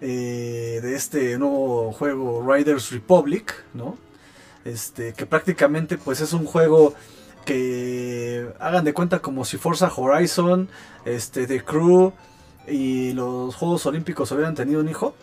eh, 0.00 0.80
de 0.82 0.94
este 0.94 1.38
nuevo 1.38 1.92
juego 1.92 2.44
Riders 2.52 2.90
Republic, 2.90 3.54
¿no? 3.74 3.96
Este, 4.64 5.12
que 5.12 5.26
prácticamente 5.26 5.96
pues 5.96 6.20
es 6.20 6.32
un 6.32 6.44
juego 6.44 6.94
que 7.44 8.48
hagan 8.58 8.84
de 8.84 8.92
cuenta 8.92 9.20
como 9.20 9.44
si 9.44 9.56
Forza 9.56 9.90
Horizon, 9.94 10.68
este, 11.04 11.46
The 11.46 11.64
Crew 11.64 12.12
y 12.66 13.12
los 13.12 13.54
Juegos 13.54 13.86
Olímpicos 13.86 14.30
hubieran 14.32 14.54
tenido 14.54 14.80
un 14.80 14.88
hijo. 14.88 15.14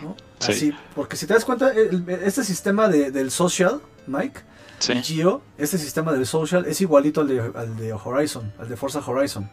¿no? 0.00 0.16
Sí. 0.38 0.52
Así, 0.52 0.74
porque 0.94 1.16
si 1.16 1.26
te 1.26 1.34
das 1.34 1.44
cuenta, 1.44 1.70
el- 1.72 2.04
este 2.24 2.44
sistema 2.44 2.88
de- 2.88 3.10
del 3.10 3.30
social, 3.30 3.80
Mike, 4.06 4.40
Sí. 4.78 4.94
Geo, 5.02 5.42
este 5.58 5.78
sistema 5.78 6.12
del 6.12 6.26
social 6.26 6.66
es 6.66 6.80
igualito 6.80 7.20
al 7.20 7.28
de, 7.28 7.40
al 7.54 7.76
de 7.76 7.92
Horizon, 7.92 8.52
al 8.58 8.68
de 8.68 8.76
Forza 8.76 8.98
Horizon. 9.06 9.48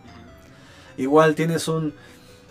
Igual 0.97 1.35
tienes 1.35 1.67
un, 1.67 1.93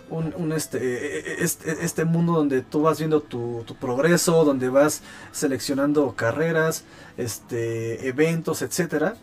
un, 0.09 0.33
un 0.37 0.51
este, 0.51 1.43
este, 1.43 1.83
este 1.83 2.05
mundo 2.05 2.33
donde 2.33 2.61
tú 2.61 2.81
vas 2.81 2.99
viendo 2.99 3.21
tu, 3.21 3.63
tu 3.65 3.75
progreso, 3.75 4.43
donde 4.43 4.69
vas 4.69 5.01
seleccionando 5.31 6.15
carreras, 6.15 6.83
este, 7.17 8.07
eventos, 8.07 8.61
etcétera. 8.61 9.15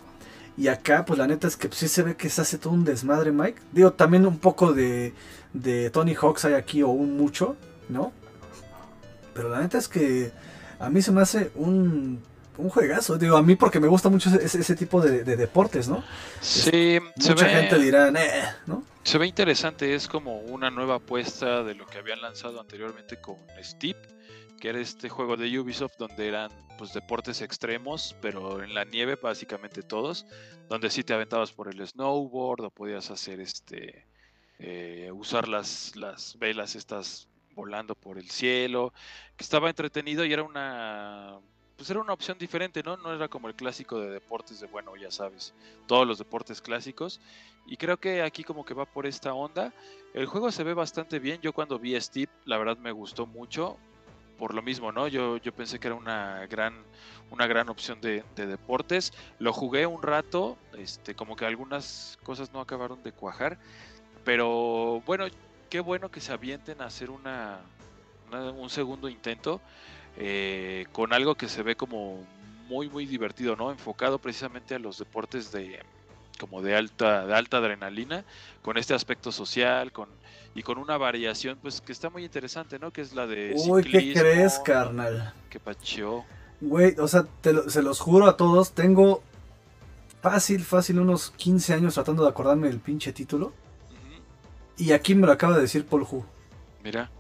Y 0.59 0.69
acá, 0.69 1.05
pues 1.05 1.19
la 1.19 1.27
neta 1.27 1.47
es 1.49 1.57
que 1.57 1.69
sí 1.73 1.87
se 1.87 2.03
ve 2.03 2.17
que 2.17 2.31
se 2.31 2.41
hace 2.41 2.57
todo 2.59 2.73
un 2.73 2.85
desmadre, 2.85 3.31
Mike. 3.31 3.61
Digo, 3.73 3.93
también 3.93 4.27
un 4.27 4.39
poco 4.39 4.73
de, 4.73 5.13
de 5.53 5.91
Tony 5.91 6.15
Hawks 6.15 6.45
hay 6.47 6.55
aquí, 6.55 6.83
o 6.83 6.89
un 6.89 7.17
mucho, 7.17 7.57
¿no? 7.91 8.13
Pero 9.35 9.51
la 9.51 9.61
neta 9.61 9.77
es 9.77 9.87
que 9.89 10.33
a 10.79 10.89
mí 10.89 11.03
se 11.03 11.13
me 11.13 11.21
hace 11.21 11.51
un, 11.57 12.23
un 12.57 12.69
juegazo. 12.71 13.19
Digo, 13.19 13.37
a 13.37 13.43
mí 13.43 13.55
porque 13.55 13.81
me 13.81 13.89
gusta 13.89 14.09
mucho 14.09 14.31
ese, 14.31 14.59
ese 14.61 14.75
tipo 14.77 15.03
de, 15.03 15.25
de 15.25 15.37
deportes, 15.37 15.89
¿no? 15.89 16.03
Sí, 16.41 16.99
Mucha 17.17 17.35
ve, 17.35 17.51
gente 17.51 17.79
dirá, 17.79 18.11
"Nah", 18.11 18.21
¿no? 18.67 18.83
Se 19.07 19.19
ve 19.19 19.29
interesante, 19.29 19.95
es 19.95 20.09
como 20.09 20.41
una 20.41 20.69
nueva 20.69 20.97
apuesta 20.97 21.63
de 21.63 21.77
lo 21.77 21.87
que 21.87 21.99
habían 21.99 22.21
lanzado 22.21 22.61
anteriormente 22.61 23.21
con 23.21 23.37
Steep, 23.63 23.97
que 24.61 24.69
era 24.69 24.81
este 24.81 25.09
juego 25.09 25.37
de 25.37 25.61
Ubisoft 25.61 25.97
donde 25.97 26.27
eran 26.27 26.51
pues 26.77 26.93
deportes 26.93 27.41
extremos, 27.41 28.17
pero 28.21 28.65
en 28.65 28.75
la 28.75 28.85
nieve 28.85 29.15
básicamente 29.15 29.83
todos, 29.85 30.27
donde 30.69 30.91
sí 30.91 31.05
te 31.05 31.15
aventabas 31.15 31.53
por 31.53 31.73
el 31.73 31.87
snowboard 31.87 32.65
o 32.65 32.71
podías 32.71 33.13
hacer 33.13 33.39
este 33.39 34.09
eh, 34.59 35.09
usar 35.15 35.47
las, 35.47 35.95
las 35.95 36.37
velas 36.41 36.75
estas 36.75 37.29
volando 37.55 37.95
por 37.95 38.19
el 38.19 38.29
cielo, 38.29 38.93
que 39.37 39.45
estaba 39.45 39.69
entretenido 39.69 40.25
y 40.25 40.33
era 40.33 40.43
una 40.43 41.39
pues 41.77 41.91
era 41.91 42.01
una 42.01 42.13
opción 42.15 42.39
diferente, 42.39 42.83
¿no? 42.83 42.97
No 42.97 43.13
era 43.15 43.29
como 43.29 43.49
el 43.49 43.55
clásico 43.55 44.01
de 44.01 44.11
deportes 44.11 44.59
de 44.61 44.67
bueno, 44.67 44.97
ya 44.97 45.11
sabes, 45.11 45.55
todos 45.87 46.07
los 46.07 46.19
deportes 46.19 46.61
clásicos. 46.63 47.21
Y 47.65 47.77
creo 47.77 47.99
que 47.99 48.23
aquí 48.23 48.45
como 48.45 48.65
que 48.65 48.75
va 48.75 48.87
por 48.87 49.07
esta 49.07 49.35
onda. 49.35 49.75
El 50.13 50.27
juego 50.27 50.51
se 50.53 50.65
ve 50.65 50.75
bastante 50.75 51.19
bien. 51.19 51.41
Yo 51.43 51.53
cuando 51.53 51.79
vi 51.79 52.01
Steve, 52.01 52.33
la 52.45 52.59
verdad 52.59 52.77
me 52.79 52.93
gustó 52.93 53.27
mucho. 53.27 53.81
Por 54.37 54.55
lo 54.55 54.63
mismo, 54.63 54.93
¿no? 54.93 55.09
Yo, 55.09 55.39
yo 55.39 55.53
pensé 55.53 55.79
que 55.79 55.89
era 55.89 55.95
una 55.97 56.47
gran, 56.47 56.89
una 57.31 57.47
gran 57.47 57.71
opción 57.71 58.01
de, 58.03 58.25
de 58.35 58.47
deportes. 58.47 59.11
Lo 59.39 59.53
jugué 59.53 59.87
un 59.87 60.03
rato, 60.03 60.61
este, 60.73 61.15
como 61.15 61.37
que 61.37 61.47
algunas 61.47 62.17
cosas 62.23 62.53
no 62.53 62.61
acabaron 62.61 63.03
de 63.03 63.13
cuajar. 63.13 63.59
Pero 64.25 65.03
bueno, 65.03 65.27
qué 65.69 65.81
bueno 65.81 66.11
que 66.11 66.21
se 66.21 66.33
avienten 66.33 66.81
a 66.83 66.87
hacer 66.87 67.11
una, 67.11 67.71
una- 68.25 68.53
un 68.53 68.71
segundo 68.71 69.09
intento 69.09 69.63
eh, 70.17 70.87
con 70.93 71.13
algo 71.13 71.35
que 71.35 71.49
se 71.49 71.63
ve 71.63 71.77
como 71.77 72.19
muy 72.69 72.89
muy 72.89 73.07
divertido, 73.07 73.55
¿no? 73.57 73.71
Enfocado 73.71 74.19
precisamente 74.19 74.75
a 74.75 74.79
los 74.79 74.99
deportes 74.99 75.53
de 75.53 75.81
como 76.41 76.61
de 76.63 76.77
alta 76.77 77.27
de 77.27 77.35
alta 77.35 77.59
adrenalina, 77.59 78.25
con 78.63 78.77
este 78.77 78.95
aspecto 78.95 79.33
social, 79.33 79.93
con 79.93 80.09
y 80.55 80.63
con 80.63 80.79
una 80.79 80.97
variación 80.97 81.59
pues 81.61 81.81
que 81.81 81.93
está 81.93 82.09
muy 82.11 82.25
interesante, 82.25 82.79
¿no? 82.79 82.91
Que 82.91 83.03
es 83.03 83.15
la 83.15 83.27
de 83.27 83.55
Uy, 83.69 83.83
¿qué 83.85 84.13
crees, 84.15 84.59
carnal? 84.59 85.33
que 85.51 85.61
pacheó. 85.61 86.25
Güey, 86.61 86.95
o 86.99 87.07
sea, 87.09 87.27
te 87.43 87.53
lo- 87.53 87.69
se 87.69 87.83
los 87.83 88.01
juro 88.01 88.27
a 88.27 88.37
todos, 88.39 88.73
tengo 88.73 89.23
fácil, 90.23 90.65
fácil 90.65 90.99
unos 90.99 91.31
15 91.33 91.75
años 91.75 91.95
tratando 91.95 92.23
de 92.23 92.31
acordarme 92.31 92.69
del 92.69 92.81
pinche 92.81 93.13
título. 93.13 93.53
Y 94.79 94.93
aquí 94.93 95.15
me 95.15 95.27
lo 95.27 95.33
acaba 95.33 95.55
de 95.57 95.63
decir 95.63 95.87
Paul 95.87 96.07
Hu. 96.11 96.25
Mira, 96.83 97.11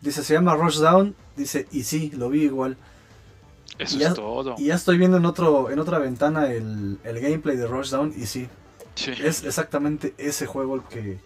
Dice, 0.00 0.22
se 0.22 0.34
llama 0.34 0.54
Rushdown. 0.54 1.14
Dice, 1.38 1.66
y 1.72 1.84
sí, 1.84 2.10
lo 2.14 2.28
vi 2.28 2.42
igual. 2.44 2.76
eso 3.78 3.98
Ya- 3.98 4.08
es 4.08 4.14
todo. 4.14 4.54
Y 4.58 4.66
ya 4.66 4.74
estoy 4.74 4.98
viendo 4.98 5.16
en 5.16 5.24
otro 5.24 5.70
en 5.70 5.78
otra 5.78 5.98
ventana 5.98 6.52
el, 6.52 6.98
el 7.04 7.20
gameplay 7.20 7.56
de 7.56 7.66
Rushdown. 7.66 8.12
Y 8.16 8.26
sí, 8.26 8.48
Sí. 8.94 9.12
es 9.22 9.44
exactamente 9.44 10.14
ese 10.18 10.46
juego 10.46 10.74
el 10.74 10.82
que... 10.82 11.18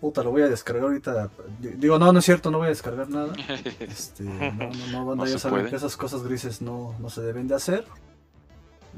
Puta, 0.00 0.24
lo 0.24 0.32
voy 0.32 0.42
a 0.42 0.48
descargar 0.48 0.82
ahorita. 0.86 1.30
Digo, 1.60 1.96
no, 1.96 2.12
no 2.12 2.18
es 2.18 2.24
cierto, 2.24 2.50
no 2.50 2.58
voy 2.58 2.66
a 2.66 2.70
descargar 2.70 3.08
nada. 3.08 3.32
Este, 3.78 4.24
no, 4.24 4.52
no, 4.52 4.70
no, 4.90 5.06
banda, 5.06 5.24
No 5.24 5.26
ya 5.26 5.34
se 5.34 5.38
saben 5.38 5.58
puede. 5.60 5.70
que 5.70 5.76
esas 5.76 5.96
cosas 5.96 6.24
grises 6.24 6.60
no, 6.60 6.96
no 6.98 7.08
se 7.08 7.20
deben 7.22 7.46
de 7.46 7.54
hacer. 7.54 7.84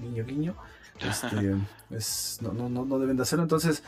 Guiño, 0.01 0.25
guiño. 0.25 0.55
Este, 1.01 1.57
es, 1.91 2.39
no, 2.41 2.53
no, 2.53 2.69
no 2.87 2.99
deben 3.01 3.17
de 3.17 3.25
hacerlo. 3.25 3.43
Entonces, 3.43 3.83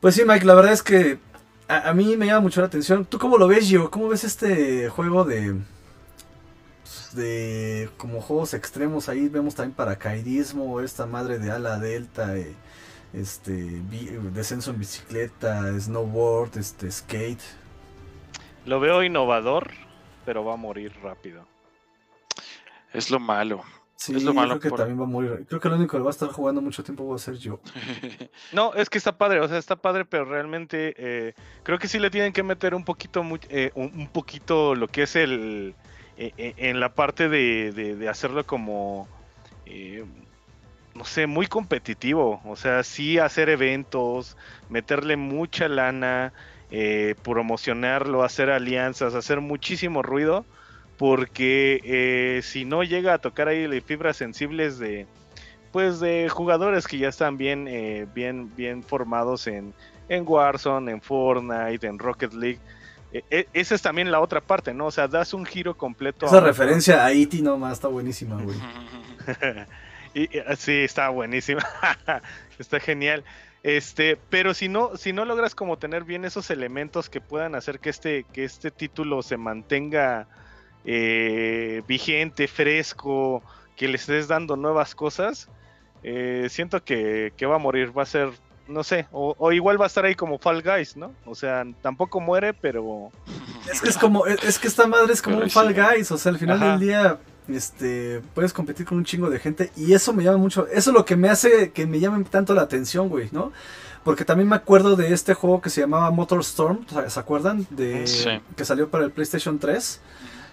pues 0.00 0.14
sí, 0.16 0.24
Mike, 0.26 0.44
la 0.44 0.54
verdad 0.54 0.72
es 0.72 0.82
que 0.82 1.18
a, 1.70 1.90
a 1.90 1.94
mí 1.94 2.16
me 2.16 2.26
llama 2.26 2.40
mucho 2.40 2.60
la 2.60 2.66
atención. 2.66 3.04
¿Tú 3.04 3.18
cómo 3.18 3.38
lo 3.38 3.46
ves, 3.46 3.68
Gio? 3.68 3.90
¿Cómo 3.90 4.08
ves 4.08 4.24
este 4.24 4.88
juego 4.88 5.24
de. 5.24 5.56
de 7.12 7.88
como 7.96 8.20
juegos 8.20 8.54
extremos? 8.54 9.08
Ahí 9.08 9.28
vemos 9.28 9.54
también 9.54 9.74
paracaidismo, 9.76 10.80
esta 10.80 11.06
madre 11.06 11.38
de 11.38 11.52
ala 11.52 11.78
delta, 11.78 12.36
eh, 12.36 12.54
este, 13.12 13.52
descenso 14.32 14.72
en 14.72 14.80
bicicleta, 14.80 15.78
snowboard, 15.78 16.58
este, 16.58 16.90
skate. 16.90 17.42
Lo 18.66 18.80
veo 18.80 19.02
innovador, 19.02 19.70
pero 20.24 20.44
va 20.44 20.54
a 20.54 20.56
morir 20.56 20.92
rápido. 21.02 21.46
Es 22.92 23.10
lo 23.10 23.20
malo. 23.20 23.62
Sí, 24.00 24.16
Es 24.16 24.24
lo 24.24 24.32
malo 24.32 24.52
creo 24.54 24.60
que 24.60 24.68
por- 24.70 24.78
también 24.78 24.98
va 24.98 25.04
a 25.04 25.06
morir. 25.08 25.44
Creo 25.46 25.60
que 25.60 25.68
lo 25.68 25.74
único 25.76 25.94
que 25.98 26.02
va 26.02 26.08
a 26.08 26.10
estar 26.10 26.30
jugando 26.30 26.62
mucho 26.62 26.82
tiempo 26.82 27.06
va 27.06 27.16
a 27.16 27.18
ser 27.18 27.34
yo. 27.36 27.60
No, 28.52 28.72
es 28.72 28.88
que 28.88 28.96
está 28.96 29.18
padre, 29.18 29.40
o 29.40 29.46
sea, 29.46 29.58
está 29.58 29.76
padre, 29.76 30.06
pero 30.06 30.24
realmente 30.24 30.94
eh, 30.96 31.34
creo 31.62 31.78
que 31.78 31.86
sí 31.86 31.98
le 31.98 32.08
tienen 32.10 32.32
que 32.32 32.42
meter 32.42 32.74
un 32.74 32.82
poquito, 32.84 33.22
mu- 33.22 33.36
eh, 33.50 33.70
un, 33.74 34.08
poquito 34.08 34.74
lo 34.74 34.88
que 34.88 35.02
es 35.02 35.16
el, 35.16 35.74
eh, 36.16 36.54
en 36.56 36.80
la 36.80 36.94
parte 36.94 37.28
de, 37.28 37.72
de- 37.72 37.94
de 37.94 38.08
hacerlo 38.08 38.44
como, 38.46 39.06
no 40.94 41.04
sé, 41.04 41.26
muy 41.26 41.46
competitivo, 41.46 42.40
o 42.44 42.56
sea, 42.56 42.82
sí 42.82 43.18
hacer 43.18 43.50
eventos, 43.50 44.34
meterle 44.70 45.16
mucha 45.16 45.68
lana, 45.68 46.32
promocionarlo, 47.22 48.22
hacer 48.24 48.48
alianzas, 48.50 49.14
hacer 49.14 49.40
muchísimo 49.42 50.02
ruido, 50.02 50.46
porque 51.00 51.80
eh, 51.82 52.42
si 52.42 52.66
no 52.66 52.82
llega 52.82 53.14
a 53.14 53.18
tocar 53.18 53.48
ahí 53.48 53.66
las 53.66 53.82
fibras 53.82 54.18
sensibles 54.18 54.78
de 54.78 55.06
pues 55.72 55.98
de 55.98 56.28
jugadores 56.28 56.86
que 56.86 56.98
ya 56.98 57.08
están 57.08 57.38
bien 57.38 57.66
eh, 57.68 58.06
bien 58.14 58.54
bien 58.54 58.82
formados 58.82 59.46
en 59.46 59.72
en 60.10 60.24
Warzone, 60.28 60.92
en 60.92 61.00
Fortnite, 61.00 61.86
en 61.86 61.98
Rocket 61.98 62.34
League. 62.34 62.58
Eh, 63.14 63.46
esa 63.54 63.74
es 63.76 63.80
también 63.80 64.10
la 64.10 64.20
otra 64.20 64.42
parte, 64.42 64.74
¿no? 64.74 64.86
O 64.86 64.90
sea, 64.90 65.08
das 65.08 65.32
un 65.32 65.46
giro 65.46 65.74
completo. 65.74 66.26
Esa 66.26 66.36
a 66.36 66.40
referencia 66.42 67.02
a 67.02 67.12
E.T. 67.12 67.40
nomás 67.40 67.74
está 67.74 67.88
buenísima, 67.88 68.38
güey. 68.42 68.58
y, 70.14 70.28
sí, 70.58 70.80
está 70.80 71.08
buenísima. 71.08 71.66
está 72.58 72.78
genial. 72.78 73.24
Este, 73.62 74.18
pero 74.28 74.52
si 74.52 74.68
no, 74.68 74.98
si 74.98 75.14
no 75.14 75.24
logras 75.24 75.54
como 75.54 75.78
tener 75.78 76.04
bien 76.04 76.26
esos 76.26 76.50
elementos 76.50 77.08
que 77.08 77.22
puedan 77.22 77.54
hacer 77.54 77.80
que 77.80 77.88
este, 77.88 78.24
que 78.24 78.44
este 78.44 78.70
título 78.70 79.22
se 79.22 79.38
mantenga 79.38 80.28
eh, 80.84 81.82
vigente, 81.86 82.48
fresco, 82.48 83.42
que 83.76 83.88
le 83.88 83.96
estés 83.96 84.28
dando 84.28 84.56
nuevas 84.56 84.94
cosas, 84.94 85.48
eh, 86.02 86.46
siento 86.50 86.82
que, 86.84 87.32
que 87.36 87.46
va 87.46 87.56
a 87.56 87.58
morir, 87.58 87.96
va 87.96 88.02
a 88.02 88.06
ser, 88.06 88.30
no 88.68 88.84
sé, 88.84 89.06
o, 89.12 89.34
o 89.38 89.52
igual 89.52 89.80
va 89.80 89.84
a 89.84 89.88
estar 89.88 90.04
ahí 90.04 90.14
como 90.14 90.38
Fall 90.38 90.62
Guys, 90.62 90.96
¿no? 90.96 91.12
O 91.26 91.34
sea, 91.34 91.64
tampoco 91.82 92.20
muere, 92.20 92.54
pero 92.54 93.10
Es 93.70 93.80
que 93.80 93.88
es 93.88 93.98
como, 93.98 94.26
es, 94.26 94.58
que 94.58 94.68
esta 94.68 94.86
madre 94.86 95.12
es 95.12 95.22
como 95.22 95.36
Pero 95.36 95.44
un 95.44 95.50
sí. 95.50 95.54
Fall 95.54 95.74
Guys, 95.74 96.10
o 96.10 96.18
sea, 96.18 96.32
al 96.32 96.38
final 96.38 96.56
Ajá. 96.56 96.70
del 96.72 96.80
día, 96.80 97.18
este, 97.48 98.20
puedes 98.34 98.52
competir 98.52 98.86
con 98.86 98.98
un 98.98 99.04
chingo 99.04 99.28
de 99.28 99.38
gente 99.38 99.70
y 99.76 99.92
eso 99.92 100.12
me 100.12 100.22
llama 100.24 100.38
mucho, 100.38 100.66
eso 100.68 100.90
es 100.90 100.94
lo 100.94 101.04
que 101.04 101.16
me 101.16 101.28
hace 101.28 101.72
que 101.72 101.86
me 101.86 102.00
llame 102.00 102.22
tanto 102.24 102.54
la 102.54 102.62
atención, 102.62 103.08
güey, 103.08 103.28
¿no? 103.32 103.52
Porque 104.04 104.24
también 104.24 104.48
me 104.48 104.56
acuerdo 104.56 104.96
de 104.96 105.12
este 105.12 105.34
juego 105.34 105.60
que 105.60 105.68
se 105.68 105.82
llamaba 105.82 106.10
Motor 106.10 106.40
Storm, 106.40 106.86
¿se 106.88 107.10
se 107.10 107.20
acuerdan? 107.20 107.66
De, 107.70 108.06
Sí. 108.06 108.30
Que 108.56 108.64
salió 108.64 108.88
para 108.88 109.04
el 109.04 109.10
PlayStation 109.10 109.58
3. 109.58 110.00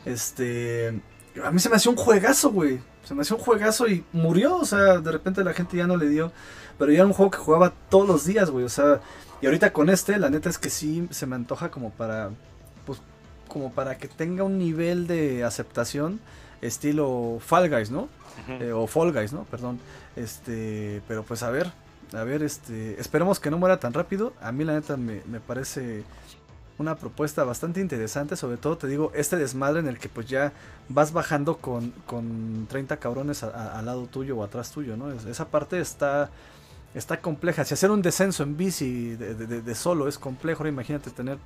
Este, 0.07 1.01
a 1.43 1.51
mí 1.51 1.59
se 1.59 1.69
me 1.69 1.75
hacía 1.75 1.91
un 1.91 1.97
juegazo, 1.97 2.51
güey. 2.51 2.79
Se 3.03 3.13
me 3.13 3.21
hacía 3.21 3.35
un 3.35 3.41
juegazo 3.41 3.87
y 3.87 4.03
murió, 4.11 4.57
o 4.57 4.65
sea, 4.65 4.97
de 4.97 5.11
repente 5.11 5.43
la 5.43 5.53
gente 5.53 5.77
ya 5.77 5.87
no 5.87 5.97
le 5.97 6.09
dio. 6.09 6.31
Pero 6.77 6.91
ya 6.91 6.99
era 6.99 7.07
un 7.07 7.13
juego 7.13 7.31
que 7.31 7.37
jugaba 7.37 7.73
todos 7.89 8.07
los 8.07 8.25
días, 8.25 8.49
güey, 8.51 8.65
o 8.65 8.69
sea, 8.69 9.01
y 9.41 9.45
ahorita 9.45 9.73
con 9.73 9.89
este, 9.89 10.17
la 10.19 10.29
neta 10.29 10.49
es 10.49 10.57
que 10.57 10.69
sí 10.69 11.07
se 11.11 11.25
me 11.25 11.35
antoja 11.35 11.71
como 11.71 11.91
para, 11.91 12.29
pues, 12.85 12.99
como 13.47 13.71
para 13.71 13.97
que 13.97 14.07
tenga 14.07 14.43
un 14.43 14.57
nivel 14.57 15.07
de 15.07 15.43
aceptación 15.43 16.19
estilo 16.61 17.39
Fall 17.39 17.69
Guys, 17.69 17.91
¿no? 17.91 18.09
Eh, 18.47 18.71
o 18.71 18.87
Fall 18.87 19.11
Guys, 19.11 19.33
¿no? 19.33 19.45
Perdón. 19.45 19.79
Este, 20.15 21.01
pero 21.07 21.23
pues 21.23 21.43
a 21.43 21.49
ver, 21.49 21.71
a 22.13 22.23
ver, 22.23 22.43
este, 22.43 22.99
esperemos 22.99 23.39
que 23.39 23.51
no 23.51 23.57
muera 23.57 23.79
tan 23.79 23.93
rápido. 23.93 24.33
A 24.41 24.51
mí 24.51 24.63
la 24.63 24.73
neta 24.73 24.97
me, 24.97 25.21
me 25.25 25.39
parece 25.39 26.03
una 26.79 26.95
propuesta 26.95 27.43
bastante 27.43 27.79
interesante, 27.79 28.35
sobre 28.35 28.57
todo 28.57 28.77
te 28.77 28.87
digo, 28.87 29.11
este 29.15 29.35
desmadre 29.35 29.79
en 29.79 29.87
el 29.87 29.97
que 29.97 30.09
pues 30.09 30.27
ya 30.27 30.53
vas 30.89 31.11
bajando 31.11 31.57
con, 31.57 31.91
con 32.05 32.67
30 32.69 32.97
cabrones 32.97 33.43
al 33.43 33.85
lado 33.85 34.05
tuyo 34.07 34.37
o 34.37 34.43
atrás 34.43 34.71
tuyo, 34.71 34.95
¿no? 34.95 35.11
esa 35.11 35.47
parte 35.47 35.79
está, 35.79 36.29
está 36.93 37.19
compleja. 37.19 37.65
Si 37.65 37.73
hacer 37.73 37.89
un 37.89 38.01
descenso 38.01 38.43
en 38.43 38.57
bici 38.57 39.15
de, 39.15 39.33
de, 39.35 39.75
solo 39.75 40.07
es 40.07 40.19
complejo, 40.19 40.59
ahora 40.59 40.69
imagínate 40.69 41.09
tener 41.09 41.37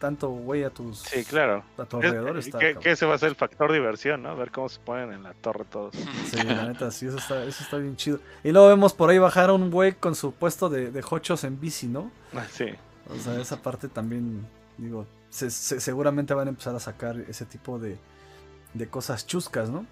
tanto 0.00 0.30
güey 0.30 0.64
a 0.64 0.70
tus 0.70 1.00
sí, 1.00 1.24
claro. 1.24 1.62
a 1.76 1.84
tu 1.84 1.98
alrededor. 1.98 2.38
Está, 2.38 2.58
que, 2.58 2.90
ese 2.90 3.04
va 3.04 3.14
a 3.14 3.18
ser 3.18 3.28
el 3.28 3.36
factor 3.36 3.70
diversión, 3.70 4.22
¿no? 4.22 4.34
Ver 4.34 4.50
cómo 4.50 4.68
se 4.68 4.80
ponen 4.80 5.12
en 5.12 5.22
la 5.22 5.34
torre 5.34 5.66
todos. 5.70 5.94
Sí, 5.94 6.42
la 6.42 6.64
neta, 6.64 6.90
sí, 6.90 7.06
eso 7.06 7.18
está, 7.18 7.44
eso 7.44 7.62
está 7.62 7.76
bien 7.76 7.96
chido. 7.96 8.18
Y 8.42 8.50
luego 8.50 8.68
vemos 8.68 8.94
por 8.94 9.10
ahí 9.10 9.18
bajar 9.18 9.50
a 9.50 9.52
un 9.52 9.70
güey 9.70 9.92
con 9.92 10.14
su 10.14 10.32
puesto 10.32 10.70
de, 10.70 10.90
de 10.90 11.04
hochos 11.08 11.44
en 11.44 11.60
bici, 11.60 11.86
¿no? 11.86 12.10
Ah, 12.34 12.46
sí. 12.50 12.66
O 13.12 13.18
sea, 13.18 13.40
esa 13.40 13.60
parte 13.60 13.88
también, 13.88 14.46
digo, 14.78 15.06
seguramente 15.30 16.34
van 16.34 16.48
a 16.48 16.50
empezar 16.50 16.74
a 16.74 16.80
sacar 16.80 17.16
ese 17.28 17.44
tipo 17.44 17.78
de, 17.78 17.98
de 18.74 18.88
cosas 18.88 19.26
chuscas, 19.26 19.70
¿no? 19.70 19.86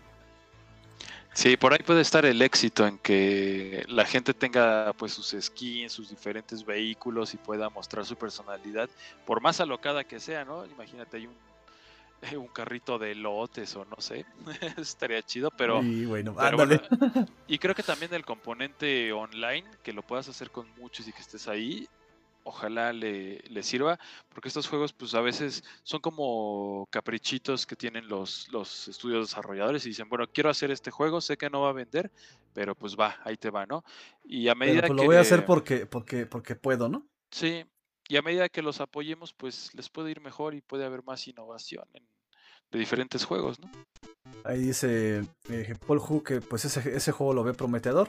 Sí, 1.35 1.57
por 1.57 1.73
ahí 1.73 1.79
puede 1.87 2.01
estar 2.01 2.27
el 2.27 2.43
éxito 2.43 2.85
en 2.85 2.99
que 2.99 3.85
la 3.87 4.05
gente 4.05 4.35
tenga 4.35 4.93
pues 4.95 5.13
sus 5.13 5.37
skins, 5.41 5.93
sus 5.93 6.11
diferentes 6.11 6.65
vehículos 6.65 7.33
y 7.33 7.37
pueda 7.37 7.71
mostrar 7.71 8.05
su 8.05 8.17
personalidad, 8.17 8.91
por 9.25 9.41
más 9.41 9.61
alocada 9.61 10.03
que 10.03 10.19
sea, 10.19 10.45
¿no? 10.45 10.67
Imagínate, 10.67 11.19
hay 11.19 11.27
un, 11.27 11.37
un 12.37 12.49
carrito 12.49 12.99
de 12.99 13.15
lotes 13.15 13.77
o 13.77 13.85
no 13.85 14.01
sé, 14.01 14.27
estaría 14.77 15.23
chido, 15.23 15.53
pero... 15.57 15.81
Y 15.81 16.07
bueno, 16.07 16.35
y 17.47 17.59
creo 17.59 17.75
que 17.75 17.85
también 17.85 18.13
el 18.15 18.25
componente 18.25 19.13
online, 19.13 19.65
que 19.85 19.93
lo 19.93 20.03
puedas 20.03 20.29
hacer 20.29 20.51
con 20.51 20.67
muchos 20.77 21.07
y 21.07 21.13
que 21.13 21.21
estés 21.21 21.47
ahí, 21.47 21.89
ojalá 22.49 22.93
le, 22.93 23.63
sirva, 23.63 23.99
porque 24.31 24.49
estos 24.49 24.67
juegos 24.67 24.93
pues 24.93 25.15
a 25.15 25.21
veces 25.21 25.63
son 25.83 26.01
como 26.01 26.87
caprichitos 26.91 27.67
que 27.67 27.77
tienen 27.77 28.09
los, 28.09 28.49
los 28.51 28.89
estudios 28.89 29.29
desarrolladores 29.29 29.85
y 29.85 29.91
dicen, 29.91 30.09
bueno, 30.09 30.27
quiero 30.33 30.49
hacer 30.49 30.71
este 30.71 30.91
juego, 30.91 31.21
sé 31.21 31.37
que 31.37 31.51
no 31.51 31.61
va 31.61 31.71
a 31.71 31.75
vender, 31.75 32.11
pero 32.55 32.75
pues 32.75 32.97
va, 32.97 33.17
ahí 33.25 33.37
te 33.37 33.51
va, 33.51 33.67
¿no? 33.67 33.85
Y 34.25 34.49
a 34.49 34.55
medida 34.55 34.81
pues, 34.81 34.91
que... 34.91 34.97
Lo 34.97 35.05
voy 35.05 35.17
a 35.17 35.21
hacer 35.21 35.45
porque, 35.45 35.87
porque, 35.87 36.27
porque 36.27 36.57
puedo, 36.57 36.89
¿no? 36.89 37.07
Sí, 37.31 37.65
y 38.09 38.17
a 38.17 38.23
medida 38.23 38.49
que 38.49 38.63
los 38.63 38.81
apoyemos, 38.81 39.35
pues 39.35 39.75
les 39.75 39.91
puede 39.91 40.11
ir 40.11 40.21
mejor 40.23 40.55
y 40.55 40.63
puede 40.63 40.87
haber 40.87 41.03
más 41.05 41.29
innovación 41.29 41.85
de 42.71 42.79
diferentes 42.79 43.25
juegos, 43.25 43.61
¿no? 43.61 43.71
Ahí 44.45 44.61
dice 44.61 45.25
eh, 45.51 45.75
Paul 45.87 45.99
Hu 45.99 46.23
que 46.23 46.41
pues 46.41 46.65
ese, 46.65 46.97
ese 46.97 47.13
juego 47.13 47.35
lo 47.35 47.45
ve 47.45 47.55
prometedor. 47.55 48.09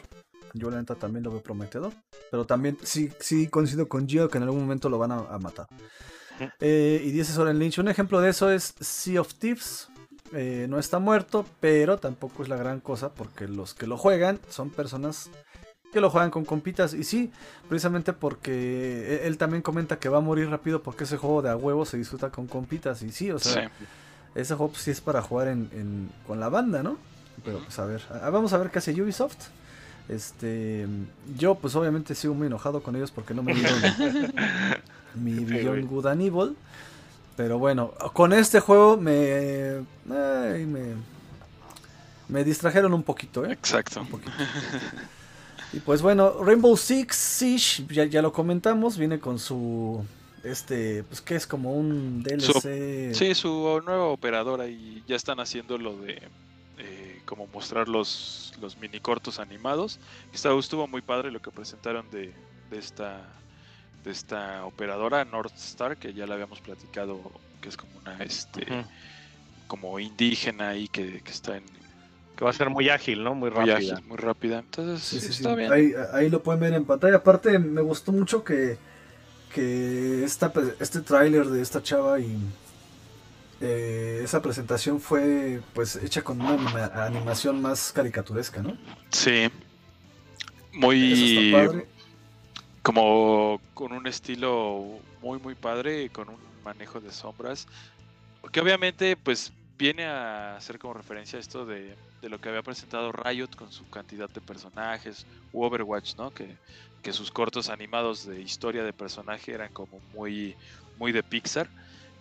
Yo 0.54 0.70
la 0.70 0.78
neta 0.78 0.96
también 0.96 1.24
lo 1.24 1.32
veo 1.32 1.42
prometedor. 1.42 1.94
Pero 2.32 2.46
también 2.46 2.78
sí, 2.84 3.12
sí 3.20 3.48
coincido 3.48 3.88
con 3.88 4.08
Gio 4.08 4.30
que 4.30 4.38
en 4.38 4.44
algún 4.44 4.62
momento 4.62 4.90
lo 4.90 4.98
van 4.98 5.12
a, 5.12 5.38
matar. 5.40 5.68
Eh, 6.60 7.02
y 7.04 7.12
dice 7.12 7.34
Soren 7.34 7.60
Lynch, 7.60 7.80
un 7.80 7.90
ejemplo 7.90 8.22
de 8.22 8.30
eso 8.30 8.50
es 8.50 8.74
Sea 8.80 9.22
of 9.22 9.34
Thieves. 9.36 9.90
Eh, 10.32 10.68
no 10.70 10.78
está 10.78 11.00
muerto, 11.00 11.46
pero 11.60 11.98
tampoco 11.98 12.44
es 12.44 12.50
la 12.50 12.56
gran 12.56 12.80
cosa 12.80 13.14
porque 13.14 13.48
los 13.48 13.74
que 13.74 13.88
lo 13.88 13.98
juegan 13.98 14.40
son 14.48 14.70
personas 14.70 15.30
que 15.92 16.02
lo 16.02 16.10
juegan 16.10 16.30
con 16.30 16.46
compitas. 16.46 16.94
Y 16.94 17.04
sí, 17.04 17.32
precisamente 17.68 18.14
porque 18.14 19.22
él, 19.26 19.38
también 19.38 19.62
comenta 19.62 19.98
que 19.98 20.10
va 20.10 20.20
a 20.20 20.22
morir 20.22 20.50
rápido 20.50 20.84
porque 20.84 21.06
ese 21.06 21.18
juego 21.18 21.42
de 21.42 21.50
a 21.50 21.56
huevo 21.56 21.86
se 21.86 21.98
disfruta 21.98 22.30
con 22.30 22.48
compitas. 22.48 23.02
Y 23.02 23.12
sí, 23.12 23.32
o 23.32 23.40
sea, 23.40 23.72
ese 24.36 24.56
juego 24.56 24.72
pues 24.72 24.84
sí 24.84 24.92
es 24.92 25.02
para 25.02 25.22
jugar 25.22 25.48
en, 25.48 26.10
con 26.26 26.40
la 26.40 26.50
banda, 26.50 26.84
¿no? 26.84 26.98
Pero 27.44 27.60
pues 27.60 27.78
a 27.80 27.86
ver, 27.86 28.02
vamos 28.32 28.54
a 28.54 28.58
ver 28.58 28.70
qué 28.70 28.80
hace 28.80 29.00
Ubisoft. 29.02 29.48
Este, 30.08 30.88
yo 31.38 31.56
pues 31.56 31.76
obviamente 31.76 32.16
sigo 32.16 32.34
muy 32.34 32.48
enojado 32.48 32.82
con 32.82 32.96
ellos 32.96 33.12
porque 33.12 33.34
no 33.34 33.44
me 33.44 33.54
dieron 33.54 33.80
mi 35.16 35.46
Beyond 35.46 35.88
Good 35.88 36.06
and 36.08 36.22
Evil. 36.22 36.58
Pero 37.38 37.58
bueno, 37.58 37.94
con 38.14 38.34
este 38.34 38.60
juego 38.60 38.98
me, 38.98 39.82
me, 40.06 40.96
me 42.28 42.44
distrajeron 42.44 42.94
un 42.94 43.04
poquito, 43.04 43.46
¿eh? 43.46 43.54
Exacto. 43.54 44.06
Y 45.72 45.80
pues 45.80 46.02
bueno, 46.02 46.44
Rainbow 46.44 46.76
Six 46.76 47.16
Siege, 47.16 47.86
ya, 47.90 48.06
ya, 48.06 48.22
lo 48.22 48.34
comentamos, 48.34 48.98
viene 48.98 49.20
con 49.20 49.38
su, 49.38 50.04
este, 50.44 51.04
pues 51.04 51.22
que 51.22 51.36
es 51.36 51.48
como 51.48 51.74
un 51.74 52.24
DLC. 52.24 53.14
sí, 53.14 53.36
su 53.36 53.82
nueva 53.86 54.06
operadora 54.06 54.68
y 54.68 55.04
ya 55.08 55.16
están 55.16 55.40
haciendo 55.40 55.78
lo 55.78 55.98
de 55.98 56.22
como 57.30 57.46
mostrar 57.54 57.88
los, 57.88 58.54
los 58.60 58.76
mini 58.80 59.00
cortos 59.00 59.40
animados. 59.40 60.00
Estuvo, 60.34 60.60
estuvo 60.60 60.88
muy 60.88 61.04
padre 61.04 61.30
lo 61.30 61.40
que 61.40 61.52
presentaron 61.52 62.10
de, 62.10 62.34
esta 62.72 63.22
de 64.04 64.10
esta 64.10 64.66
operadora 64.66 65.24
North 65.26 65.56
Star 65.56 65.98
que 65.98 66.14
ya 66.14 66.26
la 66.26 66.34
habíamos 66.34 66.60
platicado 66.60 67.20
que 67.62 67.70
es 67.70 67.78
como 67.78 67.92
una 68.00 68.18
este 68.24 68.66
como 69.68 70.00
indígena 70.00 70.76
y 70.76 70.88
que, 70.88 71.22
está 71.28 71.58
en 71.58 71.64
que 72.36 72.44
va 72.44 72.50
a 72.50 72.54
ser 72.54 72.72
muy 72.72 72.90
ágil 72.90 73.24
no 73.24 73.36
muy, 73.36 73.52
rápida. 73.52 74.02
muy 74.08 74.18
rápida. 74.18 74.60
Entonces 74.60 75.30
está 75.30 75.54
bien. 75.54 75.72
Ahí, 76.14 76.30
lo 76.32 76.42
pueden 76.42 76.62
ver 76.62 76.74
en 76.74 76.86
pantalla. 76.86 77.18
Aparte 77.18 77.60
me 77.60 77.82
gustó 77.82 78.12
mucho 78.12 78.44
que 78.44 78.80
que 79.54 80.24
esta, 80.24 80.52
este 80.80 81.02
tráiler 81.02 81.48
de 81.48 81.62
esta 81.62 81.82
chava 81.82 82.20
y 82.20 82.38
eh, 83.62 84.22
esa 84.24 84.42
presentación 84.42 85.02
fue 85.02 85.62
pues 85.74 85.96
hecha 85.98 86.22
con 86.22 86.40
una 86.42 86.86
animación 87.06 87.62
más 87.62 87.92
caricaturesca, 87.92 88.62
¿no? 88.62 88.78
Sí. 89.10 89.50
Muy 90.74 91.86
como 92.82 93.60
con 93.74 93.92
un 93.92 94.08
estilo 94.08 95.00
muy 95.22 95.40
muy 95.40 95.56
padre, 95.56 96.10
con 96.10 96.30
un 96.30 96.38
manejo 96.64 97.00
de 97.00 97.12
sombras, 97.12 97.68
que 98.52 98.62
obviamente 98.62 99.18
pues 99.18 99.52
viene 99.80 100.06
a 100.06 100.58
hacer 100.58 100.78
como 100.78 100.94
referencia 100.94 101.40
esto 101.40 101.66
de, 101.66 101.96
de, 102.22 102.30
lo 102.30 102.40
que 102.40 102.50
había 102.50 102.62
presentado 102.62 103.14
Riot 103.14 103.56
con 103.56 103.72
su 103.72 103.90
cantidad 103.90 104.30
de 104.30 104.42
personajes, 104.42 105.26
u 105.54 105.64
Overwatch, 105.64 106.16
¿no? 106.18 106.32
Que, 106.32 106.58
que 107.02 107.14
sus 107.14 107.32
cortos 107.32 107.70
animados 107.70 108.28
de 108.28 108.42
historia 108.42 108.84
de 108.84 108.92
personaje 108.92 109.54
eran 109.54 109.72
como 109.72 110.00
muy, 110.14 110.56
muy 110.98 111.14
de 111.14 111.24
Pixar 111.24 111.70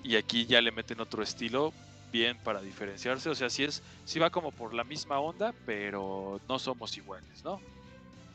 y 0.05 0.15
aquí 0.15 0.47
ya 0.47 0.61
le 0.61 0.71
meten 0.71 1.01
otro 1.01 1.23
estilo 1.23 1.73
bien 2.13 2.39
para 2.45 2.63
diferenciarse. 2.63 3.29
O 3.29 3.35
sea, 3.35 3.51
sí 3.51 3.65
es, 3.65 3.83
sí 4.05 4.21
va 4.21 4.31
como 4.31 4.53
por 4.53 4.73
la 4.73 4.85
misma 4.85 5.19
onda, 5.19 5.53
pero 5.67 6.41
no 6.49 6.61
somos 6.61 6.97
iguales, 6.97 7.45
¿no? 7.45 7.61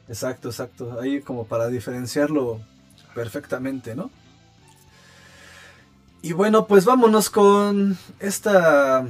Exacto, 0.09 0.49
exacto. 0.49 0.99
Ahí 0.99 1.21
como 1.21 1.45
para 1.45 1.69
diferenciarlo 1.69 2.59
perfectamente, 3.15 3.95
¿no? 3.95 4.11
Y 6.25 6.31
bueno, 6.31 6.67
pues 6.67 6.85
vámonos 6.85 7.29
con 7.29 7.97
esta 8.17 9.05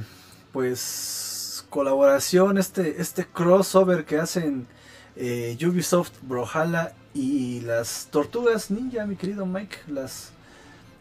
pues 0.52 1.64
colaboración, 1.70 2.58
este, 2.58 3.00
este 3.00 3.24
crossover 3.24 4.04
que 4.04 4.18
hacen 4.18 4.66
eh, 5.14 5.56
Ubisoft, 5.64 6.10
Brawlhalla 6.22 6.92
y 7.14 7.60
las 7.60 8.08
Tortugas 8.10 8.68
Ninja, 8.68 9.06
mi 9.06 9.14
querido 9.14 9.46
Mike, 9.46 9.76
las 9.86 10.32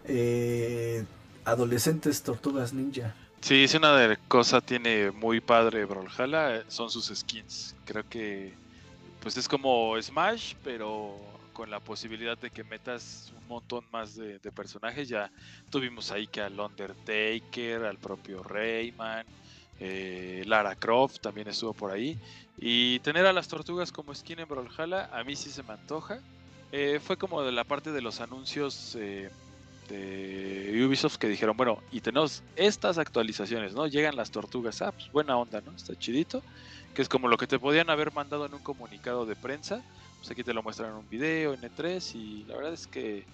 eh, 0.05 1.03
adolescentes 1.45 2.21
tortugas 2.21 2.73
ninja. 2.73 3.15
Sí, 3.41 3.63
es 3.63 3.73
una 3.73 3.97
de 3.97 4.15
cosas 4.27 4.63
tiene 4.63 5.09
muy 5.09 5.41
padre 5.41 5.83
Brawlhalla, 5.85 6.57
eh, 6.57 6.63
son 6.67 6.91
sus 6.91 7.07
skins. 7.07 7.75
Creo 7.85 8.07
que 8.07 8.53
pues 9.19 9.35
es 9.35 9.47
como 9.47 9.99
Smash, 9.99 10.53
pero 10.63 11.15
con 11.53 11.69
la 11.69 11.79
posibilidad 11.79 12.37
de 12.37 12.49
que 12.49 12.63
metas 12.63 13.31
un 13.39 13.47
montón 13.47 13.85
más 13.91 14.15
de, 14.15 14.39
personajes. 14.51 15.07
Ya 15.07 15.31
tuvimos 15.69 16.11
ahí 16.11 16.27
que 16.27 16.41
al 16.41 16.59
Undertaker, 16.59 17.85
al 17.85 17.97
propio 17.97 18.43
Rayman, 18.43 19.25
eh, 19.79 20.43
Lara 20.45 20.75
Croft 20.75 21.19
también 21.19 21.47
estuvo 21.47 21.73
por 21.73 21.91
ahí. 21.91 22.19
Y 22.57 22.99
tener 22.99 23.25
a 23.25 23.33
las 23.33 23.47
tortugas 23.47 23.91
como 23.91 24.13
skin 24.13 24.39
en 24.39 24.47
Brawlhalla, 24.47 25.09
a 25.17 25.23
mí 25.23 25.35
sí 25.35 25.49
se 25.49 25.63
me 25.63 25.73
antoja. 25.73 26.19
Eh, 26.71 26.99
fue 27.01 27.17
como 27.17 27.41
de 27.43 27.51
la 27.51 27.63
parte 27.63 27.91
de 27.91 28.01
los 28.01 28.19
anuncios 28.19 28.97
de 29.89 30.85
Ubisoft 30.85 31.17
que 31.17 31.27
dijeron, 31.27 31.55
bueno, 31.55 31.79
y 31.91 32.01
tenemos 32.01 32.43
estas 32.55 32.97
actualizaciones, 32.97 33.73
¿no? 33.73 33.87
Llegan 33.87 34.15
las 34.15 34.31
tortugas, 34.31 34.81
ah, 34.81 34.91
pues 34.91 35.11
buena 35.11 35.37
onda, 35.37 35.61
¿no? 35.61 35.71
Está 35.75 35.95
chidito, 35.97 36.41
que 36.93 37.01
es 37.01 37.09
como 37.09 37.27
lo 37.27 37.37
que 37.37 37.47
te 37.47 37.59
podían 37.59 37.89
haber 37.89 38.13
mandado 38.13 38.45
en 38.45 38.53
un 38.53 38.61
comunicado 38.61 39.25
de 39.25 39.35
prensa, 39.35 39.83
pues 40.23 40.31
aquí 40.31 40.41
te 40.45 40.53
lo 40.53 40.63
muestran 40.63 40.91
en 40.91 40.95
un 40.95 41.09
video, 41.09 41.53
en 41.53 41.59
E3, 41.59 42.15
y 42.15 42.45
la 42.45 42.55
verdad 42.55 42.71
es 42.71 42.87
que 42.87 43.25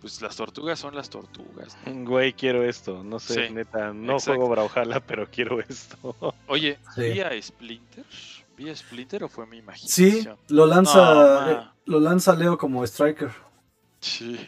pues 0.00 0.22
las 0.22 0.36
tortugas 0.36 0.78
son 0.78 0.94
las 0.94 1.10
tortugas. 1.10 1.76
¿no? 1.84 2.04
Güey, 2.08 2.32
quiero 2.32 2.62
esto. 2.62 3.02
No 3.02 3.18
sé, 3.18 3.48
Sí, 3.48 3.52
neta. 3.52 3.92
No 3.92 4.12
exacto. 4.12 4.38
juego 4.38 4.48
Brawlhalla, 4.48 5.00
pero 5.06 5.28
quiero 5.28 5.58
esto. 5.58 6.14
Oye, 6.46 6.78
Sí. 6.94 7.00
¿vi 7.02 7.20
a 7.22 7.42
Splinter? 7.42 8.04
¿Vi 8.56 8.70
a 8.70 8.76
Splinter 8.76 9.24
o 9.24 9.28
fue 9.28 9.46
mi 9.48 9.56
Sí, 9.56 9.62
imaginación? 9.64 10.36
lo 10.50 10.66
lanza, 10.66 11.14
No, 11.14 11.50
eh, 11.50 11.68
lo 11.86 11.98
lanza 11.98 12.36
Leo 12.36 12.56
como 12.56 12.84
striker. 12.84 13.30
Sí. 13.98 14.38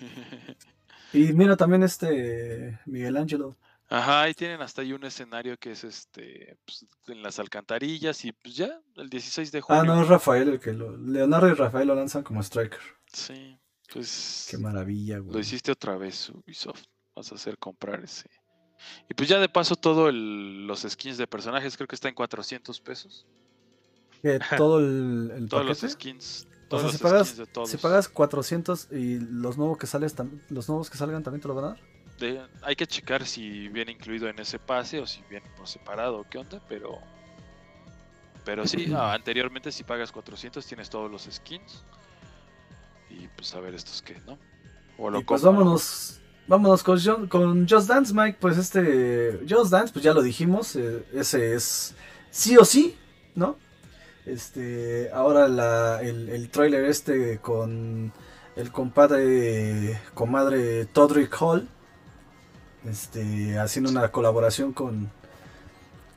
Y 1.12 1.32
mira 1.32 1.56
también 1.56 1.82
este 1.82 2.78
Miguel 2.86 3.16
Ángelo. 3.16 3.56
Ajá, 3.92 4.28
y 4.28 4.34
tienen 4.34 4.62
hasta 4.62 4.82
ahí 4.82 4.92
un 4.92 5.04
escenario 5.04 5.56
que 5.58 5.72
es 5.72 5.82
este 5.82 6.56
pues, 6.64 6.86
en 7.08 7.22
las 7.24 7.40
alcantarillas 7.40 8.24
y 8.24 8.30
pues 8.32 8.54
ya, 8.54 8.80
el 8.96 9.10
16 9.10 9.50
de 9.50 9.60
julio. 9.60 9.82
Ah, 9.82 9.84
no, 9.84 10.00
es 10.00 10.06
Rafael 10.08 10.48
el 10.48 10.60
que 10.60 10.72
lo. 10.72 10.96
Leonardo 10.96 11.48
y 11.48 11.54
Rafael 11.54 11.88
lo 11.88 11.94
lanzan 11.96 12.22
como 12.22 12.40
striker. 12.40 12.78
Sí, 13.12 13.58
pues 13.92 14.46
Qué 14.48 14.58
maravilla, 14.58 15.16
lo 15.18 15.24
güey. 15.24 15.40
hiciste 15.40 15.72
otra 15.72 15.96
vez, 15.96 16.30
Ubisoft. 16.30 16.84
Vas 17.16 17.32
a 17.32 17.34
hacer 17.34 17.58
comprar 17.58 18.04
ese. 18.04 18.30
Y 19.10 19.14
pues 19.14 19.28
ya 19.28 19.38
de 19.40 19.48
paso 19.48 19.74
todo 19.76 20.08
el- 20.08 20.66
los 20.68 20.82
skins 20.88 21.18
de 21.18 21.26
personajes 21.26 21.76
creo 21.76 21.88
que 21.88 21.96
está 21.96 22.08
en 22.08 22.14
400 22.14 22.80
pesos. 22.80 23.26
Todo 24.56 24.78
el, 24.78 25.32
el 25.34 25.48
Todos 25.48 25.66
los 25.66 25.78
skins. 25.92 26.46
O 26.46 26.68
Todos 26.68 26.82
sea, 26.82 26.86
los 26.90 26.96
si 26.96 27.02
pagas, 27.02 27.26
skins 27.28 27.38
de 27.38 27.46
todos. 27.52 27.70
si 27.70 27.76
pagas 27.78 28.08
400 28.08 28.88
y 28.92 29.18
los 29.18 29.58
nuevos 29.58 29.76
que 29.78 29.86
sales 29.88 30.14
los 30.48 30.68
nuevos 30.68 30.88
que 30.88 30.96
salgan 30.96 31.22
también 31.24 31.40
te 31.42 31.48
lo 31.48 31.54
van 31.54 31.64
a 31.64 31.68
dar. 31.68 31.80
De- 32.20 32.40
hay 32.62 32.76
que 32.76 32.86
checar 32.86 33.26
si 33.26 33.68
viene 33.68 33.92
incluido 33.92 34.28
en 34.28 34.38
ese 34.38 34.58
pase 34.58 35.00
o 35.00 35.06
si 35.06 35.22
viene 35.30 35.48
por 35.56 35.66
separado 35.66 36.20
o 36.20 36.24
qué 36.28 36.38
onda, 36.38 36.60
pero 36.68 36.98
pero 38.44 38.66
sí, 38.66 38.92
anteriormente 38.96 39.72
si 39.72 39.84
pagas 39.84 40.12
400 40.12 40.64
tienes 40.66 40.90
todos 40.90 41.10
los 41.10 41.28
skins 41.30 41.84
y 43.08 43.26
pues 43.28 43.54
a 43.54 43.60
ver 43.60 43.74
estos 43.74 44.02
qué, 44.02 44.16
¿no? 44.26 44.38
O 44.98 45.10
lo 45.10 45.20
Y 45.20 45.24
pues 45.24 45.42
vámonos, 45.42 46.20
vámonos 46.46 46.82
con, 46.82 46.98
John- 47.02 47.26
con 47.28 47.68
Just 47.68 47.88
Dance, 47.88 48.12
Mike. 48.14 48.38
Pues 48.40 48.56
este 48.58 49.40
Just 49.48 49.70
Dance, 49.72 49.92
pues 49.92 50.04
ya 50.04 50.14
lo 50.14 50.22
dijimos, 50.22 50.76
eh, 50.76 51.04
ese 51.12 51.54
es 51.54 51.94
sí 52.30 52.56
o 52.56 52.64
sí, 52.64 52.96
¿no? 53.34 53.56
Este, 54.26 55.10
ahora 55.12 55.48
la, 55.48 56.00
el, 56.02 56.28
el 56.28 56.50
tráiler 56.50 56.84
este 56.84 57.38
con 57.38 58.12
el 58.56 58.70
compadre, 58.72 60.00
comadre 60.14 60.84
Todrick 60.86 61.34
Hall, 61.40 61.68
este, 62.88 63.58
haciendo 63.58 63.90
una 63.90 64.10
colaboración 64.10 64.72
con 64.72 65.10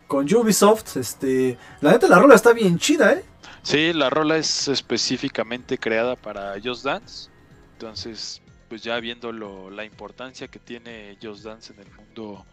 con 0.08 0.32
Ubisoft, 0.32 0.98
este, 0.98 1.58
la 1.82 1.92
neta 1.94 2.08
la 2.08 2.20
rola 2.20 2.36
está 2.36 2.54
bien 2.54 2.78
chida, 2.78 3.14
¿eh? 3.14 3.24
Sí, 3.64 3.94
la 3.94 4.10
rola 4.12 4.38
es 4.38 4.68
específicamente 4.68 5.78
creada 5.80 6.16
para 6.16 6.54
Just 6.64 6.84
Dance. 6.86 7.30
Entonces, 7.74 8.42
pues 8.70 8.84
ya 8.84 9.00
viendo 9.00 9.32
lo- 9.32 9.72
la 9.72 9.86
importancia 9.86 10.48
que 10.50 10.60
tiene 10.60 11.18
Just 11.22 11.44
Dance 11.44 11.74
en 11.74 11.80
el 11.80 11.92
mundo 11.96 12.46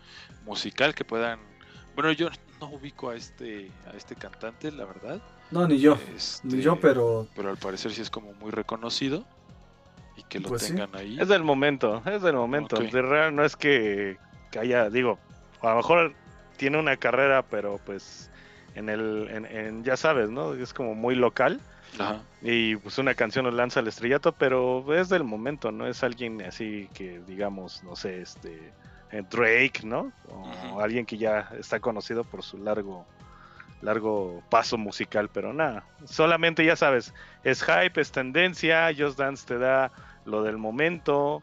musical, 0.47 0.95
que 0.95 1.05
puedan... 1.05 1.39
Bueno, 1.95 2.13
yo 2.13 2.29
no 2.61 2.71
ubico 2.71 3.11
a 3.11 3.17
este, 3.17 3.71
a 3.93 3.97
este 3.97 4.15
cantante, 4.15 4.71
la 4.73 4.87
verdad. 4.87 5.21
No, 5.51 5.67
ni 5.69 5.79
yo, 5.79 5.99
Este, 6.17 6.47
ni 6.47 6.63
yo, 6.63 6.81
pero 6.81 7.27
pero 7.35 7.51
al 7.51 7.59
parecer 7.59 7.93
sí 7.93 8.01
es 8.01 8.09
como 8.09 8.33
muy 8.35 8.53
reconocido. 8.53 9.27
Y 10.21 10.25
que 10.25 10.39
lo 10.41 10.49
Pues 10.49 10.63
sí. 10.63 10.69
tengan 10.75 10.95
ahí. 10.95 11.19
Es 11.21 11.29
del 11.29 11.43
momento, 11.43 12.03
es 12.07 12.23
del 12.23 12.35
momento. 12.37 12.77
De 12.77 13.03
real 13.03 13.35
no 13.35 13.45
es 13.45 13.57
que, 13.57 14.19
que 14.51 14.59
haya, 14.59 14.91
digo, 14.91 15.19
a 15.63 15.71
lo 15.71 15.77
mejor 15.77 16.13
tiene 16.57 16.79
una 16.79 16.97
carrera, 16.97 17.43
pero 17.43 17.79
pues 17.87 18.31
en 18.75 18.89
el, 18.89 19.29
en, 19.31 19.47
en- 19.47 19.85
ya 19.85 19.97
sabes, 19.97 20.31
¿no? 20.31 20.55
Es 20.55 20.75
como 20.75 20.95
muy 20.95 21.15
local 21.15 21.61
Ajá. 21.99 22.21
y 22.43 22.77
pues 22.77 22.99
una 22.99 23.15
canción 23.15 23.47
lo 23.47 23.51
lanza 23.51 23.81
al 23.81 23.89
estrellato, 23.89 24.33
pero 24.33 24.85
es 24.95 25.09
del 25.09 25.25
momento, 25.25 25.73
no 25.73 25.87
es 25.87 26.03
alguien 26.05 26.43
así 26.43 26.89
que 26.95 27.21
digamos, 27.27 27.83
no 27.83 27.97
sé, 27.97 28.21
este 28.21 28.73
eh, 29.13 29.23
Drake, 29.31 29.81
¿no? 29.85 30.13
O 30.29 30.81
alguien 30.81 31.05
que 31.07 31.17
ya 31.19 31.49
está 31.59 31.81
conocido 31.81 32.23
por 32.25 32.43
su 32.43 32.59
largo 32.59 33.07
largo 33.83 34.43
paso 34.51 34.77
musical, 34.77 35.31
pero 35.33 35.55
nada, 35.55 35.85
solamente 36.05 36.63
ya 36.65 36.77
sabes, 36.77 37.15
es 37.45 37.63
hype, 37.63 37.99
es 37.99 38.13
tendencia, 38.13 38.91
Just 38.97 39.19
Dance 39.19 39.47
te 39.47 39.57
da 39.59 39.91
lo 40.25 40.43
del 40.43 40.59
momento, 40.59 41.43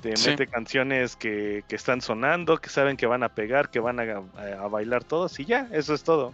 te 0.00 0.16
Sí. 0.16 0.30
mete 0.30 0.46
canciones 0.46 1.16
que, 1.16 1.64
que 1.68 1.76
están 1.76 2.00
sonando, 2.00 2.58
que 2.58 2.68
saben 2.70 2.96
que 2.96 3.06
van 3.06 3.22
a 3.22 3.28
pegar, 3.30 3.68
que 3.70 3.80
van 3.80 3.98
a, 4.00 4.02
a- 4.36 4.64
a 4.64 4.68
bailar 4.68 5.04
todos 5.04 5.38
y 5.40 5.44
ya, 5.44 5.68
eso 5.72 5.94
es 5.94 6.02
todo. 6.02 6.32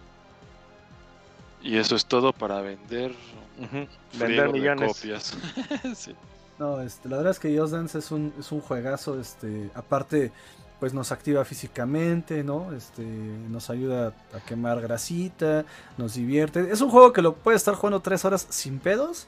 Y 1.63 1.79
eso 1.79 1.97
es 1.97 2.05
todo 2.07 2.33
para 2.33 2.61
vender 2.61 3.13
Ujú, 3.57 3.69
friego 3.71 3.89
Vender 4.13 4.47
de 4.53 4.53
millones. 4.59 4.97
copias. 4.97 5.37
Sí. 5.95 6.15
No, 6.59 6.81
este, 6.81 7.09
la 7.09 7.17
verdad 7.17 7.33
es 7.33 7.39
que 7.41 7.57
Just 7.59 7.73
Dance 7.73 7.99
es 7.99 8.11
un, 8.11 8.33
es 8.39 8.53
un 8.53 8.61
juegazo, 8.61 9.19
este, 9.21 9.71
aparte, 9.75 10.31
pues 10.79 10.93
nos 10.93 11.11
activa 11.11 11.45
físicamente, 11.45 12.45
¿no? 12.45 12.73
Este, 12.75 13.03
nos 13.03 13.71
ayuda 13.71 14.13
a 14.33 14.41
quemar 14.47 14.81
grasita, 14.81 15.65
nos 15.97 16.15
divierte. 16.15 16.71
Es 16.71 16.81
un 16.81 16.91
juego 16.91 17.13
que 17.13 17.23
lo 17.23 17.35
puedes 17.35 17.61
estar 17.63 17.75
jugando 17.75 18.01
tres 18.01 18.25
horas 18.25 18.47
sin 18.51 18.79
pedos. 18.79 19.27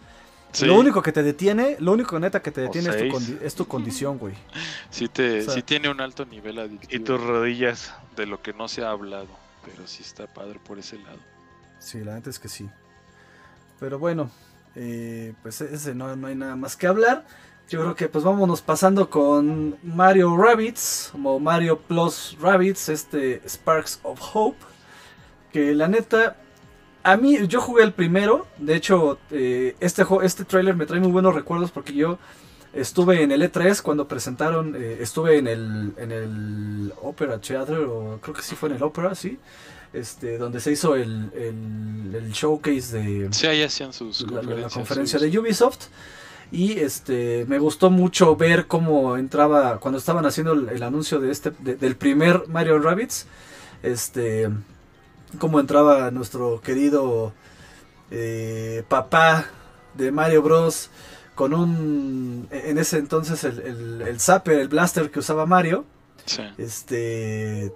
Sí, 0.53 0.64
Lo 0.66 0.76
único 0.78 1.03
que 1.03 1.12
te 1.12 1.22
detiene, 1.22 1.76
lo 1.80 1.92
único 1.92 2.18
neta 2.18 2.40
que 2.40 2.51
te 2.51 2.62
detiene 2.62 2.88
es 2.88 2.94
tu, 2.97 3.01
seis. 3.01 3.12
condi- 3.14 3.38
es 3.42 3.55
tu 3.55 3.68
condición, 3.68 4.16
güey. 4.18 4.34
sí, 4.90 5.07
te, 5.09 5.40
o 5.40 5.44
sea- 5.44 5.55
sí 5.55 5.62
tiene 5.62 5.90
un 5.90 6.01
alto 6.01 6.24
nivel 6.24 6.57
Y 6.57 6.61
adictivo 6.61 7.05
tus 7.05 7.20
rodillas. 7.22 7.92
de 8.16 8.24
lo 8.26 8.40
que 8.40 8.53
no 8.55 8.66
se 8.68 8.82
ha 8.82 8.90
hablado. 8.90 9.26
Pero 9.64 9.86
sí 9.86 10.03
está 10.03 10.26
padre 10.26 10.59
por 10.64 10.78
ese 10.78 10.97
lado. 10.99 11.18
Sí, 11.78 12.03
la 12.05 12.14
neta 12.14 12.30
es 12.30 12.38
que 12.38 12.49
sí. 12.49 12.68
Pero 13.78 13.99
bueno, 13.99 14.30
eh, 14.74 15.34
pues 15.42 15.61
ese 15.61 15.94
no, 15.94 16.16
no 16.16 16.28
hay 16.28 16.34
nada 16.34 16.57
más 16.57 16.76
que 16.76 16.86
hablar. 16.86 17.26
Yo 17.68 17.80
creo 17.80 17.94
que 17.97 18.09
pues 18.09 18.22
vámonos 18.24 18.62
pasando 18.62 19.11
con 19.11 19.76
Mario 19.82 20.36
Rabbids, 20.36 21.11
o 21.22 21.38
Mario 21.40 21.80
Plus 21.80 22.36
Rabbids, 22.40 22.88
este 22.88 23.42
Sparks 23.47 23.99
of 24.05 24.20
Hope. 24.32 24.59
Que 25.53 25.74
la 25.74 25.88
neta, 25.88 26.36
a 27.12 27.16
mí, 27.16 27.46
yo 27.46 27.61
jugué 27.61 27.82
el 27.84 27.92
primero. 27.92 28.46
De 28.59 28.74
hecho, 28.74 29.18
eh, 29.30 29.74
este, 29.80 30.04
este 30.22 30.44
trailer 30.44 30.74
me 30.76 30.86
trae 30.86 31.00
muy 31.00 31.11
buenos 31.12 31.34
recuerdos 31.34 31.70
porque 31.70 31.92
yo 31.94 32.18
estuve 32.72 33.22
en 33.22 33.32
el 33.32 33.42
E3 33.42 33.80
cuando 33.82 34.07
presentaron, 34.07 34.74
eh, 34.76 34.98
estuve 35.00 35.38
en 35.38 35.46
el, 35.46 35.92
en 35.96 36.12
el 36.12 36.92
Opera 37.02 37.40
Theater, 37.40 37.78
o 37.78 38.18
creo 38.20 38.34
que 38.34 38.42
sí 38.42 38.54
fue 38.54 38.68
en 38.68 38.76
el 38.76 38.82
Opera, 38.82 39.14
sí. 39.14 39.38
Este, 39.92 40.36
donde 40.36 40.61
se 40.61 40.72
hizo 40.72 40.94
el, 40.96 41.30
el, 41.34 42.14
el 42.14 42.32
showcase 42.32 42.98
de, 42.98 43.28
Sí, 43.32 43.46
ahí 43.46 43.62
hacían 43.62 43.92
sus 43.94 44.30
la, 44.30 44.42
la 44.42 44.68
conferencia 44.68 45.18
sus- 45.18 45.30
de 45.32 45.38
Ubisoft. 45.38 45.86
Y 46.52 46.78
este 46.78 47.44
me 47.48 47.59
gustó 47.59 47.90
mucho 47.90 48.36
ver 48.36 48.66
cómo 48.66 49.16
entraba 49.16 49.78
cuando 49.80 49.98
estaban 49.98 50.26
haciendo 50.26 50.52
el, 50.52 50.68
el 50.68 50.82
anuncio 50.82 51.18
de 51.18 51.30
este 51.32 51.50
de- 51.61 51.76
del 51.76 51.96
primer 51.96 52.44
Mario 52.48 52.78
Rabbids. 52.78 53.26
Este 53.82 54.48
cómo 55.37 55.61
entraba 55.61 56.11
nuestro 56.11 56.61
querido 56.61 57.32
eh, 58.11 58.82
papá 58.89 59.47
de 59.95 60.11
Mario 60.12 60.43
Bros. 60.43 60.91
con 61.34 61.53
un 61.55 62.49
en 62.51 62.78
ese 62.78 62.99
entonces 62.99 63.45
el, 63.45 63.61
el, 63.61 64.03
el 64.03 64.20
zapper, 64.20 64.59
el 64.59 64.68
blaster 64.68 65.11
que 65.11 65.18
usaba 65.20 65.47
Mario 65.47 65.84
Sí. 66.24 66.43
este 66.59 67.66
eh, 67.66 67.72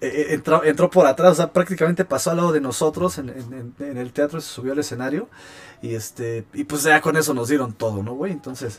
eh, 0.00 0.26
entró, 0.30 0.62
entró 0.62 0.88
por 0.88 1.04
atrás, 1.06 1.32
o 1.32 1.34
sea, 1.34 1.52
prácticamente 1.52 2.04
pasó 2.04 2.30
al 2.30 2.36
lado 2.36 2.52
de 2.52 2.60
nosotros 2.60 3.18
en, 3.18 3.30
en- 3.30 3.74
en- 3.80 3.84
en 3.84 3.96
el 3.98 4.12
teatro, 4.12 4.40
se 4.40 4.48
subió 4.48 4.72
al 4.72 4.78
escenario 4.78 5.28
y 5.82 5.94
este 5.94 6.44
y 6.54 6.62
pues 6.64 6.84
ya 6.84 7.00
con 7.00 7.16
eso 7.16 7.34
nos 7.34 7.48
dieron 7.48 7.72
todo, 7.72 8.02
¿no, 8.04 8.14
güey? 8.14 8.30
Entonces, 8.32 8.78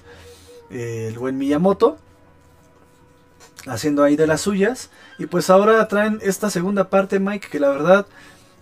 eh, 0.70 1.08
el 1.10 1.20
buen 1.20 1.38
Miyamoto 1.38 1.98
haciendo 3.68 4.04
ahí 4.04 4.16
de 4.16 4.28
las 4.28 4.42
suyas 4.42 4.90
y 5.18 5.26
pues 5.26 5.50
ahora 5.50 5.88
traen 5.88 6.20
esta 6.22 6.50
segunda 6.50 6.90
parte, 6.90 7.20
Mike, 7.20 7.50
que 7.50 7.60
la 7.60 7.70
verdad, 7.70 8.06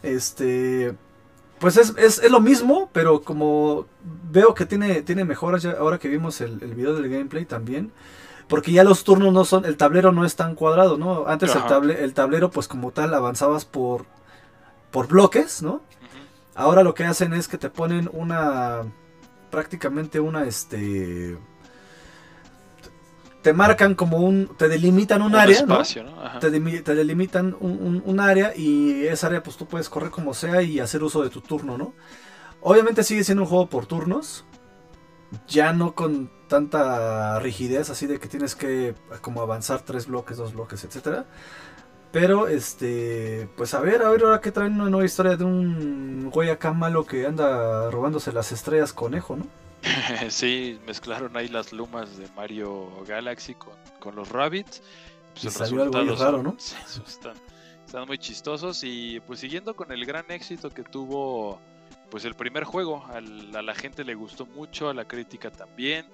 este, 0.03 0.95
pues 1.59 1.77
es, 1.77 1.93
es, 1.97 2.19
es 2.19 2.31
lo 2.31 2.39
mismo, 2.39 2.89
pero 2.93 3.21
como 3.21 3.85
veo 4.31 4.53
que 4.53 4.65
tiene, 4.65 5.01
tiene 5.01 5.25
mejoras 5.25 5.63
ya 5.63 5.71
ahora 5.79 5.97
que 5.99 6.07
vimos 6.07 6.41
el, 6.41 6.61
el 6.61 6.73
video 6.75 6.93
del 6.93 7.09
gameplay 7.09 7.45
también. 7.45 7.91
Porque 8.47 8.71
ya 8.71 8.85
los 8.85 9.03
turnos 9.03 9.33
no 9.33 9.43
son, 9.43 9.65
el 9.65 9.75
tablero 9.75 10.13
no 10.13 10.23
es 10.23 10.37
tan 10.37 10.55
cuadrado, 10.55 10.97
¿no? 10.97 11.27
Antes 11.27 11.53
el, 11.53 11.63
table- 11.63 11.99
el 12.01 12.13
tablero, 12.13 12.49
pues 12.49 12.69
como 12.69 12.91
tal, 12.91 13.13
avanzabas 13.13 13.65
por, 13.65 14.05
por 14.89 15.09
bloques, 15.09 15.61
¿no? 15.61 15.81
Ahora 16.55 16.81
lo 16.81 16.93
que 16.93 17.03
hacen 17.03 17.33
es 17.33 17.49
que 17.49 17.57
te 17.57 17.69
ponen 17.69 18.09
una, 18.13 18.83
prácticamente 19.51 20.21
una, 20.21 20.45
este, 20.45 21.37
te 23.47 23.53
marcan 23.53 23.95
como 23.95 24.17
un, 24.17 24.49
te 24.57 24.67
delimitan 24.67 25.21
un, 25.21 25.33
área, 25.33 25.55
¿no? 25.65 25.73
espacio, 25.75 26.03
¿no? 26.03 26.39
Te, 26.39 26.51
demi- 26.51 26.83
te 26.83 26.95
delimitan 26.95 27.55
un, 27.61 27.71
un- 27.81 28.03
un 28.05 28.19
área 28.19 28.51
y 28.53 29.05
esa 29.07 29.27
área 29.27 29.41
pues 29.41 29.55
tú 29.55 29.65
puedes 29.67 29.87
correr 29.87 30.11
como 30.11 30.33
sea 30.33 30.61
y 30.61 30.81
hacer 30.81 31.01
uso 31.01 31.23
de 31.23 31.29
tu 31.29 31.39
turno, 31.39 31.77
¿no? 31.77 31.93
Obviamente 32.59 33.03
sigue 33.05 33.23
siendo 33.23 33.43
un 33.43 33.47
juego 33.49 33.67
por 33.69 33.85
turnos, 33.85 34.43
ya 35.47 35.71
no 35.71 35.95
con 35.95 36.29
tanta 36.49 37.39
rigidez 37.39 37.89
así 37.89 38.05
de 38.05 38.19
que 38.19 38.27
tienes 38.27 38.53
que 38.53 38.95
como 39.21 39.41
avanzar 39.41 39.79
tres 39.79 40.07
bloques, 40.07 40.35
dos 40.35 40.53
bloques, 40.53 40.83
etcétera. 40.83 41.25
Pero 42.11 42.49
este, 42.49 43.47
pues 43.55 43.73
a 43.73 43.79
ver, 43.79 44.01
a 44.01 44.09
ver 44.09 44.23
ahora 44.25 44.41
que 44.41 44.51
traen 44.51 44.73
una 44.73 44.89
nueva 44.89 45.05
historia 45.05 45.37
de 45.37 45.45
un 45.45 46.29
güey 46.33 46.49
acá 46.49 46.73
malo 46.73 47.05
que 47.05 47.25
anda 47.25 47.89
robándose 47.91 48.33
las 48.33 48.51
estrellas 48.51 48.91
conejo, 48.91 49.37
¿no? 49.37 49.45
sí, 50.29 50.79
mezclaron 50.85 51.35
ahí 51.37 51.47
las 51.47 51.71
lumas 51.73 52.17
de 52.17 52.27
Mario 52.35 53.03
Galaxy 53.05 53.53
con, 53.55 53.75
con 53.99 54.15
los 54.15 54.29
Rabbits. 54.29 54.81
Pues 55.33 55.43
Y 55.43 55.47
el 55.47 55.53
salió 55.53 55.81
algo 55.83 55.93
bien 55.93 56.07
resultado 56.09 56.31
raro, 56.37 56.43
¿no? 56.43 56.57
están, 57.07 57.33
están 57.85 58.07
muy 58.07 58.17
chistosos 58.17 58.83
y 58.83 59.19
pues 59.21 59.39
siguiendo 59.39 59.75
con 59.75 59.91
el 59.91 60.05
gran 60.05 60.25
éxito 60.29 60.69
que 60.69 60.83
tuvo 60.83 61.59
pues 62.09 62.25
el 62.25 62.33
primer 62.35 62.63
juego, 62.63 63.05
al- 63.07 63.55
a 63.55 63.61
la 63.61 63.75
gente 63.75 64.03
le 64.03 64.15
gustó 64.15 64.45
mucho, 64.45 64.89
a 64.89 64.93
la 64.93 65.05
crítica 65.05 65.51
también. 65.51 66.05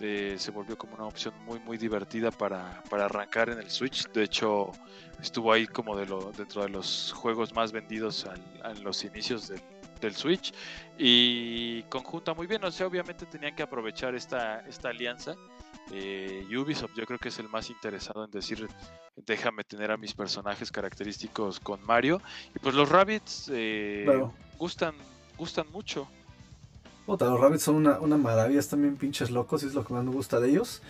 eh, 0.00 0.34
se 0.36 0.50
volvió 0.50 0.76
como 0.76 0.94
una 0.96 1.04
opción 1.04 1.32
muy 1.44 1.60
muy 1.60 1.78
divertida 1.78 2.30
para, 2.32 2.82
para 2.90 3.04
arrancar 3.04 3.50
en 3.50 3.58
el 3.58 3.70
Switch. 3.70 4.08
De 4.12 4.24
hecho, 4.24 4.72
estuvo 5.20 5.52
ahí 5.52 5.66
como 5.66 5.96
de 5.96 6.06
lo, 6.06 6.32
dentro 6.32 6.62
de 6.62 6.68
los 6.70 7.12
juegos 7.14 7.54
más 7.54 7.70
vendidos 7.72 8.26
al- 8.26 8.60
a 8.64 8.74
los 8.80 9.04
inicios 9.04 9.46
del, 9.48 9.60
del 10.06 10.14
Switch 10.14 10.52
y 10.98 11.82
conjunta 11.84 12.34
muy 12.34 12.46
bien. 12.46 12.62
O 12.64 12.70
sea, 12.70 12.86
obviamente 12.86 13.26
tenían 13.26 13.54
que 13.56 13.62
aprovechar 13.62 14.14
esta, 14.14 14.60
esta 14.68 14.90
alianza. 14.90 15.34
Eh, 15.90 16.46
Ubisoft 16.56 16.94
yo 16.94 17.04
creo 17.06 17.18
que 17.18 17.28
es 17.28 17.38
el 17.38 17.48
más 17.48 17.68
interesado 17.68 18.24
en 18.24 18.30
decir 18.30 18.68
déjame 19.26 19.64
tener 19.64 19.90
a 19.90 19.96
mis 19.96 20.14
personajes 20.14 20.70
característicos 20.70 21.58
con 21.58 21.84
Mario 21.84 22.22
y 22.54 22.58
pues 22.60 22.74
los 22.74 22.88
Rabbits 22.88 23.50
eh, 23.52 24.02
Claro. 24.04 24.32
gustan 24.58 24.94
gustan 25.36 25.66
mucho 25.72 26.06
Puta, 27.04 27.24
los 27.26 27.40
Rabbits 27.40 27.64
son 27.64 27.74
una, 27.74 27.98
una 27.98 28.16
maravilla, 28.16 28.60
están 28.60 28.80
bien 28.82 28.96
pinches 28.96 29.30
locos, 29.32 29.64
y 29.64 29.66
es 29.66 29.74
lo 29.74 29.84
que 29.84 29.92
más 29.92 30.04
me 30.04 30.12
gusta 30.12 30.38
de 30.38 30.50
ellos. 30.50 30.82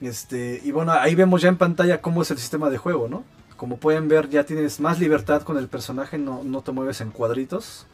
Este, 0.00 0.60
y 0.64 0.72
bueno, 0.72 0.90
ahí 0.90 1.14
vemos 1.14 1.40
ya 1.40 1.48
en 1.48 1.56
pantalla 1.56 2.00
cómo 2.02 2.22
es 2.22 2.30
el 2.32 2.38
sistema 2.38 2.68
de 2.68 2.78
juego, 2.78 3.08
¿no? 3.08 3.22
Como 3.56 3.76
pueden 3.76 4.08
ver, 4.08 4.28
ya 4.28 4.44
tienes 4.44 4.80
más 4.80 4.98
libertad 4.98 5.42
con 5.42 5.56
el 5.58 5.68
personaje, 5.68 6.18
no, 6.18 6.42
no 6.42 6.62
te 6.62 6.72
mueves 6.72 7.00
en 7.00 7.12
cuadritos, 7.12 7.86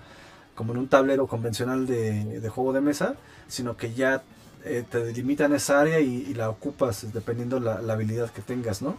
como 0.58 0.72
en 0.72 0.80
un 0.80 0.88
tablero 0.88 1.28
convencional 1.28 1.86
de, 1.86 2.40
de 2.40 2.48
juego 2.48 2.72
de 2.72 2.80
mesa, 2.80 3.14
sino 3.46 3.76
que 3.76 3.94
ya 3.94 4.24
eh, 4.64 4.82
te 4.90 4.98
delimitan 5.04 5.54
esa 5.54 5.80
área 5.80 6.00
y, 6.00 6.26
y 6.28 6.34
la 6.34 6.50
ocupas 6.50 7.12
dependiendo 7.12 7.60
la, 7.60 7.80
la 7.80 7.92
habilidad 7.92 8.28
que 8.30 8.42
tengas, 8.42 8.82
¿no? 8.82 8.96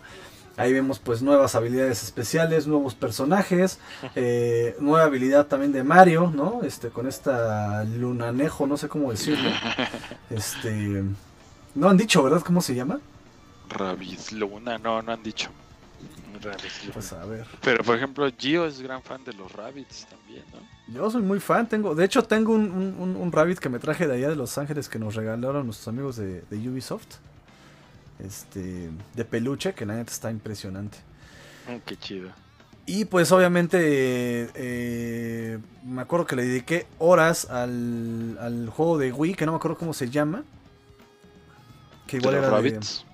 Ahí 0.55 0.71
vemos 0.71 0.99
pues 0.99 1.21
nuevas 1.21 1.55
habilidades 1.55 2.01
especiales, 2.01 2.65
nuevos 2.65 2.95
personajes, 2.95 3.79
eh, 4.15 4.77
nueva 4.79 5.03
habilidad 5.03 5.47
también 5.47 5.73
de 5.73 5.83
Mario, 5.83 6.31
¿no? 6.33 6.61
Este, 6.63 6.87
con 6.87 7.07
esta 7.07 7.83
lunanejo, 7.83 8.65
no 8.65 8.77
sé 8.77 8.87
cómo 8.87 9.11
decirlo. 9.11 9.49
Este, 10.29 11.03
no 11.75 11.89
han 11.89 11.97
dicho, 11.97 12.23
¿verdad? 12.23 12.41
¿Cómo 12.41 12.61
se 12.61 12.73
llama? 12.73 13.01
Rabbits 13.67 14.31
Luna 14.31 14.77
no 14.77 15.01
no 15.01 15.11
han 15.11 15.23
dicho 15.23 15.49
Pues 16.93 17.11
a 17.11 17.25
ver. 17.25 17.45
pero 17.61 17.83
por 17.83 17.97
ejemplo 17.97 18.29
Gio 18.37 18.65
es 18.65 18.79
gran 18.81 19.01
fan 19.03 19.23
de 19.25 19.33
los 19.33 19.51
Rabbits 19.51 20.07
también 20.09 20.43
no 20.53 20.93
Yo 20.93 21.11
soy 21.11 21.21
muy 21.21 21.39
fan, 21.41 21.67
tengo, 21.67 21.93
de 21.95 22.05
hecho 22.05 22.23
tengo 22.23 22.53
un, 22.53 22.71
un- 22.71 22.95
un- 22.97 23.15
un 23.17 23.31
rabbit 23.31 23.59
que 23.59 23.67
me 23.67 23.77
traje 23.79 24.07
de 24.07 24.13
allá 24.15 24.29
de 24.29 24.35
Los 24.37 24.57
Ángeles 24.57 24.87
que 24.87 24.99
nos 24.99 25.15
regalaron 25.15 25.65
nuestros 25.65 25.89
amigos 25.89 26.15
de, 26.15 26.41
de 26.49 26.69
Ubisoft. 26.69 27.17
Este, 28.19 28.89
de 29.15 29.25
peluche, 29.25 29.73
que 29.73 29.85
la 29.85 29.95
neta 29.95 30.11
está 30.11 30.29
impresionante. 30.31 30.97
Mm, 31.67 31.77
Qué 31.85 31.95
chido. 31.97 32.29
Y 32.85 33.05
pues 33.05 33.31
obviamente 33.31 33.77
eh, 33.81 34.49
eh, 34.55 35.59
me 35.85 36.01
acuerdo 36.01 36.25
que 36.25 36.35
le 36.35 36.43
dediqué 36.43 36.87
horas 36.97 37.49
al, 37.49 38.37
al 38.41 38.69
juego 38.69 38.97
de 38.97 39.11
Wii, 39.13 39.35
que 39.35 39.45
no 39.45 39.51
me 39.53 39.57
acuerdo 39.57 39.77
cómo 39.77 39.93
se 39.93 40.09
llama. 40.09 40.43
Que 42.07 42.17
de 42.17 42.21
igual 42.21 42.35
los 42.35 42.43
era 42.45 42.57
de, 42.57 42.69
Rabbits 42.69 43.05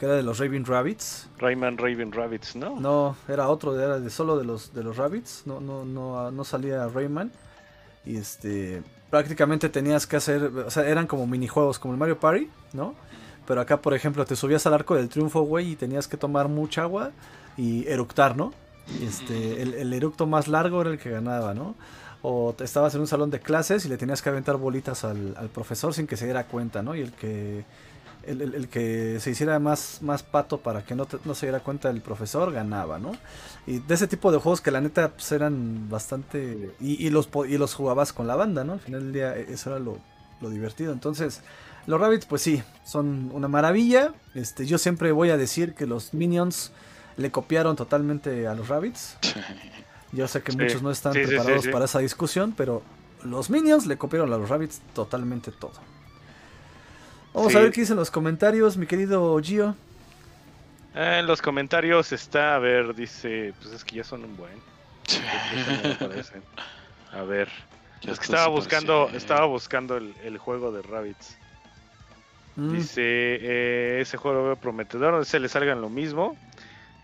que 0.00 0.06
era 0.06 0.14
de 0.14 0.22
los 0.22 0.38
Raven 0.38 0.64
Rabbits. 0.64 1.28
Rayman 1.36 1.76
Raven 1.76 2.10
Rabbits, 2.10 2.56
¿no? 2.56 2.80
No, 2.80 3.16
era 3.28 3.50
otro, 3.50 3.78
era 3.78 4.00
de 4.00 4.08
solo 4.08 4.38
de 4.38 4.44
los 4.44 4.72
de 4.72 4.82
los 4.82 4.96
Rabbits. 4.96 5.42
No, 5.44 5.60
no, 5.60 5.84
no, 5.84 6.30
no 6.30 6.42
salía 6.44 6.88
Rayman. 6.88 7.30
Y 8.06 8.16
este 8.16 8.82
prácticamente 9.10 9.68
tenías 9.68 10.06
que 10.06 10.16
hacer, 10.16 10.44
o 10.44 10.70
sea, 10.70 10.88
eran 10.88 11.06
como 11.06 11.26
minijuegos 11.26 11.78
como 11.78 11.92
el 11.92 12.00
Mario 12.00 12.18
Party, 12.18 12.48
¿no? 12.72 12.94
Pero 13.46 13.60
acá, 13.60 13.82
por 13.82 13.92
ejemplo, 13.92 14.24
te 14.24 14.36
subías 14.36 14.64
al 14.66 14.72
arco 14.72 14.94
del 14.94 15.10
triunfo, 15.10 15.42
güey, 15.42 15.72
y 15.72 15.76
tenías 15.76 16.08
que 16.08 16.16
tomar 16.16 16.48
mucha 16.48 16.82
agua 16.84 17.10
y 17.58 17.86
eructar, 17.86 18.38
¿no? 18.38 18.54
Este, 19.02 19.60
el, 19.60 19.74
el 19.74 19.92
eructo 19.92 20.26
más 20.26 20.48
largo 20.48 20.80
era 20.80 20.92
el 20.92 20.98
que 20.98 21.10
ganaba, 21.10 21.52
¿no? 21.52 21.74
O 22.22 22.54
te 22.56 22.64
estabas 22.64 22.94
en 22.94 23.02
un 23.02 23.06
salón 23.06 23.30
de 23.30 23.40
clases 23.40 23.84
y 23.84 23.90
le 23.90 23.98
tenías 23.98 24.22
que 24.22 24.30
aventar 24.30 24.56
bolitas 24.56 25.04
al, 25.04 25.34
al 25.36 25.50
profesor 25.50 25.92
sin 25.92 26.06
que 26.06 26.16
se 26.16 26.24
diera 26.24 26.44
cuenta, 26.44 26.80
¿no? 26.80 26.94
Y 26.94 27.02
el 27.02 27.12
que 27.12 27.66
el, 28.24 28.42
el- 28.42 28.54
el 28.54 28.68
que 28.68 29.18
se 29.20 29.30
hiciera 29.30 29.58
más, 29.58 29.98
más 30.02 30.22
pato 30.22 30.58
para 30.58 30.84
que 30.84 30.94
no, 30.94 31.06
te- 31.06 31.18
no 31.24 31.34
se 31.34 31.46
diera 31.46 31.60
cuenta 31.60 31.90
el 31.90 32.00
profesor 32.00 32.52
ganaba, 32.52 32.98
¿no? 32.98 33.12
Y 33.66 33.78
de 33.78 33.94
ese 33.94 34.06
tipo 34.06 34.30
de 34.32 34.38
juegos 34.38 34.60
que 34.60 34.70
la 34.70 34.80
neta 34.80 35.10
pues, 35.10 35.30
eran 35.32 35.88
bastante... 35.88 36.74
Y, 36.80 37.06
y 37.06 37.10
los, 37.10 37.28
y 37.48 37.58
los 37.58 37.74
jugabas 37.74 38.12
con 38.12 38.26
la 38.26 38.36
banda, 38.36 38.64
¿no? 38.64 38.74
Al 38.74 38.80
final 38.80 39.02
del 39.04 39.12
día 39.12 39.36
e- 39.36 39.52
eso 39.52 39.70
era 39.70 39.78
lo, 39.78 39.98
lo 40.40 40.50
divertido. 40.50 40.92
Entonces, 40.92 41.40
los 41.86 42.00
Rabbits 42.00 42.26
pues 42.26 42.42
sí, 42.42 42.62
son 42.84 43.30
una 43.32 43.48
maravilla. 43.48 44.12
Este, 44.34 44.66
yo 44.66 44.78
siempre 44.78 45.12
voy 45.12 45.30
a 45.30 45.36
decir 45.36 45.74
que 45.74 45.86
los 45.86 46.12
Minions 46.14 46.72
le 47.16 47.30
copiaron 47.30 47.76
totalmente 47.76 48.46
a 48.46 48.54
los 48.54 48.68
Rabbits. 48.68 49.16
Yo 50.12 50.26
sé 50.26 50.42
que 50.42 50.50
Sí, 50.50 50.58
muchos 50.58 50.82
no 50.82 50.90
están 50.90 51.12
sí, 51.12 51.20
preparados 51.24 51.62
sí. 51.64 51.70
para 51.70 51.84
esa 51.84 52.00
discusión, 52.00 52.52
pero 52.56 52.82
los 53.22 53.48
Minions 53.48 53.86
le 53.86 53.96
copiaron 53.96 54.32
a 54.32 54.38
los 54.38 54.48
Rabbits 54.48 54.80
totalmente 54.92 55.52
todo. 55.52 55.70
Vamos 57.32 57.52
Sí. 57.52 57.58
a 57.58 57.62
ver 57.62 57.70
qué 57.72 57.80
dicen 57.82 57.96
los 57.96 58.10
comentarios, 58.10 58.76
mi 58.76 58.86
querido 58.86 59.38
Gio. 59.42 59.74
Ah, 60.94 61.18
en 61.20 61.26
los 61.26 61.40
comentarios 61.40 62.10
está, 62.12 62.56
a 62.56 62.58
ver, 62.58 62.94
dice, 62.94 63.54
pues 63.62 63.74
es 63.74 63.84
que 63.84 63.96
ya 63.96 64.04
son 64.04 64.24
un 64.24 64.36
buen. 64.36 64.58
A 67.12 67.22
ver, 67.22 67.48
Ya 68.02 68.12
es 68.12 68.18
que 68.18 68.24
está 68.24 68.36
estaba 68.36 68.46
buscando, 68.48 69.08
estaba 69.14 69.46
buscando 69.46 69.96
el, 69.96 70.14
el 70.24 70.38
juego 70.38 70.72
de 70.72 70.82
Rabbits. 70.82 71.36
Mm, 72.56 72.72
Dice, 72.72 73.02
eh, 73.02 73.98
ese 74.00 74.16
juego 74.16 74.38
lo 74.38 74.44
veo 74.46 74.56
prometedor, 74.56 75.14
no 75.14 75.24
se 75.24 75.38
le 75.40 75.48
salgan 75.48 75.80
lo 75.80 75.88
mismo. 75.88 76.36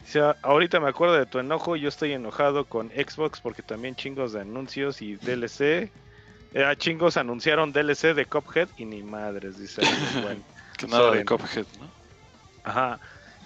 Dice, 0.05 0.21
"Ah, 0.21 0.37
ahorita 0.43 0.81
me 0.81 0.89
acuerdo 0.89 1.15
de 1.15 1.27
tu 1.27 1.39
enojo, 1.39 1.77
yo 1.77 1.89
estoy 1.89 2.13
enojado 2.13 2.65
con 2.67 2.91
Xbox 2.91 3.41
porque 3.41 3.63
también 3.63 3.95
chingos 3.97 4.33
de 4.33 4.41
anuncios 4.41 5.03
y 5.03 5.17
DLC. 5.17 5.91
Eh, 6.57 6.65
ah, 6.65 6.75
chingos 6.75 7.19
anunciaron 7.19 7.71
DLC 7.71 8.15
de 8.15 8.25
Cuphead 8.25 8.69
y 8.79 8.87
ni 8.87 9.03
madres, 9.03 9.59
dice. 9.59 9.83
bueno. 10.23 10.41
que 10.79 10.87
nada 10.87 11.11
de 11.11 11.23
Soren. 11.23 11.27
Cuphead 11.27 11.67
no 11.79 11.87
Ajá. 12.65 12.99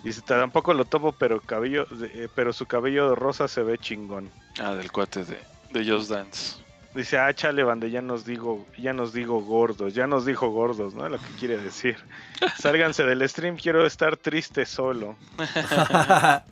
Dice, 0.05 0.23
tampoco 0.23 0.73
lo 0.75 0.85
topo, 0.85 1.11
pero 1.11 1.41
cabello, 1.41 1.87
de- 1.87 2.07
eh, 2.25 2.29
pero 2.33 2.53
su 2.53 2.67
cabello 2.67 3.17
rosa 3.17 3.49
se 3.49 3.65
ve 3.65 3.79
chingón. 3.79 4.31
ah 4.61 4.75
del 4.77 4.93
cuate 4.93 5.25
de 5.25 5.39
de 5.73 5.85
Just 5.91 6.09
Dance 6.09 6.57
Dice, 6.95 7.19
ah, 7.19 7.35
chale, 7.35 7.65
bande, 7.65 7.91
ya 7.91 8.01
nos 8.01 8.25
digo, 8.25 8.65
ya 8.79 8.93
nos 8.93 9.13
digo 9.13 9.41
gordos, 9.43 9.93
ya 9.93 10.07
nos 10.07 10.25
dijo 10.25 10.49
gordos, 10.51 10.95
¿no? 10.95 11.09
Lo 11.09 11.19
que 11.19 11.29
quiere 11.39 11.59
decir. 11.59 11.97
Sálganse 12.61 13.03
del 13.05 13.29
stream, 13.29 13.57
quiero 13.57 13.85
estar 13.87 14.17
triste 14.17 14.65
solo. 14.67 15.17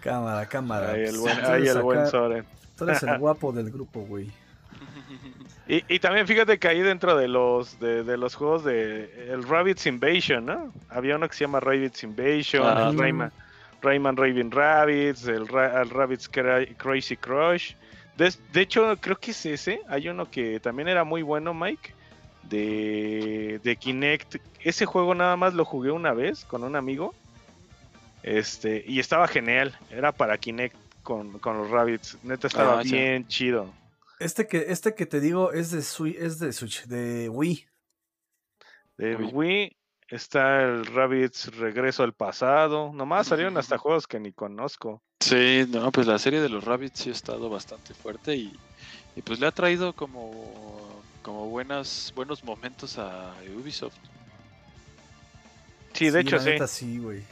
cámara, 0.00 0.46
cámara. 0.46 0.92
Ahí 0.92 1.02
el 1.02 1.10
Pues, 1.10 1.20
buen, 1.20 1.40
tú 1.42 1.46
ahí 1.46 1.66
el 1.68 1.82
buen 1.82 2.06
Soren. 2.08 2.44
Tú 2.76 2.84
eres 2.84 3.02
el 3.04 3.18
guapo 3.18 3.52
del 3.52 3.70
grupo, 3.70 4.00
güey. 4.00 4.32
Y, 5.66 5.82
y 5.88 5.98
también 5.98 6.26
fíjate 6.26 6.58
que 6.58 6.68
ahí 6.68 6.80
dentro 6.82 7.16
de 7.16 7.26
los 7.26 7.78
de, 7.80 8.04
de 8.04 8.16
los 8.18 8.34
juegos 8.34 8.64
de 8.64 9.30
el 9.32 9.42
Rabbids 9.44 9.86
Invasion, 9.86 10.44
¿no? 10.44 10.72
Había 10.90 11.16
uno 11.16 11.26
que 11.28 11.34
se 11.34 11.44
llama 11.44 11.60
Rabbids 11.60 12.02
Invasion, 12.04 12.62
Ah. 12.66 12.90
el 12.90 12.98
Rayman, 12.98 13.32
Rayman 13.80 14.16
Raven 14.16 14.50
Rabbids, 14.50 15.26
el, 15.26 15.42
el 15.44 15.90
Rabbids 15.90 16.30
Cra- 16.30 16.68
Crazy 16.76 17.16
Crush. 17.16 17.72
De, 18.16 18.32
de 18.52 18.60
hecho, 18.60 18.94
creo 19.00 19.16
que 19.16 19.30
es 19.30 19.46
ese. 19.46 19.80
Hay 19.88 20.08
uno 20.08 20.30
que 20.30 20.60
también 20.60 20.88
era 20.88 21.02
muy 21.02 21.22
bueno, 21.22 21.54
Mike, 21.54 21.94
de, 22.42 23.60
de 23.64 23.76
Kinect. 23.76 24.36
Ese 24.60 24.86
juego 24.86 25.14
nada 25.14 25.36
más 25.36 25.54
lo 25.54 25.64
jugué 25.64 25.90
una 25.90 26.12
vez 26.12 26.44
con 26.44 26.62
un 26.62 26.76
amigo. 26.76 27.14
Este, 28.22 28.84
y 28.86 29.00
estaba 29.00 29.28
genial. 29.28 29.74
Era 29.90 30.12
para 30.12 30.38
Kinect 30.38 30.76
con, 31.02 31.38
con 31.38 31.58
los 31.58 31.70
Rabbids. 31.70 32.18
Neta 32.22 32.46
estaba 32.46 32.80
Ah, 32.80 32.82
bien 32.82 33.26
chido. 33.28 33.72
Este 34.18 34.46
que, 34.46 34.66
este 34.68 34.94
que 34.94 35.06
te 35.06 35.20
digo 35.20 35.52
es 35.52 35.70
de 35.70 35.82
Switch, 35.82 36.16
es 36.16 36.38
de 36.38 36.52
Switch, 36.52 36.84
de 36.86 37.28
Wii. 37.28 37.66
De. 38.96 39.16
Wii 39.16 39.76
está 40.08 40.62
el 40.62 40.86
Rabbids 40.86 41.56
Regreso 41.56 42.02
al 42.02 42.14
Pasado. 42.14 42.92
Nomás 42.92 43.26
salieron 43.26 43.56
hasta 43.56 43.78
juegos 43.78 44.06
que 44.06 44.20
ni 44.20 44.32
conozco. 44.32 45.02
Sí, 45.20 45.64
no, 45.68 45.90
pues 45.90 46.06
la 46.06 46.18
serie 46.18 46.40
de 46.40 46.48
los 46.48 46.64
Rabbits 46.64 47.00
sí 47.00 47.08
ha 47.10 47.12
estado 47.12 47.48
bastante 47.48 47.94
fuerte 47.94 48.36
y, 48.36 48.52
y 49.16 49.22
pues 49.22 49.40
le 49.40 49.46
ha 49.46 49.52
traído 49.52 49.94
como, 49.94 51.02
como 51.22 51.46
buenas, 51.48 52.12
buenos 52.14 52.44
momentos 52.44 52.98
a 52.98 53.34
Ubisoft. 53.56 53.96
Sí, 55.94 56.10
de 56.10 56.20
hecho 56.20 56.36
la 56.36 56.42
sí. 56.42 56.50
neta 56.50 56.66
sí, 56.66 56.98
güey. 56.98 57.22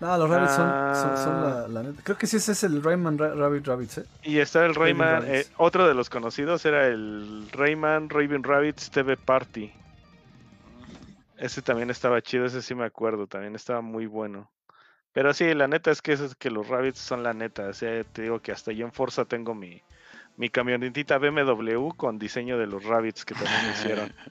No, 0.00 0.16
los 0.18 0.30
Rabbits 0.30 0.52
son, 0.52 0.68
son, 0.94 1.16
son 1.16 1.34
Ah. 1.34 1.64
la, 1.66 1.68
la 1.68 1.82
neta. 1.82 2.00
Creo 2.04 2.16
que 2.16 2.26
sí 2.26 2.36
ese 2.36 2.52
es 2.52 2.62
el 2.64 2.82
Rayman 2.82 3.18
Ra- 3.18 3.34
Rabbit 3.34 3.66
Rabbits, 3.66 3.98
¿eh? 3.98 4.04
Y 4.22 4.38
está 4.38 4.64
el 4.64 4.74
Rayman, 4.74 5.24
eh, 5.26 5.46
otro 5.56 5.88
de 5.88 5.94
los 5.94 6.08
conocidos 6.10 6.64
era 6.64 6.86
el 6.86 7.48
Rayman 7.52 8.08
Raven 8.08 8.42
Rabbids 8.44 8.90
TV 8.90 9.16
Party. 9.16 9.72
Ese 11.36 11.62
también 11.62 11.90
estaba 11.90 12.22
chido, 12.22 12.44
ese 12.46 12.62
sí 12.62 12.74
me 12.74 12.84
acuerdo, 12.84 13.26
también 13.26 13.54
estaba 13.56 13.80
muy 13.80 14.06
bueno. 14.06 14.50
Pero 15.12 15.32
sí, 15.34 15.52
la 15.54 15.66
neta 15.68 15.90
es 15.90 16.00
que, 16.02 16.12
es 16.12 16.34
que 16.36 16.50
los 16.50 16.68
Rabbits 16.68 16.98
son 16.98 17.22
la 17.22 17.32
neta. 17.32 17.68
O 17.68 17.72
sea, 17.72 18.04
te 18.04 18.22
digo 18.22 18.40
que 18.40 18.52
hasta 18.52 18.72
yo 18.72 18.84
en 18.86 18.92
Forza 18.92 19.24
tengo 19.24 19.54
mi, 19.54 19.82
mi 20.36 20.48
camionetita 20.50 21.18
BMW 21.18 21.88
con 21.96 22.18
diseño 22.18 22.58
de 22.58 22.66
los 22.66 22.84
rabbits 22.84 23.24
que 23.24 23.34
también 23.34 23.72
hicieron. 23.72 24.12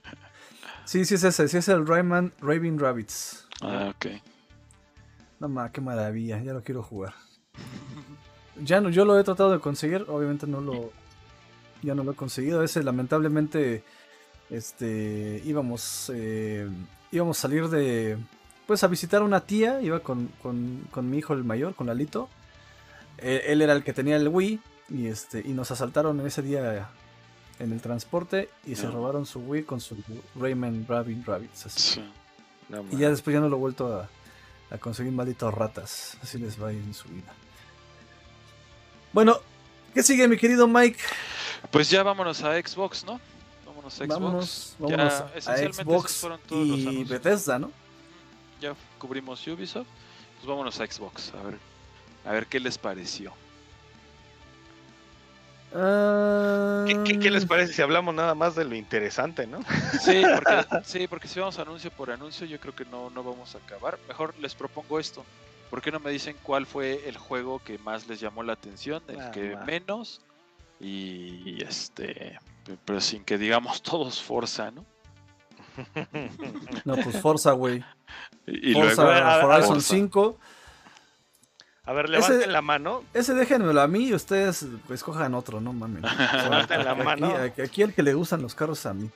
Sí, 0.85 1.05
sí 1.05 1.15
es 1.15 1.23
ese, 1.23 1.47
sí 1.47 1.55
es 1.57 1.69
el 1.69 1.87
Rayman 1.87 2.33
Raving 2.41 2.77
Rabbits. 2.77 3.47
Ah, 3.61 3.93
ok. 3.95 4.07
No 5.47 5.71
qué 5.71 5.81
maravilla, 5.81 6.41
ya 6.41 6.53
lo 6.53 6.63
quiero 6.63 6.83
jugar. 6.83 7.13
Ya 8.63 8.79
no, 8.81 8.89
yo 8.89 9.03
lo 9.05 9.19
he 9.19 9.23
tratado 9.23 9.51
de 9.51 9.59
conseguir, 9.59 10.05
obviamente 10.07 10.47
no 10.47 10.61
lo, 10.61 10.91
ya 11.81 11.95
no 11.95 12.03
lo 12.03 12.11
he 12.11 12.15
conseguido. 12.15 12.63
Ese 12.63 12.83
lamentablemente, 12.83 13.83
este, 14.49 15.41
íbamos, 15.45 16.11
eh, 16.13 16.69
íbamos 17.11 17.37
a 17.39 17.41
salir 17.41 17.67
de, 17.69 18.17
pues 18.67 18.83
a 18.83 18.87
visitar 18.87 19.21
a 19.21 19.25
una 19.25 19.41
tía, 19.41 19.81
iba 19.81 19.99
con, 20.01 20.27
con, 20.41 20.87
con 20.91 21.09
mi 21.09 21.17
hijo 21.17 21.33
el 21.33 21.43
mayor, 21.43 21.75
con 21.75 21.87
Lalito. 21.87 22.29
Eh, 23.17 23.43
él 23.47 23.61
era 23.61 23.73
el 23.73 23.83
que 23.83 23.93
tenía 23.93 24.15
el 24.15 24.27
Wii 24.27 24.59
y 24.89 25.07
este, 25.07 25.41
y 25.45 25.49
nos 25.53 25.71
asaltaron 25.71 26.19
ese 26.25 26.41
día 26.41 26.89
en 27.59 27.71
el 27.71 27.81
transporte 27.81 28.49
y 28.65 28.75
se 28.75 28.85
No. 28.85 28.91
robaron 28.93 29.25
su 29.25 29.39
Wii 29.39 29.63
con 29.63 29.79
su 29.81 29.97
Rayman 30.39 30.85
Rabbit 30.87 31.25
Rabbits. 31.25 31.65
así. 31.65 31.79
Sí. 31.95 32.03
No 32.69 32.83
Y 32.91 32.97
ya 32.97 33.09
después 33.09 33.33
ya 33.33 33.39
no 33.39 33.49
lo 33.49 33.57
he 33.57 33.59
vuelto 33.59 33.95
a, 33.95 34.09
a 34.71 34.77
conseguir 34.77 35.11
malditos 35.11 35.53
ratas. 35.53 36.17
Así 36.21 36.37
les 36.37 36.61
va 36.61 36.69
a 36.69 36.73
ir 36.73 36.79
en 36.79 36.93
su 36.93 37.07
vida. 37.09 37.33
Bueno, 39.11 39.39
¿qué 39.93 40.01
sigue 40.03 40.27
mi 40.27 40.37
querido 40.37 40.67
Mike? 40.67 40.99
Pues 41.71 41.89
ya 41.89 42.03
vámonos 42.03 42.41
a 42.43 42.59
Xbox, 42.59 43.05
¿no? 43.05 43.19
Vámonos 43.65 43.93
a 43.93 43.97
Xbox. 44.05 44.09
Vámonos, 44.09 44.75
Ya, 44.79 45.07
a 45.07 45.37
esencialmente 45.37 45.83
Xbox 45.83 46.05
esos 46.05 46.21
fueron 46.21 46.39
todos 46.47 46.67
los 46.67 46.79
y 46.79 46.87
anuncios. 46.87 47.09
Bethesda, 47.09 47.59
¿no? 47.59 47.71
Ya 48.59 48.75
cubrimos 48.97 49.45
Ubisoft. 49.47 49.87
Pues 50.35 50.47
vámonos 50.47 50.79
a 50.79 50.87
Xbox. 50.87 51.33
A 51.33 51.43
ver, 51.43 51.59
a 52.25 52.31
ver 52.31 52.47
qué 52.47 52.59
les 52.59 52.77
pareció. 52.77 53.33
Ah, 55.75 56.83
¿Qué, 56.87 57.03
qué- 57.03 57.19
qué 57.19 57.31
les 57.31 57.45
parece 57.45 57.73
si 57.73 57.81
hablamos 57.81 58.13
nada 58.13 58.35
más 58.35 58.55
de 58.55 58.63
lo 58.65 58.75
interesante, 58.75 59.47
no? 59.47 59.59
Sí, 60.01 60.23
porque, 60.33 60.65
sí, 60.83 61.07
porque 61.07 61.27
si 61.27 61.39
vamos 61.39 61.57
anuncio 61.59 61.89
por 61.91 62.11
anuncio, 62.11 62.45
yo 62.45 62.59
creo 62.59 62.75
que 62.75 62.85
no, 62.85 63.09
no 63.09 63.23
vamos 63.23 63.55
a 63.55 63.57
acabar. 63.59 63.97
Mejor 64.07 64.33
les 64.39 64.53
propongo 64.55 64.99
esto. 64.99 65.25
¿Por 65.69 65.81
qué 65.81 65.91
no 65.91 65.99
me 65.99 66.11
dicen 66.11 66.35
cuál 66.43 66.65
fue 66.67 67.07
el 67.09 67.17
juego 67.17 67.59
que 67.63 67.79
más 67.79 68.07
les 68.07 68.19
llamó 68.19 68.43
la 68.43 68.53
atención, 68.53 69.01
el 69.07 69.19
Ah, 69.19 69.31
que 69.31 69.55
va. 69.55 69.65
menos? 69.65 70.21
Y 70.79 71.63
este, 71.63 72.37
pe- 72.65 72.77
pero 72.85 73.01
sin 73.01 73.23
que 73.23 73.37
digamos 73.37 73.81
todos 73.81 74.21
Forza, 74.21 74.69
¿no? 74.71 74.85
No, 76.85 76.95
pues 76.97 77.19
Forza, 77.19 77.51
güey. 77.53 77.83
Forza 78.73 79.03
luego 79.03 79.47
Horizon 79.47 79.73
Forza. 79.75 79.95
5. 79.95 80.39
A 81.85 81.91
ver, 81.93 82.09
levanten 82.09 82.41
Ese- 82.41 82.47
la 82.51 82.61
mano. 82.61 83.03
Ese 83.13 83.33
déjenmelo 83.33 83.81
a 83.81 83.87
mí 83.87 84.05
y 84.07 84.13
ustedes 84.13 84.65
pues, 84.87 84.99
escojan 85.01 85.33
otro, 85.33 85.59
no 85.59 85.73
mames. 85.73 86.01
Levanten 86.43 86.85
la 86.85 86.91
Aquí, 86.91 87.03
mano. 87.03 87.35
aquí, 87.35 87.61
aquí 87.61 87.81
el 87.81 87.93
que 87.93 88.03
le 88.03 88.13
gustan 88.13 88.41
los 88.41 88.55
carros 88.55 88.79
es 88.79 88.85
a 88.85 88.93
mí. 88.93 89.09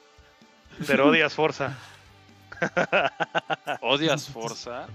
Pero 0.85 1.07
odias 1.07 1.33
Forza. 1.33 1.77
¿Odias 3.81 4.27
Forza? 4.29 4.87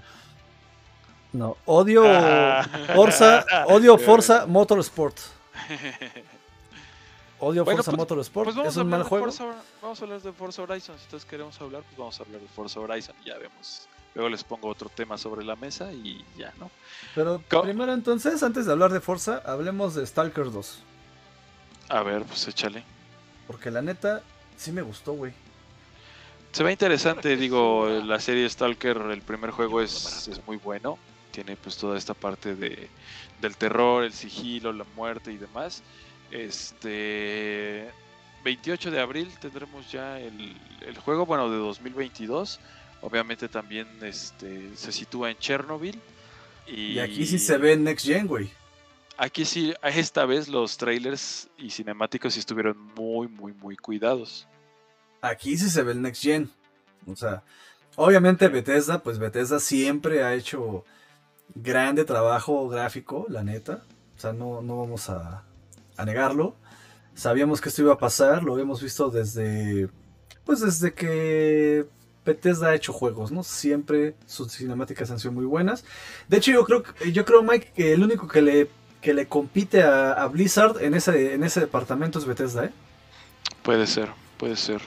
No, 1.33 1.57
odio 1.65 2.03
Ah. 2.07 2.67
Forza, 2.95 3.45
odio 3.67 3.97
Forza 3.99 4.47
Motorsport. 4.47 5.17
Odio 7.39 7.65
Bueno, 7.65 7.79
Forza 7.79 7.91
pues- 7.91 7.99
Motorsport. 7.99 8.45
Pues 8.45 8.57
vamos 8.57 8.73
es 8.73 8.77
a 8.77 8.81
un 8.81 8.87
hablar 8.89 8.99
mal 8.99 9.05
de 9.05 9.09
juego. 9.09 9.25
Forza, 9.27 9.45
vamos 9.81 10.01
a 10.01 10.05
hablar 10.05 10.21
de 10.21 10.33
Forza 10.33 10.63
Horizon. 10.63 10.97
Si 10.99 11.07
todos 11.09 11.25
queremos 11.25 11.59
hablar, 11.61 11.83
pues 11.85 11.97
vamos 11.97 12.21
a 12.21 12.23
hablar 12.23 12.41
de 12.43 12.49
Forza 12.49 12.81
Horizon 12.81 13.17
y 13.25 13.29
ya 13.29 13.39
vemos. 13.39 13.89
Luego 14.15 14.29
les 14.29 14.45
pongo 14.45 14.69
otro 14.69 14.89
tema 14.91 15.17
sobre 15.17 15.45
la 15.45 15.57
mesa 15.57 15.93
y 15.93 16.25
ya, 16.37 16.53
¿no? 16.59 16.71
Pero 17.15 17.41
primero 17.63 17.95
entonces, 17.95 18.43
antes 18.43 18.67
de 18.67 18.73
hablar 18.73 18.93
de 18.93 19.01
Forza, 19.01 19.43
hablemos 19.47 19.95
de 19.95 20.07
Stalker 20.07 20.51
2. 20.51 20.83
A 21.89 22.03
ver, 22.03 22.23
pues 22.25 22.47
échale. 22.47 22.85
Porque 23.47 23.71
la 23.71 23.83
neta, 23.83 24.23
sí 24.57 24.71
me 24.71 24.83
gustó, 24.83 25.13
güey. 25.13 25.33
Se 26.53 26.63
ve 26.63 26.73
interesante, 26.73 27.37
digo, 27.37 27.89
la 28.05 28.21
serie 28.21 28.49
Stalker, 28.49 28.99
el 28.99 29.23
primer 29.23 29.51
juego 29.51 29.81
es, 29.81 30.29
es 30.29 30.47
muy 30.47 30.59
bueno. 30.59 30.99
Tiene 31.31 31.57
pues 31.57 31.79
toda 31.79 31.97
esta 31.97 32.13
parte 32.13 32.55
de, 32.55 32.91
del 33.41 33.57
terror, 33.57 34.05
el 34.05 34.13
sigilo, 34.13 34.73
la 34.75 34.85
muerte 34.95 35.33
y 35.33 35.39
demás. 35.39 35.83
Este 36.31 37.91
28 38.45 38.91
de 38.91 39.01
abril 39.01 39.31
tendremos 39.41 39.91
ya 39.91 40.19
el, 40.21 40.55
el 40.87 40.99
juego, 40.99 41.25
bueno, 41.25 41.51
de 41.51 41.57
2022. 41.57 42.61
Obviamente 43.03 43.49
también 43.49 43.87
este, 44.01 44.75
se 44.77 44.93
sitúa 44.93 45.31
en 45.31 45.37
Chernobyl. 45.37 46.01
Y, 46.67 46.93
Y 46.93 46.99
aquí 47.01 47.27
sí 47.27 47.39
se 47.39 47.59
ve 47.59 47.77
Next 47.77 48.07
Gen, 48.07 48.27
güey. 48.27 48.51
Aquí 49.19 49.45
sí, 49.45 49.75
esta 49.83 50.25
vez 50.25 50.49
los 50.49 50.77
trailers 50.77 51.49
y 51.59 51.71
cinemáticos 51.71 52.35
sí 52.35 52.41
estuvieron 52.41 52.79
muy, 52.97 53.29
muy, 53.29 53.53
muy 53.53 53.77
cuidados. 53.77 54.49
Aquí 55.21 55.57
sí 55.57 55.69
se 55.69 55.83
ve 55.83 55.93
el 55.93 56.03
Next 56.03 56.23
Gen. 56.23 56.51
O 57.07 57.17
sea, 57.17 57.43
obviamente 57.97 58.49
Bethesda, 58.49 59.03
pues 59.03 59.19
Bethesda 59.19 59.59
siempre 59.59 60.23
ha 60.23 60.35
hecho 60.35 60.85
grande 61.55 62.05
trabajo 62.05 62.69
gráfico, 62.69 63.27
la 63.29 63.43
neta. 63.43 63.83
O 64.17 64.21
sea, 64.21 64.33
no, 64.33 64.63
no 64.63 64.79
vamos 64.79 65.11
a, 65.11 65.45
a 65.97 66.05
negarlo. 66.05 66.57
Sabíamos 67.15 67.61
que 67.61 67.69
esto 67.69 67.83
iba 67.83 67.95
a 67.95 67.99
pasar, 67.99 68.43
lo 68.43 68.59
hemos 68.59 68.83
visto 68.83 69.11
desde, 69.11 69.91
pues 70.45 70.61
desde 70.61 70.95
que 70.95 71.87
Bethesda 72.25 72.69
ha 72.69 72.75
hecho 72.75 72.93
juegos, 72.93 73.33
¿no? 73.33 73.43
Siempre 73.43 74.15
sus 74.27 74.53
cinemáticas 74.53 75.11
han 75.11 75.19
sido 75.19 75.33
muy 75.33 75.45
buenas. 75.45 75.85
De 76.29 76.37
hecho, 76.37 76.53
yo 76.53 76.65
creo, 76.65 76.85
yo 77.13 77.25
creo 77.25 77.43
Mike, 77.43 77.73
que 77.75 77.93
el 77.93 78.03
único 78.03 78.29
que 78.29 78.43
le, 78.43 78.69
que 79.01 79.13
le 79.13 79.27
compite 79.27 79.83
a, 79.83 80.13
a 80.13 80.27
Blizzard 80.29 80.83
en 80.83 80.95
ese, 80.95 81.35
en 81.35 81.45
ese 81.45 81.61
departamento 81.61 82.19
es 82.19 82.25
Bethesda, 82.25 82.67
¿eh? 82.67 82.71
Puede 83.63 83.87
ser, 83.87 84.09
puede 84.39 84.57
ser. 84.57 84.81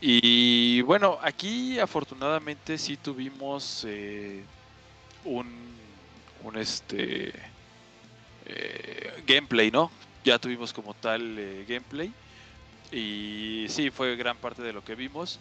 Y 0.00 0.82
bueno, 0.82 1.18
aquí 1.22 1.78
afortunadamente 1.78 2.76
sí 2.76 2.96
tuvimos 2.96 3.84
eh, 3.88 4.42
un, 5.24 5.46
un 6.42 6.56
este 6.58 7.32
eh, 8.44 9.22
gameplay, 9.26 9.70
¿no? 9.70 9.90
Ya 10.24 10.38
tuvimos 10.38 10.72
como 10.72 10.92
tal 10.94 11.38
eh, 11.38 11.64
gameplay. 11.66 12.12
Y 12.92 13.66
sí, 13.68 13.90
fue 13.90 14.16
gran 14.16 14.36
parte 14.36 14.62
de 14.62 14.72
lo 14.72 14.84
que 14.84 14.94
vimos 14.94 15.40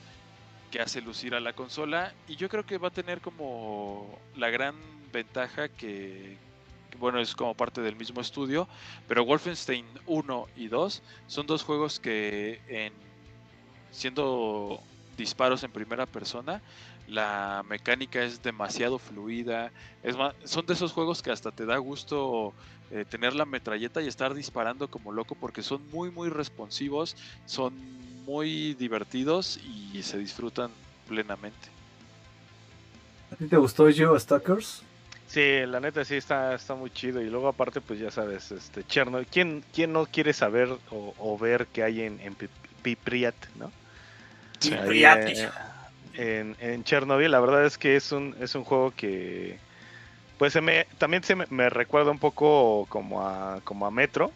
que 0.75 0.81
hace 0.81 0.99
lucir 0.99 1.33
a 1.35 1.39
la 1.39 1.53
consola. 1.53 2.13
Y 2.27 2.35
yo 2.35 2.49
creo 2.49 2.65
que 2.65 2.77
va 2.77 2.89
a 2.89 2.91
tener 2.91 3.21
como 3.21 4.19
la 4.35 4.49
gran 4.49 4.75
ventaja 5.13 5.69
que, 5.69 6.35
bueno, 6.99 7.21
es 7.21 7.33
como 7.33 7.53
parte 7.53 7.79
del 7.79 7.95
mismo 7.95 8.19
estudio. 8.19 8.67
Pero 9.07 9.23
Wolfenstein 9.23 9.85
1 10.05 10.47
y 10.57 10.67
2 10.67 11.01
son 11.27 11.47
dos 11.47 11.63
juegos 11.63 12.01
que 12.01 12.59
en 12.67 12.91
siendo 13.89 14.81
disparos 15.15 15.63
en 15.63 15.71
primera 15.71 16.05
persona, 16.05 16.61
la 17.07 17.63
mecánica 17.69 18.21
es 18.21 18.43
demasiado 18.43 18.99
fluida. 18.99 19.71
Es 20.03 20.17
más, 20.17 20.35
son 20.43 20.65
de 20.65 20.73
esos 20.73 20.91
juegos 20.91 21.21
que 21.21 21.31
hasta 21.31 21.51
te 21.51 21.65
da 21.65 21.77
gusto 21.77 22.53
eh, 22.91 23.05
tener 23.05 23.33
la 23.33 23.45
metralleta 23.45 24.01
y 24.01 24.07
estar 24.07 24.33
disparando 24.33 24.89
como 24.89 25.13
loco 25.13 25.35
porque 25.35 25.63
son 25.63 25.89
muy 25.89 26.11
muy 26.11 26.27
responsivos, 26.27 27.15
son 27.45 27.95
muy 28.25 28.73
divertidos 28.73 29.57
y 29.57 30.01
se 30.03 30.17
disfrutan 30.17 30.71
plenamente. 31.07 31.69
¿A 33.31 33.35
ti 33.35 33.47
te 33.47 33.57
gustó 33.57 33.89
yo 33.89 34.17
Stalkers? 34.19 34.83
Sí, 35.27 35.65
la 35.65 35.79
neta 35.79 36.05
sí 36.05 36.15
está, 36.15 36.53
está 36.55 36.75
muy 36.75 36.89
chido. 36.91 37.21
Y 37.21 37.29
luego 37.29 37.47
aparte, 37.47 37.81
pues 37.81 37.99
ya 37.99 38.11
sabes, 38.11 38.51
este 38.51 38.83
Chernobyl. 38.85 39.27
¿Quién, 39.27 39.63
quién 39.73 39.91
no 39.91 40.05
quiere 40.05 40.33
saber 40.33 40.69
o, 40.91 41.13
o 41.17 41.37
ver 41.37 41.67
qué 41.67 41.83
hay 41.83 42.01
en, 42.01 42.19
en 42.21 42.35
Pi- 42.35 42.47
Pipriat, 42.83 43.35
no? 43.55 43.71
Sí. 44.59 44.73
Ahí, 44.73 44.81
Pipriat. 44.81 45.27
eh, 45.27 45.49
en, 46.13 46.55
en 46.59 46.83
Chernobyl, 46.83 47.31
la 47.31 47.39
verdad 47.39 47.65
es 47.65 47.77
que 47.77 47.95
es 47.95 48.11
un, 48.11 48.35
es 48.39 48.55
un 48.55 48.63
juego 48.63 48.91
que 48.91 49.57
pues 50.37 50.53
se 50.53 50.61
me, 50.61 50.85
también 50.97 51.23
se 51.23 51.35
me, 51.35 51.45
me 51.49 51.69
recuerda 51.69 52.11
un 52.11 52.19
poco 52.19 52.85
como 52.89 53.27
a, 53.27 53.59
como 53.63 53.85
a 53.85 53.91
Metro. 53.91 54.31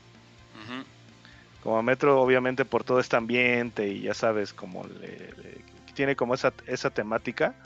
Ujú. 0.56 0.84
Como 1.60 1.82
Metro, 1.84 2.22
obviamente, 2.22 2.66
por 2.66 2.84
todo 2.84 3.00
este 3.00 3.18
ambiente 3.18 3.88
y 3.90 4.02
ya 4.04 4.14
sabes, 4.14 4.54
como 4.54 4.86
le, 4.88 5.32
le- 5.36 5.66
tiene 5.94 6.16
como 6.16 6.34
esa, 6.36 6.54
esa 6.66 6.90
temática. 6.92 7.58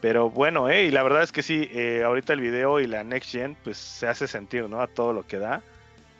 Pero 0.00 0.30
bueno, 0.30 0.68
eh, 0.70 0.84
y 0.86 0.90
la 0.90 1.02
verdad 1.02 1.22
es 1.22 1.32
que 1.32 1.42
sí, 1.42 1.68
eh, 1.72 2.02
ahorita 2.04 2.32
el 2.34 2.40
video 2.40 2.80
y 2.80 2.86
la 2.86 3.04
Next 3.04 3.30
Gen, 3.32 3.56
pues 3.62 3.78
se 3.78 4.08
hace 4.08 4.28
sentir, 4.28 4.68
¿no? 4.68 4.80
A 4.82 4.88
todo 4.88 5.12
lo 5.12 5.24
que 5.24 5.38
da. 5.38 5.64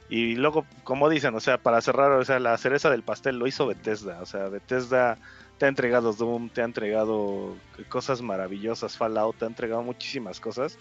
Y 0.09 0.37
luego, 0.37 0.69
como 0.85 1.09
dicen, 1.09 1.35
o 1.35 1.41
sea, 1.41 1.59
para 1.59 1.81
cerrar, 1.83 2.13
o 2.13 2.25
sea, 2.25 2.39
la 2.41 2.57
cereza 2.59 2.91
del 2.91 3.05
pastel 3.05 3.39
lo 3.39 3.47
hizo 3.49 3.67
Bethesda. 3.67 4.23
O 4.23 4.27
sea, 4.27 4.49
Bethesda 4.49 5.19
te 5.57 5.67
ha 5.67 5.69
entregado 5.69 6.13
Doom, 6.15 6.51
te 6.51 6.63
ha 6.63 6.65
entregado 6.65 7.65
cosas 7.89 8.23
maravillosas, 8.23 8.97
Fallout, 8.97 9.39
te 9.39 9.45
ha 9.47 9.49
entregado 9.49 9.83
muchísimas 9.83 10.41
cosas. 10.41 10.81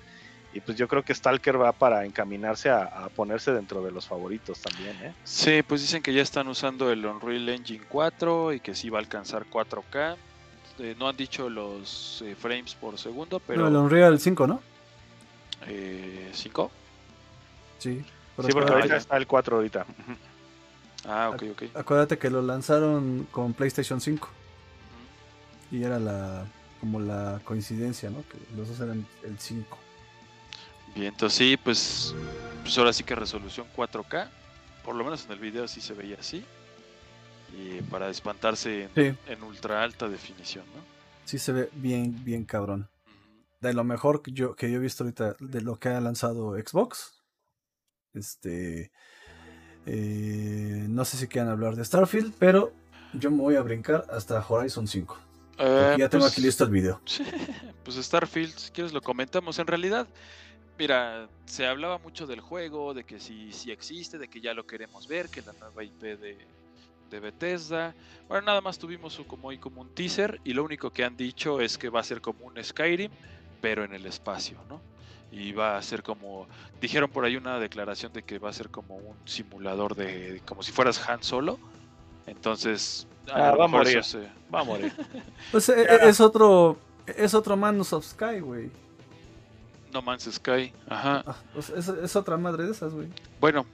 Y 0.56 0.62
pues 0.62 0.78
yo 0.78 0.88
creo 0.88 1.04
que 1.04 1.14
Stalker 1.14 1.62
va 1.62 1.74
para 1.74 2.06
encaminarse 2.06 2.70
a, 2.70 2.84
a 2.86 3.10
ponerse 3.10 3.52
dentro 3.52 3.84
de 3.84 3.92
los 3.92 4.08
favoritos 4.08 4.60
también, 4.62 4.96
¿eh? 5.04 5.14
Sí, 5.26 5.62
pues 5.62 5.82
dicen 5.82 6.02
que 6.02 6.14
ya 6.14 6.22
están 6.22 6.48
usando 6.48 6.90
el 6.92 7.06
Unreal 7.06 7.50
Engine 7.50 7.84
4 7.90 8.54
y 8.54 8.60
que 8.62 8.74
sí 8.74 8.90
va 8.90 9.00
a 9.00 9.02
alcanzar 9.02 9.46
4K. 9.52 10.16
Eh, 10.80 10.96
no 10.98 11.10
han 11.10 11.18
dicho 11.18 11.50
los 11.50 12.22
eh, 12.26 12.36
frames 12.36 12.74
por 12.76 12.98
segundo, 12.98 13.40
pero 13.46 13.62
No, 13.62 13.68
el 13.68 13.76
Unreal 13.76 14.18
5, 14.20 14.48
¿no? 14.48 14.62
eh, 15.68 16.30
5. 16.34 16.72
Sí. 17.80 18.00
Sí, 18.00 18.06
porque 18.54 18.72
Ah, 18.72 18.76
ahorita 18.76 18.88
ya. 18.88 18.96
está 18.98 19.18
el 19.18 19.28
4 19.28 19.58
ahorita. 19.58 19.86
Ah, 21.06 21.32
ok, 21.34 21.44
ok. 21.52 21.64
Acuérdate 21.76 22.18
que 22.18 22.30
lo 22.30 22.42
lanzaron 22.42 23.28
con 23.32 23.54
PlayStation 23.54 24.00
5 24.02 24.28
y 25.72 25.84
era 25.84 26.00
la 26.00 26.46
como 26.80 27.00
la 27.00 27.40
coincidencia, 27.44 28.10
¿no? 28.10 28.24
Que 28.30 28.38
los 28.56 28.68
dos 28.70 28.80
eran 28.80 29.06
el 29.24 29.38
5. 29.40 29.78
Bien, 30.96 31.08
entonces 31.08 31.38
sí, 31.38 31.58
pues, 31.58 32.16
pues 32.64 32.78
ahora 32.78 32.94
sí 32.94 33.04
que 33.04 33.16
resolución 33.16 33.68
4K. 33.76 34.30
Por 34.84 34.96
lo 34.96 35.04
menos 35.04 35.26
en 35.26 35.32
el 35.34 35.40
video 35.40 35.68
sí 35.68 35.82
se 35.82 35.94
veía 35.94 36.18
así. 36.20 36.44
Y 37.58 37.82
para 37.84 38.10
espantarse 38.10 38.84
en, 38.84 38.90
Sí. 38.96 39.18
en 39.28 39.44
ultra 39.44 39.84
alta 39.84 40.08
definición, 40.10 40.66
¿no? 40.76 40.82
Sí 41.26 41.38
se 41.40 41.52
ve 41.52 41.70
bien, 41.74 42.24
bien 42.24 42.44
cabrón. 42.46 42.90
De 43.62 43.74
lo 43.74 43.84
mejor 43.84 44.22
que 44.22 44.32
yo, 44.32 44.56
que 44.56 44.70
yo 44.70 44.78
he 44.78 44.82
visto 44.82 45.04
ahorita 45.04 45.36
de 45.40 45.62
lo 45.62 45.78
que 45.80 45.90
ha 45.90 46.00
lanzado 46.02 46.54
Xbox. 46.56 47.24
Este. 48.14 48.92
eh, 49.86 50.86
no 50.90 51.04
sé 51.06 51.18
si 51.18 51.28
quieran 51.28 51.50
hablar 51.52 51.76
de 51.76 51.84
Starfield, 51.86 52.34
pero 52.40 52.74
yo 53.14 53.30
me 53.32 53.38
voy 53.38 53.56
a 53.56 53.62
brincar 53.62 54.06
hasta 54.10 54.44
Horizon 54.48 54.88
5. 54.88 55.18
porque 55.58 55.64
Eh, 55.66 55.96
ya 56.00 56.10
tengo 56.10 56.24
pues, 56.24 56.34
aquí 56.34 56.42
listo 56.42 56.64
el 56.64 56.70
video. 56.72 57.02
Pues 57.84 57.98
Starfield, 57.98 58.56
si 58.58 58.72
quieres 58.72 58.94
lo 58.94 59.02
comentamos. 59.02 59.60
En 59.60 59.68
realidad, 59.68 60.08
mira, 60.78 61.28
se 61.46 61.66
hablaba 61.68 61.98
mucho 62.00 62.26
del 62.28 62.42
juego, 62.42 62.94
de 62.94 63.04
que 63.04 63.20
si, 63.20 63.52
si 63.52 63.72
existe, 63.72 64.18
de 64.18 64.28
que 64.28 64.42
ya 64.42 64.54
lo 64.54 64.66
queremos 64.66 65.08
ver, 65.08 65.30
que 65.30 65.42
la 65.42 65.54
nueva 65.54 65.84
IP 65.84 66.02
de, 66.18 66.38
de 67.10 67.20
Bethesda. 67.20 67.96
Bueno, 68.28 68.46
nada 68.48 68.62
más 68.62 68.78
tuvimos 68.78 69.20
como, 69.28 69.50
ahí 69.50 69.58
como 69.58 69.82
un 69.82 69.90
teaser 69.90 70.40
y 70.44 70.54
lo 70.54 70.64
único 70.64 70.90
que 70.92 71.04
han 71.04 71.16
dicho 71.16 71.60
es 71.62 71.78
que 71.78 71.90
va 71.90 72.00
a 72.00 72.04
ser 72.04 72.22
como 72.22 72.46
un 72.46 72.62
Skyrim, 72.64 73.12
pero 73.62 73.84
en 73.84 73.94
el 73.94 74.06
espacio, 74.06 74.58
¿no? 74.70 74.82
Y 75.32 75.52
va 75.52 75.78
a 75.78 75.82
ser 75.82 76.04
como, 76.04 76.48
dijeron 76.80 77.10
por 77.10 77.26
ahí 77.26 77.36
una 77.36 77.60
declaración 77.60 78.14
de 78.14 78.24
que 78.24 78.38
va 78.40 78.50
a 78.50 78.54
ser 78.54 78.70
como 78.70 78.96
un 78.96 79.18
simulador 79.28 79.96
de, 79.96 80.42
como 80.46 80.62
si 80.64 80.72
fueras 80.72 81.10
Han 81.10 81.24
Solo. 81.24 81.60
Entonces, 82.28 83.08
Ah, 83.32 83.52
lo 83.52 83.58
va 83.58 83.66
a 83.66 83.68
morir. 83.68 84.04
se- 84.04 84.30
Va 84.54 84.60
a 84.62 84.64
morir. 84.64 84.94
Pues 85.52 85.68
eh, 85.70 85.86
Ya. 85.90 85.96
es 86.08 86.20
otro. 86.20 86.78
Es 87.08 87.34
otro 87.34 87.56
Manus 87.58 87.92
of 87.94 88.06
Sky, 88.06 88.40
güey. 88.40 88.70
No 89.96 90.02
Man's 90.02 90.30
Sky, 90.30 90.74
ajá. 90.90 91.24
Ah, 91.26 91.38
pues 91.54 91.70
es, 91.70 91.88
es 91.88 92.16
otra 92.18 92.36
madre 92.36 92.66
de 92.66 92.72
esas, 92.72 92.94
güey. 92.94 93.08
Bueno, 93.40 93.66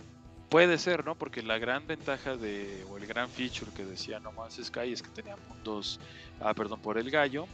puede 0.49 0.77
ser, 0.77 1.03
¿no? 1.03 1.15
Porque 1.15 1.41
la 1.41 1.57
gran 1.57 1.87
ventaja 1.87 2.37
de, 2.37 2.85
o 2.91 2.97
el 2.97 3.07
gran 3.07 3.27
feature 3.27 3.71
que 3.75 3.83
decía 3.83 4.19
No 4.19 4.31
Man's 4.31 4.61
Sky 4.63 4.93
es 4.93 5.01
que 5.01 5.09
tenía 5.09 5.35
mundos, 5.49 5.99
ah, 6.39 6.53
perdón 6.53 6.79
por 6.79 6.99
el 6.99 7.09
gallo, 7.09 7.47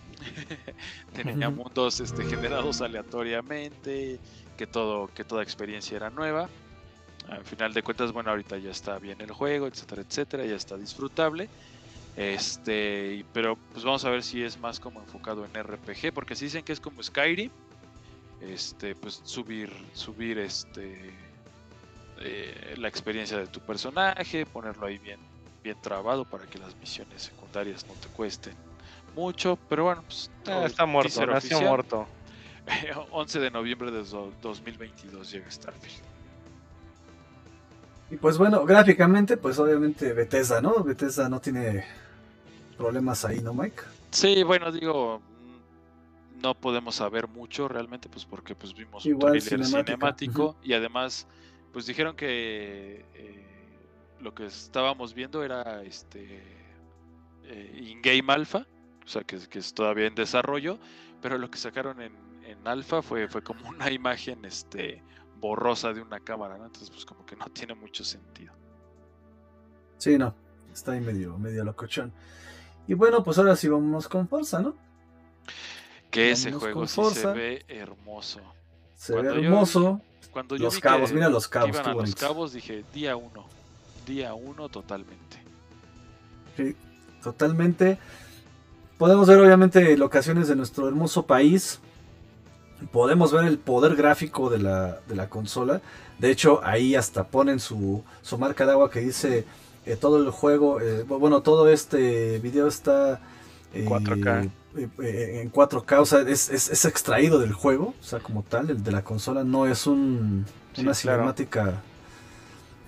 tenía 1.13 1.49
mundos 1.49 2.01
este, 2.01 2.25
generados 2.25 2.81
aleatoriamente, 2.81 4.19
que 4.57 4.67
todo, 4.67 5.07
que 5.13 5.23
toda 5.23 5.43
experiencia 5.43 5.95
era 5.95 6.09
nueva. 6.09 6.49
Al 7.29 7.45
final 7.45 7.73
de 7.73 7.83
cuentas, 7.83 8.11
bueno, 8.11 8.31
ahorita 8.31 8.57
ya 8.57 8.71
está 8.71 8.99
bien 8.99 9.21
el 9.21 9.31
juego, 9.31 9.67
etcétera, 9.67 10.01
etcétera, 10.01 10.45
ya 10.45 10.55
está 10.55 10.75
disfrutable. 10.75 11.47
Este, 12.17 13.23
pero 13.31 13.57
pues 13.71 13.85
vamos 13.85 14.03
a 14.03 14.09
ver 14.09 14.23
si 14.23 14.43
es 14.43 14.59
más 14.59 14.81
como 14.81 14.99
enfocado 14.99 15.45
en 15.45 15.53
RPG, 15.53 16.11
porque 16.13 16.35
si 16.35 16.45
dicen 16.45 16.65
que 16.65 16.73
es 16.73 16.81
como 16.81 17.01
Skyrim, 17.01 17.49
este, 18.41 18.95
pues 18.95 19.21
subir, 19.23 19.71
subir 19.93 20.37
este 20.39 21.11
eh, 22.19 22.75
la 22.77 22.87
experiencia 22.87 23.37
de 23.37 23.47
tu 23.47 23.59
personaje, 23.59 24.45
ponerlo 24.45 24.87
ahí 24.87 24.97
bien, 24.97 25.19
bien 25.63 25.77
trabado 25.81 26.25
para 26.25 26.45
que 26.45 26.57
las 26.57 26.75
misiones 26.77 27.23
secundarias 27.23 27.85
no 27.87 27.93
te 27.93 28.07
cuesten 28.09 28.53
mucho, 29.15 29.57
pero 29.69 29.83
bueno, 29.85 30.03
pues 30.03 30.29
Ah, 30.47 30.63
está 30.65 30.85
muerto, 30.85 31.25
nació 31.25 31.57
oficial. 31.57 31.69
muerto. 31.69 32.07
11 33.11 33.39
de 33.39 33.51
noviembre 33.51 33.91
de 33.91 34.03
do- 34.03 34.33
2022 34.41 35.31
llega 35.31 35.49
Starfield. 35.49 36.03
Y 38.09 38.15
pues 38.15 38.37
bueno, 38.37 38.65
gráficamente, 38.65 39.35
pues 39.37 39.59
obviamente 39.59 40.13
Bethesda, 40.13 40.61
¿no? 40.61 40.83
Bethesda 40.83 41.27
no 41.27 41.41
tiene 41.41 41.83
problemas 42.77 43.25
ahí, 43.25 43.41
¿no, 43.41 43.53
Mike? 43.53 43.81
Sí, 44.11 44.43
bueno, 44.43 44.71
digo, 44.71 45.21
no 46.41 46.55
podemos 46.55 46.95
saber 46.95 47.27
mucho 47.27 47.67
realmente, 47.67 48.09
pues 48.09 48.25
porque 48.25 48.55
pues 48.55 48.73
vimos 48.73 49.05
Igual 49.05 49.33
un 49.33 49.39
trailer 49.39 49.65
cinemática, 49.65 49.83
cinemático 49.83 50.55
y 50.63 50.73
además, 50.73 51.27
pues 51.73 51.85
dijeron 51.85 52.15
que 52.15 53.05
eh, 53.13 53.45
lo 54.19 54.33
que 54.33 54.45
estábamos 54.45 55.13
viendo 55.13 55.43
era 55.43 55.83
este 55.83 56.43
eh, 57.43 57.81
in-game 57.81 58.31
alpha, 58.31 58.67
o 59.03 59.07
sea 59.07 59.23
que, 59.23 59.37
que 59.47 59.59
es 59.59 59.73
todavía 59.73 60.07
en 60.07 60.15
desarrollo, 60.15 60.79
pero 61.21 61.37
lo 61.37 61.49
que 61.49 61.57
sacaron 61.57 62.01
en, 62.01 62.13
en 62.43 62.67
alfa 62.67 63.01
fue, 63.01 63.27
fue 63.27 63.41
como 63.41 63.67
una 63.69 63.91
imagen 63.91 64.45
este 64.45 65.03
borrosa 65.39 65.93
de 65.93 66.01
una 66.01 66.19
cámara, 66.19 66.57
¿no? 66.57 66.65
Entonces 66.65 66.89
pues 66.89 67.05
como 67.05 67.25
que 67.25 67.35
no 67.35 67.45
tiene 67.45 67.75
mucho 67.75 68.03
sentido. 68.03 68.53
Sí, 69.97 70.17
no. 70.17 70.33
Está 70.71 70.91
ahí 70.91 71.01
medio, 71.01 71.37
medio 71.37 71.63
locochón. 71.63 72.13
Y 72.87 72.93
bueno, 72.93 73.23
pues 73.23 73.37
ahora 73.37 73.55
sí 73.55 73.67
vamos 73.67 74.07
con 74.07 74.27
Forza, 74.27 74.61
¿no? 74.61 74.75
Que 76.11 76.31
ese 76.31 76.51
juego 76.51 76.87
sí 76.87 77.01
se 77.13 77.27
ve 77.27 77.65
hermoso. 77.67 78.39
Se 78.95 79.13
Cuando 79.13 79.33
ve 79.35 79.41
yo 79.41 79.47
hermoso. 79.49 80.01
Cuando 80.31 80.57
Los 80.57 80.79
cabos, 80.79 81.09
que- 81.09 81.15
mira 81.15 81.29
los 81.29 81.47
cabos, 81.47 81.69
iban 81.69 81.87
a 81.87 81.93
los 81.93 82.15
cabos, 82.15 82.53
dije 82.53 82.83
día 82.93 83.15
uno. 83.15 83.45
Día 84.05 84.33
uno 84.33 84.69
totalmente. 84.69 85.37
Sí, 86.55 86.75
totalmente. 87.23 87.97
Podemos 88.97 89.27
ver 89.27 89.39
obviamente 89.39 89.97
locaciones 89.97 90.47
de 90.47 90.55
nuestro 90.55 90.87
hermoso 90.87 91.25
país. 91.25 91.79
Podemos 92.91 93.31
ver 93.31 93.45
el 93.45 93.57
poder 93.57 93.95
gráfico 93.95 94.49
de 94.49 94.59
la, 94.59 94.99
de 95.07 95.15
la 95.15 95.29
consola. 95.29 95.81
De 96.19 96.29
hecho, 96.31 96.61
ahí 96.63 96.95
hasta 96.95 97.23
ponen 97.25 97.59
su, 97.59 98.03
su 98.21 98.37
marca 98.37 98.65
de 98.65 98.71
agua 98.71 98.89
que 98.91 98.99
dice 98.99 99.45
eh, 99.85 99.95
todo 99.95 100.17
el 100.23 100.29
juego. 100.29 100.79
eh, 100.81 101.03
bueno, 101.03 101.41
todo 101.41 101.69
este 101.69 102.39
video 102.39 102.67
está 102.67 103.19
eh, 103.73 103.85
4K. 103.87 104.49
eh, 104.77 104.87
eh, 105.03 105.41
en 105.43 105.51
4K. 105.51 105.99
O 106.01 106.05
sea, 106.05 106.21
es, 106.21 106.49
es- 106.49 106.69
es 106.69 106.85
extraído 106.85 107.39
del 107.39 107.53
juego. 107.53 107.93
O 107.99 108.03
sea, 108.03 108.19
como 108.19 108.43
tal, 108.43 108.69
el 108.69 108.83
de 108.83 108.91
la 108.91 109.03
consola 109.03 109.43
no 109.43 109.65
es 109.67 109.87
un, 109.87 110.45
Sí, 110.73 110.81
una 110.81 110.91
claro. 110.93 111.17
cinemática 111.17 111.81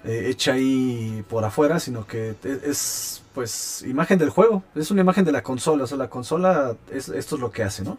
eh, 0.03 0.27
hecha 0.29 0.53
ahí 0.53 1.23
por 1.29 1.43
afuera, 1.43 1.79
sino 1.79 2.05
que 2.07 2.35
es, 2.43 2.63
es, 2.63 3.21
pues 3.33 3.83
imagen 3.87 4.17
del 4.17 4.29
juego, 4.29 4.63
es 4.75 4.91
una 4.91 5.01
imagen 5.01 5.25
de 5.25 5.31
la 5.31 5.43
consola, 5.43 5.83
o 5.83 5.87
sea, 5.87 5.97
la 5.97 6.09
consola 6.09 6.75
es, 6.91 7.09
esto 7.09 7.35
es 7.35 7.41
lo 7.41 7.51
que 7.51 7.63
hace, 7.63 7.83
¿no? 7.83 7.97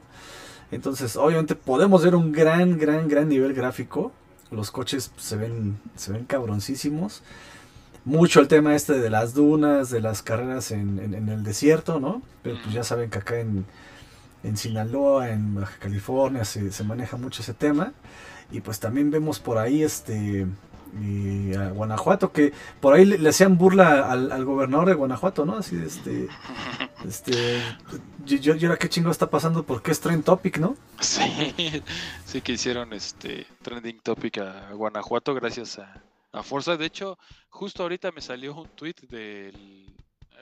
Entonces, 0.70 1.16
obviamente 1.16 1.54
podemos 1.56 2.02
ver 2.04 2.14
un 2.14 2.32
gran, 2.32 2.78
gran, 2.78 3.08
gran 3.08 3.28
nivel 3.28 3.52
gráfico. 3.54 4.12
Los 4.50 4.70
coches 4.70 5.10
se 5.16 5.36
ven, 5.36 5.78
se 5.96 6.12
ven 6.12 6.24
cabroncísimos. 6.24 7.22
Mucho 8.04 8.40
el 8.40 8.48
tema 8.48 8.74
este 8.74 8.94
de 8.98 9.10
las 9.10 9.34
dunas, 9.34 9.90
de 9.90 10.00
las 10.00 10.22
carreras 10.22 10.70
en, 10.70 10.98
en- 10.98 11.14
en 11.14 11.28
el 11.28 11.42
desierto, 11.44 12.00
¿no? 12.00 12.22
Pero 12.42 12.56
pues 12.62 12.74
ya 12.74 12.82
saben 12.84 13.10
que 13.10 13.18
acá 13.18 13.38
en, 13.40 13.66
en 14.44 14.56
Sinaloa, 14.56 15.30
en 15.30 15.54
Baja 15.56 15.76
California, 15.80 16.44
se, 16.44 16.72
se 16.72 16.84
maneja 16.84 17.16
mucho 17.18 17.42
ese 17.42 17.54
tema. 17.54 17.92
Y 18.52 18.60
pues 18.62 18.80
también 18.80 19.10
vemos 19.10 19.40
por 19.40 19.58
ahí 19.58 19.82
este 19.82 20.46
y 21.00 21.54
a 21.54 21.70
Guanajuato, 21.70 22.32
que 22.32 22.52
por 22.80 22.94
ahí 22.94 23.04
le, 23.04 23.18
le 23.18 23.28
hacían 23.28 23.56
burla 23.58 24.10
al, 24.10 24.32
al 24.32 24.44
gobernador 24.44 24.88
de 24.88 24.94
Guanajuato, 24.94 25.44
¿no? 25.46 25.56
Así 25.58 25.76
de 25.76 25.86
este. 25.86 26.28
Este. 27.06 27.62
Yo, 28.26 28.36
yo, 28.38 28.68
ahora 28.68 28.78
qué 28.78 28.88
chingo 28.88 29.10
está 29.10 29.30
pasando 29.30 29.64
porque 29.64 29.90
es 29.90 30.00
Trend 30.00 30.24
Topic, 30.24 30.58
¿no? 30.58 30.76
Sí, 31.00 31.82
sí 32.24 32.42
que 32.42 32.52
hicieron 32.52 32.92
este 32.92 33.46
trending 33.62 34.00
topic 34.00 34.38
a 34.38 34.72
Guanajuato 34.72 35.34
gracias 35.34 35.78
a, 35.78 36.04
a 36.32 36.42
Forza. 36.42 36.76
De 36.76 36.86
hecho, 36.86 37.18
justo 37.48 37.82
ahorita 37.82 38.12
me 38.12 38.20
salió 38.20 38.54
un 38.54 38.68
tweet 38.68 38.94
del, 39.08 39.54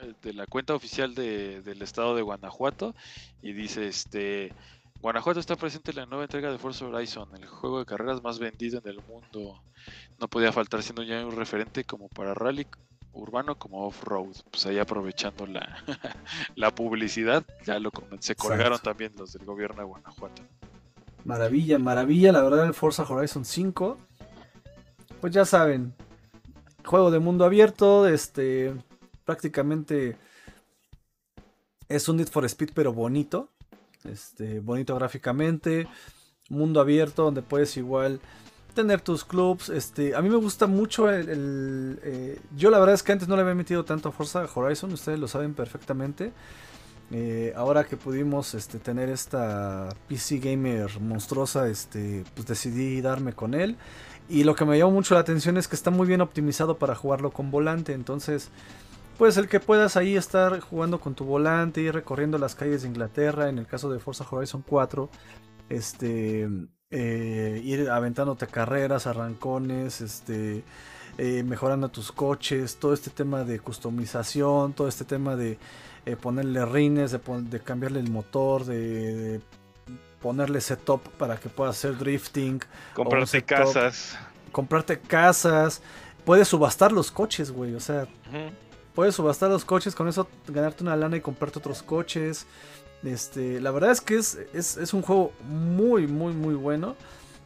eh, 0.01 0.13
de 0.21 0.33
la 0.33 0.45
cuenta 0.47 0.73
oficial 0.75 1.15
de- 1.15 1.61
del 1.61 1.81
estado 1.81 2.15
de 2.15 2.21
Guanajuato 2.21 2.95
y 3.41 3.53
dice 3.53 3.87
este 3.87 4.53
Guanajuato 5.01 5.39
está 5.39 5.55
presente 5.55 5.91
en 5.91 5.97
la 5.97 6.05
nueva 6.05 6.25
entrega 6.25 6.51
de 6.51 6.57
Forza 6.57 6.85
Horizon, 6.85 7.29
el 7.35 7.47
juego 7.47 7.79
de 7.79 7.85
carreras 7.85 8.21
más 8.21 8.37
vendido 8.37 8.81
en 8.83 8.87
el 8.89 9.01
mundo. 9.07 9.61
No 10.19 10.27
podía 10.27 10.51
faltar 10.51 10.83
siendo 10.83 11.03
ya 11.03 11.25
un 11.25 11.35
referente 11.37 11.85
como 11.85 12.09
para 12.09 12.33
rally 12.33 12.67
urbano 13.13 13.57
como 13.57 13.85
off-road. 13.87 14.35
Pues 14.51 14.65
ahí 14.65 14.77
aprovechando 14.77 15.47
la, 15.47 15.83
la 16.55 16.75
publicidad, 16.75 17.45
ya 17.65 17.79
lo 17.79 17.91
se 18.19 18.35
colgaron 18.35 18.73
Exacto. 18.73 18.89
también 18.89 19.13
los 19.17 19.31
del 19.31 19.45
gobierno 19.45 19.77
de 19.77 19.85
Guanajuato. 19.85 20.41
Maravilla, 21.25 21.79
maravilla, 21.79 22.31
la 22.33 22.41
verdad, 22.41 22.65
el 22.65 22.73
Forza 22.73 23.03
Horizon 23.03 23.45
5. 23.45 23.97
Pues 25.21 25.33
ya 25.33 25.43
saben, 25.43 25.93
juego 26.85 27.11
de 27.11 27.19
mundo 27.19 27.43
abierto, 27.43 28.07
este, 28.07 28.73
prácticamente 29.25 30.17
es 31.89 32.07
un 32.07 32.17
Need 32.17 32.29
for 32.29 32.45
Speed 32.45 32.69
pero 32.73 32.93
bonito, 32.93 33.49
este, 34.05 34.61
bonito 34.61 34.95
gráficamente, 34.95 35.87
mundo 36.49 36.79
abierto 36.79 37.23
donde 37.23 37.41
puedes 37.41 37.75
igual 37.75 38.21
tener 38.73 39.01
tus 39.01 39.25
clubs, 39.25 39.67
este, 39.67 40.15
a 40.15 40.21
mí 40.21 40.29
me 40.29 40.37
gusta 40.37 40.67
mucho 40.67 41.09
el, 41.09 41.99
eh, 42.01 42.39
yo 42.55 42.69
la 42.69 42.79
verdad 42.79 42.95
es 42.95 43.03
que 43.03 43.11
antes 43.11 43.27
no 43.27 43.35
le 43.35 43.41
había 43.41 43.55
metido 43.55 43.83
tanto 43.83 44.13
a 44.17 44.49
Horizon, 44.55 44.93
ustedes 44.93 45.19
lo 45.19 45.27
saben 45.27 45.53
perfectamente. 45.53 46.31
Eh, 47.11 47.53
ahora 47.55 47.85
que 47.85 47.97
pudimos 47.97 48.53
este, 48.53 48.77
tener 48.77 49.09
esta 49.09 49.89
PC 50.07 50.37
gamer 50.37 50.99
monstruosa, 50.99 51.67
este, 51.67 52.23
pues 52.35 52.47
decidí 52.47 53.01
darme 53.01 53.33
con 53.33 53.55
él. 53.55 53.77
Y 54.29 54.43
lo 54.43 54.55
que 54.55 54.63
me 54.63 54.77
llamó 54.77 54.91
mucho 54.91 55.15
la 55.15 55.21
atención 55.21 55.57
es 55.57 55.67
que 55.67 55.75
está 55.75 55.89
muy 55.89 56.07
bien 56.07 56.21
optimizado 56.21 56.77
para 56.77 56.93
jugarlo 56.93 57.31
con 57.31 57.49
volante. 57.49 57.93
Entonces, 57.93 58.49
pues 59.17 59.37
el 59.37 59.49
que 59.49 59.59
puedas 59.59 59.97
ahí 59.97 60.15
estar 60.15 60.59
jugando 60.59 60.99
con 60.99 61.15
tu 61.15 61.25
volante 61.25 61.81
y 61.81 61.89
recorriendo 61.89 62.37
las 62.37 62.53
calles 62.55 62.83
de 62.83 62.89
Inglaterra, 62.89 63.49
en 63.49 63.57
el 63.57 63.65
caso 63.65 63.91
de 63.91 63.99
Forza 63.99 64.25
Horizon 64.29 64.63
4, 64.65 65.09
este, 65.69 66.47
eh, 66.91 67.61
ir 67.63 67.89
aventándote 67.89 68.47
carreras, 68.47 69.07
arrancones, 69.07 69.99
este, 70.01 70.63
eh, 71.17 71.43
mejorando 71.43 71.89
tus 71.89 72.11
coches, 72.11 72.77
todo 72.77 72.93
este 72.93 73.09
tema 73.09 73.43
de 73.43 73.59
customización, 73.59 74.73
todo 74.73 74.87
este 74.87 75.05
tema 75.05 75.35
de 75.35 75.57
eh, 76.05 76.15
ponerle 76.15 76.65
rines, 76.65 77.11
de, 77.11 77.59
cambiarle 77.59 77.99
el 77.99 78.09
motor, 78.09 78.63
de, 78.63 79.41
ponerle 80.21 80.61
setup 80.61 81.07
para 81.17 81.37
que 81.37 81.49
pueda 81.49 81.71
hacer 81.71 81.97
drifting. 81.97 82.61
Comprarte 82.93 83.43
casas. 83.43 84.17
Comprarte 84.51 84.99
casas. 84.99 85.81
Puedes 86.25 86.47
subastar 86.47 86.91
los 86.91 87.11
coches, 87.11 87.51
güey. 87.51 87.75
O 87.75 87.79
sea, 87.79 88.07
puedes 88.93 89.15
subastar 89.15 89.49
los 89.49 89.65
coches, 89.65 89.95
con 89.95 90.07
eso 90.07 90.27
ganarte 90.47 90.83
una 90.83 90.95
lana 90.95 91.17
y 91.17 91.21
comprarte 91.21 91.59
otros 91.59 91.83
coches. 91.83 92.45
Este, 93.03 93.61
la 93.61 93.71
verdad 93.71 93.91
es 93.91 94.01
que 94.01 94.17
es, 94.17 94.37
es, 94.53 94.93
un 94.93 95.01
juego 95.01 95.31
muy, 95.47 96.07
muy, 96.07 96.33
muy 96.33 96.55
bueno. 96.55 96.95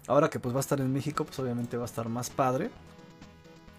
Ahora 0.08 0.30
que 0.30 0.40
pues 0.40 0.54
va 0.54 0.60
a 0.60 0.62
estar 0.62 0.82
en 0.82 0.92
México, 0.92 1.24
pues 1.24 1.38
obviamente 1.40 1.78
va 1.78 1.84
a 1.84 1.86
estar 1.86 2.10
más 2.10 2.30
padre. 2.30 2.72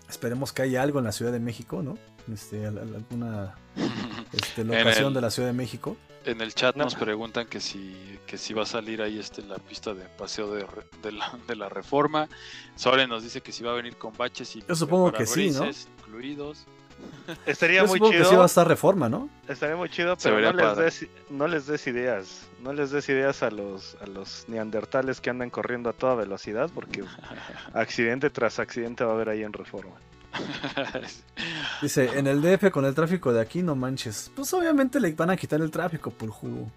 Esperemos 0.09 0.53
que 0.53 0.63
haya 0.63 0.83
algo 0.83 1.01
en 1.01 1.05
la 1.05 1.13
Ciudad 1.13 1.33
de 1.33 1.41
México, 1.41 1.83
¿no? 1.83 1.99
Este, 2.33 2.67
alguna 2.67 3.55
este, 4.33 4.65
locación 4.65 5.13
de 5.13 5.21
la 5.21 5.31
Ciudad 5.31 5.49
de 5.49 5.53
México. 5.53 5.97
En 6.25 6.41
el 6.41 6.55
chat 6.55 6.75
nos 6.75 6.95
preguntan 6.95 7.47
que 7.47 7.61
si, 7.61 8.19
que 8.27 8.39
si 8.39 8.55
va 8.55 8.63
a 8.63 8.67
salir 8.67 9.03
ahí 9.03 9.19
este, 9.19 9.43
la 9.43 9.59
pista 9.59 9.93
de 9.93 10.05
paseo 10.07 10.51
de, 10.55 10.65
de, 11.03 11.57
la, 11.57 11.69
reforma. 11.69 12.29
Soren 12.77 13.11
nos 13.11 13.23
dice 13.23 13.43
que 13.43 13.53
si 13.53 13.63
va 13.63 13.73
a 13.73 13.75
venir 13.75 13.97
con 13.97 14.17
baches 14.17 14.57
y 14.57 14.65
Yo 14.67 14.75
supongo 14.75 15.13
que 15.13 15.27
sí, 15.27 15.51
¿no? 15.51 15.67
incluidos. 15.99 16.65
Estaría 17.47 17.85
muy 17.85 18.01
chido. 18.01 18.11
que 18.11 18.25
sí 18.25 18.35
va 18.37 18.45
a 18.45 18.47
estar 18.47 18.67
reforma, 18.67 19.09
¿no? 19.09 19.29
Estaría 19.49 19.77
muy 19.77 19.91
chido, 19.91 20.17
pero 20.17 20.41
no 20.41 20.53
les, 20.53 20.77
des, 20.77 21.09
no 21.29 21.47
les, 21.47 21.67
des, 21.67 21.87
ideas. 21.87 22.47
No 22.63 22.73
les 22.73 22.91
des 22.91 23.07
ideas 23.09 23.43
a 23.43 23.51
los, 23.51 23.97
a 24.01 24.07
los 24.07 24.45
neandertales 24.49 25.21
que 25.21 25.29
andan 25.29 25.51
corriendo 25.51 25.91
a 25.91 25.93
toda 25.93 26.15
velocidad, 26.15 26.71
porque 26.75 27.05
accidente 27.75 28.31
tras 28.31 28.59
accidente 28.59 29.05
va 29.05 29.13
a 29.13 29.15
haber 29.15 29.29
ahí 29.29 29.43
en 29.43 29.53
reforma. 29.53 29.97
Dice, 31.83 32.19
en 32.19 32.27
el 32.27 32.43
DF 32.43 32.71
con 32.71 32.85
el 32.85 32.95
tráfico 32.95 33.33
de 33.33 33.41
aquí 33.41 33.63
no 33.63 33.75
manches. 33.75 34.31
Pues 34.35 34.53
obviamente 34.55 35.01
le 35.01 35.13
van 35.13 35.31
a 35.31 35.37
quitar 35.37 35.61
el 35.61 35.71
tráfico 35.71 36.11
por 36.11 36.31
jugo. 36.31 36.71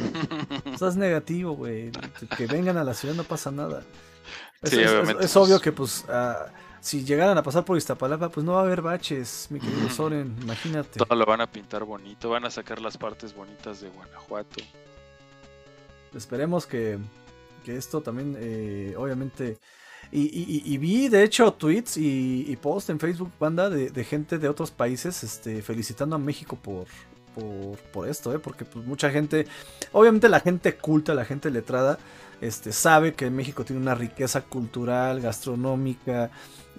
Estás 0.72 0.96
negativo, 0.96 1.52
güey. 1.52 1.90
Que 2.36 2.46
vengan 2.46 2.76
a 2.76 2.84
la 2.84 2.94
ciudad 2.94 3.14
no 3.14 3.24
pasa 3.24 3.50
nada. 3.50 3.82
Es, 4.62 4.72
es, 4.74 5.36
obvio 5.36 5.60
que 5.60 5.72
pues 5.72 6.04
ah, 6.08 6.46
si 6.80 7.04
llegaran 7.04 7.36
a 7.36 7.42
pasar 7.42 7.64
por 7.64 7.76
Iztapalapa, 7.76 8.30
pues 8.30 8.44
no 8.44 8.52
va 8.52 8.60
a 8.60 8.64
haber 8.64 8.82
baches, 8.82 9.46
mi 9.50 9.60
querido 9.60 9.88
Soren, 9.90 10.36
imagínate. 10.40 10.98
Todo 10.98 11.14
lo 11.14 11.26
van 11.26 11.40
a 11.42 11.50
pintar 11.50 11.84
bonito, 11.84 12.30
van 12.30 12.44
a 12.44 12.50
sacar 12.50 12.80
las 12.80 12.96
partes 12.96 13.34
bonitas 13.34 13.80
de 13.80 13.90
Guanajuato. 13.90 14.62
Esperemos 16.14 16.66
que, 16.66 16.98
que 17.64 17.76
esto 17.76 18.00
también, 18.00 18.36
eh, 18.38 18.94
obviamente, 18.96 19.58
y, 20.12 20.78
vi, 20.78 21.08
de 21.08 21.22
hecho, 21.22 21.52
tweets 21.52 21.96
y, 21.96 22.44
y 22.48 22.56
posts 22.56 22.90
en 22.90 22.98
Facebook, 22.98 23.30
banda, 23.38 23.70
de, 23.70 24.04
gente 24.04 24.38
de 24.38 24.48
otros 24.48 24.70
países 24.70 25.22
este, 25.22 25.62
felicitando 25.62 26.16
a 26.16 26.18
México 26.18 26.58
por, 26.60 26.86
por, 27.92 28.08
esto, 28.08 28.34
¿eh? 28.34 28.38
porque 28.38 28.64
pues, 28.64 28.84
mucha 28.84 29.10
gente, 29.10 29.46
obviamente 29.92 30.28
la 30.28 30.40
gente 30.40 30.74
culta, 30.76 31.14
la 31.14 31.24
gente 31.24 31.50
letrada, 31.50 31.98
este, 32.40 32.72
sabe 32.72 33.14
que 33.14 33.30
México 33.30 33.64
tiene 33.64 33.82
una 33.82 33.94
riqueza 33.94 34.42
cultural, 34.42 35.20
gastronómica, 35.20 36.30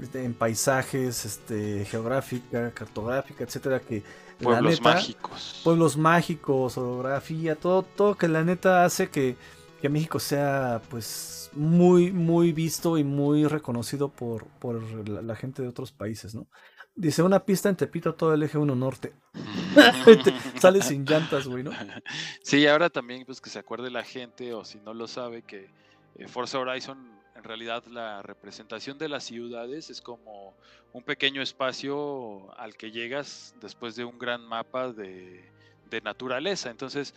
este, 0.02 0.26
en 0.26 0.34
paisajes, 0.34 1.24
este, 1.24 1.86
geográfica, 1.86 2.72
cartográfica, 2.72 3.44
etcétera, 3.44 3.80
que 3.80 4.04
pueblos 4.42 4.82
mágicos, 4.82 5.62
pueblos 5.64 5.98
mágicos, 5.98 6.78
orografía, 6.78 7.56
todo, 7.56 7.84
todo 7.84 8.16
que 8.16 8.28
la 8.28 8.44
neta 8.44 8.84
hace 8.84 9.10
que, 9.10 9.38
que 9.82 9.90
México 9.90 10.20
sea, 10.20 10.82
pues 10.90 11.50
muy, 11.54 12.12
muy 12.12 12.52
visto 12.54 12.98
y 12.98 13.04
muy 13.04 13.46
reconocido 13.46 14.10
por, 14.10 14.46
por 14.60 15.10
la, 15.10 15.36
gente 15.36 15.64
de 15.64 15.68
otros 15.68 15.92
países, 15.92 16.36
¿no? 16.36 16.48
Dice 16.94 17.24
una 17.24 17.46
pista 17.46 17.70
en 17.70 17.76
Tepito 17.76 18.14
todo 18.14 18.34
el 18.34 18.44
eje 18.44 18.58
1 18.58 18.76
norte. 18.76 19.14
Sale 20.60 20.82
sin 20.82 21.04
llantas, 21.06 21.48
güey, 21.48 21.64
¿no? 21.64 21.72
Sí, 22.44 22.68
ahora 22.68 22.90
también 22.90 23.26
pues 23.26 23.42
que 23.42 23.50
se 23.50 23.60
acuerde 23.60 23.90
la 23.90 24.04
gente 24.04 24.54
o 24.54 24.64
si 24.64 24.80
no 24.80 24.94
lo 24.94 25.08
sabe 25.08 25.42
que 25.42 25.70
eh, 26.16 26.28
Forza 26.28 26.60
Horizon 26.60 27.20
en 27.36 27.44
realidad 27.44 27.84
la 27.86 28.22
representación 28.22 29.00
de 29.00 29.10
las 29.10 29.24
ciudades 29.24 29.90
es 29.90 30.02
como 30.02 30.56
un 30.94 31.04
pequeño 31.04 31.42
espacio 31.42 32.54
al 32.60 32.76
que 32.76 32.92
llegas 32.92 33.56
después 33.62 33.96
de 33.96 34.06
un 34.06 34.20
gran 34.20 34.46
mapa 34.46 34.92
de, 34.92 35.50
de 35.92 36.02
naturaleza. 36.02 36.72
Entonces, 36.72 37.14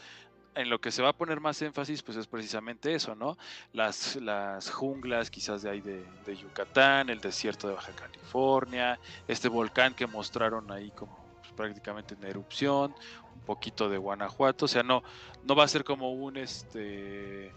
en 0.54 0.70
lo 0.70 0.80
que 0.80 0.90
se 0.90 1.02
va 1.02 1.10
a 1.10 1.12
poner 1.12 1.40
más 1.40 1.60
énfasis, 1.62 2.02
pues 2.02 2.16
es 2.16 2.26
precisamente 2.26 2.94
eso, 2.94 3.14
¿no? 3.14 3.36
Las, 3.72 4.16
las 4.16 4.70
junglas 4.70 5.30
quizás 5.30 5.62
de 5.62 5.70
ahí 5.70 5.80
de, 5.80 6.36
Yucatán, 6.36 7.10
el 7.10 7.20
desierto 7.20 7.68
de 7.68 7.74
Baja 7.74 7.92
California, 7.92 8.98
este 9.26 9.48
volcán 9.48 9.94
que 9.94 10.06
mostraron 10.06 10.70
ahí 10.70 10.90
como 10.92 11.16
pues, 11.40 11.52
prácticamente 11.52 12.14
en 12.14 12.24
erupción, 12.24 12.94
un 13.34 13.40
poquito 13.42 13.88
de 13.88 13.98
Guanajuato, 13.98 14.66
o 14.66 14.68
sea, 14.68 14.82
no, 14.82 15.02
no 15.44 15.54
va 15.54 15.64
a 15.64 15.68
ser 15.68 15.84
como 15.84 16.12
un 16.12 16.36
este 16.36 17.52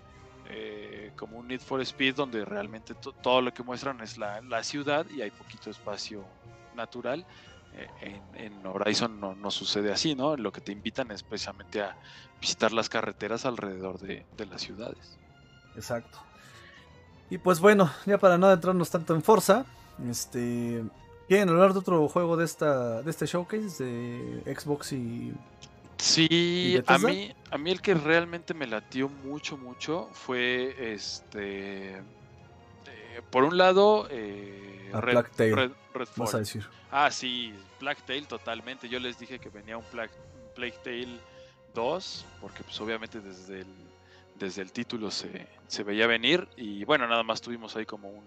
eh, 0.49 1.11
como 1.17 1.37
un 1.37 1.47
Need 1.47 1.61
for 1.61 1.81
Speed 1.81 2.15
donde 2.15 2.45
realmente 2.45 2.95
todo 2.95 3.41
lo 3.41 3.53
que 3.53 3.63
muestran 3.63 4.01
es 4.01 4.17
la, 4.17 4.41
la 4.41 4.63
ciudad 4.63 5.05
y 5.09 5.21
hay 5.21 5.31
poquito 5.31 5.69
espacio 5.69 6.23
natural 6.75 7.25
en, 8.01 8.21
en 8.35 8.65
Horizon 8.65 9.19
no, 9.19 9.35
no, 9.35 9.51
sucede 9.51 9.91
así, 9.91 10.15
¿no? 10.15 10.35
Lo 10.35 10.51
que 10.51 10.61
te 10.61 10.71
invitan 10.71 11.11
es 11.11 11.23
precisamente 11.23 11.81
a 11.81 11.95
visitar 12.39 12.71
las 12.71 12.89
carreteras 12.89 13.45
alrededor 13.45 13.99
de, 13.99 14.25
las 14.49 14.61
ciudades. 14.61 15.17
Exacto. 15.75 16.19
Y 17.29 17.37
pues 17.37 17.59
bueno, 17.59 17.91
ya 18.05 18.17
para 18.17 18.37
no 18.37 18.47
adentrarnos 18.47 18.89
tanto 18.89 19.13
en 19.13 19.21
Forza, 19.21 19.65
este, 20.09 20.83
¿quieren 21.27 21.49
hablar 21.49 21.73
de 21.73 21.79
otro 21.79 22.07
juego 22.07 22.37
de 22.37 22.45
esta 22.45 23.01
de 23.01 23.09
este 23.09 23.25
showcase 23.25 23.83
de 23.83 24.55
Xbox 24.55 24.93
y 24.93 25.33
Sí, 25.97 26.79
a 26.85 26.99
mí 26.99 27.33
a 27.49 27.57
mí 27.57 27.71
el 27.71 27.81
que 27.81 27.95
realmente 27.95 28.53
me 28.53 28.67
latió 28.67 29.09
mucho 29.09 29.57
mucho 29.57 30.09
fue 30.13 30.93
este 30.93 31.95
eh, 31.95 32.01
por 33.31 33.43
un 33.43 33.57
lado 33.57 34.07
eh, 34.11 34.91
Red, 34.93 35.25
Red, 35.37 35.71
Red 35.97 36.07
a 36.33 36.37
decir. 36.37 36.67
Ah, 36.91 37.11
sí, 37.11 37.53
Black 37.79 38.05
Tail 38.05 38.27
totalmente. 38.27 38.89
Yo 38.89 38.99
les 38.99 39.19
dije 39.19 39.39
que 39.39 39.49
venía 39.49 39.77
un 39.77 39.85
Plague 39.85 40.77
Tail 40.83 41.19
2, 41.73 42.25
porque 42.41 42.63
pues 42.63 42.79
obviamente 42.81 43.21
desde 43.21 43.61
el, 43.61 43.67
desde 44.35 44.61
el 44.61 44.71
título 44.71 45.11
se, 45.11 45.47
se, 45.67 45.83
veía 45.83 46.07
venir. 46.07 46.47
Y 46.57 46.83
bueno, 46.85 47.07
nada 47.07 47.23
más 47.23 47.41
tuvimos 47.41 47.75
ahí 47.75 47.85
como 47.85 48.09
un, 48.09 48.23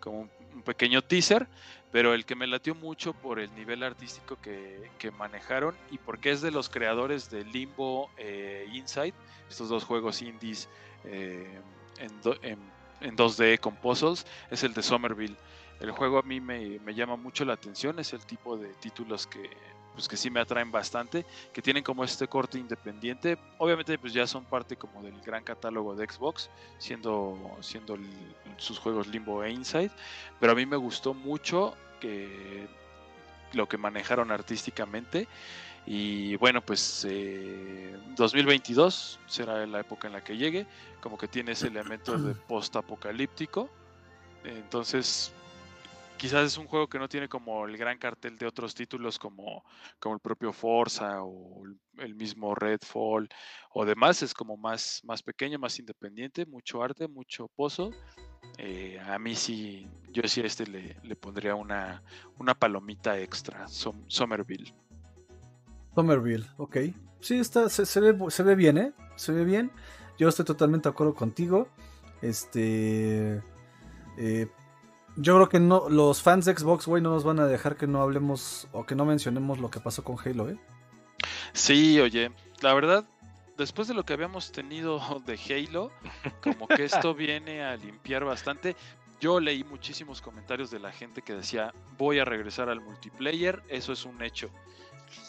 como 0.00 0.20
un, 0.20 0.62
pequeño 0.64 1.02
teaser, 1.02 1.46
pero 1.92 2.14
el 2.14 2.24
que 2.24 2.34
me 2.34 2.46
latió 2.46 2.74
mucho 2.74 3.14
por 3.14 3.38
el 3.38 3.54
nivel 3.54 3.82
artístico 3.84 4.36
que, 4.40 4.90
que 4.98 5.12
manejaron 5.12 5.76
y 5.90 5.98
porque 5.98 6.30
es 6.30 6.40
de 6.40 6.50
los 6.50 6.68
creadores 6.68 7.30
de 7.30 7.44
Limbo 7.44 8.10
e 8.16 8.68
Inside, 8.72 9.14
estos 9.48 9.68
dos 9.68 9.84
juegos 9.84 10.20
indies 10.20 10.68
eh, 11.04 11.60
en, 11.98 12.10
en, 12.42 12.58
en 13.00 13.16
2D 13.16 13.60
con 13.60 13.76
puzzles, 13.76 14.26
es 14.50 14.62
el 14.64 14.74
de 14.74 14.82
Somerville. 14.82 15.36
El 15.80 15.92
juego 15.92 16.18
a 16.18 16.22
mí 16.22 16.40
me, 16.40 16.78
llama 16.94 17.16
mucho 17.16 17.44
la 17.44 17.52
atención, 17.52 17.98
es 17.98 18.12
el 18.12 18.24
tipo 18.26 18.56
de 18.56 18.68
títulos 18.74 19.26
que 19.26 19.50
pues 19.94 20.06
que 20.06 20.16
sí 20.16 20.30
me 20.30 20.38
atraen 20.38 20.70
bastante, 20.70 21.26
que 21.52 21.60
tienen 21.60 21.82
como 21.82 22.04
este 22.04 22.28
corte 22.28 22.56
independiente. 22.56 23.36
Obviamente 23.58 23.98
pues 23.98 24.12
ya 24.12 24.28
son 24.28 24.44
parte 24.44 24.76
como 24.76 25.02
del 25.02 25.20
gran 25.22 25.42
catálogo 25.42 25.96
de 25.96 26.08
Xbox, 26.08 26.50
siendo, 26.78 27.36
siendo 27.62 27.98
sus 28.58 28.78
juegos 28.78 29.08
Limbo 29.08 29.42
e 29.42 29.50
Inside, 29.50 29.90
pero 30.38 30.52
a 30.52 30.54
mí 30.54 30.66
me 30.66 30.76
gustó 30.76 31.14
mucho 31.14 31.74
que 31.98 32.68
lo 33.54 33.68
que 33.68 33.76
manejaron 33.76 34.30
artísticamente 34.30 35.26
y 35.84 36.36
bueno 36.36 36.60
pues 36.60 37.06
2022 38.16 39.18
eh, 39.20 39.24
será 39.26 39.66
la 39.66 39.80
época 39.80 40.06
en 40.06 40.12
la 40.12 40.22
que 40.22 40.36
llegue, 40.36 40.66
como 41.00 41.18
que 41.18 41.26
tiene 41.26 41.52
ese 41.52 41.66
elemento 41.66 42.16
de 42.16 42.34
post 42.46 42.76
apocalíptico, 42.76 43.68
entonces 44.44 45.32
quizás 46.18 46.44
es 46.44 46.58
un 46.58 46.66
juego 46.66 46.88
que 46.88 46.98
no 46.98 47.08
tiene 47.08 47.28
como 47.28 47.64
el 47.64 47.76
gran 47.76 47.96
cartel 47.96 48.36
de 48.36 48.46
otros 48.46 48.74
títulos 48.74 49.18
como, 49.18 49.64
como 49.98 50.16
el 50.16 50.20
propio 50.20 50.52
Forza 50.52 51.22
o 51.22 51.62
el 51.98 52.14
mismo 52.14 52.54
Redfall 52.54 53.28
o 53.70 53.84
demás, 53.84 54.22
es 54.22 54.34
como 54.34 54.56
más, 54.56 55.00
más 55.04 55.22
pequeño, 55.22 55.58
más 55.58 55.78
independiente, 55.78 56.44
mucho 56.44 56.82
arte, 56.82 57.08
mucho 57.08 57.48
pozo. 57.48 57.90
Eh, 58.58 59.00
a 59.00 59.18
mí 59.18 59.34
sí, 59.34 59.88
yo 60.10 60.22
sí 60.26 60.40
a 60.40 60.46
este 60.46 60.66
le, 60.66 60.96
le 61.02 61.16
pondría 61.16 61.54
una, 61.54 62.02
una 62.38 62.54
palomita 62.54 63.18
extra, 63.18 63.66
Somerville. 63.68 64.74
Somerville, 65.94 66.46
ok. 66.58 66.76
sí, 67.20 67.38
está, 67.38 67.68
se, 67.68 67.86
se 67.86 68.00
ve, 68.00 68.16
se 68.30 68.42
ve 68.42 68.54
bien, 68.54 68.78
¿eh? 68.78 68.92
Se 69.16 69.32
ve 69.32 69.44
bien. 69.44 69.70
Yo 70.18 70.28
estoy 70.28 70.44
totalmente 70.44 70.88
de 70.88 70.92
acuerdo 70.92 71.14
contigo. 71.14 71.68
Este. 72.20 73.42
eh, 74.16 74.48
yo 75.20 75.34
creo 75.34 75.48
que 75.48 75.58
no, 75.58 75.88
los 75.88 76.22
fans 76.22 76.44
de 76.44 76.56
Xbox, 76.56 76.86
güey, 76.86 77.02
no 77.02 77.10
nos 77.10 77.24
van 77.24 77.40
a 77.40 77.46
dejar 77.46 77.76
que 77.76 77.88
no 77.88 78.02
hablemos 78.02 78.68
o 78.70 78.86
que 78.86 78.94
no 78.94 79.04
mencionemos 79.04 79.58
lo 79.58 79.68
que 79.68 79.80
pasó 79.80 80.04
con 80.04 80.16
Halo, 80.16 80.48
¿eh? 80.48 80.56
Sí, 81.52 81.98
oye, 81.98 82.30
la 82.60 82.72
verdad, 82.72 83.04
después 83.56 83.88
de 83.88 83.94
lo 83.94 84.04
que 84.04 84.12
habíamos 84.12 84.52
tenido 84.52 85.00
de 85.26 85.36
Halo, 85.36 85.90
como 86.40 86.68
que 86.68 86.84
esto 86.84 87.14
viene 87.16 87.64
a 87.64 87.76
limpiar 87.76 88.24
bastante. 88.24 88.76
Yo 89.20 89.40
leí 89.40 89.64
muchísimos 89.64 90.22
comentarios 90.22 90.70
de 90.70 90.78
la 90.78 90.92
gente 90.92 91.22
que 91.22 91.34
decía, 91.34 91.74
voy 91.98 92.20
a 92.20 92.24
regresar 92.24 92.68
al 92.68 92.80
multiplayer, 92.80 93.64
eso 93.68 93.92
es 93.92 94.04
un 94.04 94.22
hecho. 94.22 94.48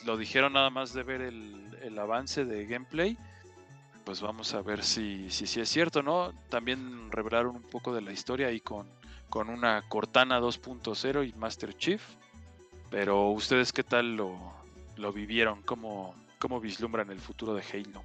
Lo 0.06 0.18
dijeron 0.18 0.54
nada 0.54 0.70
más 0.70 0.94
de 0.94 1.02
ver 1.02 1.22
el, 1.22 1.76
el 1.82 1.98
avance 1.98 2.46
de 2.46 2.68
gameplay. 2.68 3.18
Pues 4.04 4.22
vamos 4.22 4.54
a 4.54 4.62
ver 4.62 4.84
si, 4.84 5.32
si, 5.32 5.48
si 5.48 5.62
es 5.62 5.70
cierto, 5.70 6.04
¿no? 6.04 6.32
También 6.50 7.12
revelaron 7.12 7.56
un 7.56 7.64
poco 7.64 7.94
de 7.94 8.02
la 8.02 8.12
historia 8.12 8.48
ahí 8.48 8.60
con, 8.60 8.88
con 9.30 9.50
una 9.50 9.84
Cortana 9.88 10.40
2.0 10.40 11.28
y 11.30 11.34
Master 11.34 11.76
Chief. 11.78 12.02
Pero 12.90 13.30
ustedes 13.30 13.72
qué 13.72 13.84
tal 13.84 14.16
lo, 14.16 14.38
lo 14.98 15.14
vivieron? 15.14 15.62
¿Cómo, 15.64 16.16
¿Cómo 16.40 16.60
vislumbran 16.60 17.10
el 17.12 17.20
futuro 17.20 17.54
de 17.54 17.62
Halo? 17.74 18.04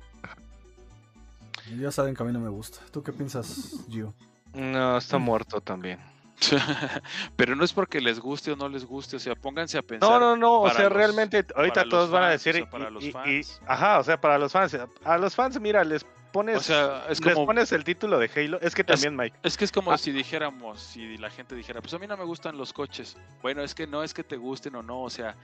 Ya 1.78 1.90
saben 1.90 2.14
que 2.14 2.22
a 2.22 2.26
mí 2.26 2.32
no 2.32 2.40
me 2.40 2.50
gusta. 2.50 2.80
¿Tú 2.92 3.02
qué 3.02 3.12
piensas, 3.12 3.84
Gio? 3.88 4.12
No, 4.52 4.98
está 4.98 5.16
muerto 5.18 5.60
también. 5.60 5.98
Pero 7.36 7.56
no 7.56 7.64
es 7.64 7.72
porque 7.72 8.00
les 8.00 8.20
guste 8.20 8.52
o 8.52 8.56
no 8.56 8.68
les 8.68 8.84
guste, 8.84 9.16
o 9.16 9.18
sea, 9.18 9.34
pónganse 9.34 9.78
a 9.78 9.82
pensar. 9.82 10.08
No, 10.10 10.18
no, 10.20 10.36
no, 10.36 10.60
o 10.62 10.70
sea, 10.70 10.84
los- 10.84 10.92
realmente 10.92 11.46
ahorita 11.56 11.88
todos 11.88 12.10
van 12.10 12.24
a 12.24 12.28
decir... 12.28 12.54
o 12.56 12.58
sea, 12.58 12.70
para 12.70 12.90
y- 12.90 12.92
los 12.92 13.04
y- 13.04 13.08
y- 13.08 13.12
fans. 13.12 13.60
ajá, 13.66 13.98
o 14.00 14.04
sea, 14.04 14.20
para 14.20 14.38
los 14.38 14.52
fans. 14.52 14.76
A 15.04 15.16
los 15.16 15.34
fans, 15.34 15.58
mira, 15.60 15.82
les 15.84 16.04
pones... 16.34 16.56
O 16.56 16.60
sea, 16.60 17.04
es 17.08 17.24
les 17.24 17.32
como, 17.34 17.46
pones 17.46 17.70
el 17.72 17.84
título 17.84 18.18
de 18.18 18.28
Halo. 18.34 18.60
Es 18.60 18.74
que 18.74 18.82
también, 18.82 19.14
Mike. 19.16 19.38
es 19.44 19.56
que 19.56 19.64
es 19.64 19.70
como 19.72 19.92
Ah. 19.92 19.96
si 19.98 20.10
dijéramos, 20.10 20.80
si 20.80 21.16
la 21.16 21.30
gente 21.30 21.54
dijera, 21.54 21.80
pues 21.80 21.94
a 21.94 21.98
mí 21.98 22.06
no 22.08 22.16
me 22.16 22.24
gustan 22.24 22.58
los 22.58 22.72
coches. 22.72 23.16
Bueno, 23.40 23.62
es 23.62 23.74
que 23.74 23.86
no 23.86 24.02
es 24.02 24.12
que 24.12 24.24
te 24.24 24.36
gusten 24.36 24.74
o 24.74 24.82
no, 24.82 25.02
o 25.02 25.10
sea, 25.10 25.36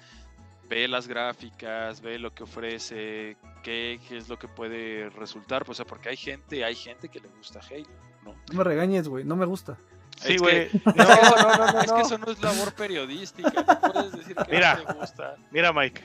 ve 0.69 0.89
las 0.89 1.07
gráficas, 1.07 2.01
ve 2.01 2.19
lo 2.19 2.35
que 2.35 2.43
ofrece, 2.43 3.37
qué, 3.63 4.01
qué 4.09 4.17
es 4.17 4.29
lo 4.29 4.37
que 4.39 4.49
puede 4.49 5.09
resultar, 5.11 5.65
pues, 5.65 5.79
o 5.79 5.85
sea, 5.85 5.87
porque 5.87 6.09
hay 6.09 6.17
gente, 6.17 6.65
hay 6.65 6.75
gente 6.75 7.09
que 7.09 7.21
le 7.21 7.29
gusta 7.29 7.61
Halo, 7.71 7.89
¿no? 8.25 8.35
No 8.51 8.59
me 8.59 8.65
regañes, 8.65 9.07
güey, 9.09 9.25
no 9.25 9.37
me 9.37 9.47
gusta. 9.47 9.79
Sí, 10.21 10.35
Es 10.35 10.41
güey. 10.43 10.69
que- 10.69 10.81
No, 10.95 11.05
no, 11.05 11.57
no, 11.57 11.73
no, 11.73 11.81
Es 11.81 11.93
que 11.93 12.01
eso 12.03 12.19
no 12.19 12.31
es 12.31 12.41
labor 12.43 12.73
periodística, 12.75 13.51
no 13.53 13.93
puedes 13.93 14.13
decir 14.13 14.37
que 14.37 14.53
Mira. 14.53 14.75
no 14.75 14.85
te 14.85 14.93
gusta. 15.01 15.37
Mira, 15.51 15.73
Mike. 15.73 16.03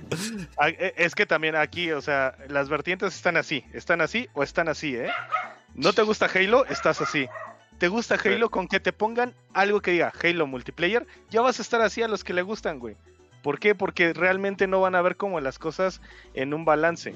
a- 0.58 0.70
e- 0.70 0.94
Es 0.98 1.16
que 1.16 1.26
también 1.26 1.56
aquí, 1.56 1.92
o 1.92 2.02
sea, 2.02 2.36
las 2.48 2.70
vertientes 2.70 3.14
están 3.16 3.36
así. 3.38 3.64
Están 3.74 4.02
así 4.02 4.30
o 4.34 4.42
están 4.44 4.70
así, 4.70 4.96
¿eh? 4.96 5.10
¿No 5.74 5.92
te 5.94 6.02
gusta 6.04 6.30
Halo? 6.34 6.66
Estás 6.68 7.02
así. 7.02 7.28
¿Te 7.78 7.90
gusta 7.90 8.16
Halo 8.24 8.50
con 8.50 8.70
que 8.70 8.80
te 8.80 8.94
pongan 8.94 9.34
algo 9.54 9.82
que 9.82 9.92
diga 9.92 10.14
Halo 10.24 10.48
multiplayer? 10.48 11.06
Ya 11.30 11.42
vas 11.42 11.60
a 11.60 11.62
estar 11.62 11.82
así 11.82 12.02
a 12.02 12.08
los 12.08 12.24
que 12.24 12.34
le 12.34 12.42
gustan, 12.42 12.80
güey. 12.80 12.96
¿Por 13.44 13.60
qué? 13.60 13.76
Porque 13.76 14.14
realmente 14.14 14.66
no 14.66 14.80
van 14.80 14.96
a 14.96 15.02
ver 15.02 15.18
como 15.18 15.42
las 15.42 15.60
cosas 15.60 16.00
en 16.34 16.54
un 16.54 16.64
balance. 16.64 17.14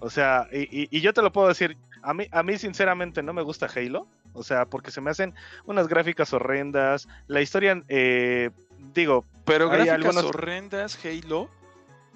O 0.00 0.10
sea, 0.10 0.46
y, 0.52 0.62
y- 0.82 0.88
y 0.90 1.00
yo 1.00 1.14
te 1.14 1.22
lo 1.22 1.32
puedo 1.32 1.48
decir, 1.48 1.78
a 2.02 2.12
mí, 2.12 2.26
a 2.30 2.42
mí 2.42 2.58
sinceramente 2.58 3.22
no 3.22 3.32
me 3.32 3.40
gusta 3.40 3.66
Halo. 3.74 4.06
O 4.34 4.42
sea, 4.42 4.66
porque 4.66 4.90
se 4.90 5.00
me 5.00 5.10
hacen 5.10 5.34
unas 5.64 5.88
gráficas 5.88 6.32
horrendas. 6.34 7.08
La 7.28 7.40
historia, 7.40 7.82
eh, 7.88 8.50
digo, 8.92 9.24
Pero 9.46 9.64
Hay 9.70 9.84
gráficas 9.86 9.94
algunos- 9.96 10.24
horrendas, 10.24 10.98
Halo. 11.04 11.50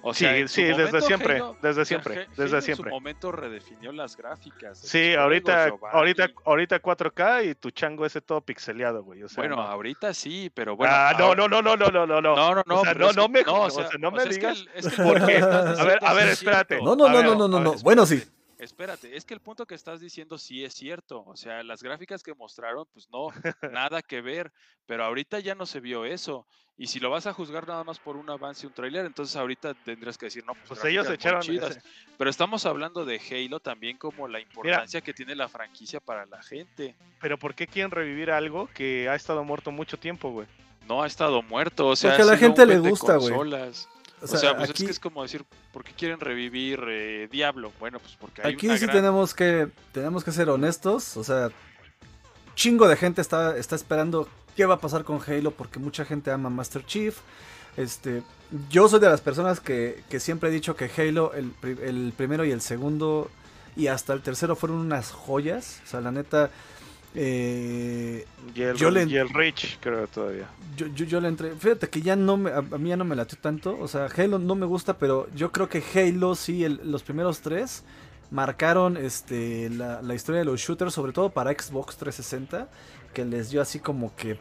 O 0.01 0.13
Sí, 0.13 0.23
sea, 0.23 0.47
sí, 0.47 0.63
desde 0.63 0.77
momento 0.85 1.01
siempre, 1.01 1.35
Halo- 1.35 1.57
desde 1.61 1.69
o 1.69 1.73
sea, 1.73 1.85
siempre, 1.85 2.15
desde 2.37 2.43
Halo 2.43 2.55
En 2.57 2.61
siempre. 2.63 2.89
su 2.89 2.95
momento 2.95 3.31
redefinió 3.33 3.91
las 3.91 4.15
gráficas. 4.15 4.79
Sí, 4.79 5.13
ahorita, 5.13 5.67
Giovanni. 5.67 5.95
ahorita, 5.97 6.29
ahorita 6.45 6.79
4K 6.79 7.43
y 7.43 7.55
tu 7.55 7.69
chango 7.71 8.05
ese 8.05 8.21
todo 8.21 8.39
pixeleado, 8.41 9.03
güey. 9.03 9.21
O 9.23 9.27
sea, 9.29 9.41
Bueno, 9.41 9.57
no. 9.57 9.61
ahorita 9.63 10.13
sí, 10.13 10.49
pero 10.55 10.75
bueno. 10.77 10.93
ah, 10.95 11.13
no, 11.19 11.25
ahora- 11.25 11.47
no, 11.47 11.61
no, 11.61 11.61
no, 11.61 11.75
no, 11.75 11.91
no, 11.91 12.07
no, 12.07 12.21
no. 12.21 12.35
No, 12.35 12.55
no, 12.55 12.63
no. 12.65 12.79
O 12.79 12.83
sea, 12.83 12.93
pero 12.93 13.05
no, 13.05 13.09
es 13.11 13.17
no 13.17 13.23
que- 13.27 13.29
me, 13.33 13.43
no, 13.43 13.61
o 13.61 13.69
sea, 13.69 13.89
no 13.99 14.11
me 14.11 14.17
es 14.19 14.23
que 14.29 14.33
digas. 14.35 14.57
el- 14.59 14.69
es 14.73 14.87
que 14.87 15.01
el 15.01 15.07
¿Por 15.07 15.13
punto 15.19 15.25
que 15.27 15.33
qué? 15.33 15.39
estás 15.39 15.53
A 15.79 15.83
ver, 15.83 15.99
diciendo 15.99 16.07
a 16.07 16.13
ver, 16.13 16.23
sí 16.25 16.29
es 16.31 16.37
espérate. 16.39 16.75
cierto. 16.77 16.85
No, 16.85 16.95
no, 16.95 17.05
A 17.05 17.09
no, 17.11 17.17
ver, 17.17 17.25
no, 17.25 17.35
no, 17.35 17.47
no, 17.49 17.57
a 17.57 17.59
no. 17.59 17.71
ver, 17.73 17.79
Bueno, 17.83 18.05
sí. 18.05 18.23
Espérate, 18.59 19.15
es 19.15 19.23
que 19.25 19.33
el 19.33 19.39
punto 19.39 19.65
que 19.65 19.73
estás 19.73 20.01
diciendo 20.01 20.37
sí 20.37 20.63
es 20.65 20.73
cierto. 20.73 21.23
O 21.25 21.35
sea, 21.37 21.63
las 21.63 21.81
gráficas 21.81 22.21
que 22.21 22.33
mostraron, 22.35 22.85
pues 22.93 23.09
no, 23.09 23.29
nada 23.71 24.01
que 24.01 24.21
ver. 24.21 24.51
Pero 24.85 25.05
ahorita 25.05 25.39
ya 25.39 25.55
no 25.55 25.65
se 25.65 25.79
vio 25.79 26.03
eso. 26.05 26.45
Y 26.77 26.87
si 26.87 26.99
lo 26.99 27.09
vas 27.09 27.25
a 27.25 27.33
juzgar 27.33 27.67
nada 27.67 27.83
más 27.83 27.99
por 27.99 28.15
un 28.17 28.29
avance 28.29 28.65
y 28.65 28.67
un 28.67 28.73
tráiler, 28.73 29.05
entonces 29.05 29.35
ahorita 29.35 29.73
tendrías 29.73 30.17
que 30.17 30.27
decir, 30.27 30.45
no, 30.45 30.53
pues, 30.53 30.67
Pues 30.67 30.85
ellos 30.85 31.09
echaron. 31.09 31.41
chidas. 31.41 31.71
ese- 31.77 31.81
Pero 32.17 32.29
estamos 32.29 32.65
hablando 32.65 33.05
de 33.05 33.19
Halo 33.31 33.59
también 33.59 33.97
como 33.97 34.27
la 34.27 34.39
importancia 34.39 35.01
que 35.01 35.13
tiene 35.13 35.35
la 35.35 35.47
franquicia 35.49 35.99
para 35.99 36.25
la 36.25 36.41
gente. 36.43 36.95
Pero 37.21 37.37
¿por 37.39 37.55
qué 37.55 37.65
quieren 37.67 37.91
revivir 37.91 38.29
algo 38.31 38.67
que 38.73 39.07
ha 39.09 39.15
estado 39.15 39.43
muerto 39.43 39.71
mucho 39.71 39.97
tiempo, 39.97 40.31
güey? 40.31 40.47
No 40.87 41.03
ha 41.03 41.07
estado 41.07 41.41
muerto, 41.43 41.87
o 41.87 41.95
sea, 41.95 42.11
Porque 42.11 42.23
a 42.23 42.25
la 42.25 42.37
gente 42.37 42.65
le 42.65 42.79
gusta, 42.79 43.17
güey. 43.17 43.33
O 44.21 44.25
O 44.25 44.27
sea, 44.27 44.57
pues 44.57 44.69
aquí, 44.69 44.83
es 44.83 44.87
que 44.87 44.91
es 44.93 44.99
como 44.99 45.23
decir, 45.23 45.45
¿por 45.71 45.83
qué 45.83 45.93
quieren 45.93 46.19
revivir 46.19 46.81
eh, 46.87 47.27
Diablo? 47.31 47.71
Bueno, 47.79 47.99
pues 47.99 48.15
porque 48.19 48.41
hay 48.43 48.53
aquí 48.53 48.67
una 48.67 48.77
sí 48.77 48.85
gran... 48.85 48.97
tenemos 48.97 49.33
que 49.33 49.69
tenemos 49.91 50.23
que 50.23 50.31
ser 50.31 50.49
honestos. 50.49 51.17
O 51.17 51.23
sea, 51.23 51.49
chingo 52.55 52.87
de 52.87 52.97
gente 52.97 53.21
está, 53.21 53.57
está 53.57 53.75
esperando 53.75 54.27
qué 54.55 54.65
va 54.65 54.75
a 54.75 54.79
pasar 54.79 55.03
con 55.03 55.21
Halo 55.25 55.51
porque 55.51 55.79
mucha 55.79 56.05
gente 56.05 56.31
ama 56.31 56.49
Master 56.49 56.85
Chief. 56.85 57.17
Este, 57.77 58.23
yo 58.69 58.89
soy 58.89 58.99
de 58.99 59.09
las 59.09 59.21
personas 59.21 59.59
que, 59.59 60.03
que 60.09 60.19
siempre 60.19 60.49
he 60.49 60.51
dicho 60.51 60.75
que 60.75 60.91
Halo, 60.97 61.33
el, 61.33 61.53
el 61.63 62.13
primero 62.17 62.43
y 62.43 62.51
el 62.51 62.61
segundo 62.61 63.29
y 63.75 63.87
hasta 63.87 64.11
el 64.13 64.21
tercero 64.21 64.55
fueron 64.55 64.79
unas 64.79 65.11
joyas. 65.11 65.81
O 65.85 65.87
sea, 65.87 66.01
la 66.01 66.11
neta, 66.11 66.49
eh, 67.15 68.25
Y 68.55 68.61
el, 68.61 68.75
Yo 68.77 68.89
le- 68.91 69.05
y 69.05 69.15
el 69.17 69.29
Reach, 69.29 69.77
creo 69.79 70.07
todavía. 70.07 70.47
yo, 70.77 70.87
yo, 70.87 71.05
yo 71.05 71.21
le 71.21 71.27
entré. 71.27 71.51
Fíjate 71.55 71.89
que 71.89 72.01
ya 72.01 72.15
no 72.15 72.37
me, 72.37 72.51
a, 72.51 72.57
a 72.57 72.61
mí 72.61 72.89
ya 72.89 72.97
no 72.97 73.05
me 73.05 73.15
latió 73.15 73.37
tanto. 73.39 73.77
O 73.79 73.87
sea, 73.87 74.07
Halo 74.15 74.39
no 74.39 74.55
me 74.55 74.65
gusta, 74.65 74.97
pero 74.97 75.27
yo 75.35 75.51
creo 75.51 75.69
que 75.69 75.83
Halo 75.95 76.35
sí, 76.35 76.63
el- 76.63 76.79
los 76.83 77.03
primeros 77.03 77.41
tres 77.41 77.83
marcaron 78.31 78.95
este, 78.97 79.69
la, 79.71 80.01
la 80.01 80.13
historia 80.15 80.39
de 80.39 80.45
los 80.45 80.59
shooters, 80.59 80.93
sobre 80.93 81.11
todo 81.13 81.29
para 81.31 81.51
Xbox 81.51 81.97
360, 81.97 82.67
que 83.13 83.25
les 83.25 83.49
dio 83.49 83.61
así 83.61 83.79
como 83.79 84.15
que. 84.15 84.37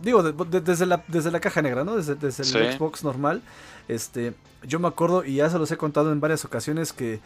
Digo, 0.00 0.22
de- 0.22 0.32
de- 0.44 0.60
desde, 0.60 0.86
la, 0.86 1.02
desde 1.08 1.30
la 1.30 1.40
caja 1.40 1.60
negra, 1.60 1.84
¿no? 1.84 1.96
Desde, 1.96 2.14
desde 2.14 2.42
el 2.44 2.48
Sí. 2.70 2.76
Xbox 2.78 3.02
normal. 3.02 3.42
Este, 3.88 4.34
yo 4.62 4.78
me 4.78 4.86
acuerdo, 4.88 5.24
y 5.24 5.36
ya 5.36 5.50
se 5.50 5.58
los 5.58 5.70
he 5.72 5.76
contado 5.76 6.12
en 6.12 6.20
varias 6.20 6.44
ocasiones, 6.44 6.92
que 6.92 7.18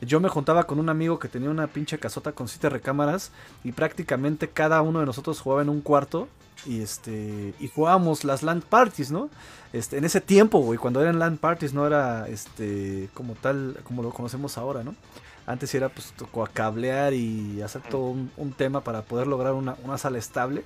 yo 0.00 0.20
me 0.20 0.28
juntaba 0.28 0.64
con 0.64 0.78
un 0.78 0.88
amigo 0.88 1.18
que 1.18 1.28
tenía 1.28 1.50
una 1.50 1.66
pinche 1.66 1.98
casota 1.98 2.32
con 2.32 2.48
siete 2.48 2.68
recámaras 2.68 3.32
y 3.64 3.72
prácticamente 3.72 4.48
cada 4.48 4.80
uno 4.82 5.00
de 5.00 5.06
nosotros 5.06 5.40
jugaba 5.40 5.62
en 5.62 5.68
un 5.68 5.80
cuarto 5.80 6.28
y 6.66 6.82
este 6.82 7.54
y 7.58 7.68
jugábamos 7.68 8.24
las 8.24 8.42
land 8.42 8.64
parties, 8.64 9.10
¿no? 9.10 9.30
Este 9.72 9.98
en 9.98 10.04
ese 10.04 10.20
tiempo, 10.20 10.60
güey, 10.60 10.78
cuando 10.78 11.00
eran 11.02 11.18
land 11.18 11.38
parties 11.38 11.74
no 11.74 11.86
era 11.86 12.28
este 12.28 13.08
como 13.14 13.34
tal 13.34 13.78
como 13.84 14.02
lo 14.02 14.10
conocemos 14.10 14.58
ahora, 14.58 14.82
¿no? 14.82 14.94
Antes 15.46 15.74
era 15.74 15.88
pues 15.88 16.12
cablear 16.52 17.12
y 17.12 17.60
hacer 17.62 17.82
todo 17.82 18.06
un, 18.06 18.30
un 18.36 18.52
tema 18.52 18.82
para 18.82 19.02
poder 19.02 19.26
lograr 19.26 19.52
una, 19.54 19.76
una 19.82 19.98
sala 19.98 20.18
estable. 20.18 20.64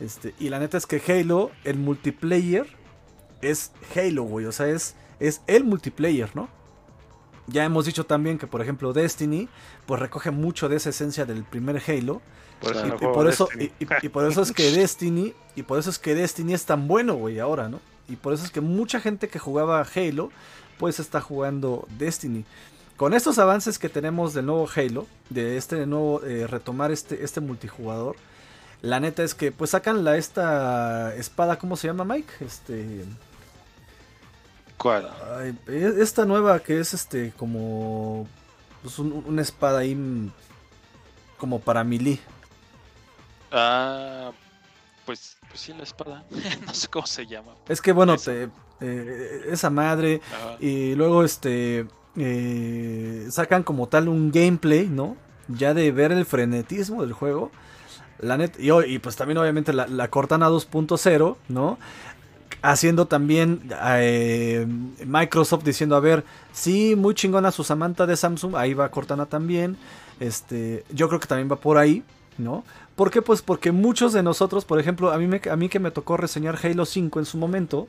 Este, 0.00 0.34
y 0.40 0.48
la 0.48 0.58
neta 0.58 0.76
es 0.78 0.86
que 0.86 1.00
Halo, 1.06 1.50
el 1.64 1.76
multiplayer 1.78 2.66
es 3.42 3.72
Halo, 3.94 4.24
güey, 4.24 4.46
o 4.46 4.52
sea, 4.52 4.66
es 4.68 4.94
es 5.20 5.42
el 5.46 5.64
multiplayer, 5.64 6.34
¿no? 6.34 6.48
Ya 7.46 7.64
hemos 7.64 7.84
dicho 7.86 8.04
también 8.04 8.38
que, 8.38 8.46
por 8.46 8.62
ejemplo, 8.62 8.92
Destiny, 8.92 9.48
pues 9.86 10.00
recoge 10.00 10.30
mucho 10.30 10.68
de 10.68 10.76
esa 10.76 10.90
esencia 10.90 11.24
del 11.26 11.44
primer 11.44 11.82
Halo. 11.86 12.22
Por 12.60 12.72
eso 12.76 12.86
Y, 12.86 12.88
no 12.88 12.94
y 12.94 12.98
juego 12.98 13.12
por 13.14 13.28
eso, 13.28 13.44
Destiny. 13.46 13.72
y, 13.80 13.84
y- 13.84 14.06
y 14.06 14.08
por 14.08 14.24
eso 14.26 14.42
es 14.42 14.52
que 14.52 14.70
Destiny, 14.72 15.34
y 15.56 15.62
por 15.62 15.78
eso 15.78 15.90
es 15.90 15.98
que 15.98 16.14
Destiny 16.14 16.54
es 16.54 16.64
tan 16.64 16.88
bueno, 16.88 17.14
güey, 17.14 17.38
ahora, 17.40 17.68
¿no? 17.68 17.80
Y 18.08 18.16
por 18.16 18.32
eso 18.32 18.44
es 18.44 18.50
que 18.50 18.60
mucha 18.60 19.00
gente 19.00 19.28
que 19.28 19.38
jugaba 19.38 19.86
Halo, 19.94 20.30
pues 20.78 21.00
está 21.00 21.20
jugando 21.20 21.86
Destiny. 21.98 22.44
Con 22.96 23.12
estos 23.12 23.38
avances 23.38 23.78
que 23.78 23.88
tenemos 23.88 24.34
del 24.34 24.46
nuevo 24.46 24.68
Halo, 24.74 25.06
de 25.28 25.56
este 25.56 25.84
nuevo 25.86 26.22
eh, 26.24 26.46
retomar 26.46 26.92
este, 26.92 27.24
este 27.24 27.40
multijugador, 27.40 28.16
la 28.82 29.00
neta 29.00 29.22
es 29.24 29.34
que 29.34 29.50
pues 29.50 29.70
sacan 29.70 30.04
la 30.04 30.16
esta 30.16 31.14
espada, 31.16 31.58
¿cómo 31.58 31.76
se 31.76 31.88
llama 31.88 32.04
Mike? 32.04 32.32
Este, 32.40 33.04
¿Cuál? 34.78 35.08
ay, 35.38 35.56
e- 35.68 35.94
esta 36.00 36.24
nueva 36.26 36.60
que 36.60 36.80
es 36.80 36.94
este 36.94 37.32
como 37.36 38.26
pues 38.82 38.98
un- 38.98 39.24
una 39.26 39.42
espada 39.42 39.78
ahí 39.80 39.96
como 41.38 41.60
para 41.60 41.84
melee. 41.84 42.20
Ah, 43.52 44.32
pues, 45.06 45.36
pues 45.48 45.60
sí, 45.60 45.72
la 45.72 45.84
espada. 45.84 46.24
no 46.66 46.74
sé 46.74 46.88
cómo 46.88 47.06
se 47.06 47.26
llama. 47.26 47.52
Es 47.68 47.80
que 47.80 47.92
bueno, 47.92 48.14
Eso. 48.14 48.30
te, 48.30 48.48
eh, 48.80 49.42
esa 49.48 49.70
madre 49.70 50.20
Ajá. 50.34 50.56
y 50.60 50.94
luego 50.94 51.24
este 51.24 51.86
eh, 52.16 53.26
sacan 53.30 53.62
como 53.62 53.88
tal 53.88 54.08
un 54.08 54.30
gameplay, 54.32 54.86
¿no? 54.88 55.16
Ya 55.48 55.74
de 55.74 55.90
ver 55.92 56.12
el 56.12 56.24
frenetismo 56.26 57.02
del 57.02 57.12
juego. 57.12 57.50
La 58.18 58.36
net 58.36 58.56
y, 58.58 58.70
y 58.72 58.98
pues 59.00 59.16
también 59.16 59.38
obviamente 59.38 59.72
la, 59.72 59.86
la 59.86 60.08
Cortana 60.08 60.48
2.0, 60.48 61.36
¿no? 61.48 61.78
Haciendo 62.64 63.06
también 63.06 63.60
eh, 63.98 64.66
Microsoft 65.04 65.64
diciendo, 65.64 65.96
a 65.96 66.00
ver, 66.00 66.24
sí, 66.52 66.96
muy 66.96 67.14
chingona 67.14 67.52
su 67.52 67.62
Samantha 67.62 68.06
de 68.06 68.16
Samsung, 68.16 68.56
ahí 68.56 68.72
va 68.72 68.90
Cortana 68.90 69.26
también. 69.26 69.76
Este, 70.18 70.82
yo 70.90 71.08
creo 71.08 71.20
que 71.20 71.26
también 71.26 71.50
va 71.50 71.56
por 71.56 71.76
ahí, 71.76 72.02
¿no? 72.38 72.64
¿Por 72.96 73.10
qué? 73.10 73.20
Pues 73.20 73.42
porque 73.42 73.70
muchos 73.70 74.14
de 74.14 74.22
nosotros, 74.22 74.64
por 74.64 74.80
ejemplo, 74.80 75.12
a 75.12 75.18
mí, 75.18 75.26
me, 75.26 75.42
a 75.50 75.56
mí 75.56 75.68
que 75.68 75.78
me 75.78 75.90
tocó 75.90 76.16
reseñar 76.16 76.58
Halo 76.62 76.86
5 76.86 77.18
en 77.18 77.26
su 77.26 77.36
momento, 77.36 77.86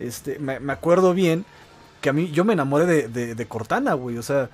este, 0.00 0.40
me, 0.40 0.54
acuerdo 0.72 1.14
bien 1.14 1.44
que 2.00 2.08
a 2.08 2.12
mí 2.12 2.32
yo 2.32 2.44
me 2.44 2.54
enamoré 2.54 3.06
de, 3.06 3.46
Cortana, 3.46 3.94
güey. 3.94 4.18
O 4.18 4.24
sea, 4.24 4.50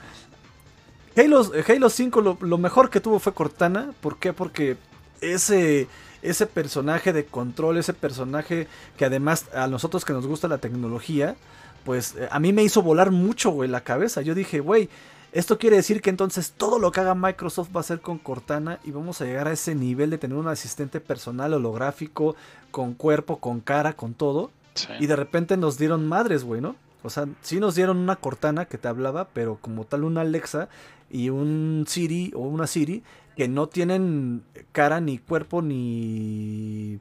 Halo, 1.16 1.50
Halo 1.66 1.88
5 1.88 2.20
lo, 2.20 2.36
lo, 2.42 2.58
mejor 2.58 2.90
que 2.90 3.00
tuvo 3.00 3.20
fue 3.20 3.32
Cortana. 3.32 3.92
¿Por 4.02 4.18
qué? 4.18 4.34
Porque 4.34 4.76
ese, 5.22 5.88
ese 6.30 6.46
personaje 6.46 7.12
de 7.12 7.24
control, 7.24 7.78
ese 7.78 7.94
personaje 7.94 8.66
que 8.96 9.04
además 9.04 9.46
a 9.54 9.66
nosotros 9.66 10.04
que 10.04 10.12
nos 10.12 10.26
gusta 10.26 10.48
la 10.48 10.58
tecnología, 10.58 11.36
pues 11.84 12.16
eh, 12.16 12.28
a 12.30 12.40
mí 12.40 12.52
me 12.52 12.64
hizo 12.64 12.82
volar 12.82 13.10
mucho, 13.10 13.50
güey, 13.50 13.68
la 13.68 13.82
cabeza. 13.82 14.22
Yo 14.22 14.34
dije, 14.34 14.60
güey, 14.60 14.88
esto 15.32 15.58
quiere 15.58 15.76
decir 15.76 16.00
que 16.02 16.10
entonces 16.10 16.52
todo 16.56 16.78
lo 16.78 16.92
que 16.92 17.00
haga 17.00 17.14
Microsoft 17.14 17.68
va 17.74 17.80
a 17.80 17.84
ser 17.84 18.00
con 18.00 18.18
Cortana 18.18 18.80
y 18.84 18.90
vamos 18.90 19.20
a 19.20 19.24
llegar 19.24 19.48
a 19.48 19.52
ese 19.52 19.74
nivel 19.74 20.10
de 20.10 20.18
tener 20.18 20.36
un 20.36 20.48
asistente 20.48 21.00
personal 21.00 21.54
holográfico, 21.54 22.36
con 22.70 22.94
cuerpo, 22.94 23.38
con 23.38 23.60
cara, 23.60 23.92
con 23.94 24.14
todo. 24.14 24.50
Y 24.98 25.06
de 25.06 25.16
repente 25.16 25.56
nos 25.56 25.78
dieron 25.78 26.06
madres, 26.06 26.44
güey, 26.44 26.60
¿no? 26.60 26.76
O 27.02 27.08
sea, 27.08 27.26
sí 27.40 27.60
nos 27.60 27.74
dieron 27.74 27.96
una 27.96 28.16
Cortana 28.16 28.66
que 28.66 28.78
te 28.78 28.88
hablaba, 28.88 29.28
pero 29.32 29.58
como 29.60 29.84
tal 29.84 30.04
una 30.04 30.22
Alexa 30.22 30.68
y 31.10 31.30
un 31.30 31.84
Siri 31.86 32.32
o 32.34 32.40
una 32.40 32.66
Siri 32.66 33.02
que 33.36 33.48
no 33.48 33.68
tienen 33.68 34.42
cara 34.72 35.00
ni 35.00 35.18
cuerpo 35.18 35.62
ni 35.62 36.98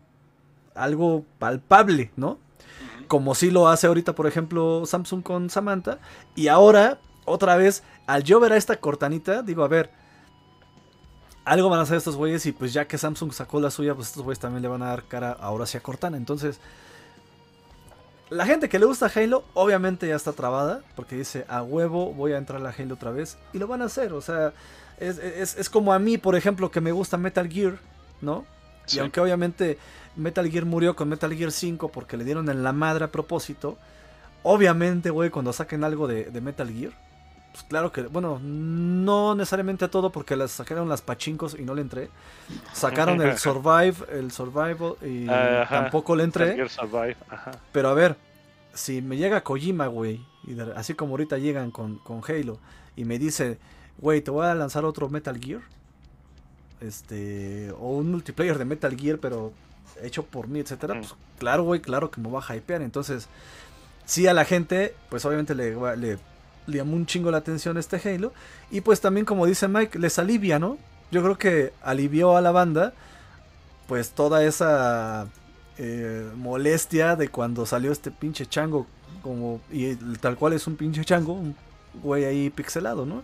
algo 0.76 1.26
palpable, 1.40 2.12
¿no? 2.18 2.38
Como 3.07 3.36
sí 3.36 3.52
lo 3.52 3.70
hace 3.70 3.88
ahorita, 3.88 4.14
por 4.14 4.28
ejemplo, 4.28 4.86
Samsung 4.86 5.24
con 5.24 5.49
Samantha. 5.49 5.99
Y 6.36 6.49
ahora, 6.49 6.99
otra 7.26 7.56
vez, 7.56 7.84
al 8.07 8.24
yo 8.24 8.40
ver 8.40 8.52
a 8.52 8.57
esta 8.57 8.76
cortanita, 8.78 9.41
digo, 9.44 9.64
a 9.64 9.68
ver, 9.68 9.91
algo 11.45 11.70
van 11.70 11.80
a 11.80 11.84
hacer 11.84 11.98
estos 11.98 12.16
güeyes 12.16 12.45
y 12.48 12.52
pues 12.52 12.74
ya 12.74 12.88
que 12.88 12.98
Samsung 12.98 13.32
sacó 13.32 13.62
la 13.62 13.72
suya, 13.72 13.95
pues 13.95 14.07
estos 14.07 14.24
güeyes 14.24 14.40
también 14.40 14.64
le 14.64 14.68
van 14.68 14.82
a 14.82 14.88
dar 14.88 15.03
cara 15.06 15.32
ahora 15.32 15.66
sí 15.66 15.78
a 15.78 15.82
Cortana. 15.82 16.18
Entonces, 16.18 16.60
la 18.30 18.45
gente 18.45 18.68
que 18.68 18.80
le 18.80 18.86
gusta 18.86 19.12
Halo, 19.16 19.45
obviamente 19.53 20.07
ya 20.07 20.16
está 20.16 20.34
trabada, 20.34 20.82
porque 20.95 21.16
dice, 21.16 21.45
a 21.48 21.62
huevo 21.62 22.12
voy 22.14 22.34
a 22.34 22.38
entrar 22.38 22.60
a 22.60 22.64
la 22.64 22.74
Halo 22.78 22.95
otra 22.95 23.12
vez. 23.12 23.38
Y 23.53 23.60
lo 23.60 23.68
van 23.68 23.84
a 23.84 23.86
hacer, 23.86 24.12
o 24.14 24.22
sea, 24.22 24.53
es, 25.00 25.70
como 25.70 25.94
a 25.94 26.00
mí, 26.00 26.18
por 26.18 26.36
ejemplo, 26.36 26.72
que 26.72 26.82
me 26.82 26.92
gusta 26.92 27.18
Metal 27.18 27.48
Gear, 27.50 27.78
¿no? 28.22 28.46
Y 28.92 29.00
aunque 29.00 29.20
obviamente 29.20 29.78
Metal 30.16 30.50
Gear 30.50 30.66
murió 30.66 30.96
con 30.96 31.10
Metal 31.10 31.34
Gear 31.34 31.52
5 31.52 31.90
porque 31.90 32.18
le 32.18 32.24
dieron 32.24 32.50
en 32.50 32.64
la 32.64 32.72
madre 32.72 33.06
a 33.06 33.12
propósito, 33.12 33.78
obviamente, 34.44 35.10
güey, 35.10 35.30
cuando 35.30 35.54
saquen 35.54 35.84
algo 35.84 36.08
de, 36.08 36.26
de 36.26 36.42
Metal 36.42 36.70
Gear, 36.70 36.94
pues 37.56 37.64
claro 37.70 37.90
que, 37.90 38.02
bueno, 38.02 38.38
no 38.44 39.34
necesariamente 39.34 39.88
todo 39.88 40.12
porque 40.12 40.36
las 40.36 40.52
sacaron 40.52 40.90
las 40.90 41.02
pachincos 41.02 41.56
y 41.58 41.64
no 41.64 41.74
le 41.74 41.84
entré. 41.84 42.10
Sacaron 42.74 43.22
el 43.22 43.38
Survive, 43.38 43.96
el 44.12 44.30
Survival 44.32 44.96
y 45.02 45.26
tampoco 45.26 46.18
le 46.18 46.26
entré. 46.26 46.58
Pero 47.72 47.90
a 47.90 47.94
ver, 47.94 48.18
si 48.74 49.02
me 49.02 49.16
llega 49.16 49.40
Kojima, 49.40 49.88
güey, 49.88 50.20
así 50.76 50.96
como 50.96 51.12
ahorita 51.12 51.38
llegan 51.38 51.72
con, 51.72 51.96
con 52.00 52.22
Halo 52.28 52.60
y 52.98 53.06
me 53.06 53.18
dice, 53.18 53.58
güey, 54.00 54.22
te 54.22 54.32
voy 54.32 54.46
a 54.46 54.56
lanzar 54.56 54.86
otro 54.86 55.10
Metal 55.10 55.40
Gear. 55.40 55.62
Este, 56.82 57.72
o 57.80 57.98
un 57.98 58.12
multiplayer 58.12 58.58
de 58.58 58.66
Metal 58.66 58.96
Gear, 58.96 59.18
pero 59.20 59.54
hecho 60.02 60.26
por 60.26 60.48
mí, 60.48 60.60
etcétera. 60.60 60.96
Pues 60.96 61.16
claro, 61.40 61.64
güey, 61.64 61.82
claro 61.82 62.12
que 62.12 62.22
me 62.22 62.30
va 62.30 62.44
a 62.48 62.56
hypear. 62.56 62.82
Entonces, 62.82 63.28
sí 64.06 64.28
a 64.28 64.34
la 64.34 64.46
gente, 64.46 64.94
pues 65.10 65.26
obviamente 65.26 65.56
le, 65.56 65.76
le 65.98 66.20
le 66.68 66.78
llamó 66.78 66.96
un 66.96 67.06
chingo 67.06 67.32
la 67.32 67.38
atención 67.38 67.78
este 67.78 68.02
Halo. 68.04 68.34
Y 68.72 68.82
pues 68.82 69.02
también, 69.02 69.26
como 69.26 69.46
dice 69.46 69.68
Mike, 69.68 70.00
les 70.00 70.20
alivia, 70.20 70.60
¿no? 70.60 70.78
Yo 71.12 71.22
creo 71.22 71.38
que 71.38 71.74
alivió 71.84 72.36
a 72.36 72.42
la 72.42 72.52
banda, 72.52 72.94
pues 73.88 74.12
toda 74.12 74.44
esa 74.44 75.28
eh, 75.78 76.30
molestia 76.36 77.16
de 77.16 77.30
cuando 77.30 77.66
salió 77.66 77.92
este 77.92 78.12
pinche 78.12 78.46
chango, 78.46 78.88
como, 79.22 79.62
y 79.72 79.96
tal 80.18 80.36
cual 80.36 80.54
es 80.54 80.68
un 80.68 80.76
pinche 80.76 81.06
chango, 81.06 81.34
un 81.34 81.56
güey 82.02 82.26
ahí 82.26 82.50
pixelado, 82.50 83.06
¿no? 83.06 83.24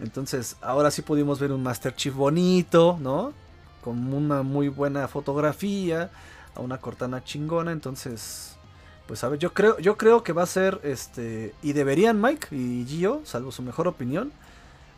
Entonces, 0.00 0.56
ahora 0.60 0.90
sí 0.90 1.02
pudimos 1.02 1.40
ver 1.40 1.52
un 1.52 1.62
Master 1.62 1.94
Chief 1.94 2.14
bonito, 2.14 2.98
¿no? 3.00 3.32
Con 3.82 4.12
una 4.12 4.42
muy 4.42 4.68
buena 4.68 5.08
fotografía, 5.08 6.10
a 6.54 6.60
una 6.60 6.78
cortana 6.78 7.24
chingona, 7.24 7.72
entonces 7.72 8.58
pues 9.08 9.24
a 9.24 9.30
ver, 9.30 9.38
yo 9.38 9.54
creo, 9.54 9.78
yo 9.78 9.96
creo 9.96 10.22
que 10.22 10.34
va 10.34 10.42
a 10.42 10.46
ser 10.46 10.80
este. 10.82 11.54
Y 11.62 11.72
deberían 11.72 12.20
Mike 12.20 12.48
y 12.54 12.84
Gio, 12.86 13.22
salvo 13.24 13.50
su 13.50 13.62
mejor 13.62 13.88
opinión, 13.88 14.30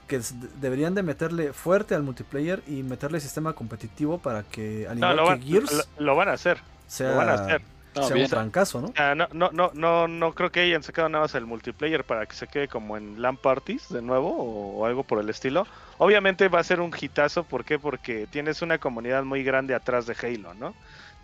que 0.09 0.21
deberían 0.61 0.97
de 0.97 1.05
meterle 1.05 1.53
fuerte 1.53 1.95
al 1.95 2.03
multiplayer 2.03 2.61
y 2.67 2.83
meterle 2.83 3.21
sistema 3.21 3.53
competitivo 3.53 4.19
para 4.19 4.43
que 4.43 4.89
al 4.89 4.99
igual 4.99 5.39
que 5.39 5.47
Gears. 5.47 5.89
Lo, 5.99 6.17
van 6.17 6.29
a 6.29 6.33
hacer. 6.33 6.59
Sea, 6.89 7.13
lo 7.13 7.17
van 7.19 7.29
a 7.29 7.35
hacer. 7.35 7.63
Sea 8.03 8.17
un 8.17 8.29
trancazo, 8.29 8.81
¿no? 8.81 9.15
no, 9.15 9.29
no, 9.33 9.51
no, 9.53 9.71
no, 9.75 10.09
no 10.09 10.33
creo 10.35 10.51
que 10.51 10.61
hayan 10.61 10.83
sacado 10.83 11.09
nada 11.09 11.25
más 11.25 11.35
el 11.35 11.47
multiplayer 11.47 12.05
para 12.05 12.27
que 12.27 12.35
se 12.35 12.47
quede 12.47 12.69
como 12.69 12.97
en 12.97 13.21
LAN 13.21 13.37
parties 13.37 13.89
de 13.89 14.03
nuevo 14.03 14.31
o, 14.31 14.87
algo 14.87 15.05
por 15.05 15.21
el 15.21 15.29
estilo. 15.29 15.67
Obviamente 15.99 16.49
va 16.49 16.61
a 16.61 16.65
ser 16.65 16.81
un 16.81 16.93
hitazo, 16.99 17.45
¿por 17.45 17.65
qué? 17.65 17.79
Porque 17.79 18.27
tienes 18.31 18.63
una 18.63 18.79
comunidad 18.79 19.25
muy 19.25 19.43
grande 19.43 19.75
atrás 19.75 20.07
de 20.07 20.17
Halo, 20.21 20.55
¿no? 20.55 20.75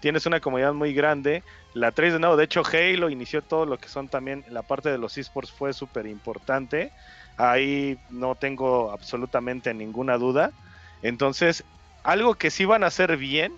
tienes 0.01 0.27
una 0.27 0.41
comunidad 0.41 0.73
muy 0.73 0.95
grande. 0.95 1.43
La 1.75 1.91
3 1.91 2.15
de 2.15 2.19
nuevo, 2.19 2.37
de 2.37 2.45
hecho 2.45 2.63
Halo 2.65 3.11
inició 3.11 3.43
todo 3.43 3.67
lo 3.67 3.79
que 3.79 3.89
son 3.89 4.09
también, 4.09 4.45
la 4.51 4.63
parte 4.63 4.91
de 4.91 4.99
los 4.99 5.17
esports 5.19 5.51
fue 5.51 5.73
súper 5.73 6.07
importante. 6.07 6.93
Ahí 7.37 7.99
no 8.11 8.35
tengo 8.35 8.93
absolutamente 8.93 9.75
ninguna 9.75 10.17
duda. 10.17 10.53
Entonces, 11.03 11.65
algo 12.03 12.35
que 12.35 12.51
sí 12.51 12.65
van 12.65 12.85
a 12.85 12.87
hacer 12.87 13.17
bien, 13.17 13.53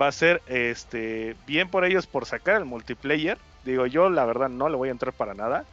va 0.00 0.08
a 0.08 0.12
ser 0.12 0.42
este 0.46 1.36
bien 1.46 1.68
por 1.68 1.84
ellos 1.84 2.06
por 2.06 2.26
sacar 2.26 2.56
el 2.56 2.64
multiplayer. 2.64 3.38
Digo, 3.64 3.86
yo 3.86 4.10
la 4.10 4.24
verdad 4.24 4.48
no 4.48 4.68
le 4.68 4.76
voy 4.76 4.88
a 4.88 4.92
entrar 4.92 5.12
para 5.12 5.34
nada. 5.34 5.64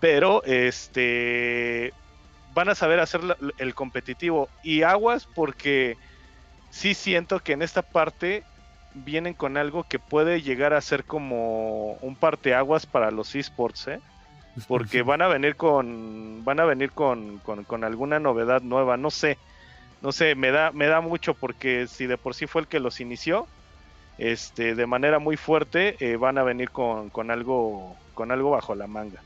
Pero 0.00 0.42
este 0.44 1.92
van 2.54 2.68
a 2.68 2.74
saber 2.74 3.00
hacer 3.00 3.20
el 3.58 3.74
competitivo. 3.74 4.48
Y 4.62 4.82
aguas 4.82 5.26
porque 5.26 5.96
sí 6.70 6.94
siento 6.94 7.40
que 7.40 7.52
en 7.52 7.62
esta 7.62 7.82
parte 7.82 8.44
vienen 8.94 9.34
con 9.34 9.56
algo 9.56 9.84
que 9.84 9.98
puede 9.98 10.42
llegar 10.42 10.74
a 10.74 10.80
ser 10.80 11.04
como 11.04 11.92
un 11.94 12.16
parteaguas 12.16 12.86
para 12.86 13.10
los 13.10 13.34
esports, 13.34 13.88
¿eh? 13.88 14.00
Porque 14.68 15.02
van 15.02 15.22
a 15.22 15.28
venir 15.28 15.56
con 15.56 16.44
van 16.44 16.60
a 16.60 16.64
venir 16.64 16.92
con, 16.92 17.38
con, 17.38 17.84
alguna 17.84 18.18
novedad 18.18 18.60
nueva, 18.60 18.98
no 18.98 19.10
sé. 19.10 19.38
No 20.02 20.12
sé, 20.12 20.34
me 20.34 20.50
da 20.50 20.72
me 20.72 20.86
da 20.86 21.00
mucho 21.00 21.34
porque 21.34 21.86
si 21.86 22.06
de 22.06 22.18
por 22.18 22.34
sí 22.34 22.46
fue 22.46 22.62
el 22.62 22.68
que 22.68 22.80
los 22.80 23.00
inició, 23.00 23.46
este 24.18 24.74
de 24.74 24.86
manera 24.86 25.18
muy 25.18 25.36
fuerte 25.36 25.96
eh, 26.00 26.16
van 26.16 26.38
a 26.38 26.42
venir 26.42 26.70
con, 26.70 27.10
con 27.10 27.30
algo 27.30 27.96
con 28.14 28.30
algo 28.30 28.50
bajo 28.50 28.74
la 28.74 28.86
manga. 28.86 29.22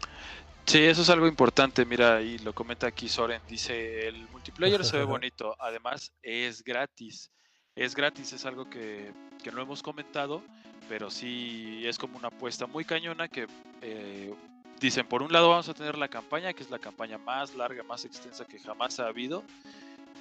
Sí, 0.67 0.83
eso 0.83 1.03
es 1.03 1.11
algo 1.11 1.29
importante, 1.29 1.85
mira, 1.85 2.21
y 2.21 2.39
lo 2.39 2.53
comenta 2.53 2.89
aquí 2.89 3.09
Soren, 3.09 3.41
dice, 3.49 4.09
el 4.09 4.29
multiplayer 4.29 4.85
se 4.85 4.99
ve 4.99 5.05
bonito, 5.05 5.57
además 5.61 6.13
es 6.23 6.63
gratis 6.65 7.31
es 7.77 7.95
gratis, 7.95 8.33
es 8.33 8.47
algo 8.47 8.69
que, 8.69 9.13
no 9.53 9.63
hemos 9.63 9.81
comentado, 9.83 10.43
pero 10.89 11.09
sí 11.09 11.83
es 11.85 11.99
como 11.99 12.19
una 12.19 12.29
apuesta 12.29 12.67
muy 12.67 12.85
cañona 12.85 13.29
que 13.29 13.47
eh, 13.81 14.35
dicen, 14.81 15.07
por 15.07 15.23
un 15.23 15.33
lado 15.33 15.51
vamos 15.51 15.69
a 15.69 15.75
tener 15.75 15.97
la 15.97 16.09
campaña, 16.09 16.53
que 16.53 16.65
es 16.65 16.71
la 16.71 16.81
campaña 16.81 17.17
más 17.19 17.55
larga, 17.55 17.85
más 17.85 18.05
extensa 18.05 18.45
que 18.45 18.59
jamás 18.59 18.99
ha 18.99 19.07
habido, 19.07 19.45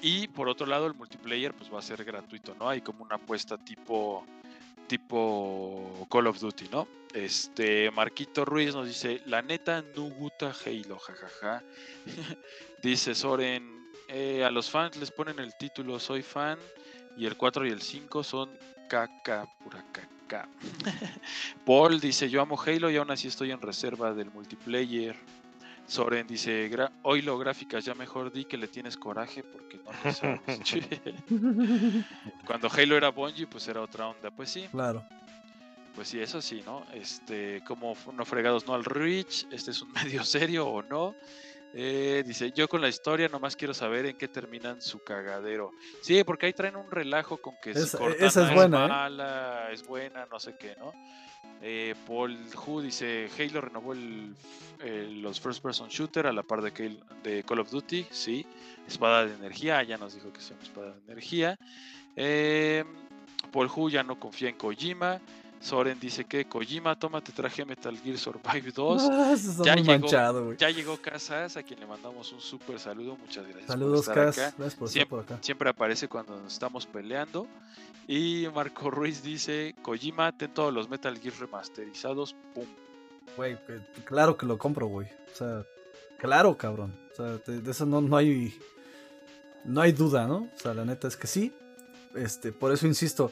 y 0.01 0.27
por 0.27 0.49
otro 0.49 0.65
lado 0.65 0.88
el 0.88 0.93
multiplayer 0.93 1.53
pues 1.53 1.73
va 1.73 1.80
a 1.80 1.81
ser 1.81 2.03
gratuito, 2.03 2.55
¿no? 2.55 2.69
Hay 2.69 2.81
como 2.81 3.03
una 3.03 3.15
apuesta 3.15 3.57
tipo 3.57 4.26
tipo 4.88 6.07
Call 6.09 6.27
of 6.27 6.39
Duty, 6.39 6.69
¿no? 6.69 6.88
Este 7.13 7.89
Marquito 7.91 8.45
Ruiz 8.45 8.76
nos 8.76 8.88
dice, 8.88 9.22
la 9.26 9.41
neta 9.41 9.84
no 9.95 10.03
gusta 10.03 10.53
Halo, 10.65 10.99
jajaja. 10.99 11.63
dice 12.84 13.15
Soren, 13.15 13.89
eh, 14.09 14.43
a 14.43 14.51
los 14.51 14.69
fans 14.69 14.97
les 14.97 15.11
ponen 15.11 15.39
el 15.39 15.55
título 15.55 15.99
Soy 15.99 16.22
fan 16.22 16.59
y 17.17 17.26
el 17.26 17.38
4 17.38 17.67
y 17.67 17.72
el 17.72 17.81
5 17.81 18.23
son 18.23 18.49
caca, 18.89 19.47
pura 19.63 19.84
caca. 19.91 20.49
Paul 21.65 21.99
dice, 21.99 22.30
yo 22.30 22.41
amo 22.41 22.59
Halo 22.61 22.89
y 22.89 22.97
aún 22.97 23.11
así 23.11 23.27
estoy 23.27 23.51
en 23.51 23.61
reserva 23.61 24.13
del 24.13 24.31
multiplayer. 24.31 25.15
Soren 25.88 26.26
dice, 26.26 26.70
hoy 27.03 27.22
lo 27.22 27.38
gráficas, 27.38 27.86
ya 27.86 27.94
mejor 27.94 28.32
di 28.32 28.45
que 28.45 28.57
le 28.57 28.68
tienes 28.68 28.98
coraje 28.98 29.44
porque 29.44 29.78
no 29.78 29.91
lo 30.03 30.14
sabes. 30.14 30.41
Cuando 32.45 32.70
Halo 32.70 32.98
era 32.98 33.10
Bungie, 33.10 33.48
pues 33.48 33.68
era 33.68 33.82
otra 33.82 34.07
onda, 34.07 34.32
pues 34.32 34.49
sí. 34.49 34.68
Claro. 34.72 35.06
Pues 35.95 36.10
sí, 36.10 36.20
eso 36.20 36.41
sí, 36.41 36.62
¿no? 36.66 36.86
Este, 36.94 37.64
como 37.66 37.95
no 38.14 38.26
fregados 38.26 38.68
no 38.68 38.74
al 38.74 38.84
Reach, 38.84 39.45
este 39.52 39.72
es 39.72 39.82
un 39.82 39.91
medio 39.94 40.24
serio 40.24 40.68
o 40.68 40.82
no. 40.82 41.16
Eh, 41.78 42.24
dice, 42.26 42.52
yo 42.53 42.68
con 42.70 42.82
la 42.82 42.88
historia 42.88 43.28
nomás 43.28 43.56
quiero 43.56 43.74
saber 43.74 44.06
en 44.06 44.18
qué 44.18 44.28
terminan 44.30 44.82
su 44.82 45.03
cagadero. 45.03 45.72
Sí, 46.02 46.24
porque 46.24 46.45
ahí 46.45 46.53
traen 46.53 46.78
un 46.78 46.90
relajo 46.90 47.38
con 47.38 47.56
que 47.62 47.72
Esa- 47.72 47.98
Cortana 47.98 48.26
esa 48.26 48.48
es 48.48 48.53
buena, 48.56 48.86
¿eh? 48.86 48.88
mala, 48.88 49.70
es 49.72 49.86
buena, 49.86 50.26
no 50.32 50.40
sé 50.40 50.56
qué, 50.57 50.76
¿no? 50.80 50.94
Eh, 51.61 51.95
Paul 52.05 52.38
Hu 52.65 52.81
dice, 52.81 53.30
Halo 53.39 53.61
renovó 53.61 53.93
el- 53.93 54.35
los 55.22 55.39
first 55.39 55.63
person 55.63 55.88
shooter 55.89 56.27
a 56.27 56.34
la 56.34 56.43
par 56.43 56.61
de, 56.61 56.72
Call- 56.72 57.59
of 57.59 57.72
Duty, 57.72 58.05
sí. 58.11 58.45
Espada 58.88 59.26
de 59.26 59.34
energía, 59.34 59.81
ya 59.84 59.97
nos 59.97 60.13
dijo 60.13 60.31
que 60.31 60.39
es 60.39 60.51
una 60.51 60.61
espada 60.61 60.91
de 60.93 61.01
energía. 61.11 61.57
Eh, 62.15 62.84
Paul 63.51 63.69
Hu 63.73 63.89
ya 63.89 64.03
no 64.03 64.19
confía 64.19 64.49
en 64.49 64.57
Kojima. 64.57 65.19
Soren 65.66 66.00
dice 66.00 66.26
que 66.26 66.46
Kojima, 66.46 66.98
toma, 66.98 67.22
te 67.22 67.32
traje 67.32 67.66
Metal 67.66 67.98
Gear 67.98 68.18
Survive 68.18 68.72
2. 68.76 69.02
Ah, 69.12 69.36
ya 69.64 69.76
llegó- 69.76 69.86
manchado. 69.88 70.54
Ya 70.54 70.70
llegó 70.70 70.98
Casas, 71.02 71.58
a 71.58 71.64
quien 71.64 71.80
le 71.80 71.88
mandamos 71.88 72.32
un 72.34 72.40
súper 72.40 72.80
saludo. 72.80 73.18
Muchas 73.18 73.46
gracias. 73.48 73.68
Saludos, 73.68 74.06
por 74.06 74.14
estar 74.18 74.26
Cas. 74.26 74.38
acá. 74.38 74.56
Gracias 74.58 74.76
por 74.76 74.88
estar 74.88 74.94
Siempre, 74.94 75.10
por 75.18 75.20
acá. 75.26 75.38
siempre 75.42 75.70
aparece 75.70 76.08
cuando 76.08 76.40
nos 76.40 76.54
estamos 76.54 76.86
peleando. 76.86 77.48
Y 78.08 78.48
Marco 78.54 78.92
Ruiz 78.92 79.24
dice: 79.24 79.74
Kojima, 79.82 80.32
ten 80.38 80.54
todos 80.54 80.72
los 80.72 80.88
Metal 80.88 81.18
Gear 81.20 81.34
remasterizados. 81.40 82.36
Pum. 82.54 82.66
Güey, 83.36 83.58
claro 84.06 84.38
que 84.38 84.46
lo 84.46 84.58
compro, 84.60 84.86
güey. 84.86 85.08
O 85.34 85.36
sea, 85.36 85.64
claro, 86.20 86.56
cabrón. 86.56 86.96
O 87.12 87.16
sea, 87.16 87.26
de, 87.46 87.62
de 87.62 87.72
eso 87.72 87.86
no, 87.88 88.02
no 88.02 88.16
hay. 88.16 88.56
No 89.64 89.82
hay 89.82 89.92
duda, 89.94 90.28
¿no? 90.28 90.48
O 90.56 90.60
sea, 90.60 90.76
la 90.76 90.86
neta 90.86 91.08
es 91.08 91.18
que 91.18 91.26
sí. 91.26 91.52
Este, 92.14 92.52
por 92.52 92.72
eso 92.72 92.86
insisto. 92.86 93.32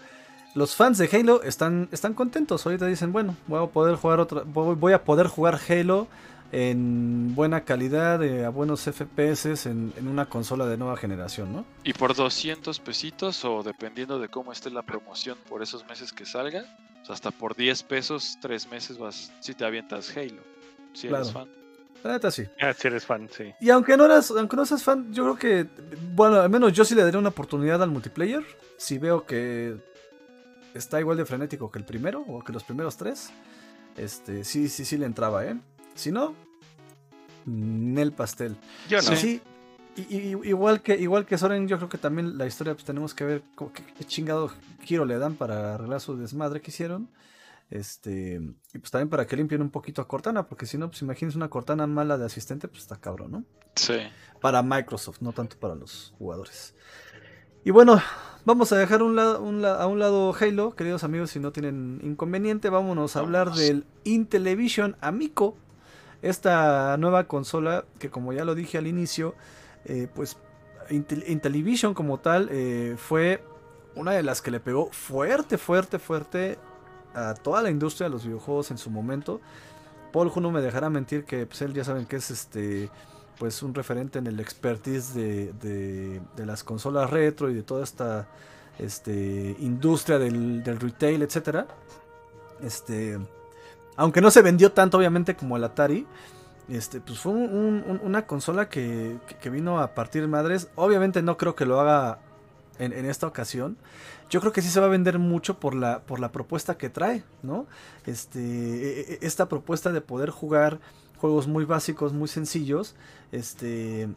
Los 0.55 0.75
fans 0.75 0.99
de 0.99 1.09
Halo 1.11 1.41
están, 1.41 1.89
están 1.91 2.13
contentos. 2.13 2.65
Ahorita 2.65 2.85
dicen, 2.85 3.11
bueno, 3.11 3.35
voy 3.47 3.63
a 3.63 3.67
poder 3.67 3.95
jugar 3.95 4.19
otra. 4.19 4.43
Voy, 4.45 4.75
voy 4.75 4.93
a 4.93 5.03
poder 5.03 5.27
jugar 5.27 5.59
Halo 5.67 6.07
en 6.51 7.33
buena 7.33 7.61
calidad, 7.61 8.23
eh, 8.23 8.45
a 8.45 8.49
buenos 8.49 8.81
FPS 8.81 9.65
en, 9.65 9.91
en 9.97 10.07
una 10.07 10.27
consola 10.27 10.67
de 10.67 10.77
nueva 10.77 10.95
generación, 10.97 11.51
¿no? 11.51 11.65
Y 11.83 11.93
por 11.93 12.13
200 12.13 12.79
pesitos, 12.79 13.43
o 13.43 13.63
dependiendo 13.63 14.19
de 14.19 14.27
cómo 14.29 14.51
esté 14.51 14.69
la 14.69 14.83
promoción 14.83 15.35
por 15.49 15.63
esos 15.63 15.87
meses 15.87 16.13
que 16.13 16.27
salga, 16.27 16.63
o 17.01 17.05
sea, 17.05 17.15
hasta 17.15 17.31
por 17.31 17.55
10 17.55 17.81
pesos, 17.83 18.37
3 18.39 18.69
meses 18.69 18.99
vas, 18.99 19.31
si 19.39 19.55
te 19.55 19.65
avientas 19.65 20.15
Halo. 20.15 20.43
Si 20.93 21.07
eres 21.07 21.31
fan. 21.31 21.47
La 22.03 22.11
neta 22.11 22.29
sí. 22.29 22.43
Ah, 22.61 22.71
si 22.73 22.87
eres 22.87 23.03
fan, 23.03 23.27
sí. 23.35 23.51
Y 23.59 23.71
aunque 23.71 23.97
no 23.97 24.05
eras, 24.05 24.29
aunque 24.29 24.55
no 24.55 24.65
seas 24.65 24.83
fan, 24.83 25.11
yo 25.11 25.23
creo 25.23 25.37
que, 25.37 25.69
bueno, 26.13 26.39
al 26.39 26.49
menos 26.51 26.71
yo 26.71 26.85
sí 26.85 26.93
le 26.93 27.01
daría 27.01 27.17
una 27.17 27.29
oportunidad 27.29 27.81
al 27.81 27.89
multiplayer. 27.89 28.43
Si 28.77 28.99
veo 28.99 29.25
que 29.25 29.77
está 30.73 30.99
igual 30.99 31.17
de 31.17 31.25
frenético 31.25 31.71
que 31.71 31.79
el 31.79 31.85
primero, 31.85 32.21
o 32.21 32.43
que 32.43 32.51
los 32.53 32.63
primeros 32.63 32.97
tres, 32.97 33.29
este, 33.97 34.43
sí, 34.43 34.69
sí, 34.69 34.85
sí 34.85 34.97
le 34.97 35.05
entraba, 35.05 35.45
¿eh? 35.45 35.59
Si 35.95 36.11
no, 36.11 36.35
el 37.45 38.11
pastel. 38.13 38.57
Yo 38.89 38.97
no. 38.97 39.03
Sí, 39.03 39.15
sí. 39.15 39.41
y- 39.95 40.17
y- 40.17 40.49
igual 40.49 40.81
que 40.81 40.95
igual 40.97 41.25
que 41.25 41.37
Soren, 41.37 41.67
yo 41.67 41.77
creo 41.77 41.89
que 41.89 41.97
también 41.97 42.37
la 42.37 42.47
historia 42.47 42.73
pues 42.73 42.85
tenemos 42.85 43.13
que 43.13 43.23
ver 43.25 43.43
qué 43.97 44.03
chingado 44.05 44.51
giro 44.81 45.05
le 45.05 45.17
dan 45.19 45.35
para 45.35 45.75
arreglar 45.75 45.99
su 46.01 46.17
desmadre 46.17 46.61
que 46.61 46.71
hicieron. 46.71 47.09
Este, 47.69 48.39
y 48.73 48.77
pues 48.77 48.91
también 48.91 49.09
para 49.09 49.25
que 49.25 49.35
limpien 49.35 49.61
un 49.61 49.71
poquito 49.71 50.01
a 50.01 50.07
Cortana, 50.07 50.45
porque 50.47 50.65
si 50.67 50.77
no, 50.77 50.89
pues 50.89 51.01
imagínense 51.01 51.37
una 51.37 51.49
Cortana 51.49 51.87
mala 51.87 52.17
de 52.19 52.25
asistente, 52.25 52.67
pues 52.67 52.81
está 52.83 52.97
cabrón, 52.97 53.31
¿no? 53.31 53.43
Sí. 53.75 53.95
para 54.41 54.61
Microsoft, 54.61 55.21
no 55.21 55.31
tanto 55.31 55.57
para 55.57 55.73
los 55.73 56.13
jugadores. 56.19 56.75
Y 57.63 57.71
bueno, 57.71 58.01
vamos 58.45 58.71
a 58.71 58.77
dejar 58.77 59.03
un 59.03 59.15
lado, 59.15 59.41
un 59.41 59.61
la- 59.61 59.75
a 59.81 59.87
un 59.87 59.99
lado 59.99 60.35
Halo, 60.39 60.75
queridos 60.75 61.03
amigos, 61.03 61.31
si 61.31 61.39
no 61.39 61.51
tienen 61.51 61.99
inconveniente, 62.03 62.69
vámonos 62.69 63.15
a 63.15 63.19
hablar 63.19 63.53
del 63.53 63.85
Intellivision 64.03 64.97
Amico, 65.01 65.55
esta 66.21 66.95
nueva 66.97 67.25
consola 67.25 67.85
que 67.99 68.09
como 68.09 68.33
ya 68.33 68.45
lo 68.45 68.55
dije 68.55 68.77
al 68.77 68.87
inicio, 68.87 69.35
eh, 69.85 70.07
pues 70.13 70.37
Intel- 70.89 71.23
Intellivision 71.27 71.93
como 71.93 72.19
tal 72.19 72.49
eh, 72.51 72.95
fue 72.97 73.43
una 73.95 74.11
de 74.11 74.23
las 74.23 74.41
que 74.41 74.51
le 74.51 74.59
pegó 74.59 74.89
fuerte, 74.91 75.57
fuerte, 75.57 75.99
fuerte 75.99 76.57
a 77.13 77.33
toda 77.35 77.61
la 77.61 77.69
industria 77.69 78.07
de 78.07 78.11
los 78.11 78.25
videojuegos 78.25 78.71
en 78.71 78.77
su 78.77 78.89
momento. 78.89 79.39
Paul 80.11 80.31
Hu 80.33 80.41
no 80.41 80.51
me 80.51 80.61
dejará 80.61 80.89
mentir 80.89 81.25
que 81.25 81.45
pues, 81.45 81.61
él 81.61 81.73
ya 81.73 81.83
saben 81.83 82.05
que 82.05 82.17
es 82.17 82.29
este 82.31 82.89
pues 83.37 83.61
un 83.63 83.73
referente 83.73 84.19
en 84.19 84.27
el 84.27 84.39
expertise 84.39 85.13
de, 85.13 85.53
de- 85.53 86.21
de 86.35 86.45
las 86.45 86.63
consolas 86.63 87.09
retro 87.09 87.49
y 87.49 87.53
de 87.53 87.63
toda 87.63 87.83
esta 87.83 88.27
este, 88.79 89.55
industria 89.59 90.19
del, 90.19 90.63
del 90.63 90.79
retail, 90.79 91.21
etcétera. 91.21 91.67
Este, 92.61 93.19
aunque 93.95 94.21
no 94.21 94.31
se 94.31 94.41
vendió 94.41 94.71
tanto 94.71 94.97
obviamente 94.97 95.35
como 95.35 95.57
el 95.57 95.63
Atari, 95.63 96.07
este, 96.69 97.01
pues 97.01 97.19
fue 97.19 97.33
un- 97.33 97.41
un- 97.53 97.83
un- 97.87 98.01
una 98.03 98.25
consola 98.25 98.69
que, 98.69 99.17
que- 99.27 99.35
que 99.35 99.49
vino 99.49 99.79
a 99.79 99.93
partir 99.93 100.27
madres. 100.27 100.69
Obviamente 100.75 101.21
no 101.21 101.37
creo 101.37 101.55
que 101.55 101.65
lo 101.65 101.79
haga 101.79 102.19
en, 102.79 102.93
en 102.93 103.05
esta 103.05 103.27
ocasión. 103.27 103.77
Yo 104.29 104.39
creo 104.39 104.51
que 104.53 104.61
sí 104.61 104.69
se 104.69 104.79
va 104.79 104.87
a 104.87 104.89
vender 104.89 105.19
mucho 105.19 105.59
por 105.59 105.75
la, 105.75 105.99
por 106.01 106.19
la 106.19 106.31
propuesta 106.31 106.77
que 106.77 106.89
trae, 106.89 107.23
¿no? 107.43 107.67
Este, 108.05 108.39
e- 108.39 109.13
e- 109.13 109.19
esta 109.21 109.47
propuesta 109.49 109.91
de 109.91 110.01
poder 110.01 110.29
jugar 110.31 110.79
juegos 111.23 111.47
muy 111.47 111.63
básicos, 111.63 112.11
muy 112.11 112.27
sencillos, 112.27 112.95
este, 113.31 114.09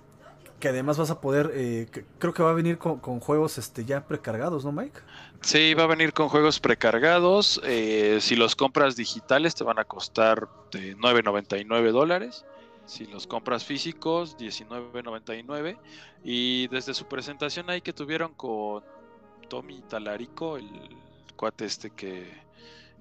que 0.59 0.67
además 0.71 0.99
vas 0.99 1.09
a 1.11 1.21
poder, 1.21 1.53
eh, 1.55 1.87
creo 2.19 2.35
que 2.35 2.43
va 2.43 2.51
a 2.51 2.53
venir 2.53 2.79
con, 2.79 3.21
juegos 3.21 3.59
este, 3.59 3.85
ya 3.85 4.09
precargados, 4.09 4.65
¿no, 4.65 4.73
Mike? 4.73 4.99
Sí, 5.41 5.75
va 5.75 5.85
a 5.85 5.87
venir 5.87 6.13
con 6.13 6.29
juegos 6.29 6.59
precargados. 6.59 7.61
eh, 7.63 8.19
si 8.21 8.35
los 8.35 8.57
compras 8.57 8.97
digitales 8.97 9.55
te 9.55 9.63
van 9.63 9.79
a 9.79 9.85
costar 9.85 10.49
de 10.73 10.97
9.99 10.97 11.93
dólares. 11.93 12.45
Si 12.87 13.07
los 13.07 13.29
compras 13.29 13.65
físicos, 13.65 14.37
19.99. 14.37 15.79
Y 16.25 16.67
desde 16.67 16.93
su 16.93 17.07
presentación 17.07 17.71
ahí 17.71 17.83
que 17.83 17.93
tuvieron 17.93 18.35
con 18.35 18.83
Tommy 19.49 19.81
Talarico, 19.83 20.57
el 20.57 20.69
cuate 21.37 21.67
este 21.67 21.91
que, 21.91 22.46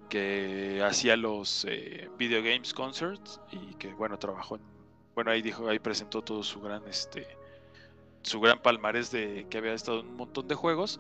que 0.05 0.81
hacía 0.83 1.17
los 1.17 1.65
eh, 1.65 2.09
Video 2.17 2.41
Games 2.43 2.73
Concerts 2.73 3.39
y 3.51 3.75
que 3.75 3.93
bueno, 3.93 4.17
trabajó 4.19 4.55
en, 4.57 4.63
bueno, 5.15 5.31
ahí 5.31 5.41
dijo, 5.41 5.67
ahí 5.69 5.79
presentó 5.79 6.21
todo 6.21 6.43
su 6.43 6.61
gran 6.61 6.87
este 6.87 7.27
su 8.23 8.39
gran 8.41 8.61
palmarés 8.61 9.11
de 9.11 9.47
que 9.49 9.57
había 9.59 9.73
estado 9.73 9.99
en 10.01 10.07
un 10.07 10.15
montón 10.15 10.47
de 10.47 10.55
juegos 10.55 10.99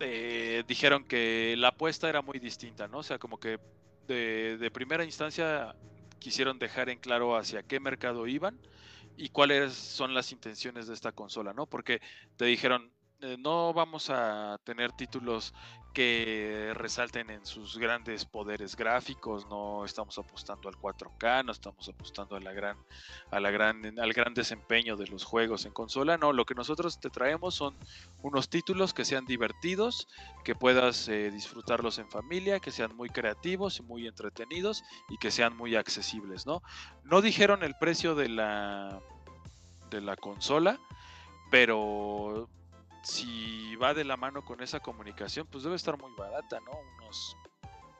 eh, 0.00 0.64
dijeron 0.66 1.04
que 1.04 1.54
la 1.58 1.68
apuesta 1.68 2.08
era 2.08 2.22
muy 2.22 2.38
distinta, 2.40 2.88
¿no? 2.88 2.98
O 2.98 3.02
sea, 3.02 3.18
como 3.18 3.38
que 3.38 3.60
de, 4.08 4.58
de 4.58 4.70
primera 4.70 5.04
instancia 5.04 5.76
quisieron 6.18 6.58
dejar 6.58 6.88
en 6.88 6.98
claro 6.98 7.36
hacia 7.36 7.62
qué 7.62 7.80
mercado 7.80 8.26
iban 8.26 8.60
y 9.16 9.28
cuáles 9.30 9.74
son 9.74 10.14
las 10.14 10.32
intenciones 10.32 10.86
de 10.88 10.94
esta 10.94 11.12
consola, 11.12 11.52
¿no? 11.52 11.66
Porque 11.66 12.00
te 12.36 12.46
dijeron, 12.46 12.92
no 13.38 13.72
vamos 13.72 14.10
a 14.10 14.58
tener 14.64 14.92
títulos 14.92 15.54
que 15.92 16.72
resalten 16.74 17.28
en 17.30 17.44
sus 17.44 17.76
grandes 17.76 18.24
poderes 18.24 18.76
gráficos, 18.76 19.46
no 19.48 19.84
estamos 19.84 20.18
apostando 20.18 20.68
al 20.68 20.76
4K, 20.76 21.44
no 21.44 21.52
estamos 21.52 21.86
apostando 21.88 22.34
a 22.34 22.40
la 22.40 22.52
gran, 22.52 22.78
a 23.30 23.40
la 23.40 23.50
gran, 23.50 23.98
al 23.98 24.12
gran 24.14 24.32
desempeño 24.32 24.96
de 24.96 25.06
los 25.08 25.24
juegos 25.24 25.66
en 25.66 25.72
consola, 25.72 26.16
no, 26.16 26.32
lo 26.32 26.46
que 26.46 26.54
nosotros 26.54 26.98
te 26.98 27.10
traemos 27.10 27.54
son 27.54 27.76
unos 28.22 28.48
títulos 28.48 28.94
que 28.94 29.04
sean 29.04 29.26
divertidos, 29.26 30.08
que 30.44 30.54
puedas 30.54 31.08
eh, 31.08 31.30
disfrutarlos 31.30 31.98
en 31.98 32.10
familia, 32.10 32.58
que 32.58 32.70
sean 32.70 32.96
muy 32.96 33.10
creativos 33.10 33.78
y 33.78 33.82
muy 33.82 34.06
entretenidos 34.06 34.82
y 35.10 35.18
que 35.18 35.30
sean 35.30 35.56
muy 35.56 35.76
accesibles, 35.76 36.46
¿no? 36.46 36.62
No 37.04 37.20
dijeron 37.20 37.62
el 37.62 37.74
precio 37.74 38.14
de 38.14 38.28
la 38.30 39.00
de 39.90 40.00
la 40.00 40.16
consola, 40.16 40.80
pero 41.50 42.48
si 43.02 43.76
va 43.76 43.94
de 43.94 44.04
la 44.04 44.16
mano 44.16 44.44
con 44.44 44.62
esa 44.62 44.80
comunicación, 44.80 45.46
pues 45.50 45.64
debe 45.64 45.76
estar 45.76 45.98
muy 45.98 46.12
barata, 46.16 46.60
¿no? 46.60 46.72
Unos 46.98 47.36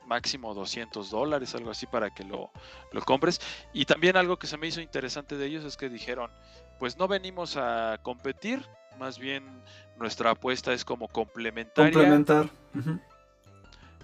máximo 0.05 0.53
200 0.53 1.09
dólares, 1.09 1.55
algo 1.55 1.71
así 1.71 1.85
para 1.85 2.13
que 2.13 2.23
lo, 2.23 2.51
lo 2.91 3.01
compres. 3.01 3.39
Y 3.73 3.85
también 3.85 4.17
algo 4.17 4.37
que 4.37 4.47
se 4.47 4.57
me 4.57 4.67
hizo 4.67 4.81
interesante 4.81 5.37
de 5.37 5.45
ellos 5.45 5.63
es 5.63 5.77
que 5.77 5.89
dijeron, 5.89 6.31
pues 6.79 6.97
no 6.97 7.07
venimos 7.07 7.57
a 7.57 7.99
competir, 8.01 8.65
más 8.99 9.17
bien 9.17 9.63
nuestra 9.97 10.31
apuesta 10.31 10.73
es 10.73 10.85
como 10.85 11.07
complementaria. 11.07 11.91
Complementar. 11.91 12.49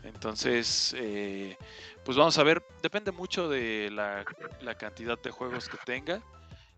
Entonces, 0.03 0.95
eh, 0.97 1.57
pues 2.05 2.17
vamos 2.17 2.37
a 2.37 2.43
ver, 2.43 2.63
depende 2.81 3.11
mucho 3.11 3.49
de 3.49 3.89
la, 3.91 4.23
la 4.61 4.75
cantidad 4.75 5.19
de 5.19 5.29
juegos 5.29 5.67
que 5.67 5.77
tenga 5.85 6.21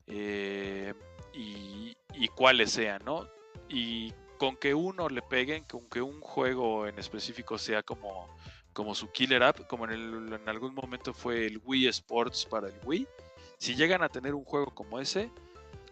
eh, 0.08 0.94
y, 1.34 1.96
y 2.16 2.28
cuáles 2.30 2.72
sean, 2.72 3.04
¿no? 3.06 3.28
Y 3.70 4.14
con 4.38 4.56
que 4.58 4.74
uno 4.74 5.08
le 5.08 5.22
peguen, 5.22 5.64
con 5.66 5.88
que 5.90 6.02
un 6.02 6.20
juego 6.20 6.88
en 6.88 6.98
específico 6.98 7.58
sea 7.58 7.84
como, 7.84 8.28
como 8.74 8.96
su 8.96 9.12
killer 9.12 9.44
app, 9.44 9.68
como 9.68 9.86
en, 9.88 10.50
algún 10.50 10.74
momento 10.74 11.14
fue 11.14 11.46
el 11.46 11.62
Wii 11.64 11.88
Sports 11.88 12.46
para 12.46 12.68
el 12.68 12.76
Wii, 12.84 13.08
si 13.58 13.76
llegan 13.76 14.02
a 14.02 14.10
tener 14.10 14.34
un 14.34 14.44
juego 14.44 14.74
como 14.74 15.00
ese, 15.00 15.32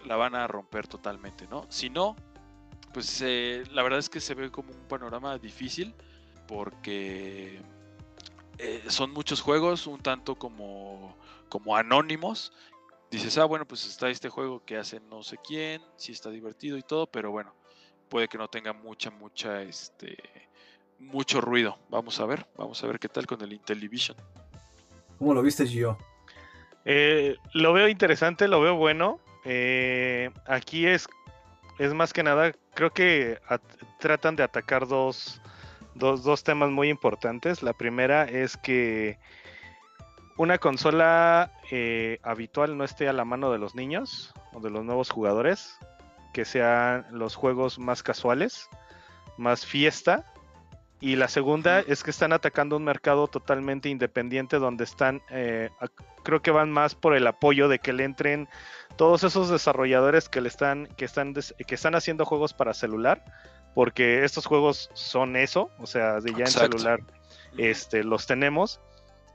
la 0.06 0.16
van 0.16 0.34
a 0.34 0.48
romper 0.48 0.88
totalmente, 0.88 1.48
¿no? 1.48 1.66
Si 1.70 1.90
no, 1.90 2.16
pues 2.94 3.22
eh, 3.22 3.64
la 3.72 3.84
verdad 3.84 4.00
es 4.00 4.10
que 4.10 4.20
se 4.20 4.34
ve 4.34 4.50
como 4.50 4.72
un 4.72 4.88
panorama 4.88 5.38
difícil 5.38 5.94
porque 6.48 7.62
eh, 8.58 8.84
son 8.88 9.12
muchos 9.12 9.42
juegos, 9.42 9.86
un 9.86 10.02
tanto 10.02 10.36
como, 10.36 11.16
como 11.50 11.78
anónimos, 11.78 12.52
dices, 13.10 13.38
ah, 13.38 13.46
bueno, 13.46 13.66
pues 13.66 13.86
está 13.86 14.10
este 14.10 14.30
juego 14.30 14.64
que 14.66 14.78
hace 14.78 15.00
no 15.00 15.24
sé 15.24 15.38
quién, 15.46 15.82
sí 15.96 16.12
está 16.12 16.30
divertido 16.30 16.78
y 16.78 16.84
todo, 16.84 17.08
pero 17.08 17.32
bueno, 17.32 17.54
puede 18.10 18.28
que 18.28 18.38
no 18.38 18.48
tenga 18.48 18.74
mucha, 18.74 19.10
mucha, 19.12 19.62
este, 19.62 20.18
mucho 21.00 21.42
ruido. 21.42 21.78
Vamos 21.90 22.20
a 22.20 22.26
ver, 22.26 22.46
vamos 22.58 22.84
a 22.84 22.88
ver 22.88 23.00
qué 23.00 23.10
tal 23.10 23.26
con 23.26 23.42
el 23.42 23.54
Intellivision. 23.54 24.18
¿Cómo 25.18 25.34
lo 25.34 25.42
viste, 25.42 25.66
Gio? 25.66 25.98
Eh, 26.86 27.36
lo 27.54 27.74
veo 27.74 27.88
interesante, 27.88 28.48
lo 28.48 28.62
veo 28.62 28.76
bueno. 28.76 29.20
Eh, 29.46 30.30
aquí 30.46 30.86
es, 30.86 31.08
es 31.78 31.94
más 31.94 32.14
que 32.14 32.24
nada, 32.24 32.54
creo 32.74 32.92
que 32.92 33.40
tratan 34.00 34.36
de 34.36 34.44
atacar 34.44 34.88
dos, 34.88 35.42
dos, 35.96 36.24
dos 36.24 36.44
temas 36.44 36.70
muy 36.70 36.90
importantes. 36.90 37.64
La 37.64 37.74
primera 37.74 38.24
es 38.24 38.58
que 38.58 39.18
una 40.40 40.58
consola 40.58 41.52
eh, 41.70 42.18
habitual 42.24 42.78
no 42.78 42.86
esté 42.86 43.10
a 43.10 43.14
la 43.14 43.26
mano 43.26 43.52
de 43.52 43.58
los 43.58 43.76
niños 43.76 44.34
o 44.54 44.62
de 44.62 44.70
los 44.70 44.86
nuevos 44.86 45.10
jugadores, 45.10 45.78
que 46.32 46.46
sean 46.46 47.06
los 47.12 47.36
juegos 47.36 47.78
más 47.78 48.04
casuales, 48.04 48.70
más 49.36 49.66
fiesta. 49.66 50.32
Y 51.02 51.18
la 51.18 51.28
segunda 51.28 51.82
es 51.82 52.04
que 52.04 52.12
están 52.12 52.32
atacando 52.32 52.78
un 52.78 52.86
mercado 52.86 53.28
totalmente 53.28 53.90
independiente 53.90 54.60
donde 54.60 54.86
están, 54.86 55.22
eh, 55.30 55.72
creo 56.24 56.42
que 56.42 56.52
van 56.52 56.72
más 56.72 56.96
por 56.96 57.18
el 57.18 57.28
apoyo 57.28 57.68
de 57.68 57.80
que 57.80 57.92
le 57.92 58.06
entren 58.06 58.48
todos 58.96 59.26
esos 59.26 59.50
desarrolladores 59.50 60.30
que 60.30 60.40
le 60.40 60.48
están, 60.48 60.88
que 60.96 61.04
están, 61.04 61.34
que 61.34 61.76
están 61.76 61.96
haciendo 61.96 62.24
juegos 62.24 62.54
para 62.54 62.74
celular, 62.74 63.26
porque 63.76 64.24
estos 64.24 64.46
juegos 64.46 64.90
son 64.94 65.36
eso, 65.36 65.70
o 65.80 65.86
sea, 65.86 66.22
de 66.22 66.32
ya 66.32 66.46
en 66.46 66.52
celular, 66.52 67.02
este, 67.58 68.06
los 68.06 68.26
tenemos 68.26 68.80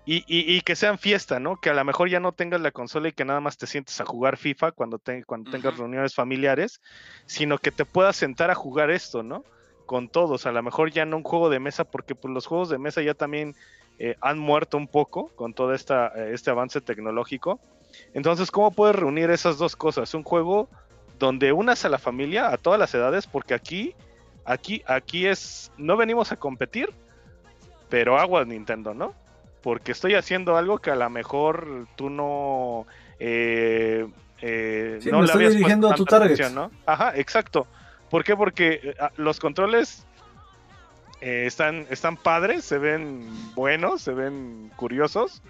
y, 0.06 0.60
que 0.60 0.76
sean 0.76 0.98
fiesta, 0.98 1.40
¿no? 1.40 1.56
Que 1.56 1.70
a 1.70 1.74
lo 1.74 1.82
mejor 1.84 2.10
ya 2.10 2.20
no 2.20 2.32
tengas 2.32 2.60
la 2.60 2.72
consola 2.72 3.08
y 3.08 3.12
que 3.12 3.24
nada 3.24 3.40
más 3.40 3.56
te 3.56 3.66
sientes 3.66 3.98
a 4.00 4.04
jugar 4.04 4.36
FIFA 4.36 4.72
cuando, 4.72 5.00
cuando 5.26 5.50
tengas 5.50 5.78
reuniones 5.78 6.14
familiares, 6.14 6.82
sino 7.24 7.56
que 7.58 7.70
te 7.70 7.86
puedas 7.86 8.16
sentar 8.16 8.50
a 8.50 8.54
jugar 8.54 8.90
esto, 8.90 9.22
¿no? 9.22 9.44
Con 9.86 10.08
todos, 10.08 10.46
a 10.46 10.52
lo 10.52 10.62
mejor 10.62 10.90
ya 10.90 11.06
no 11.06 11.16
un 11.16 11.22
juego 11.22 11.48
de 11.48 11.58
mesa, 11.58 11.84
porque 11.84 12.14
pues, 12.14 12.32
los 12.34 12.46
juegos 12.46 12.68
de 12.68 12.78
mesa 12.78 13.00
ya 13.00 13.14
también 13.14 13.54
eh, 13.98 14.16
han 14.20 14.38
muerto 14.38 14.76
un 14.76 14.88
poco 14.88 15.28
con 15.36 15.54
todo 15.54 15.72
esta, 15.72 16.08
eh, 16.08 16.32
este 16.34 16.50
avance 16.50 16.80
tecnológico. 16.82 17.58
Entonces, 18.12 18.50
¿cómo 18.50 18.72
puedes 18.72 18.96
reunir 18.96 19.30
esas 19.30 19.56
dos 19.56 19.74
cosas? 19.74 20.12
Un 20.12 20.22
juego 20.22 20.68
donde 21.18 21.52
unas 21.52 21.84
a 21.84 21.88
la 21.88 21.98
familia, 21.98 22.52
a 22.52 22.58
todas 22.58 22.78
las 22.78 22.92
edades, 22.94 23.26
porque 23.26 23.54
aquí, 23.54 23.94
aquí, 24.44 24.82
aquí 24.86 25.26
es, 25.26 25.72
no 25.78 25.96
venimos 25.96 26.32
a 26.32 26.36
competir, 26.36 26.92
pero 27.88 28.18
aguas 28.18 28.46
Nintendo, 28.46 28.92
¿no? 28.92 29.14
Porque 29.64 29.92
estoy 29.92 30.14
haciendo 30.14 30.58
algo 30.58 30.78
que 30.78 30.90
a 30.90 30.94
lo 30.94 31.08
mejor 31.08 31.86
tú 31.96 32.10
no... 32.10 32.86
Eh, 33.18 34.06
eh, 34.42 35.00
no 35.10 35.22
le 35.22 35.26
estoy 35.26 35.48
dirigiendo 35.48 35.90
a 35.90 35.94
tu 35.94 36.04
target. 36.04 36.50
¿no? 36.50 36.70
Ajá, 36.84 37.14
exacto. 37.16 37.66
¿Por 38.10 38.24
qué? 38.24 38.36
Porque 38.36 38.80
eh, 38.82 38.94
los 39.16 39.40
controles 39.40 40.06
están, 41.22 41.86
están 41.88 42.18
padres, 42.18 42.66
se 42.66 42.76
ven 42.76 43.26
buenos, 43.54 44.02
se 44.02 44.12
ven 44.12 44.70
curiosos. 44.76 45.40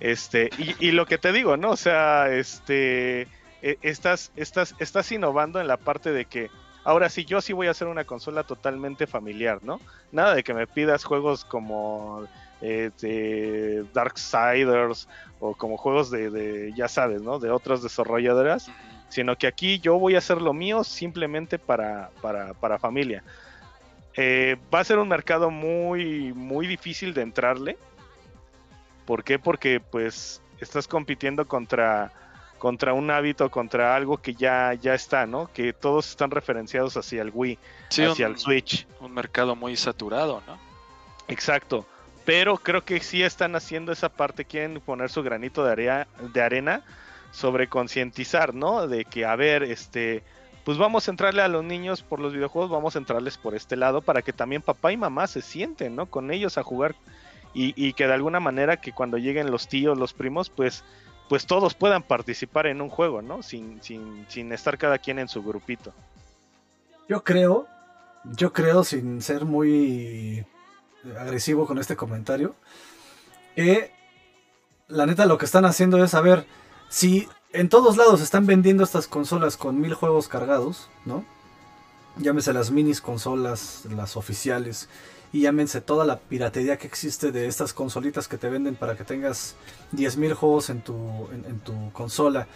Este, 0.00 0.50
y, 0.80 0.90
lo 0.90 1.06
que 1.06 1.16
te 1.16 1.30
digo, 1.30 1.56
¿no? 1.56 1.70
O 1.70 1.76
sea, 1.76 2.28
este, 2.28 3.28
estás, 3.62 4.32
estás, 4.34 4.74
estás 4.80 5.12
innovando 5.12 5.60
en 5.60 5.68
la 5.68 5.76
parte 5.76 6.10
de 6.10 6.24
que 6.24 6.50
ahora 6.82 7.08
sí, 7.08 7.24
yo 7.24 7.40
sí 7.40 7.52
voy 7.52 7.68
a 7.68 7.70
hacer 7.70 7.86
una 7.86 8.04
consola 8.04 8.42
totalmente 8.42 9.06
familiar, 9.06 9.60
¿no? 9.62 9.80
Nada 10.10 10.34
de 10.34 10.42
que 10.42 10.52
me 10.52 10.66
pidas 10.66 11.04
juegos 11.04 11.44
como 11.44 12.26
eh, 12.60 13.84
Darksiders 13.92 15.08
o 15.40 15.54
como 15.54 15.76
juegos 15.76 16.10
de, 16.10 16.72
ya 16.74 16.88
sabes, 16.88 17.22
¿no? 17.22 17.38
De 17.38 17.50
otras 17.50 17.82
desarrolladoras, 17.82 18.70
sino 19.08 19.36
que 19.36 19.46
aquí 19.46 19.78
yo 19.80 19.98
voy 19.98 20.14
a 20.14 20.18
hacer 20.18 20.40
lo 20.40 20.52
mío 20.52 20.84
simplemente 20.84 21.58
para, 21.58 22.10
para, 22.20 22.78
familia. 22.78 23.22
Eh, 24.14 24.56
va 24.74 24.80
a 24.80 24.84
ser 24.84 24.98
un 24.98 25.08
mercado 25.08 25.50
muy, 25.50 26.32
muy 26.32 26.66
difícil 26.66 27.12
de 27.12 27.22
entrarle. 27.22 27.76
¿Por 29.04 29.22
qué? 29.22 29.38
Porque 29.38 29.78
pues 29.78 30.40
estás 30.58 30.88
compitiendo 30.88 31.46
contra, 31.46 32.12
contra 32.58 32.94
un 32.94 33.10
hábito, 33.10 33.50
contra 33.50 33.94
algo 33.94 34.16
que 34.16 34.34
ya, 34.34 34.72
ya 34.72 34.94
está, 34.94 35.26
¿no? 35.26 35.52
Que 35.52 35.74
todos 35.74 36.08
están 36.08 36.30
referenciados 36.30 36.96
hacia 36.96 37.20
el 37.20 37.30
Wii, 37.32 37.58
hacia 37.90 38.26
el 38.26 38.38
Switch. 38.38 38.88
Un 39.00 39.12
mercado 39.12 39.54
muy 39.54 39.76
saturado, 39.76 40.42
¿no? 40.46 40.58
Exacto 41.28 41.86
pero 42.26 42.58
creo 42.58 42.84
que 42.84 43.00
sí 43.00 43.22
están 43.22 43.54
haciendo 43.54 43.92
esa 43.92 44.10
parte, 44.10 44.44
quieren 44.44 44.80
poner 44.80 45.08
su 45.08 45.22
granito 45.22 45.64
de, 45.64 46.04
de 46.34 46.42
arena 46.42 46.82
sobre 47.30 47.68
concientizar, 47.68 48.52
¿no? 48.52 48.88
De 48.88 49.04
que, 49.04 49.24
a 49.24 49.36
ver, 49.36 49.62
este, 49.62 50.24
pues 50.64 50.76
vamos 50.76 51.06
a 51.06 51.12
entrarle 51.12 51.42
a 51.42 51.48
los 51.48 51.64
niños 51.64 52.02
por 52.02 52.18
los 52.18 52.32
videojuegos, 52.32 52.68
vamos 52.68 52.96
a 52.96 52.98
entrarles 52.98 53.38
por 53.38 53.54
este 53.54 53.76
lado 53.76 54.02
para 54.02 54.22
que 54.22 54.32
también 54.32 54.60
papá 54.60 54.90
y 54.90 54.96
mamá 54.96 55.28
se 55.28 55.40
sienten, 55.40 55.94
¿no? 55.94 56.06
Con 56.06 56.32
ellos 56.32 56.58
a 56.58 56.64
jugar 56.64 56.96
y, 57.54 57.94
que 57.94 58.06
de 58.06 58.12
alguna 58.12 58.38
manera 58.38 58.76
que 58.76 58.92
cuando 58.92 59.16
lleguen 59.16 59.50
los 59.50 59.66
tíos, 59.66 59.96
los 59.96 60.12
primos, 60.12 60.50
pues, 60.50 60.84
pues 61.28 61.46
todos 61.46 61.74
puedan 61.74 62.02
participar 62.02 62.66
en 62.66 62.82
un 62.82 62.90
juego, 62.90 63.22
¿no? 63.22 63.42
Sin, 63.42 63.82
sin, 63.82 64.26
sin 64.28 64.52
estar 64.52 64.76
cada 64.76 64.98
quien 64.98 65.18
en 65.18 65.28
su 65.28 65.42
grupito. 65.42 65.94
Yo 67.08 67.24
creo, 67.24 67.66
yo 68.24 68.52
creo, 68.52 68.84
sin 68.84 69.22
ser 69.22 69.46
muy 69.46 70.44
agresivo 71.18 71.66
con 71.66 71.78
este 71.78 71.96
comentario. 71.96 72.54
Que 73.54 73.92
la 74.88 75.06
neta 75.06 75.26
lo 75.26 75.38
que 75.38 75.46
están 75.46 75.64
haciendo 75.64 76.02
es 76.02 76.10
saber 76.10 76.46
si 76.88 77.28
en 77.52 77.68
todos 77.68 77.96
lados 77.96 78.20
están 78.20 78.46
vendiendo 78.46 78.84
estas 78.84 79.06
consolas 79.06 79.56
con 79.56 79.80
mil 79.80 79.94
juegos 79.94 80.28
cargados, 80.28 80.88
¿no? 81.04 81.24
Llámese 82.18 82.52
las 82.52 82.70
minis 82.70 83.00
consolas, 83.00 83.84
las 83.90 84.16
oficiales, 84.16 84.88
y 85.32 85.42
llámense 85.42 85.80
toda 85.80 86.04
la 86.04 86.18
piratería 86.18 86.78
que 86.78 86.86
existe 86.86 87.32
de 87.32 87.46
estas 87.46 87.72
consolitas 87.72 88.28
que 88.28 88.38
te 88.38 88.48
venden 88.48 88.76
para 88.76 88.96
que 88.96 89.04
tengas 89.04 89.56
10.000 89.92 90.34
juegos 90.34 90.70
en 90.70 90.80
tu, 90.82 91.28
en, 91.30 91.60
tu 91.60 91.92
consola 91.92 92.46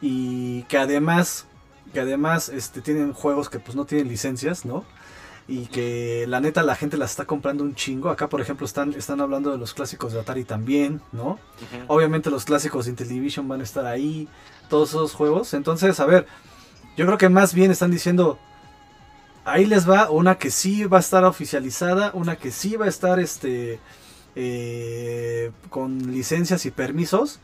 y 0.00 0.62
que 0.64 0.78
además 0.78 1.46
que 1.92 2.00
además 2.00 2.50
este, 2.50 2.82
tienen 2.82 3.14
juegos 3.14 3.48
que 3.48 3.58
pues 3.58 3.74
no 3.74 3.86
tienen 3.86 4.08
licencias, 4.08 4.66
¿no? 4.66 4.84
Y 5.48 5.66
que 5.66 6.26
la 6.28 6.40
neta 6.40 6.62
la 6.62 6.76
gente 6.76 6.98
las 6.98 7.10
está 7.10 7.24
comprando 7.24 7.64
un 7.64 7.74
chingo. 7.74 8.10
Acá, 8.10 8.28
por 8.28 8.42
ejemplo, 8.42 8.66
están, 8.66 8.92
están 8.92 9.22
hablando 9.22 9.50
de 9.50 9.56
los 9.56 9.72
clásicos 9.72 10.12
de 10.12 10.20
Atari 10.20 10.44
también, 10.44 11.00
¿no? 11.10 11.38
Obviamente 11.86 12.30
los 12.30 12.44
clásicos 12.44 12.84
de 12.84 12.90
Intellivision 12.90 13.48
van 13.48 13.62
a 13.62 13.64
estar 13.64 13.86
ahí, 13.86 14.28
todos 14.68 14.90
esos 14.90 15.14
juegos. 15.14 15.54
Entonces, 15.54 15.98
a 16.00 16.06
ver, 16.06 16.26
yo 16.98 17.06
creo 17.06 17.16
que 17.16 17.30
más 17.30 17.54
bien 17.54 17.70
están 17.70 17.90
diciendo, 17.90 18.38
ahí 19.46 19.64
les 19.64 19.88
va 19.88 20.10
una 20.10 20.36
que 20.36 20.50
sí 20.50 20.84
va 20.84 20.98
a 20.98 21.00
estar 21.00 21.24
oficializada, 21.24 22.10
una 22.12 22.36
que 22.36 22.50
sí 22.50 22.76
va 22.76 22.84
a 22.84 22.88
estar 22.90 23.18
este, 23.18 23.80
eh, 24.36 25.50
con 25.70 26.12
licencias 26.12 26.66
y 26.66 26.70
permisos 26.70 27.40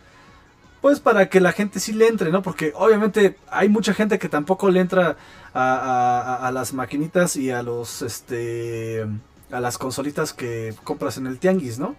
pues 0.85 1.01
para 1.01 1.31
que 1.31 1.41
la 1.41 1.53
gente 1.53 1.81
sí 1.81 1.95
le 1.95 2.09
entre, 2.09 2.31
¿no? 2.31 2.43
Porque 2.43 2.75
obviamente 2.77 3.39
hay 3.49 3.71
mucha 3.71 3.95
gente 3.95 4.19
que 4.19 4.29
tampoco 4.29 4.69
le 4.69 4.81
entra 4.81 5.17
a, 5.55 6.51
las 6.53 6.75
maquinitas 6.75 7.37
y 7.37 7.51
a 7.51 7.63
los, 7.63 8.03
este, 8.03 9.07
a 9.51 9.61
las 9.61 9.79
consolitas 9.79 10.35
que 10.35 10.75
compras 10.85 11.17
en 11.17 11.27
el 11.27 11.39
tianguis, 11.39 11.79
¿no? 11.79 11.97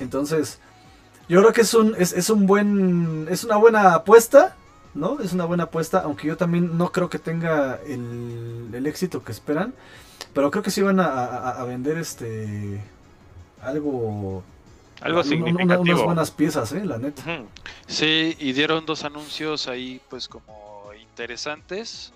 Entonces, 0.00 0.60
yo 1.28 1.40
creo 1.40 1.52
que 1.52 1.60
es 1.60 1.74
un, 1.74 1.94
es, 1.98 2.30
un 2.30 2.46
buen, 2.46 3.26
es 3.28 3.44
una 3.44 3.56
buena 3.56 3.92
apuesta, 3.92 4.56
¿no? 4.94 5.20
Es 5.20 5.34
una 5.34 5.44
buena 5.44 5.64
apuesta, 5.64 6.00
aunque 6.00 6.28
yo 6.28 6.38
también 6.38 6.78
no 6.78 6.90
creo 6.90 7.10
que 7.10 7.18
tenga 7.18 7.80
el, 7.86 8.86
éxito 8.86 9.22
que 9.22 9.32
esperan, 9.32 9.74
pero 10.32 10.50
creo 10.50 10.62
que 10.62 10.70
sí 10.70 10.80
van 10.80 11.00
a 11.00 11.62
vender, 11.64 11.98
este, 11.98 12.80
algo 13.60 14.42
algo 15.02 15.22
significativo. 15.24 15.80
unas 15.82 16.02
buenas 16.02 16.30
piezas, 16.30 16.72
¿eh? 16.72 16.84
La 16.84 16.98
neta. 16.98 17.44
Sí, 17.86 18.36
y 18.38 18.52
dieron 18.52 18.86
dos 18.86 19.04
anuncios 19.04 19.68
ahí, 19.68 20.00
pues, 20.08 20.28
como 20.28 20.90
interesantes. 21.00 22.12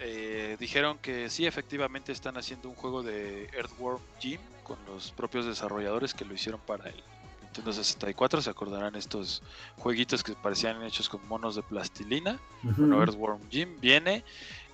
Eh, 0.00 0.56
dijeron 0.58 0.98
que 0.98 1.30
sí, 1.30 1.46
efectivamente 1.46 2.12
están 2.12 2.36
haciendo 2.36 2.68
un 2.68 2.74
juego 2.74 3.02
de 3.02 3.48
Earthworm 3.52 4.00
Jim 4.18 4.40
con 4.64 4.76
los 4.86 5.12
propios 5.12 5.46
desarrolladores 5.46 6.12
que 6.14 6.24
lo 6.24 6.34
hicieron 6.34 6.60
para 6.60 6.88
el 6.88 6.96
Nintendo 7.42 7.72
64. 7.72 8.42
Se 8.42 8.50
acordarán 8.50 8.96
estos 8.96 9.42
jueguitos 9.76 10.24
que 10.24 10.32
parecían 10.32 10.82
hechos 10.82 11.08
con 11.08 11.26
monos 11.28 11.54
de 11.54 11.62
plastilina. 11.62 12.40
Bueno, 12.62 13.00
Earthworm 13.00 13.40
Jim 13.50 13.78
viene. 13.80 14.24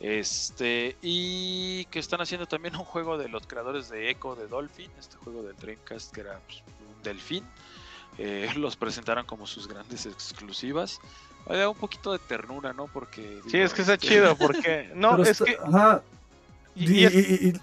Este, 0.01 0.97
y 1.03 1.85
que 1.87 1.99
están 1.99 2.21
haciendo 2.21 2.47
también 2.47 2.77
un 2.77 2.85
juego 2.85 3.19
de 3.19 3.29
los 3.29 3.47
creadores 3.47 3.89
de 3.89 4.11
Echo 4.11 4.37
de 4.37 4.47
Dolphin, 4.47 4.91
este 4.99 5.17
juego 5.17 5.43
del 5.43 5.57
Dreamcast 5.57 6.15
que 6.15 6.21
era 6.21 6.41
pues, 6.47 6.63
Delfín. 7.03 7.45
Eh, 8.19 8.51
los 8.57 8.77
presentaron 8.77 9.25
como 9.27 9.47
sus 9.47 9.69
grandes 9.69 10.07
exclusivas. 10.07 11.01
Había 11.47 11.69
un 11.69 11.77
poquito 11.77 12.13
de 12.13 12.19
ternura, 12.19 12.73
¿no? 12.73 12.87
Porque. 12.89 13.41
sí, 13.49 13.59
es 13.59 13.73
que 13.73 13.83
está 13.83 13.95
este, 13.95 14.09
chido, 14.09 14.37
porque. 14.37 14.91
No, 14.95 15.23
es 15.23 15.43
que. 15.43 15.57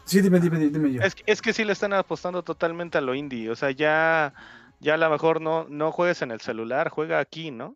sí, 0.06 0.22
dime, 0.22 0.40
dime, 0.40 0.60
dime 0.60 0.94
yo. 0.94 1.02
Es, 1.02 1.16
es, 1.26 1.42
que 1.42 1.54
sí 1.54 1.64
le 1.64 1.74
están 1.74 1.94
apostando 1.94 2.42
totalmente 2.42 2.98
a 2.98 3.02
lo 3.02 3.14
indie. 3.14 3.50
O 3.50 3.56
sea, 3.56 3.72
ya, 3.72 4.34
ya 4.80 4.96
a 4.96 4.98
lo 4.98 5.10
mejor 5.10 5.40
no, 5.40 5.68
no 5.70 5.92
juegues 5.92 6.22
en 6.22 6.32
el 6.32 6.42
celular, 6.42 6.90
juega 6.90 7.20
aquí, 7.20 7.52
¿no? 7.52 7.76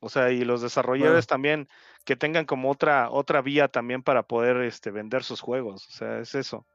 O 0.00 0.08
sea, 0.08 0.30
y 0.30 0.44
los 0.44 0.62
desarrolladores 0.62 1.26
también 1.26 1.68
que 2.04 2.16
tengan 2.16 2.46
como 2.46 2.70
otra 2.70 3.10
otra 3.10 3.42
vía 3.42 3.68
también 3.68 4.02
para 4.02 4.22
poder 4.22 4.56
este 4.62 4.90
vender 4.90 5.22
sus 5.22 5.40
juegos. 5.40 5.86
O 5.88 5.92
sea, 5.92 6.18
es 6.20 6.34
eso. 6.34 6.66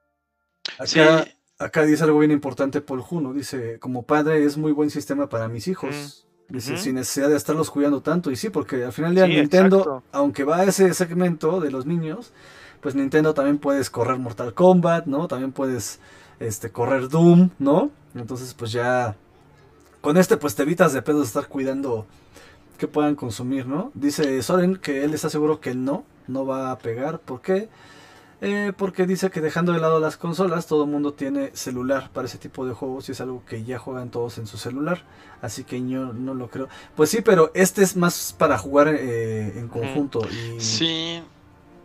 Acá, 0.78 1.28
acá 1.60 1.84
dice 1.84 2.04
algo 2.04 2.20
bien 2.20 2.32
importante 2.32 2.82
Paul 2.82 3.02
Juno. 3.02 3.34
Dice, 3.34 3.80
como 3.80 4.04
padre 4.04 4.44
es 4.44 4.58
muy 4.58 4.72
buen 4.72 4.90
sistema 4.90 5.30
para 5.30 5.48
mis 5.48 5.68
hijos. 5.68 6.26
Dice, 6.48 6.78
sin 6.78 6.96
necesidad 6.96 7.30
de 7.30 7.38
estarlos 7.38 7.72
cuidando 7.72 8.02
tanto. 8.02 8.30
Y 8.30 8.36
sí, 8.36 8.50
porque 8.50 8.84
al 8.84 8.94
final 8.94 9.16
del 9.16 9.30
día 9.30 9.42
Nintendo, 9.42 10.04
aunque 10.12 10.44
va 10.44 10.58
a 10.58 10.64
ese 10.66 10.94
segmento 10.94 11.60
de 11.60 11.72
los 11.72 11.86
niños, 11.86 12.34
pues 12.82 12.94
Nintendo 12.94 13.34
también 13.34 13.58
puedes 13.58 13.90
correr 13.90 14.20
Mortal 14.20 14.54
Kombat, 14.54 15.08
¿no? 15.08 15.28
También 15.28 15.52
puedes 15.52 16.00
este, 16.40 16.70
correr 16.70 17.10
Doom, 17.10 17.50
¿no? 17.58 17.90
Entonces, 18.14 18.54
pues 18.54 18.72
ya 18.72 19.16
con 20.02 20.18
este, 20.18 20.38
pues 20.38 20.54
te 20.54 20.62
evitas 20.62 20.94
de 20.94 21.02
pedo 21.02 21.24
estar 21.24 21.48
cuidando 21.48 22.06
que 22.78 22.88
puedan 22.88 23.16
consumir, 23.16 23.66
¿no? 23.66 23.92
Dice 23.96 24.42
Soren 24.44 24.76
que 24.76 25.04
él 25.04 25.16
está 25.16 25.30
seguro 25.30 25.60
que 25.60 25.74
no, 25.74 26.04
no 26.28 26.46
va 26.46 26.70
a 26.70 26.78
pegar. 26.78 27.20
¿Por 27.20 27.42
qué? 27.42 27.70
Eh, 28.42 28.74
porque 28.78 29.06
dice 29.06 29.30
que 29.30 29.42
dejando 29.42 29.72
de 29.72 29.80
lado 29.80 30.00
las 30.00 30.18
consolas, 30.18 30.68
todo 30.68 30.84
el 30.84 30.90
mundo 30.90 31.14
tiene 31.14 31.56
celular 31.56 32.10
para 32.12 32.28
ese 32.28 32.38
tipo 32.38 32.66
de 32.66 32.74
juegos 32.74 33.08
y 33.08 33.14
es 33.14 33.22
algo 33.22 33.44
que 33.46 33.64
ya 33.64 33.80
juegan 33.80 34.12
todos 34.12 34.38
en 34.38 34.48
su 34.48 34.58
celular. 34.58 35.04
Así 35.42 35.64
que 35.64 35.78
yo 35.88 36.14
no 36.14 36.34
lo 36.34 36.50
creo. 36.50 36.68
Pues 36.96 37.10
sí, 37.10 37.22
pero 37.22 37.52
este 37.54 37.84
es 37.84 37.96
más 37.96 38.36
para 38.38 38.58
jugar 38.58 38.90
eh, 38.90 39.58
en 39.58 39.68
conjunto. 39.68 40.22
Y... 40.30 40.60
Sí, 40.60 41.24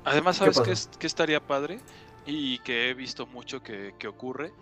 además, 0.05 0.37
¿sabes 0.37 0.61
qué, 0.61 0.75
que 0.99 1.07
estaría 1.07 1.41
padre? 1.41 1.81
Y 2.27 2.59
que 2.61 2.91
he 2.91 2.95
visto 2.95 3.27
mucho 3.27 3.63
que, 3.63 3.95
que 3.99 4.09
ocurre. 4.09 4.53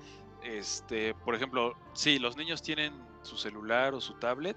Este, 0.45 1.15
por 1.15 1.35
ejemplo, 1.35 1.75
sí, 1.95 2.19
los 2.19 2.37
niños 2.37 2.63
tienen 2.63 2.93
su 3.23 3.37
celular 3.37 3.95
o 3.95 4.01
su 4.01 4.15
tablet 4.15 4.57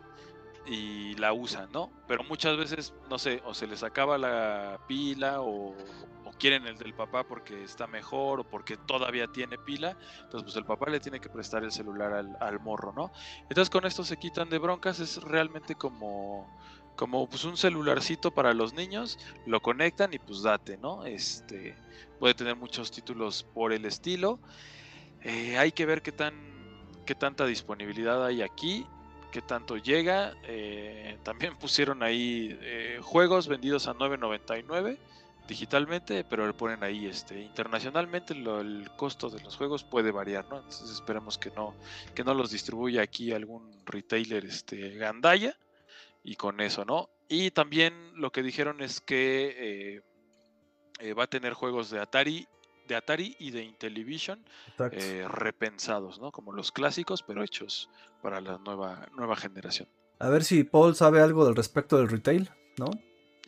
y 0.66 1.16
la 1.16 1.34
usan, 1.34 1.72
¿no? 1.72 1.92
Pero 2.08 2.24
muchas 2.24 2.58
veces, 2.58 2.94
no 3.10 3.18
sé, 3.18 3.42
o 3.46 3.54
se 3.54 3.68
les 3.68 3.84
acaba 3.84 4.18
la 4.18 4.80
pila 4.88 5.42
o, 5.42 5.74
quieren 6.42 6.66
el 6.66 6.76
del 6.76 6.96
papá 6.96 7.24
porque 7.24 7.64
está 7.64 7.86
mejor 7.86 8.40
o 8.40 8.44
porque 8.44 8.76
todavía 8.76 9.28
tiene 9.28 9.60
pila, 9.60 9.96
entonces 10.24 10.42
pues 10.44 10.56
el 10.56 10.66
papá 10.66 10.90
le 10.90 11.00
tiene 11.00 11.20
que 11.20 11.30
prestar 11.30 11.64
el 11.64 11.72
celular 11.72 12.12
al, 12.40 12.60
morro, 12.60 12.92
¿no? 12.94 13.12
Entonces 13.44 13.70
con 13.70 13.86
esto 13.86 14.04
se 14.04 14.18
quitan 14.18 14.50
de 14.50 14.58
broncas, 14.58 15.00
es 15.00 15.22
realmente 15.22 15.76
como 15.76 16.50
como 16.96 17.30
pues 17.30 17.46
un 17.46 17.58
celularcito 17.58 18.32
para 18.32 18.54
los 18.56 18.74
niños, 18.74 19.20
lo 19.46 19.62
conectan 19.62 20.14
y 20.14 20.20
pues 20.20 20.42
date, 20.42 20.78
¿no? 20.78 21.06
Este 21.06 21.76
puede 22.20 22.34
tener 22.34 22.56
muchos 22.56 22.90
títulos 22.90 23.44
por 23.44 23.72
el 23.72 23.86
estilo. 23.86 24.40
Eh, 25.22 25.60
hay 25.60 25.72
que 25.72 25.86
ver 25.86 26.02
qué 26.02 26.12
tan 26.12 26.34
qué 27.06 27.14
tanta 27.14 27.46
disponibilidad 27.46 28.26
hay 28.26 28.42
aquí 28.42 28.88
qué 29.32 29.42
tanto 29.44 29.78
llega. 29.78 30.34
Eh, 30.44 31.20
también 31.24 31.56
pusieron 31.60 32.02
ahí 32.02 32.58
eh, 32.62 33.00
juegos 33.02 33.48
vendidos 33.48 33.88
a 33.88 33.94
9.99 33.94 34.98
digitalmente, 35.52 36.24
pero 36.24 36.48
le 36.48 36.54
ponen 36.54 36.82
ahí 36.82 37.08
este 37.08 37.42
internacionalmente 37.42 38.34
el 38.34 38.90
costo 38.96 39.30
de 39.30 39.42
los 39.42 39.58
juegos 39.58 39.84
puede 39.84 40.10
variar, 40.10 40.46
¿no? 40.50 40.60
Entonces 40.60 40.90
esperemos 40.90 41.38
que 41.38 41.52
no 41.52 41.76
que 42.16 42.24
no 42.24 42.34
los 42.34 42.52
distribuya 42.52 43.02
aquí 43.02 43.34
algún 43.34 43.70
retailer 43.86 44.46
este 44.46 44.96
gandaya 44.96 45.58
y 46.24 46.38
con 46.38 46.62
eso, 46.62 46.86
¿no? 46.86 47.10
Y 47.28 47.52
también 47.52 47.94
lo 48.16 48.32
que 48.32 48.44
dijeron 48.44 48.82
es 48.82 49.02
que 49.02 50.02
eh, 51.02 51.14
va 51.14 51.26
a 51.26 51.28
tener 51.28 51.52
juegos 51.52 51.90
de 51.90 52.00
Atari 52.00 52.48
de 52.88 52.96
Atari 52.96 53.36
y 53.38 53.52
de 53.52 53.64
Intellivision 53.66 54.40
eh, 54.94 55.26
repensados, 55.30 56.20
¿no? 56.22 56.32
Como 56.32 56.54
los 56.54 56.72
clásicos, 56.72 57.24
pero 57.24 57.44
hechos 57.44 57.90
para 58.22 58.40
la 58.40 58.58
nueva, 58.58 59.10
nueva 59.18 59.36
generación. 59.36 59.90
A 60.20 60.30
ver 60.30 60.46
si 60.46 60.64
Paul 60.64 60.96
sabe 60.96 61.22
algo 61.22 61.44
del 61.44 61.56
respecto 61.56 61.98
del 61.98 62.08
retail, 62.08 62.50
¿no? 62.78 62.86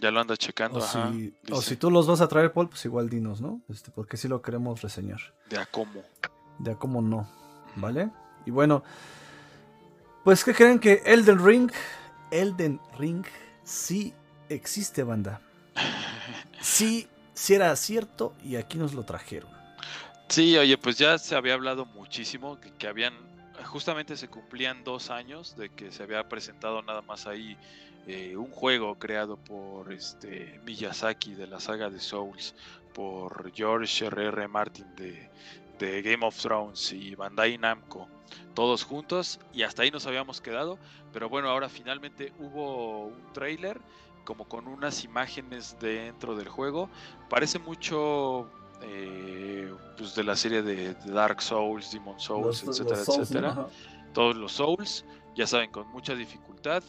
Ya 0.04 0.12
lo 0.12 0.20
anda 0.20 0.36
checando. 0.36 0.80
O, 1.50 1.62
si, 1.62 1.78
tú 1.78 1.90
los 1.90 2.08
vas 2.08 2.20
a 2.20 2.28
traer, 2.28 2.52
Paul, 2.52 2.68
pues 2.68 2.84
igual 2.84 3.10
dinos, 3.10 3.40
¿no? 3.40 3.62
Este, 3.70 3.90
porque 3.90 4.18
sí 4.18 4.28
lo 4.28 4.42
queremos 4.42 4.82
reseñar. 4.82 5.22
De 5.50 5.58
a 5.58 5.66
cómo. 5.66 6.04
De 6.60 6.72
a 6.72 6.76
cómo 6.76 7.02
no, 7.02 7.26
¿vale? 7.78 8.10
Y 8.46 8.52
bueno, 8.52 8.84
pues 10.26 10.44
¿qué 10.44 10.54
creen 10.54 10.80
que 10.80 11.02
Elden 11.06 11.42
Ring, 11.42 11.72
Elden 12.32 12.82
Ring 13.00 13.26
sí 13.64 14.14
existe, 14.50 15.04
banda? 15.04 15.40
Sí 16.60 17.08
si 17.34 17.54
era 17.54 17.74
cierto 17.78 18.34
y 18.44 18.58
aquí 18.58 18.78
nos 18.78 18.94
lo 18.94 19.04
trajeron. 19.04 19.50
Sí, 20.28 20.58
oye, 20.58 20.78
pues 20.78 20.98
ya 20.98 21.18
se 21.18 21.34
había 21.34 21.54
hablado 21.54 21.86
muchísimo 21.86 22.60
que, 22.78 22.88
habían, 22.90 23.14
justamente 23.64 24.18
se 24.18 24.28
cumplían 24.28 24.84
dos 24.84 25.10
años 25.10 25.56
de 25.56 25.70
que 25.70 25.92
se 25.92 26.04
había 26.04 26.28
presentado 26.28 26.82
nada 26.82 27.02
más 27.02 27.28
ahí 27.28 27.58
eh, 28.08 28.36
un 28.36 28.52
juego 28.52 28.96
creado 28.96 29.38
por 29.38 29.94
este 29.94 30.60
Miyazaki 30.66 31.36
de 31.36 31.48
la 31.48 31.60
saga 31.60 31.90
de 31.90 32.00
Souls, 32.00 32.54
por 32.94 33.52
George 33.54 34.06
R.R. 34.06 34.48
Martin 34.48 34.94
de, 34.96 35.30
de 35.80 36.02
Game 36.02 36.26
of 36.26 36.38
Thrones 36.38 36.92
y 36.92 37.16
Bandai 37.16 37.58
Namco, 37.58 38.08
todos 38.54 38.84
juntos 38.84 39.40
y 39.54 39.64
hasta 39.64 39.84
ahí 39.84 39.92
nos 39.92 40.06
habíamos 40.06 40.42
quedado, 40.42 40.78
pero 41.12 41.30
bueno, 41.30 41.50
ahora 41.50 41.70
finalmente 41.70 42.34
hubo 42.40 43.08
un 43.08 43.34
trailer 43.34 43.80
como 44.26 44.48
con 44.48 44.68
unas 44.68 45.04
imágenes 45.04 45.78
dentro 45.80 46.36
del 46.36 46.48
juego. 46.48 46.90
Parece 47.30 47.60
mucho 47.60 48.50
eh, 48.84 49.74
pues 49.98 50.16
de 50.16 50.24
la 50.24 50.36
serie 50.36 50.62
de, 50.62 50.94
Dark 51.06 51.42
Souls, 51.42 51.92
Demon 51.92 52.20
Souls, 52.20 52.64
etcétera, 52.64 53.00
etcétera. 53.00 53.68
Todos 54.14 54.36
los 54.36 54.54
Souls, 54.54 55.06
ya 55.36 55.48
saben, 55.48 55.72
con 55.72 55.88
mucha 55.90 56.16
dificultad. 56.16 56.84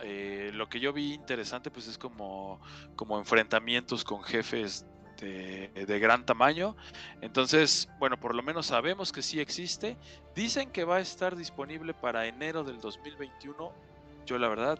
Eh, 0.00 0.50
lo 0.52 0.68
que 0.68 0.80
yo 0.80 0.92
vi 0.92 1.14
interesante 1.14 1.70
pues 1.70 1.86
es 1.86 1.96
como, 1.96 2.60
como 2.96 3.16
enfrentamientos 3.18 4.02
con 4.02 4.22
jefes 4.22 4.84
de, 5.20 5.68
de, 5.68 5.98
gran 5.98 6.26
tamaño. 6.26 6.76
Entonces, 7.20 7.88
bueno, 7.98 8.18
por 8.18 8.34
lo 8.34 8.42
menos 8.42 8.66
sabemos 8.66 9.12
que 9.12 9.22
sí 9.22 9.38
existe. 9.40 9.96
Dicen 10.34 10.70
que 10.70 10.84
va 10.84 10.96
a 10.96 11.00
estar 11.00 11.36
disponible 11.36 11.94
para 11.94 12.26
enero 12.26 12.64
del 12.64 12.80
2021. 12.80 13.72
Yo 14.26 14.38
la 14.38 14.48
verdad 14.48 14.78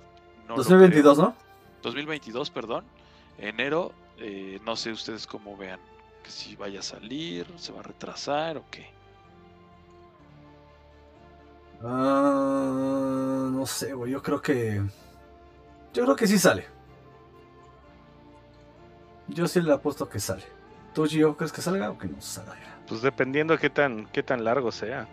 no 0.49 0.57
2022, 0.57 1.19
¿no? 1.19 1.35
2022, 1.83 2.51
perdón, 2.51 2.85
enero, 3.39 3.93
eh, 4.19 4.59
no 4.65 4.77
sé 4.77 4.91
ustedes 4.91 5.27
cómo 5.27 5.57
vean, 5.57 5.81
que 6.25 6.31
si 6.31 6.57
vaya 6.57 6.81
a 6.81 6.83
salir, 6.83 7.47
se 7.57 7.73
va 7.73 7.81
a 7.81 7.85
retrasar 7.85 8.57
o 8.57 8.65
qué. 8.71 8.93
Ah, 11.83 13.51
no 13.53 13.67
sé, 13.67 13.93
güey, 13.93 14.11
yo 14.11 14.23
creo 14.23 14.43
que... 14.43 14.83
Yo 15.93 16.03
creo 16.03 16.17
que 16.17 16.27
sí 16.27 16.39
sale. 16.39 16.67
Yo 19.29 19.47
sí 19.47 19.61
le 19.61 19.73
apuesto 19.73 20.09
que 20.09 20.19
sale. 20.19 20.43
¿Tú, 20.93 21.07
Gio, 21.07 21.37
crees 21.37 21.53
que 21.53 21.61
salga 21.61 21.91
o 21.91 21.99
que 21.99 22.09
no 22.09 22.21
salga? 22.21 22.57
Pues 22.89 23.03
dependiendo 23.03 23.59
qué 23.59 23.71
tan, 23.71 24.07
qué 24.07 24.23
tan 24.23 24.45
largo 24.45 24.73
sea. 24.73 25.09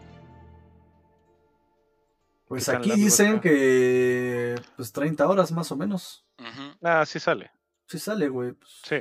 Pues 2.47 2.67
aquí 2.67 2.91
dicen 2.91 3.39
que 3.39 4.55
pues 4.75 4.91
30 4.91 5.27
horas 5.27 5.51
más 5.51 5.71
o 5.71 5.77
menos. 5.77 6.25
Ah, 6.81 7.05
sí 7.05 7.19
sale. 7.19 7.51
Sí 7.88 7.99
sale, 7.99 8.27
güey. 8.27 8.53
Pues. 8.53 8.81
Sí. 8.83 8.97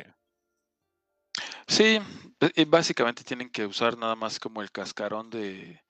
Sí, 1.71 2.01
e, 2.41 2.65
básicamente 2.65 3.23
tienen 3.23 3.49
que 3.49 3.65
usar 3.65 3.97
nada 3.97 4.17
más 4.17 4.41
como 4.41 4.61
el 4.61 4.73
cascarón 4.73 5.31
de, 5.31 5.81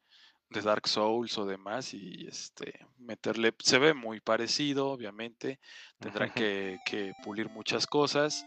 Dark 0.51 0.86
Souls 0.86 1.39
o 1.39 1.47
demás 1.47 1.94
y 1.94 2.27
este 2.27 2.86
meterle, 2.98 3.55
se 3.61 3.78
ve 3.78 3.94
muy 3.94 4.20
parecido, 4.20 4.89
obviamente, 4.89 5.59
tendrán 5.98 6.31
que, 6.32 6.78
pulir 7.24 7.48
muchas 7.48 7.86
cosas, 7.86 8.47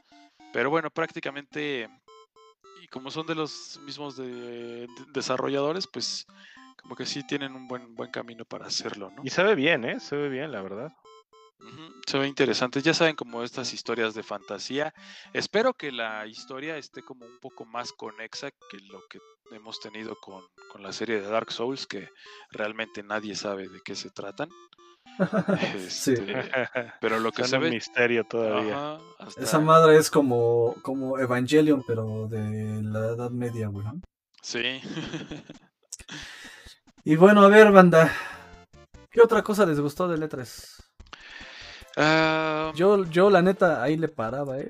pero 0.51 0.69
bueno, 0.69 0.91
prácticamente, 0.91 1.89
y 2.84 2.88
como 2.89 3.10
son 3.10 3.26
de 3.26 3.35
los 3.35 3.80
mismos 3.84 4.22
desarrolladores, 5.14 5.88
pues 5.88 6.27
como 6.80 6.95
que 6.95 7.07
sí 7.07 7.26
tienen 7.26 7.55
un 7.55 7.68
buen, 7.68 7.95
buen 7.95 8.11
camino 8.11 8.45
para 8.45 8.68
hacerlo, 8.68 9.10
¿no? 9.10 9.23
Y 9.23 9.30
se 9.31 9.41
ve 9.41 9.55
bien, 9.55 9.85
¿eh? 9.85 9.99
Se 9.99 10.15
ve 10.15 10.30
bien, 10.30 10.51
la 10.51 10.61
verdad. 10.61 10.91
Se 12.05 12.17
ve 12.17 12.27
interesante. 12.27 12.81
Ya 12.81 12.93
saben 12.93 13.15
como 13.15 13.43
estas 13.43 13.73
historias 13.73 14.13
de 14.13 14.23
fantasía. 14.23 14.93
Espero 15.34 15.73
que 15.73 15.91
la 15.91 16.27
historia 16.27 16.77
esté 16.77 17.01
como 17.01 17.25
un 17.25 17.39
poco 17.39 17.65
más 17.65 17.93
conexa 17.93 18.51
que 18.51 18.77
lo 18.91 19.01
que 19.09 19.19
hemos 19.51 19.80
tenido 19.80 20.15
con, 20.19 20.43
la 20.81 20.91
serie 20.91 21.21
de 21.21 21.27
Dark 21.27 21.51
Souls, 21.51 21.88
que 21.88 22.09
realmente 22.51 23.03
nadie 23.03 23.35
sabe 23.35 23.69
de 23.69 23.80
qué 23.84 23.95
se 23.95 24.09
tratan. 24.09 24.49
Este, 25.75 26.15
pero 26.99 27.19
lo 27.19 27.31
que 27.31 27.43
se 27.43 27.59
ve... 27.59 27.69
misterio 27.69 28.23
todavía. 28.23 28.97
Esa 29.38 29.59
madre 29.59 29.97
es 29.97 30.09
como, 30.09 30.75
como 30.81 31.19
Evangelion, 31.19 31.84
pero 31.85 32.27
de 32.27 32.81
la 32.81 33.09
Edad 33.09 33.30
Media, 33.30 33.67
güey. 33.67 33.85
Sí. 34.41 34.81
y 37.03 37.15
bueno, 37.15 37.41
a 37.41 37.47
ver, 37.47 37.71
banda. 37.71 38.11
¿Qué 39.11 39.21
otra 39.21 39.43
cosa 39.43 39.67
les 39.67 39.80
gustó 39.80 40.07
de 40.07 40.17
Letras? 40.17 40.84
Ah, 41.95 42.71
yo, 42.75 43.05
yo 43.05 43.29
la 43.29 43.41
neta 43.41 43.83
ahí 43.83 43.97
le 43.97 44.07
paraba, 44.07 44.57
¿eh? 44.57 44.67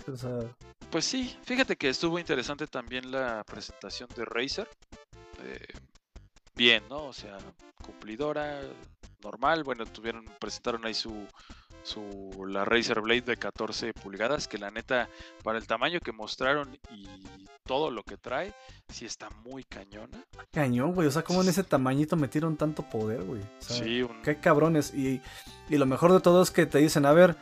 Pues 0.91 1.05
sí, 1.05 1.37
fíjate 1.43 1.75
que 1.75 1.89
estuvo 1.89 2.19
interesante 2.19 2.67
también 2.67 3.11
la 3.11 3.43
presentación 3.43 4.09
de 4.15 4.25
Razer. 4.25 4.69
Eh, 5.43 5.73
bien, 6.55 6.83
¿no? 6.89 7.05
O 7.05 7.13
sea, 7.13 7.37
cumplidora, 7.81 8.61
normal. 9.23 9.63
Bueno, 9.63 9.85
tuvieron, 9.85 10.25
presentaron 10.39 10.85
ahí 10.85 10.93
su, 10.93 11.27
su 11.83 12.45
la 12.47 12.65
Razer 12.65 13.01
Blade 13.01 13.21
de 13.21 13.37
14 13.37 13.93
pulgadas, 13.93 14.47
que 14.47 14.57
la 14.57 14.71
neta, 14.71 15.09
para 15.43 15.57
el 15.57 15.67
tamaño 15.67 15.99
que 15.99 16.11
mostraron 16.11 16.77
y 16.91 17.07
todo 17.65 17.91
lo 17.91 18.03
que 18.03 18.17
trae, 18.17 18.53
sí 18.89 19.05
está 19.05 19.29
muy 19.45 19.63
cañona. 19.63 20.23
Cañón, 20.51 20.93
güey. 20.93 21.07
O 21.07 21.11
sea, 21.11 21.23
como 21.23 21.41
en 21.41 21.49
ese 21.49 21.63
tamañito 21.63 22.15
metieron 22.15 22.57
tanto 22.57 22.83
poder, 22.83 23.23
güey. 23.23 23.41
O 23.41 23.45
sea, 23.63 23.83
Sí, 23.83 24.01
un- 24.01 24.21
Qué 24.21 24.37
cabrones. 24.37 24.93
Y, 24.93 25.21
y 25.69 25.77
lo 25.77 25.85
mejor 25.85 26.11
de 26.13 26.19
todo 26.19 26.41
es 26.41 26.51
que 26.51 26.65
te 26.65 26.79
dicen, 26.79 27.05
a 27.05 27.11
ver, 27.13 27.35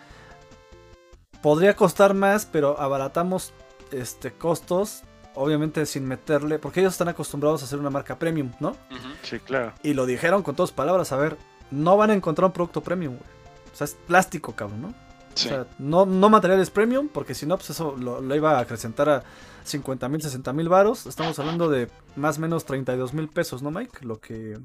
podría 1.42 1.76
costar 1.76 2.14
más, 2.14 2.46
pero 2.46 2.80
abaratamos 2.80 3.54
este 3.92 4.32
costos. 4.32 5.04
Obviamente 5.34 5.86
sin 5.86 6.06
meterle, 6.06 6.60
porque 6.60 6.82
ellos 6.82 6.92
están 6.94 7.08
acostumbrados 7.08 7.62
a 7.62 7.66
hacer 7.66 7.80
una 7.80 7.90
marca 7.90 8.20
premium, 8.20 8.52
¿no? 8.60 8.76
Sí, 9.24 9.40
claro. 9.40 9.72
Y 9.82 9.94
lo 9.94 10.06
dijeron 10.06 10.44
con 10.44 10.56
todas 10.58 10.74
palabras, 10.74 11.14
a 11.14 11.16
ver, 11.16 11.38
no 11.72 11.96
van 11.96 12.10
a 12.10 12.14
encontrar 12.14 12.48
un 12.48 12.52
producto 12.52 12.82
premium, 12.82 13.16
güey. 13.16 13.41
O 13.72 13.76
sea, 13.76 13.86
es 13.86 13.96
plástico, 14.08 14.54
cabrón, 14.56 14.82
¿no? 14.82 14.94
Sí. 15.36 15.48
O 15.48 15.52
sea, 15.52 15.68
no, 15.80 16.06
no 16.06 16.30
materiales 16.30 16.70
premium, 16.70 17.08
porque 17.08 17.34
si 17.34 17.46
no, 17.46 17.58
pues 17.58 17.70
eso 17.70 17.96
lo, 17.98 18.20
lo 18.22 18.36
iba 18.36 18.58
a 18.58 18.62
acrecentar 18.62 19.10
a 19.10 19.24
50 19.64 20.10
mil, 20.10 20.22
60 20.22 20.52
mil 20.54 20.68
varos. 20.70 21.06
Estamos 21.06 21.40
hablando 21.40 21.70
de 21.70 21.90
más 22.16 22.38
o 22.38 22.42
menos 22.42 22.66
32 22.66 23.14
mil 23.14 23.30
pesos, 23.30 23.62
¿no, 23.62 23.72
Mike? 23.72 24.00
Lo 24.06 24.20
que... 24.20 24.58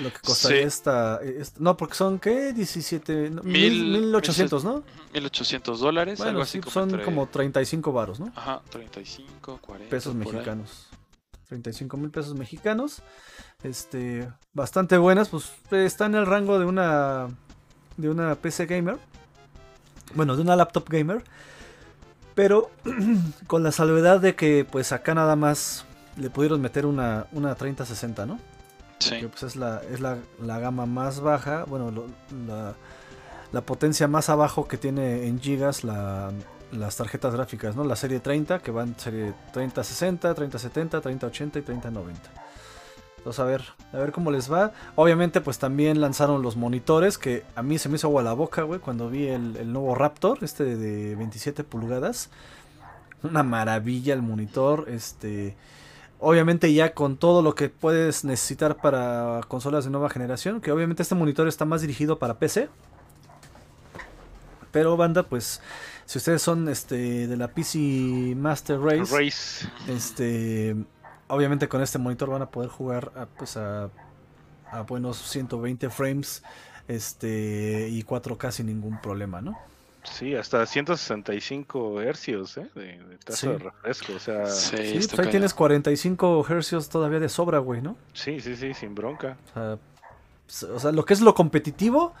Lo 0.00 0.10
que 0.12 0.18
costaría 0.24 0.62
Sí. 0.62 0.66
esta, 0.66 1.20
esta- 1.22 1.60
No, 1.60 1.76
porque 1.76 1.94
son, 1.94 2.18
¿qué? 2.18 2.52
17... 2.52 3.30
no, 3.30 3.42
Mil- 3.42 3.84
mil- 3.84 4.00
1800, 4.00 4.64
¿no? 4.64 4.70
Ujú, 4.76 4.84
1800 5.12 5.78
dólares, 5.78 6.20
algo 6.20 6.32
Bueno, 6.32 6.42
así 6.42 6.52
sí, 6.52 6.60
como 6.60 6.72
son 6.72 6.90
entre- 6.90 7.04
como 7.04 7.26
35 7.28 7.92
varos, 7.92 8.18
¿no? 8.18 8.32
Ajá, 8.34 8.60
35, 8.70 9.58
40. 9.60 9.90
Pesos 9.90 10.14
por 10.16 10.36
ahí. 10.36 10.44
Mexicanos. 11.44 11.48
35 11.48 11.96
mil 11.96 12.10
pesos 12.10 12.34
mexicanos. 12.34 13.02
Este, 13.62 14.28
bastante 14.52 14.98
buenas, 14.98 15.28
pues 15.28 15.52
está 15.70 16.06
en 16.06 16.14
el 16.14 16.26
rango 16.26 16.58
de 16.58 16.64
una 16.66 17.28
de 17.96 18.10
una 18.10 18.34
PC 18.34 18.66
gamer. 18.66 18.98
Bueno, 20.14 20.36
de 20.36 20.42
una 20.42 20.56
laptop 20.56 20.88
gamer. 20.88 21.22
Pero 22.34 22.70
con 23.46 23.62
la 23.62 23.72
salvedad 23.72 24.20
de 24.20 24.34
que 24.34 24.66
pues 24.70 24.92
acá 24.92 25.14
nada 25.14 25.36
más 25.36 25.84
le 26.16 26.30
pudieron 26.30 26.60
meter 26.60 26.86
una, 26.86 27.26
una 27.32 27.54
3060, 27.54 28.26
¿no? 28.26 28.38
Sí. 28.98 29.20
Que 29.20 29.28
pues 29.28 29.42
es 29.44 29.56
la, 29.56 29.82
es 29.90 30.00
la, 30.00 30.18
la 30.40 30.58
gama 30.58 30.86
más 30.86 31.20
baja, 31.20 31.64
bueno, 31.64 31.90
lo- 31.90 32.06
la, 32.46 32.74
la 33.52 33.60
potencia 33.60 34.08
más 34.08 34.28
abajo 34.30 34.66
que 34.66 34.78
tiene 34.78 35.26
en 35.26 35.40
gigas 35.40 35.84
la, 35.84 36.30
las 36.74 36.96
tarjetas 36.96 37.34
gráficas, 37.34 37.76
¿no? 37.76 37.84
La 37.84 37.96
serie 37.96 38.20
30, 38.20 38.58
que 38.60 38.70
van 38.70 38.98
serie 38.98 39.32
3060, 39.52 40.34
3070, 40.34 41.00
3080 41.00 41.58
y 41.58 41.62
3090. 41.62 42.20
Entonces 43.18 43.40
a 43.40 43.44
ver, 43.44 43.62
a 43.92 43.96
ver 43.96 44.12
cómo 44.12 44.30
les 44.30 44.52
va. 44.52 44.72
Obviamente 44.96 45.40
pues 45.40 45.58
también 45.58 46.00
lanzaron 46.00 46.42
los 46.42 46.56
monitores, 46.56 47.16
que 47.16 47.42
a 47.54 47.62
mí 47.62 47.78
se 47.78 47.88
me 47.88 47.96
hizo 47.96 48.08
agua 48.08 48.22
la 48.22 48.34
boca, 48.34 48.62
güey, 48.62 48.80
cuando 48.80 49.08
vi 49.08 49.28
el, 49.28 49.56
el 49.56 49.72
nuevo 49.72 49.94
Raptor, 49.94 50.38
este 50.42 50.76
de 50.76 51.14
27 51.16 51.64
pulgadas. 51.64 52.28
Una 53.22 53.42
maravilla 53.42 54.12
el 54.12 54.22
monitor, 54.22 54.86
este... 54.88 55.56
Obviamente 56.20 56.72
ya 56.72 56.94
con 56.94 57.16
todo 57.16 57.42
lo 57.42 57.54
que 57.54 57.68
puedes 57.68 58.24
necesitar 58.24 58.76
para 58.76 59.40
consolas 59.48 59.84
de 59.84 59.90
nueva 59.90 60.08
generación, 60.08 60.60
que 60.60 60.72
obviamente 60.72 61.02
este 61.02 61.14
monitor 61.14 61.48
está 61.48 61.64
más 61.64 61.80
dirigido 61.80 62.18
para 62.18 62.38
PC. 62.38 62.68
Pero 64.70 64.96
banda, 64.96 65.22
pues 65.22 65.60
si 66.06 66.18
ustedes 66.18 66.42
son 66.42 66.68
este 66.68 67.26
de 67.26 67.36
la 67.36 67.48
PC 67.48 68.34
Master 68.36 68.78
Race, 68.80 69.16
Race. 69.16 69.66
este 69.88 70.76
obviamente 71.28 71.68
con 71.68 71.82
este 71.82 71.98
monitor 71.98 72.30
van 72.30 72.42
a 72.42 72.50
poder 72.50 72.68
jugar 72.70 73.10
a, 73.16 73.26
pues 73.26 73.56
a, 73.56 73.88
a 74.70 74.82
buenos 74.82 75.16
120 75.16 75.88
frames 75.90 76.42
este 76.88 77.88
y 77.90 78.02
4K 78.04 78.50
sin 78.50 78.66
ningún 78.66 79.00
problema, 79.00 79.40
¿no? 79.40 79.58
Sí, 80.02 80.34
hasta 80.34 80.66
165 80.66 82.02
hercios 82.02 82.58
¿eh? 82.58 82.68
de, 82.74 82.98
de 82.98 83.18
tasa 83.24 83.38
Sí. 83.40 83.46
de 83.48 83.58
refresco. 83.58 84.12
O 84.14 84.18
sea, 84.18 84.44
Sí, 84.46 84.76
sí, 84.76 85.02
Sí, 85.02 85.08
pues 85.08 85.18
ahí 85.20 85.30
tienes 85.30 85.54
45 85.54 86.44
Hz 86.46 86.88
todavía 86.90 87.20
de 87.20 87.30
sobra, 87.30 87.58
güey, 87.58 87.80
¿no? 87.80 87.96
sí, 88.12 88.38
sí, 88.40 88.74
sin 88.74 88.94
bronca. 88.94 89.38
O 89.50 89.54
sea, 89.54 89.78
s- 90.46 90.66
o 90.66 90.78
sea, 90.78 90.92
lo 90.92 91.06
que 91.06 91.14
es 91.14 91.22
lo 91.22 91.34
competitivo, 91.34 92.12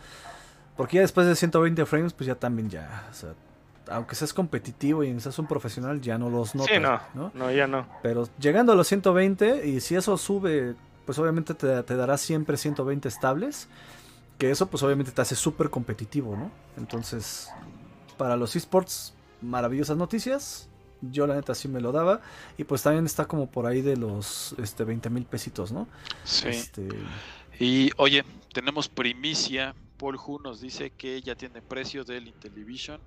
porque 0.78 0.96
ya 0.96 1.02
después 1.02 1.26
de 1.26 1.36
120 1.36 1.84
frames, 1.84 2.14
pues 2.14 2.26
ya 2.26 2.36
también 2.36 2.70
ya, 2.70 3.06
o 3.10 3.14
sea, 3.14 3.34
aunque 3.88 4.14
seas 4.14 4.32
competitivo 4.32 5.04
y 5.04 5.18
seas 5.20 5.38
un 5.38 5.46
profesional, 5.46 6.00
ya 6.00 6.18
no 6.18 6.30
los 6.30 6.54
notas, 6.54 6.74
sí, 6.74 6.80
no, 6.80 7.00
¿no? 7.14 7.30
no, 7.34 7.50
ya 7.50 7.66
no. 7.66 7.86
Pero 8.02 8.28
llegando 8.38 8.72
a 8.72 8.76
los 8.76 8.88
120, 8.88 9.66
y 9.66 9.80
si 9.80 9.94
eso 9.96 10.16
sube, 10.16 10.74
pues 11.04 11.18
obviamente 11.18 11.54
te, 11.54 11.82
te 11.82 11.96
dará 11.96 12.16
siempre 12.18 12.56
120 12.56 13.08
estables, 13.08 13.68
que 14.38 14.50
eso 14.50 14.66
pues 14.66 14.82
obviamente 14.82 15.12
te 15.12 15.22
hace 15.22 15.34
súper 15.36 15.70
competitivo, 15.70 16.36
¿no? 16.36 16.50
Entonces, 16.76 17.50
para 18.16 18.36
los 18.36 18.56
esports, 18.56 19.14
maravillosas 19.44 19.96
noticias. 19.96 20.68
Yo 21.00 21.26
la 21.26 21.34
neta 21.34 21.54
sí 21.54 21.68
me 21.68 21.80
lo 21.80 21.92
daba. 21.92 22.20
Y 22.56 22.64
pues 22.64 22.82
también 22.82 23.04
está 23.06 23.26
como 23.26 23.50
por 23.50 23.66
ahí 23.66 23.82
de 23.82 23.96
los 23.96 24.54
este, 24.58 24.84
20 24.84 25.10
mil 25.10 25.24
pesitos, 25.24 25.70
¿no? 25.70 25.86
Sí. 26.24 26.48
Este, 26.48 26.88
Y 27.60 27.90
oye, 27.96 28.24
tenemos 28.52 28.88
primicia. 28.88 29.74
Paul 29.98 30.16
Hu 30.16 30.40
nos 30.40 30.60
dice 30.60 30.90
que 30.90 31.20
ya 31.20 31.34
tiene 31.34 31.62
precio 31.62 32.04
del 32.04 32.26
Intellivision 32.26 33.00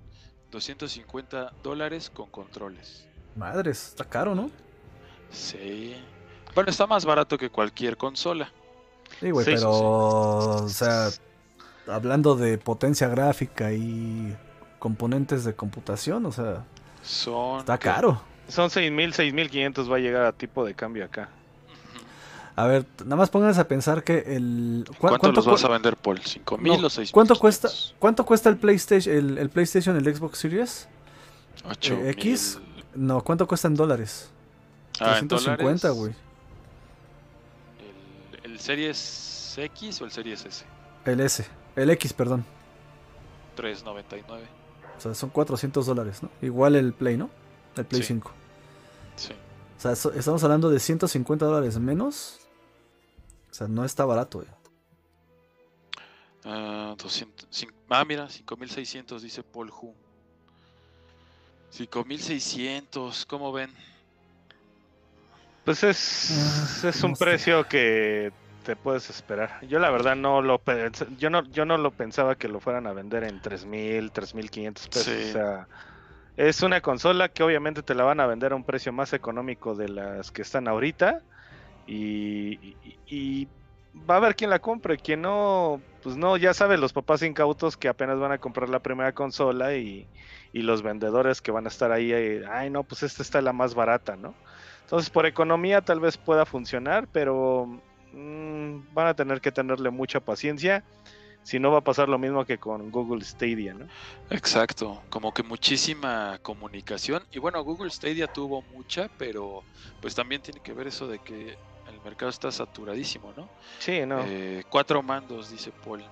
250 0.50 1.52
dólares 1.62 2.10
con 2.10 2.26
controles. 2.30 3.06
madres, 3.36 3.88
está 3.88 4.04
caro, 4.04 4.34
¿no? 4.34 4.50
Sí. 5.30 5.94
Bueno, 6.54 6.70
está 6.70 6.86
más 6.86 7.04
barato 7.04 7.36
que 7.38 7.50
cualquier 7.50 7.96
consola. 7.96 8.50
Sí, 9.20 9.30
güey, 9.30 9.44
pero, 9.44 9.70
o 9.70 10.68
sea, 10.68 11.08
hablando 11.86 12.34
de 12.36 12.58
potencia 12.58 13.08
gráfica 13.08 13.72
y 13.72 14.36
componentes 14.78 15.44
de 15.44 15.54
computación, 15.54 16.26
o 16.26 16.32
sea, 16.32 16.64
Son. 17.02 17.60
está 17.60 17.78
caro. 17.78 18.20
Son 18.48 18.70
6.000, 18.70 19.12
6.500 19.50 19.92
va 19.92 19.96
a 19.96 20.00
llegar 20.00 20.24
a 20.24 20.32
tipo 20.32 20.64
de 20.64 20.74
cambio 20.74 21.04
acá. 21.04 21.28
A 22.58 22.66
ver, 22.66 22.86
nada 23.04 23.14
más 23.14 23.30
pónganse 23.30 23.60
a 23.60 23.68
pensar 23.68 24.02
que 24.02 24.18
el... 24.34 24.84
¿cu- 24.98 25.06
¿Cuánto, 25.06 25.30
los 25.30 25.44
cu- 25.44 25.52
vas 25.52 25.64
a 25.64 25.68
vender, 25.68 25.96
Paul? 25.96 26.18
¿5 26.18 26.58
mil 26.58 26.80
No, 26.80 26.88
o 26.88 26.90
6 26.90 27.12
¿Cuánto 27.12 27.38
cuesta, 27.38 27.68
¿Cuánto 28.00 28.26
cuesta 28.26 28.48
el 28.48 28.56
PlayStation, 28.56 29.14
el, 29.14 29.38
el 29.38 29.48
PlayStation, 29.48 29.96
el 29.96 30.12
Xbox 30.16 30.38
Series? 30.38 30.88
8 31.64 31.94
eh, 31.94 32.10
X? 32.10 32.58
No, 32.96 33.22
¿cuánto 33.22 33.46
cuesta 33.46 33.68
en 33.68 33.76
dólares? 33.76 34.30
Ah, 34.98 35.18
en 35.20 35.28
350, 35.28 35.88
dólares, 35.88 36.00
güey. 36.00 36.14
El, 38.42 38.50
¿El 38.52 38.58
Series 38.58 39.54
X 39.56 40.00
o 40.02 40.04
el 40.04 40.10
Series 40.10 40.44
S? 40.44 40.64
El 41.04 41.20
S, 41.20 41.46
el 41.76 41.90
X, 41.90 42.12
perdón. 42.12 42.44
399. 43.54 44.42
O 44.96 45.00
sea, 45.00 45.14
son 45.14 45.30
400 45.30 45.86
dólares, 45.86 46.24
¿no? 46.24 46.30
Igual 46.42 46.74
el 46.74 46.92
Play, 46.92 47.16
¿no? 47.16 47.30
El 47.76 47.84
Play 47.84 48.02
Sí. 48.02 48.08
5. 48.08 48.32
Sí. 49.14 49.32
O 49.32 49.80
sea, 49.80 49.92
estamos 49.92 50.42
hablando 50.42 50.70
de 50.70 50.80
150 50.80 51.46
dólares 51.46 51.78
menos. 51.78 52.40
O 53.50 53.54
sea, 53.54 53.66
no 53.68 53.84
está 53.84 54.04
barato, 54.04 54.38
güey. 54.38 54.50
Ah, 56.44 56.94
200, 56.98 57.48
cin- 57.50 57.72
ah, 57.90 58.04
mira, 58.04 58.28
5600 58.28 59.22
dice 59.22 59.42
Paul 59.42 59.70
Hu. 59.70 59.94
5600, 61.70 63.26
¿cómo 63.26 63.52
ven? 63.52 63.70
Pues 65.64 65.82
es, 65.84 66.30
Ah, 66.84 66.88
es 66.88 67.02
un 67.02 67.10
no 67.10 67.16
sé. 67.16 67.24
precio 67.24 67.68
que 67.68 68.32
te 68.64 68.74
puedes 68.76 69.10
esperar. 69.10 69.60
Yo 69.66 69.78
la 69.78 69.90
verdad 69.90 70.16
no 70.16 70.40
lo 70.42 70.60
yo 71.18 71.30
no 71.30 71.44
yo 71.44 71.64
no 71.64 71.76
lo 71.76 71.90
pensaba 71.90 72.36
que 72.36 72.48
lo 72.48 72.60
fueran 72.60 72.86
a 72.86 72.92
vender 72.92 73.24
en 73.24 73.40
3000, 73.42 74.10
3500 74.12 74.88
pesos, 74.88 75.04
Sí. 75.04 75.30
o 75.30 75.32
sea, 75.32 75.68
es 76.36 76.62
una 76.62 76.80
consola 76.80 77.28
que 77.28 77.42
obviamente 77.42 77.82
te 77.82 77.94
la 77.94 78.04
van 78.04 78.20
a 78.20 78.26
vender 78.26 78.52
a 78.52 78.56
un 78.56 78.64
precio 78.64 78.92
más 78.92 79.12
económico 79.12 79.74
de 79.74 79.88
las 79.88 80.30
que 80.30 80.42
están 80.42 80.68
ahorita 80.68 81.22
y, 81.92 82.78
y- 83.06 83.52
va 83.94 84.14
a 84.14 84.18
haber 84.18 84.36
quien 84.36 84.50
la 84.50 84.60
compre, 84.60 84.98
quien 84.98 85.22
no, 85.22 85.84
pues 86.00 86.16
no, 86.16 86.36
ya 86.36 86.54
sabes, 86.54 86.78
los 86.78 86.92
papás 86.92 87.22
incautos 87.22 87.76
que 87.76 87.88
apenas 87.88 88.18
van 88.18 88.32
a 88.32 88.38
comprar 88.38 88.68
la 88.68 88.80
primera 88.80 89.12
consola 89.14 89.76
y, 89.76 90.10
y 90.52 90.62
los 90.62 90.82
vendedores 90.82 91.40
que 91.42 91.50
van 91.52 91.64
a 91.66 91.68
estar 91.68 91.90
ahí, 91.92 92.12
eh, 92.12 92.42
ay 92.50 92.70
no, 92.70 92.84
pues 92.84 93.02
esta 93.02 93.22
está 93.22 93.40
la 93.42 93.52
más 93.54 93.74
barata, 93.74 94.16
¿no? 94.16 94.38
Entonces 94.82 95.10
por 95.10 95.26
economía 95.26 95.82
tal 95.82 96.00
vez 96.00 96.18
pueda 96.18 96.46
funcionar, 96.46 97.08
pero 97.12 97.66
mm, 98.12 98.92
van 98.92 99.06
a 99.08 99.14
tener 99.14 99.40
que 99.40 99.52
tenerle 99.52 99.90
mucha 99.90 100.20
paciencia. 100.20 100.84
Si 101.42 101.58
no 101.60 101.70
va 101.72 101.78
a 101.78 101.84
pasar 101.84 102.08
lo 102.08 102.18
mismo 102.18 102.44
que 102.46 102.58
con 102.58 102.90
Google 102.90 103.24
Stadia, 103.24 103.74
¿no? 103.74 103.90
Exacto, 104.30 105.06
como 105.10 105.32
que 105.32 105.42
muchísima 105.42 106.38
comunicación. 106.42 107.24
Y 107.30 107.38
bueno, 107.38 107.62
Google 107.62 107.90
Stadia 107.90 108.28
tuvo 108.28 108.62
mucha, 108.62 109.08
pero 109.16 109.66
pues 110.00 110.14
también 110.14 110.42
tiene 110.42 110.60
que 110.60 110.74
ver 110.74 110.86
eso 110.88 111.08
de 111.08 111.20
que 111.20 111.56
mercado 112.08 112.30
está 112.30 112.50
saturadísimo, 112.50 113.32
¿no? 113.36 113.48
Sí, 113.78 114.00
no. 114.06 114.24
Eh, 114.26 114.64
cuatro 114.68 115.02
mandos, 115.02 115.50
dice 115.50 115.70
Paul. 115.84 116.02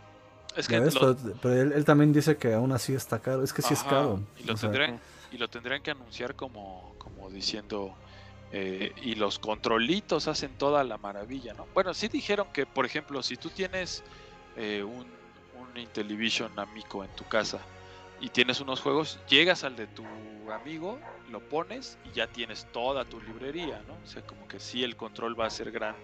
Es 0.56 0.68
que 0.68 0.78
ves, 0.81 0.94
lo- 0.94 1.16
pero, 1.16 1.35
pero 1.40 1.55
él, 1.62 1.73
él 1.73 1.85
también 1.85 2.12
dice 2.12 2.36
que 2.36 2.55
aún 2.55 2.73
así 2.73 2.94
está 2.94 3.18
caro. 3.18 3.43
Es 3.43 3.52
que 3.52 3.62
sí 3.62 3.74
es 3.74 3.81
Ajá, 3.81 3.90
caro. 3.90 4.20
Y 4.39 4.44
lo, 4.44 4.55
o 4.55 4.56
sea, 4.56 4.70
tendrán, 4.70 5.01
y 5.31 5.39
lo 5.39 5.48
tendrán 5.48 5.82
que 5.82 5.90
anunciar 5.90 6.35
como, 6.35 6.94
como 6.98 7.31
diciendo, 7.31 7.94
eh, 8.52 8.93
y 9.02 9.14
los 9.16 9.39
controlitos 9.39 10.28
hacen 10.28 10.52
toda 10.56 10.85
la 10.85 10.98
maravilla, 10.98 11.52
¿no? 11.55 11.66
Bueno, 11.74 11.93
sí 11.94 12.09
dijeron 12.09 12.47
que, 12.52 12.64
por 12.66 12.86
ejemplo, 12.86 13.23
si 13.23 13.36
tú 13.36 13.51
tienes 13.51 14.02
eh, 14.56 14.82
un, 14.82 15.06
un 15.55 15.77
Intellivision 15.77 16.59
amigo 16.59 17.05
en 17.05 17.10
tu 17.16 17.24
casa 17.24 17.59
y 18.20 18.28
tienes 18.31 18.60
unos 18.60 18.81
juegos, 18.81 19.18
llegas 19.28 19.62
al 19.64 19.77
de 19.77 19.86
tu 19.89 20.05
amigo, 20.52 20.98
lo 21.31 21.40
pones 21.40 21.98
y 22.05 22.12
ya 22.12 22.27
tienes 22.27 22.66
toda 22.73 23.05
tu 23.05 23.20
librería, 23.20 23.82
¿no? 23.86 23.94
O 24.03 24.07
sea, 24.07 24.23
como 24.23 24.47
que 24.48 24.61
sí 24.61 24.85
el 24.85 24.97
control 24.97 25.39
va 25.39 25.47
a 25.47 25.51
ser 25.51 25.70
gran, 25.70 25.97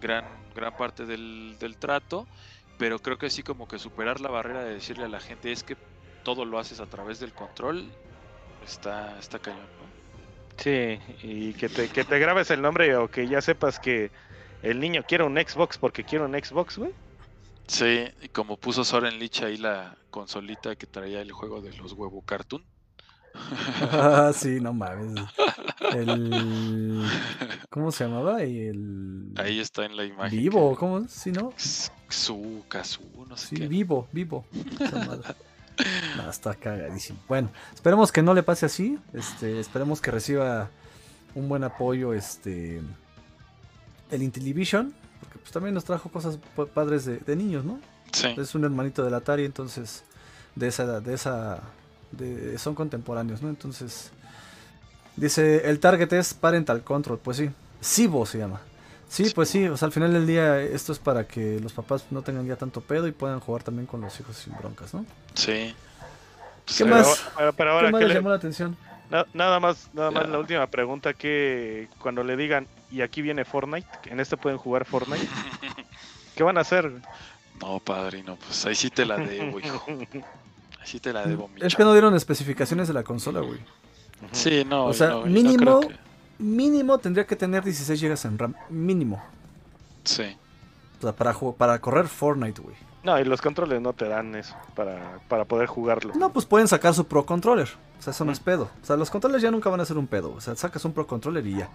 gran, 0.00 0.24
gran 0.54 0.76
parte 0.76 1.06
del, 1.06 1.56
del 1.58 1.76
trato, 1.76 2.26
pero 2.78 2.98
creo 2.98 3.18
que 3.18 3.30
sí 3.30 3.42
como 3.42 3.68
que 3.68 3.78
superar 3.78 4.20
la 4.20 4.30
barrera 4.30 4.64
de 4.64 4.74
decirle 4.74 5.04
a 5.04 5.08
la 5.08 5.20
gente 5.20 5.52
es 5.52 5.62
que 5.62 5.76
todo 6.22 6.44
lo 6.44 6.58
haces 6.58 6.80
a 6.80 6.86
través 6.86 7.20
del 7.20 7.32
control, 7.32 7.90
está, 8.64 9.18
está 9.18 9.38
cañón, 9.38 9.68
¿no? 9.78 9.94
Sí, 10.56 10.98
y 11.22 11.52
que 11.54 11.68
te, 11.68 11.88
que 11.88 12.04
te 12.04 12.18
grabes 12.18 12.50
el 12.50 12.62
nombre 12.62 12.96
o 12.96 13.10
que 13.10 13.26
ya 13.26 13.40
sepas 13.40 13.78
que 13.78 14.10
el 14.62 14.80
niño 14.80 15.04
quiere 15.06 15.24
un 15.24 15.36
Xbox 15.36 15.78
porque 15.78 16.04
quiere 16.04 16.24
un 16.24 16.32
Xbox, 16.32 16.78
güey. 16.78 16.92
Sí, 17.66 18.04
y 18.22 18.28
como 18.28 18.56
puso 18.56 18.84
Soren 18.84 19.18
Lich 19.18 19.42
ahí 19.42 19.56
la 19.56 19.96
consolita 20.10 20.76
que 20.76 20.86
traía 20.86 21.20
el 21.20 21.32
juego 21.32 21.60
de 21.60 21.72
los 21.76 21.92
huevo 21.92 22.22
cartoon. 22.22 22.64
Ah, 23.92 24.32
sí, 24.34 24.60
no 24.60 24.72
mames. 24.72 25.20
El... 25.92 27.04
¿Cómo 27.70 27.90
se 27.92 28.04
llamaba? 28.04 28.42
El... 28.42 29.32
Ahí 29.36 29.60
está 29.60 29.84
en 29.84 29.96
la 29.96 30.04
imagen. 30.04 30.38
Vivo, 30.38 30.70
que- 30.72 30.76
¿cómo? 30.78 31.06
Sí, 31.08 31.32
¿no? 31.32 31.52
Su, 32.08 32.62
Kazu, 32.68 33.02
no 33.28 33.36
sé 33.36 33.48
Sí, 33.48 33.56
qué. 33.56 33.68
vivo, 33.68 34.08
vivo. 34.12 34.44
No, 36.16 36.30
está 36.30 36.54
cagadísimo. 36.54 37.18
Bueno, 37.26 37.50
esperemos 37.74 38.12
que 38.12 38.22
no 38.22 38.32
le 38.32 38.44
pase 38.44 38.64
así. 38.66 38.96
Este, 39.12 39.58
esperemos 39.58 40.00
que 40.00 40.12
reciba 40.12 40.70
un 41.34 41.48
buen 41.48 41.64
apoyo 41.64 42.14
este 42.14 42.80
el 44.12 44.22
Intellivision, 44.22 44.94
porque 45.18 45.38
pues 45.40 45.50
también 45.50 45.74
nos 45.74 45.82
trajo 45.84 46.08
cosas 46.10 46.38
pa- 46.54 46.66
padres 46.66 47.04
de, 47.06 47.16
de 47.18 47.34
niños, 47.34 47.64
¿no? 47.64 47.80
Sí, 48.12 48.28
Es 48.38 48.54
un 48.54 48.62
hermanito 48.62 49.02
del 49.04 49.14
Atari, 49.14 49.44
entonces 49.44 50.04
de 50.54 50.68
esa 50.68 50.84
edad, 50.84 51.02
de 51.02 51.14
esa 51.14 51.60
de- 52.16 52.58
son 52.58 52.74
contemporáneos, 52.74 53.42
¿no? 53.42 53.48
Entonces 53.48 54.10
dice, 55.16 55.68
el 55.68 55.80
target 55.80 56.12
es 56.12 56.34
parental 56.34 56.82
control, 56.82 57.18
pues 57.18 57.36
sí. 57.38 57.50
Sibo 57.80 58.24
se 58.26 58.38
llama. 58.38 58.60
Sí, 59.08 59.30
pues 59.34 59.48
sí, 59.50 59.66
o 59.68 59.76
sea, 59.76 59.86
al 59.86 59.92
final 59.92 60.12
del 60.12 60.26
día 60.26 60.60
esto 60.60 60.90
es 60.92 60.98
para 60.98 61.26
que 61.26 61.60
los 61.60 61.72
papás 61.72 62.06
no 62.10 62.22
tengan 62.22 62.46
ya 62.46 62.56
tanto 62.56 62.80
pedo 62.80 63.06
y 63.06 63.12
puedan 63.12 63.38
jugar 63.38 63.62
también 63.62 63.86
con 63.86 64.00
los 64.00 64.18
hijos 64.18 64.36
sin 64.36 64.56
broncas, 64.56 64.92
¿no? 64.94 65.04
sí. 65.34 65.74
¿Qué 66.66 66.72
Sí, 66.72 66.84
más? 66.84 67.22
Pero, 67.36 67.52
pero 67.52 67.70
¿Qué 67.70 67.74
ahora 67.76 67.90
más 67.90 67.98
que 67.98 68.04
les 68.06 68.08
le- 68.08 68.14
llamó 68.14 68.30
la 68.30 68.36
atención? 68.36 68.76
na- 69.10 69.26
nada 69.34 69.60
más, 69.60 69.90
nada 69.92 70.10
más 70.10 70.24
Ya. 70.24 70.30
la 70.30 70.38
última 70.38 70.66
pregunta 70.66 71.12
que 71.12 71.88
cuando 72.00 72.24
le 72.24 72.36
digan 72.38 72.66
y 72.90 73.02
aquí 73.02 73.20
viene 73.20 73.44
Fortnite, 73.44 73.86
que 74.02 74.10
en 74.10 74.18
este 74.20 74.36
pueden 74.38 74.58
jugar 74.58 74.86
Fortnite, 74.86 75.28
¿qué 76.34 76.42
van 76.42 76.56
a 76.56 76.62
hacer? 76.62 76.90
No, 77.60 77.78
padrino, 77.80 78.36
pues 78.36 78.64
ahí 78.66 78.74
sí 78.74 78.88
te 78.90 79.04
la 79.04 79.18
debo, 79.18 79.60
hijo. 79.60 79.84
Ahí 80.84 80.90
sí 80.90 81.00
te 81.00 81.12
la 81.12 81.24
debo, 81.26 81.48
mi 81.48 81.60
Es 81.62 81.74
que 81.74 81.82
no 81.84 81.92
dieron 81.92 82.14
especificaciones 82.14 82.88
de 82.88 82.94
la 82.94 83.02
consola, 83.02 83.40
güey. 83.40 83.58
Sí, 84.32 84.64
no. 84.64 84.86
O 84.86 84.92
sea, 84.94 85.08
no, 85.08 85.26
y 85.26 85.30
no 85.32 85.40
mínimo- 85.40 85.80
que- 85.80 86.04
Mínimo 86.38 86.98
tendría 86.98 87.26
que 87.26 87.36
tener 87.36 87.62
16 87.62 88.00
GB 88.00 88.26
en 88.28 88.38
RAM. 88.38 88.54
Mínimo. 88.68 89.22
Sí. 90.02 90.24
O 90.98 91.02
sea, 91.02 91.12
para, 91.12 91.32
para 91.56 91.78
correr 91.78 92.08
Fortnite, 92.08 92.60
güey. 92.60 92.74
No, 93.04 93.18
y 93.20 93.24
los 93.24 93.40
controles 93.40 93.80
no 93.80 93.92
te 93.92 94.08
dan 94.08 94.34
eso 94.34 94.54
para, 94.74 95.20
para 95.28 95.44
poder 95.44 95.66
jugarlo. 95.68 96.12
No, 96.16 96.32
pues 96.32 96.44
pueden 96.46 96.66
sacar 96.68 96.92
su 96.94 97.06
Pro 97.06 97.24
Controller. 97.24 97.68
O 97.98 98.02
sea, 98.02 98.10
eso 98.12 98.24
no 98.24 98.30
Mm. 98.30 98.34
es 98.34 98.40
pedo. 98.40 98.70
O 98.82 98.84
sea, 98.86 98.96
los 98.96 99.10
controles 99.10 99.42
ya 99.42 99.50
nunca 99.50 99.70
van 99.70 99.80
a 99.80 99.84
ser 99.84 99.96
un 99.96 100.06
pedo. 100.06 100.32
O 100.32 100.40
sea, 100.40 100.56
sacas 100.56 100.84
un 100.84 100.92
Pro 100.92 101.06
Controller 101.06 101.46
y 101.46 101.56
ya. 101.58 101.68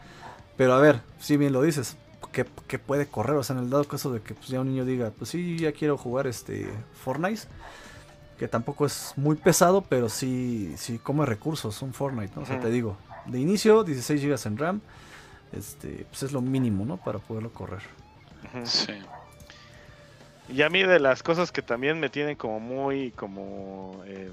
Pero 0.57 0.73
a 0.73 0.79
ver, 0.79 1.01
si 1.19 1.37
bien 1.37 1.53
lo 1.53 1.61
dices, 1.61 1.95
¿qué, 2.33 2.45
qué 2.67 2.79
puede 2.79 3.07
correr? 3.07 3.37
O 3.37 3.43
sea, 3.43 3.55
en 3.55 3.63
el 3.63 3.69
dado 3.69 3.85
caso 3.85 4.11
de 4.11 4.21
que 4.21 4.33
pues, 4.33 4.47
ya 4.49 4.59
un 4.59 4.67
niño 4.69 4.83
diga, 4.85 5.11
pues 5.17 5.29
sí, 5.29 5.57
ya 5.57 5.71
quiero 5.71 5.97
jugar 5.97 6.27
este 6.27 6.69
Fortnite. 7.03 7.43
Que 8.39 8.47
tampoco 8.47 8.85
es 8.85 9.13
muy 9.17 9.35
pesado, 9.35 9.81
pero 9.81 10.09
sí, 10.09 10.73
sí 10.77 10.97
come 10.97 11.25
recursos, 11.25 11.81
un 11.81 11.93
Fortnite, 11.93 12.33
¿no? 12.35 12.43
O 12.43 12.45
sea, 12.45 12.59
te 12.59 12.69
digo, 12.69 12.97
de 13.25 13.39
inicio, 13.39 13.83
16 13.83 14.23
GB 14.23 14.47
en 14.47 14.57
RAM. 14.57 14.81
Este, 15.51 16.05
pues 16.09 16.23
es 16.23 16.31
lo 16.31 16.41
mínimo, 16.41 16.85
¿no? 16.85 16.97
Para 16.97 17.19
poderlo 17.19 17.51
correr. 17.51 17.81
Sí. 18.63 18.93
Y 20.47 20.61
a 20.63 20.69
mí 20.69 20.81
de 20.81 20.99
las 20.99 21.21
cosas 21.21 21.51
que 21.51 21.61
también 21.61 21.99
me 21.99 22.09
tienen 22.09 22.35
como 22.35 22.59
muy 22.59 23.11
como 23.11 24.01
eh, 24.05 24.31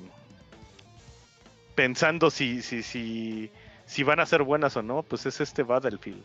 pensando 1.74 2.30
si, 2.30 2.62
si, 2.62 2.82
si, 2.82 3.50
si 3.84 4.02
van 4.02 4.20
a 4.20 4.26
ser 4.26 4.42
buenas 4.42 4.76
o 4.76 4.82
no, 4.82 5.02
pues 5.02 5.26
es 5.26 5.40
este 5.40 5.62
Battlefield. 5.62 6.24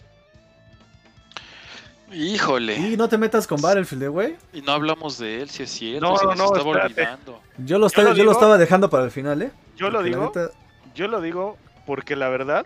Híjole. 2.14 2.76
Y 2.76 2.98
no 2.98 3.08
te 3.08 3.18
metas 3.18 3.48
con 3.48 3.62
Battlefield, 3.62 4.04
eh, 4.04 4.08
güey. 4.08 4.36
Y 4.54 4.62
no 4.62 4.72
hablamos 4.74 5.18
de 5.18 5.42
él, 5.42 5.50
si 5.50 5.64
es 5.64 5.72
cierto. 5.72 6.06
No, 6.06 6.16
no, 6.22 6.36
no, 6.36 6.46
estaba 6.56 6.70
olvidando. 6.86 7.42
Yo 7.58 7.78
lo, 7.80 7.88
estaba- 7.88 8.10
lo 8.10 8.16
yo 8.16 8.24
lo 8.24 8.32
estaba 8.32 8.58
dejando 8.58 8.90
para 8.90 9.04
el 9.06 9.12
final, 9.12 9.42
¿eh? 9.42 9.52
Yo 9.78 9.88
lo 9.90 10.00
Porque 10.00 10.10
digo, 10.10 10.26
neta- 10.36 10.52
yo 10.94 11.08
lo 11.08 11.22
digo 11.22 11.58
porque 11.86 12.16
la 12.16 12.30
verdad, 12.30 12.66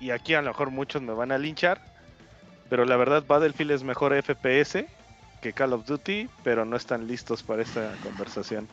y 0.00 0.10
aquí 0.10 0.34
a 0.34 0.42
lo 0.42 0.48
mejor 0.50 0.70
muchos 0.70 1.00
me 1.02 1.12
van 1.14 1.32
a 1.32 1.38
linchar, 1.38 1.80
pero 2.68 2.84
la 2.84 2.96
verdad 2.96 3.24
Battlefield 3.26 3.70
es 3.72 3.82
mejor 3.82 4.12
FPS 4.14 4.86
que 5.40 5.52
Call 5.52 5.72
of 5.72 5.86
Duty, 5.86 6.28
pero 6.44 6.64
no 6.64 6.76
están 6.76 7.06
listos 7.06 7.42
para 7.42 7.62
esta 7.62 7.94
conversación. 8.02 8.68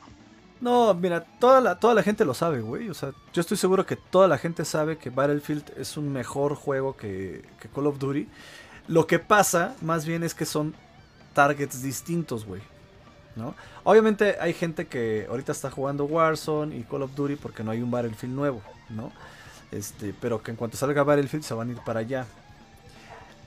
No, 0.62 0.94
mira, 0.94 1.26
toda 1.40 1.60
la, 1.60 1.78
toda 1.78 1.94
la 1.94 2.04
gente 2.04 2.24
lo 2.24 2.34
sabe, 2.34 2.62
güey. 2.62 2.90
O 2.90 2.94
sea, 2.94 3.12
yo 3.34 3.42
estoy 3.42 3.58
seguro 3.58 3.86
que 3.86 3.98
toda 3.98 4.28
la 4.30 4.38
gente 4.38 4.64
sabe 4.64 4.98
que 4.98 5.10
Battlefield 5.10 5.74
es 5.78 5.98
un 5.98 6.12
mejor 6.14 6.56
juego 6.56 6.96
que, 6.96 7.44
que 7.60 7.68
Call 7.68 7.88
of 7.88 8.00
Duty. 8.00 8.28
Lo 8.88 9.08
que 9.08 9.20
pasa, 9.20 9.76
más 9.82 10.06
bien, 10.06 10.24
es 10.24 10.34
que 10.34 10.46
son 10.46 10.74
targets 11.34 11.82
distintos, 11.82 12.46
güey. 12.46 12.62
¿No? 13.36 13.56
Obviamente 13.84 14.38
hay 14.40 14.54
gente 14.54 14.86
que 14.86 15.26
ahorita 15.28 15.52
está 15.54 15.72
jugando 15.72 16.06
Warzone 16.06 16.78
y 16.78 16.84
Call 16.84 17.02
of 17.02 17.16
Duty 17.16 17.36
porque 17.36 17.64
no 17.64 17.72
hay 17.72 17.82
un 17.82 17.90
Battlefield 17.90 18.36
nuevo, 18.36 18.62
¿no? 18.90 19.12
Este, 19.72 20.14
pero 20.22 20.44
que 20.44 20.52
en 20.52 20.58
cuanto 20.58 20.78
salga 20.78 21.02
Battlefield 21.04 21.44
se 21.44 21.56
van 21.56 21.70
a 21.70 21.72
ir 21.72 21.80
para 21.80 22.02
allá. 22.02 22.28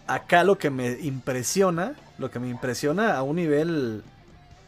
Acá 0.08 0.42
lo 0.42 0.58
que 0.58 0.70
me 0.70 0.98
impresiona, 1.00 1.94
lo 2.18 2.32
que 2.32 2.40
me 2.40 2.48
impresiona 2.48 3.16
a 3.16 3.22
un 3.22 3.36
nivel 3.36 4.02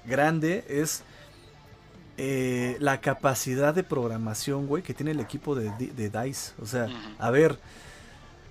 grande 0.04 0.64
es 0.68 1.02
eh, 2.16 2.76
la 2.78 3.00
capacidad 3.00 3.74
de 3.74 3.82
programación, 3.82 4.68
güey, 4.68 4.84
que 4.84 4.94
tiene 4.94 5.10
el 5.10 5.20
equipo 5.20 5.56
de, 5.56 5.70
de 5.70 6.10
DICE. 6.10 6.52
O 6.62 6.66
sea, 6.66 6.86
a 7.18 7.30
ver, 7.30 7.58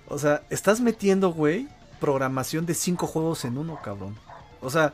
o 0.06 0.18
sea, 0.18 0.42
estás 0.50 0.80
metiendo, 0.80 1.32
güey, 1.32 1.68
programación 2.00 2.66
de 2.66 2.74
cinco 2.74 3.06
juegos 3.06 3.44
en 3.44 3.58
uno, 3.58 3.78
cabrón. 3.82 4.16
O 4.60 4.70
sea, 4.70 4.92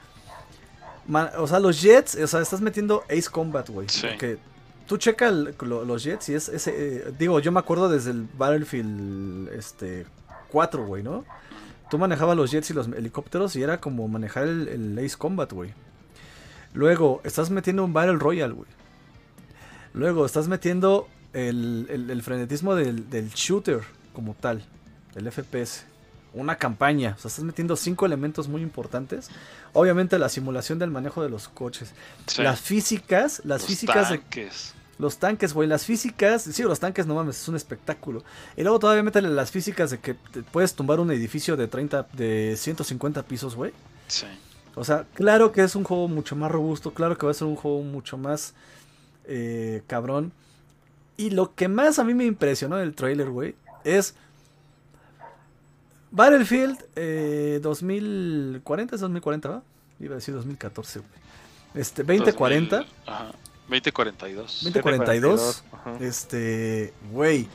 o 1.38 1.46
sea, 1.46 1.60
los 1.60 1.80
Jets, 1.82 2.14
o 2.16 2.26
sea, 2.26 2.40
estás 2.40 2.60
metiendo 2.60 3.02
Ace 3.10 3.28
Combat, 3.30 3.68
güey. 3.68 3.88
Sí. 3.88 4.06
Porque 4.08 4.38
tú 4.86 4.96
checa 4.96 5.28
el- 5.28 5.54
lo- 5.60 5.84
los 5.84 6.02
Jets 6.02 6.28
y 6.30 6.34
es 6.34 6.48
ese, 6.48 6.72
eh, 7.08 7.12
digo, 7.18 7.40
yo 7.40 7.52
me 7.52 7.60
acuerdo 7.60 7.88
desde 7.88 8.10
el 8.10 8.26
Battlefield, 8.36 9.48
este, 9.52 10.06
4, 10.50 10.84
güey, 10.86 11.02
¿no? 11.02 11.24
Tú 11.90 11.98
manejabas 11.98 12.36
los 12.36 12.50
jets 12.50 12.70
y 12.70 12.74
los 12.74 12.88
helicópteros 12.88 13.54
y 13.56 13.62
era 13.62 13.80
como 13.80 14.08
manejar 14.08 14.44
el, 14.44 14.68
el 14.68 14.98
Ace 14.98 15.16
Combat, 15.18 15.52
güey. 15.52 15.74
Luego, 16.72 17.20
estás 17.24 17.50
metiendo 17.50 17.84
un 17.84 17.92
Battle 17.92 18.16
Royale, 18.16 18.54
güey. 18.54 18.68
Luego, 19.92 20.26
estás 20.26 20.48
metiendo 20.48 21.08
el, 21.34 21.86
el- 21.90 22.10
el 22.10 22.22
frenetismo 22.22 22.74
del, 22.74 23.08
del 23.10 23.28
shooter 23.30 23.82
como 24.12 24.34
tal, 24.34 24.64
del 25.14 25.30
FPS. 25.30 25.84
Una 26.34 26.56
campaña, 26.56 27.14
o 27.16 27.20
sea, 27.20 27.28
estás 27.28 27.44
metiendo 27.44 27.76
cinco 27.76 28.06
elementos 28.06 28.48
muy 28.48 28.60
importantes. 28.62 29.30
Obviamente 29.72 30.18
la 30.18 30.28
simulación 30.28 30.78
del 30.78 30.90
manejo 30.90 31.22
de 31.22 31.30
los 31.30 31.48
coches. 31.48 31.92
Sí. 32.26 32.42
Las 32.42 32.60
físicas, 32.60 33.40
las 33.44 33.62
Los 33.62 33.66
físicas 33.66 34.10
de 34.10 34.18
tanques. 34.18 34.74
los 34.98 35.18
tanques, 35.18 35.52
güey, 35.54 35.68
las 35.68 35.84
físicas, 35.84 36.42
sí, 36.42 36.62
los 36.64 36.80
tanques 36.80 37.06
no 37.06 37.14
mames, 37.14 37.40
es 37.40 37.48
un 37.48 37.56
espectáculo. 37.56 38.24
Y 38.56 38.62
luego 38.62 38.78
todavía 38.80 39.02
métele 39.02 39.28
las 39.28 39.50
físicas 39.50 39.90
de 39.90 40.00
que 40.00 40.14
te 40.14 40.42
puedes 40.42 40.74
tumbar 40.74 41.00
un 41.00 41.10
edificio 41.12 41.56
de 41.56 41.68
30, 41.68 42.08
de 42.12 42.54
150 42.56 43.22
pisos, 43.24 43.54
güey. 43.56 43.72
Sí. 44.08 44.26
O 44.74 44.82
sea, 44.84 45.06
claro 45.14 45.52
que 45.52 45.62
es 45.62 45.76
un 45.76 45.84
juego 45.84 46.08
mucho 46.08 46.34
más 46.36 46.50
robusto, 46.50 46.92
claro 46.92 47.16
que 47.16 47.26
va 47.26 47.30
a 47.32 47.34
ser 47.34 47.46
un 47.46 47.56
juego 47.56 47.82
mucho 47.82 48.18
más 48.18 48.54
eh, 49.24 49.82
cabrón. 49.86 50.32
Y 51.16 51.30
lo 51.30 51.54
que 51.54 51.68
más 51.68 51.98
a 52.00 52.04
mí 52.04 52.12
me 52.14 52.24
impresionó 52.24 52.76
del 52.76 52.94
trailer, 52.94 53.30
güey, 53.30 53.54
es 53.84 54.16
Battlefield 56.14 56.78
eh, 56.94 57.58
2040, 57.62 58.94
es 58.94 59.00
2040, 59.00 59.48
¿va? 59.48 59.62
Iba 60.00 60.12
a 60.12 60.16
decir 60.16 60.34
2014, 60.34 61.00
güey. 61.00 61.10
Este, 61.74 62.02
2040. 62.04 62.76
2000, 62.76 62.92
Ajá. 63.06 63.32
2042. 63.68 64.60
2042. 64.64 65.64
Ajá. 65.72 65.96
Este, 66.00 66.92
güey, 67.10 67.48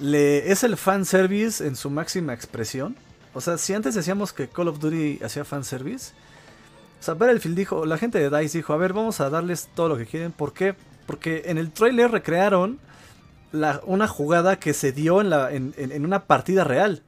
le 0.00 0.50
es 0.52 0.64
el 0.64 0.76
fan 0.76 1.04
service 1.04 1.66
en 1.66 1.76
su 1.76 1.88
máxima 1.90 2.34
expresión. 2.34 2.94
O 3.34 3.40
sea, 3.40 3.56
si 3.56 3.72
antes 3.72 3.94
decíamos 3.94 4.32
que 4.32 4.48
Call 4.48 4.68
of 4.68 4.80
Duty 4.80 5.20
hacía 5.24 5.44
fan 5.44 5.64
service, 5.64 6.12
o 7.00 7.02
sea, 7.02 7.14
Battlefield 7.14 7.56
dijo, 7.56 7.86
la 7.86 7.96
gente 7.96 8.18
de 8.18 8.36
DICE 8.36 8.58
dijo, 8.58 8.72
a 8.72 8.76
ver, 8.76 8.92
vamos 8.92 9.20
a 9.20 9.30
darles 9.30 9.68
todo 9.74 9.88
lo 9.90 9.96
que 9.96 10.06
quieren. 10.06 10.32
¿Por 10.32 10.52
qué? 10.52 10.74
Porque 11.06 11.44
en 11.46 11.56
el 11.56 11.70
trailer 11.70 12.10
recrearon 12.10 12.78
la- 13.52 13.80
una 13.86 14.08
jugada 14.08 14.58
que 14.58 14.74
se 14.74 14.92
dio 14.92 15.20
en, 15.20 15.30
la, 15.30 15.52
en, 15.52 15.72
en- 15.78 15.92
en 15.92 16.04
una 16.04 16.24
partida 16.24 16.64
real. 16.64 17.02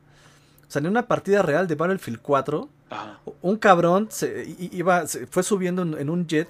O 0.70 0.72
sea, 0.72 0.78
en 0.78 0.86
una 0.86 1.08
partida 1.08 1.42
real 1.42 1.66
de 1.66 1.74
Battlefield 1.74 2.20
4, 2.22 2.68
Ajá. 2.90 3.18
un 3.42 3.56
cabrón 3.56 4.06
se, 4.08 4.54
iba, 4.70 5.04
se 5.08 5.26
fue 5.26 5.42
subiendo 5.42 5.82
en, 5.82 5.98
en 5.98 6.08
un 6.08 6.28
jet 6.28 6.48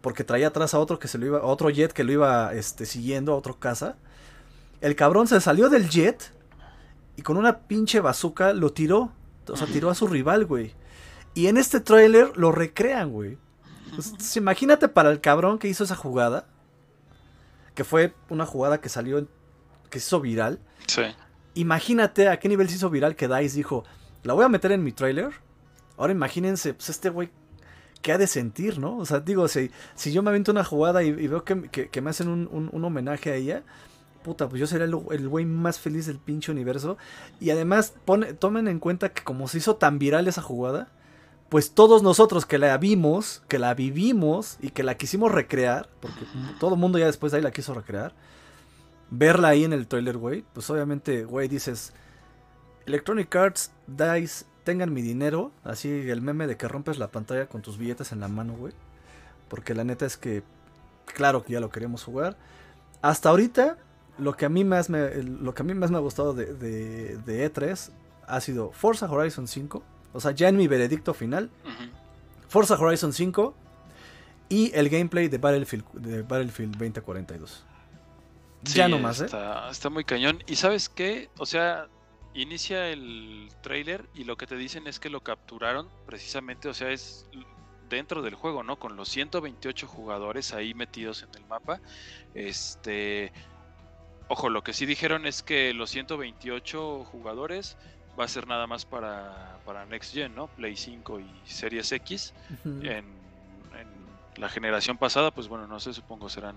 porque 0.00 0.24
traía 0.24 0.48
atrás 0.48 0.72
a 0.72 0.78
otro 0.78 0.98
que 0.98 1.06
se 1.06 1.18
lo 1.18 1.26
iba, 1.26 1.38
a 1.40 1.42
otro 1.44 1.68
jet 1.68 1.92
que 1.92 2.02
lo 2.02 2.12
iba 2.12 2.54
este, 2.54 2.86
siguiendo 2.86 3.34
a 3.34 3.36
otro 3.36 3.58
casa. 3.58 3.96
El 4.80 4.96
cabrón 4.96 5.26
se 5.26 5.38
salió 5.42 5.68
del 5.68 5.90
jet 5.90 6.32
y 7.16 7.20
con 7.20 7.36
una 7.36 7.58
pinche 7.58 8.00
bazooka 8.00 8.54
lo 8.54 8.72
tiró. 8.72 9.12
O 9.46 9.54
sea, 9.54 9.66
tiró 9.66 9.90
a 9.90 9.94
su 9.94 10.06
rival, 10.06 10.46
güey. 10.46 10.72
Y 11.34 11.48
en 11.48 11.58
este 11.58 11.80
tráiler 11.80 12.38
lo 12.38 12.52
recrean, 12.52 13.10
güey. 13.12 13.36
Pues, 13.94 14.34
imagínate 14.34 14.88
para 14.88 15.10
el 15.10 15.20
cabrón 15.20 15.58
que 15.58 15.68
hizo 15.68 15.84
esa 15.84 15.94
jugada. 15.94 16.46
Que 17.74 17.84
fue 17.84 18.14
una 18.30 18.46
jugada 18.46 18.80
que 18.80 18.88
salió, 18.88 19.26
que 19.90 20.00
se 20.00 20.06
hizo 20.06 20.20
viral. 20.22 20.58
Sí. 20.86 21.02
Imagínate 21.58 22.28
a 22.28 22.38
qué 22.38 22.48
nivel 22.48 22.68
se 22.68 22.76
hizo 22.76 22.88
viral 22.88 23.16
que 23.16 23.26
Dice 23.26 23.56
dijo, 23.56 23.82
la 24.22 24.32
voy 24.32 24.44
a 24.44 24.48
meter 24.48 24.70
en 24.70 24.84
mi 24.84 24.92
trailer. 24.92 25.32
Ahora 25.96 26.12
imagínense, 26.12 26.72
pues 26.72 26.88
este 26.88 27.10
güey, 27.10 27.30
¿qué 28.00 28.12
ha 28.12 28.18
de 28.18 28.28
sentir, 28.28 28.78
no? 28.78 28.96
O 28.96 29.04
sea, 29.04 29.18
digo, 29.18 29.48
si, 29.48 29.72
si 29.96 30.12
yo 30.12 30.22
me 30.22 30.30
avento 30.30 30.52
una 30.52 30.62
jugada 30.62 31.02
y, 31.02 31.10
veo 31.26 31.42
que, 31.42 31.56
me 32.00 32.10
hacen 32.10 32.28
un, 32.28 32.84
homenaje 32.84 33.32
a 33.32 33.34
ella, 33.34 33.64
puta, 34.22 34.48
pues 34.48 34.60
yo 34.60 34.68
sería 34.68 34.84
el, 34.84 35.28
güey 35.28 35.46
más 35.46 35.80
feliz 35.80 36.06
del 36.06 36.18
pinche 36.18 36.52
universo. 36.52 36.96
Y 37.40 37.50
además, 37.50 37.92
pone, 38.04 38.34
tomen 38.34 38.68
en 38.68 38.78
cuenta 38.78 39.08
que 39.08 39.24
como 39.24 39.48
se 39.48 39.58
hizo 39.58 39.74
tan 39.74 39.98
viral 39.98 40.28
esa 40.28 40.42
jugada, 40.42 40.92
pues 41.48 41.72
todos 41.72 42.04
nosotros 42.04 42.46
que 42.46 42.58
la 42.58 42.78
vimos, 42.78 43.42
que 43.48 43.58
la 43.58 43.74
vivimos 43.74 44.58
y 44.60 44.70
que 44.70 44.84
la 44.84 44.96
quisimos 44.96 45.32
recrear, 45.32 45.88
porque 45.98 46.20
todo 46.60 46.74
el 46.74 46.80
mundo 46.80 47.00
ya 47.00 47.06
después 47.06 47.32
de 47.32 47.38
ahí 47.38 47.42
la 47.42 47.50
quiso 47.50 47.74
recrear, 47.74 48.14
verla 49.10 49.48
ahí 49.48 49.64
en 49.64 49.72
el 49.72 49.86
trailer, 49.86 50.16
güey, 50.16 50.44
pues 50.52 50.68
obviamente, 50.70 51.24
güey, 51.24 51.48
dices, 51.48 51.92
Electronic 52.86 53.34
Arts, 53.34 53.72
DICE, 53.86 54.44
tengan 54.64 54.92
mi 54.92 55.02
dinero, 55.02 55.52
así 55.64 55.88
el 55.88 56.20
meme 56.20 56.46
de 56.46 56.56
que 56.56 56.68
rompes 56.68 56.98
la 56.98 57.08
pantalla 57.08 57.46
con 57.46 57.62
tus 57.62 57.78
billetes 57.78 58.12
en 58.12 58.20
la 58.20 58.28
mano, 58.28 58.54
güey, 58.54 58.72
porque 59.48 59.74
la 59.74 59.84
neta 59.84 60.06
es 60.06 60.16
que, 60.16 60.42
claro 61.06 61.44
que 61.44 61.54
ya 61.54 61.60
lo 61.60 61.70
queremos 61.70 62.04
jugar. 62.04 62.36
Hasta 63.00 63.30
ahorita, 63.30 63.78
lo 64.18 64.36
que 64.36 64.46
a 64.46 64.48
mí 64.48 64.64
más 64.64 64.90
me, 64.90 65.22
lo 65.22 65.54
que 65.54 65.62
a 65.62 65.64
mí 65.64 65.74
más 65.74 65.90
me 65.90 65.96
ha 65.96 66.00
gustado 66.00 66.34
de, 66.34 66.54
de 66.54 67.52
E3 67.52 67.90
ha 68.26 68.40
sido 68.40 68.72
Forza 68.72 69.10
Horizon 69.10 69.46
5 69.46 69.82
o 70.12 70.20
sea, 70.20 70.32
ya 70.32 70.48
en 70.48 70.56
mi 70.56 70.66
veredicto 70.66 71.14
final. 71.14 71.50
Forza 72.48 72.74
Horizon 72.74 73.12
5 73.12 73.54
y 74.48 74.72
el 74.74 74.88
gameplay 74.88 75.28
de 75.28 75.38
Battlefield, 75.38 75.84
de 75.92 76.22
Battlefield 76.22 76.72
2042. 76.72 77.64
Ya 78.62 78.88
nomás, 78.88 79.20
¿eh? 79.20 79.26
Está 79.70 79.90
muy 79.90 80.04
cañón. 80.04 80.42
¿Y 80.46 80.56
sabes 80.56 80.88
qué? 80.88 81.30
O 81.38 81.46
sea, 81.46 81.88
inicia 82.34 82.88
el 82.88 83.48
trailer 83.62 84.08
y 84.14 84.24
lo 84.24 84.36
que 84.36 84.46
te 84.46 84.56
dicen 84.56 84.86
es 84.86 84.98
que 85.00 85.10
lo 85.10 85.22
capturaron 85.22 85.88
precisamente, 86.06 86.68
o 86.68 86.74
sea, 86.74 86.90
es 86.90 87.26
dentro 87.88 88.22
del 88.22 88.34
juego, 88.34 88.62
¿no? 88.62 88.78
Con 88.78 88.96
los 88.96 89.08
128 89.08 89.86
jugadores 89.86 90.52
ahí 90.52 90.74
metidos 90.74 91.22
en 91.22 91.30
el 91.40 91.46
mapa. 91.46 91.80
Este. 92.34 93.32
Ojo, 94.28 94.50
lo 94.50 94.62
que 94.62 94.74
sí 94.74 94.84
dijeron 94.84 95.26
es 95.26 95.42
que 95.42 95.72
los 95.72 95.90
128 95.90 97.04
jugadores 97.04 97.78
va 98.18 98.24
a 98.24 98.28
ser 98.28 98.46
nada 98.46 98.66
más 98.66 98.84
para, 98.84 99.58
para 99.64 99.86
Next 99.86 100.12
Gen, 100.12 100.34
¿no? 100.34 100.48
Play 100.48 100.76
5 100.76 101.20
y 101.20 101.30
Series 101.44 101.92
X. 101.92 102.34
en, 102.64 103.06
la 104.38 104.48
generación 104.48 104.96
pasada, 104.98 105.30
pues 105.30 105.48
bueno, 105.48 105.66
no 105.66 105.80
sé, 105.80 105.92
supongo 105.92 106.28
serán 106.28 106.56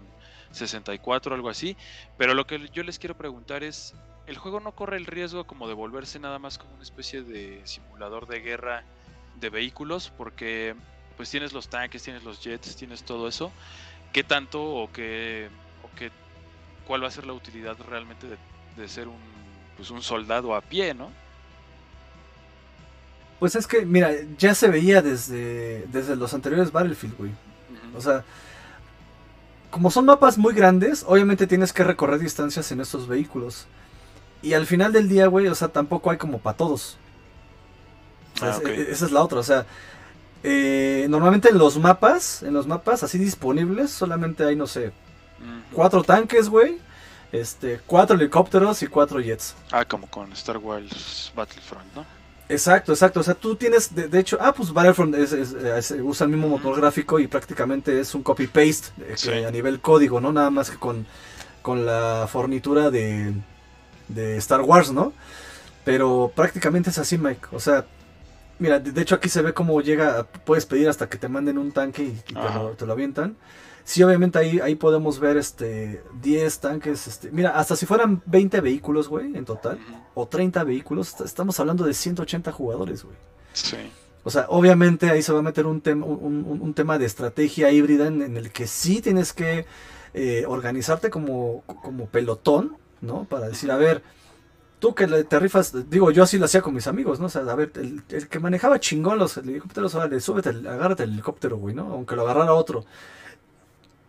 64 0.52 1.32
o 1.32 1.36
algo 1.36 1.50
así. 1.50 1.76
Pero 2.18 2.34
lo 2.34 2.46
que 2.46 2.70
yo 2.74 2.84
les 2.84 3.00
quiero 3.00 3.18
preguntar 3.18 3.64
es, 3.64 3.94
¿el 4.28 4.38
juego 4.38 4.60
no 4.60 4.74
corre 4.74 4.98
el 4.98 5.06
riesgo 5.06 5.46
como 5.46 5.68
de 5.68 5.74
volverse 5.74 6.20
nada 6.20 6.40
más 6.40 6.58
como 6.58 6.74
una 6.74 6.84
especie 6.84 7.24
de 7.24 7.62
simulador 7.66 8.28
de 8.28 8.42
guerra 8.42 8.84
de 9.40 9.50
vehículos? 9.50 10.12
Porque 10.18 10.76
pues 11.18 11.30
tienes 11.30 11.54
los 11.54 11.70
tanques, 11.70 12.04
tienes 12.04 12.24
los 12.24 12.42
jets, 12.42 12.76
tienes 12.76 13.04
todo 13.04 13.28
eso. 13.28 13.52
¿Qué 14.14 14.24
tanto 14.24 14.64
o 14.64 14.92
qué, 14.92 15.50
o 15.84 15.96
qué 15.98 16.12
cuál 16.86 17.04
va 17.04 17.08
a 17.08 17.12
ser 17.12 17.26
la 17.26 17.34
utilidad 17.34 17.78
realmente 17.88 18.28
de, 18.28 18.38
de 18.78 18.88
ser 18.88 19.08
un, 19.08 19.20
pues 19.78 19.90
un 19.90 20.02
soldado 20.02 20.56
a 20.56 20.62
pie, 20.62 20.94
¿no? 20.94 21.10
Pues 23.40 23.56
es 23.56 23.66
que, 23.66 23.86
mira, 23.86 24.12
ya 24.38 24.54
se 24.54 24.68
veía 24.68 25.02
desde, 25.02 25.88
desde 25.88 26.16
los 26.16 26.32
anteriores 26.36 26.72
Battlefield, 26.72 27.18
güey. 27.18 27.32
O 27.96 28.02
sea, 28.02 28.24
como 29.70 29.90
son 29.90 30.06
mapas 30.06 30.38
muy 30.38 30.54
grandes, 30.54 31.04
obviamente 31.08 31.48
tienes 31.48 31.74
que 31.74 31.84
recorrer 31.84 32.20
distancias 32.20 32.72
en 32.72 32.82
estos 32.82 33.08
vehículos. 33.08 33.68
Y 34.42 34.54
al 34.54 34.66
final 34.66 34.92
del 34.92 35.08
día, 35.08 35.28
güey, 35.28 35.48
o 35.48 35.56
sea, 35.56 35.70
tampoco 35.70 36.12
hay 36.12 36.18
como 36.18 36.40
para 36.40 36.58
todos. 36.58 36.98
Ah, 38.42 38.60
esa 38.66 39.06
es 39.06 39.12
la 39.12 39.22
otra, 39.22 39.40
o 39.40 39.44
sea, 39.44 39.66
eh, 40.44 41.06
normalmente 41.10 41.50
en 41.50 41.58
los 41.58 41.78
mapas, 41.78 42.42
en 42.42 42.54
los 42.54 42.66
mapas 42.66 43.04
así 43.04 43.20
disponibles, 43.20 43.92
solamente 43.92 44.44
hay, 44.44 44.56
no 44.56 44.66
sé, 44.66 44.92
cuatro 45.72 46.04
tanques, 46.04 46.50
güey, 46.50 46.80
este, 47.32 47.80
cuatro 47.86 48.16
helicópteros 48.16 48.82
y 48.82 48.88
cuatro 48.88 49.20
jets. 49.20 49.56
Ah, 49.72 49.86
como 49.86 50.08
con 50.08 50.32
Star 50.34 50.58
Wars 50.58 51.32
Battlefront, 51.36 51.94
¿no? 51.96 52.21
Exacto, 52.52 52.92
exacto. 52.92 53.22
O 53.22 53.24
sea, 53.24 53.34
tú 53.34 53.56
tienes, 53.56 53.96
de, 53.96 54.20
hecho, 54.20 54.38
ah, 54.42 54.54
pues 54.54 54.74
Battlefront 54.74 55.16
usa 56.04 56.26
el 56.26 56.32
mismo 56.32 56.50
motor 56.50 56.76
gráfico 56.76 57.18
y 57.18 57.28
prácticamente 57.28 58.00
es 58.00 58.14
un 58.14 58.24
copy-paste 58.24 58.90
eh, 59.32 59.46
a 59.46 59.52
nivel 59.52 59.80
código, 59.80 60.20
¿no? 60.20 60.34
Nada 60.34 60.50
más 60.50 60.70
que 60.70 60.78
con, 60.78 61.06
con 61.62 61.86
la 61.86 62.28
fornitura 62.30 62.92
de, 62.92 63.34
de 64.10 64.38
Star 64.38 64.62
Wars, 64.62 64.92
¿no? 64.92 65.14
Pero 65.86 66.32
prácticamente 66.36 66.90
es 66.90 66.98
así, 66.98 67.18
Mike. 67.18 67.48
O 67.54 67.60
sea, 67.60 67.86
mira, 68.60 68.80
de, 68.80 69.02
hecho 69.02 69.16
aquí 69.16 69.30
se 69.30 69.42
ve 69.42 69.54
cómo 69.54 69.80
llega, 69.82 70.28
puedes 70.46 70.66
pedir 70.66 70.90
hasta 70.90 71.08
que 71.08 71.18
te 71.18 71.30
manden 71.30 71.58
un 71.58 71.72
tanque 71.72 72.04
y, 72.04 72.12
te, 72.12 72.34
lo, 72.34 72.72
te, 72.72 72.86
lo, 72.86 72.92
avientan. 72.92 73.38
Sí, 73.84 74.04
obviamente 74.04 74.40
ahí, 74.40 74.60
ahí 74.60 74.76
podemos 74.76 75.20
ver 75.20 75.38
este 75.38 76.04
10 76.22 76.60
tanques. 76.60 77.08
Este, 77.08 77.32
mira, 77.32 77.52
hasta 77.52 77.76
si 77.76 77.86
fueran 77.86 78.22
20 78.26 78.62
vehículos, 78.62 79.08
güey, 79.08 79.36
en 79.36 79.46
total, 79.46 79.80
o 80.14 80.28
30 80.28 80.64
vehículos, 80.64 81.20
estamos 81.22 81.60
hablando 81.60 81.86
de 81.86 81.94
180 81.94 82.52
jugadores, 82.52 83.04
güey. 83.04 83.16
Sí. 83.54 83.78
O 84.24 84.30
sea, 84.30 84.46
obviamente 84.50 85.10
ahí 85.10 85.22
se 85.22 85.34
va 85.34 85.40
a 85.40 85.44
meter 85.44 85.66
un, 85.66 85.82
tema 85.82 86.06
un, 86.06 86.74
tema 86.76 87.00
de 87.00 87.06
estrategia 87.06 87.72
híbrida 87.72 88.08
en, 88.08 88.38
el 88.38 88.52
que 88.52 88.68
sí 88.68 89.02
tienes 89.02 89.34
que 89.34 89.66
eh, 90.14 90.46
organizarte 90.48 91.10
como, 91.10 91.64
como 91.66 92.06
pelotón, 92.06 92.78
¿no? 93.02 93.24
Para 93.26 93.48
decir, 93.48 93.72
a 93.72 93.78
ver, 93.78 94.04
tú 94.82 94.94
que 94.94 95.08
te 95.08 95.40
rifas, 95.40 95.90
digo, 95.90 96.12
yo 96.12 96.24
así 96.24 96.38
lo 96.38 96.46
hacía 96.46 96.62
con 96.62 96.74
mis 96.74 96.88
amigos, 96.88 97.20
¿no? 97.20 97.28
O 97.28 97.30
sea, 97.30 97.42
a 97.42 97.56
ver, 97.56 97.72
el, 97.76 98.04
que 98.04 98.40
manejaba 98.40 98.80
chingón 98.80 99.18
los 99.18 99.38
helicópteros, 99.38 99.96
le 100.10 100.20
súbete, 100.20 100.50
agárrate 100.50 101.04
el 101.04 101.14
helicóptero, 101.14 101.58
güey, 101.58 101.74
¿no? 101.74 101.94
Aunque 101.94 102.16
lo 102.16 102.24
agarrara 102.24 102.54
otro. 102.54 102.84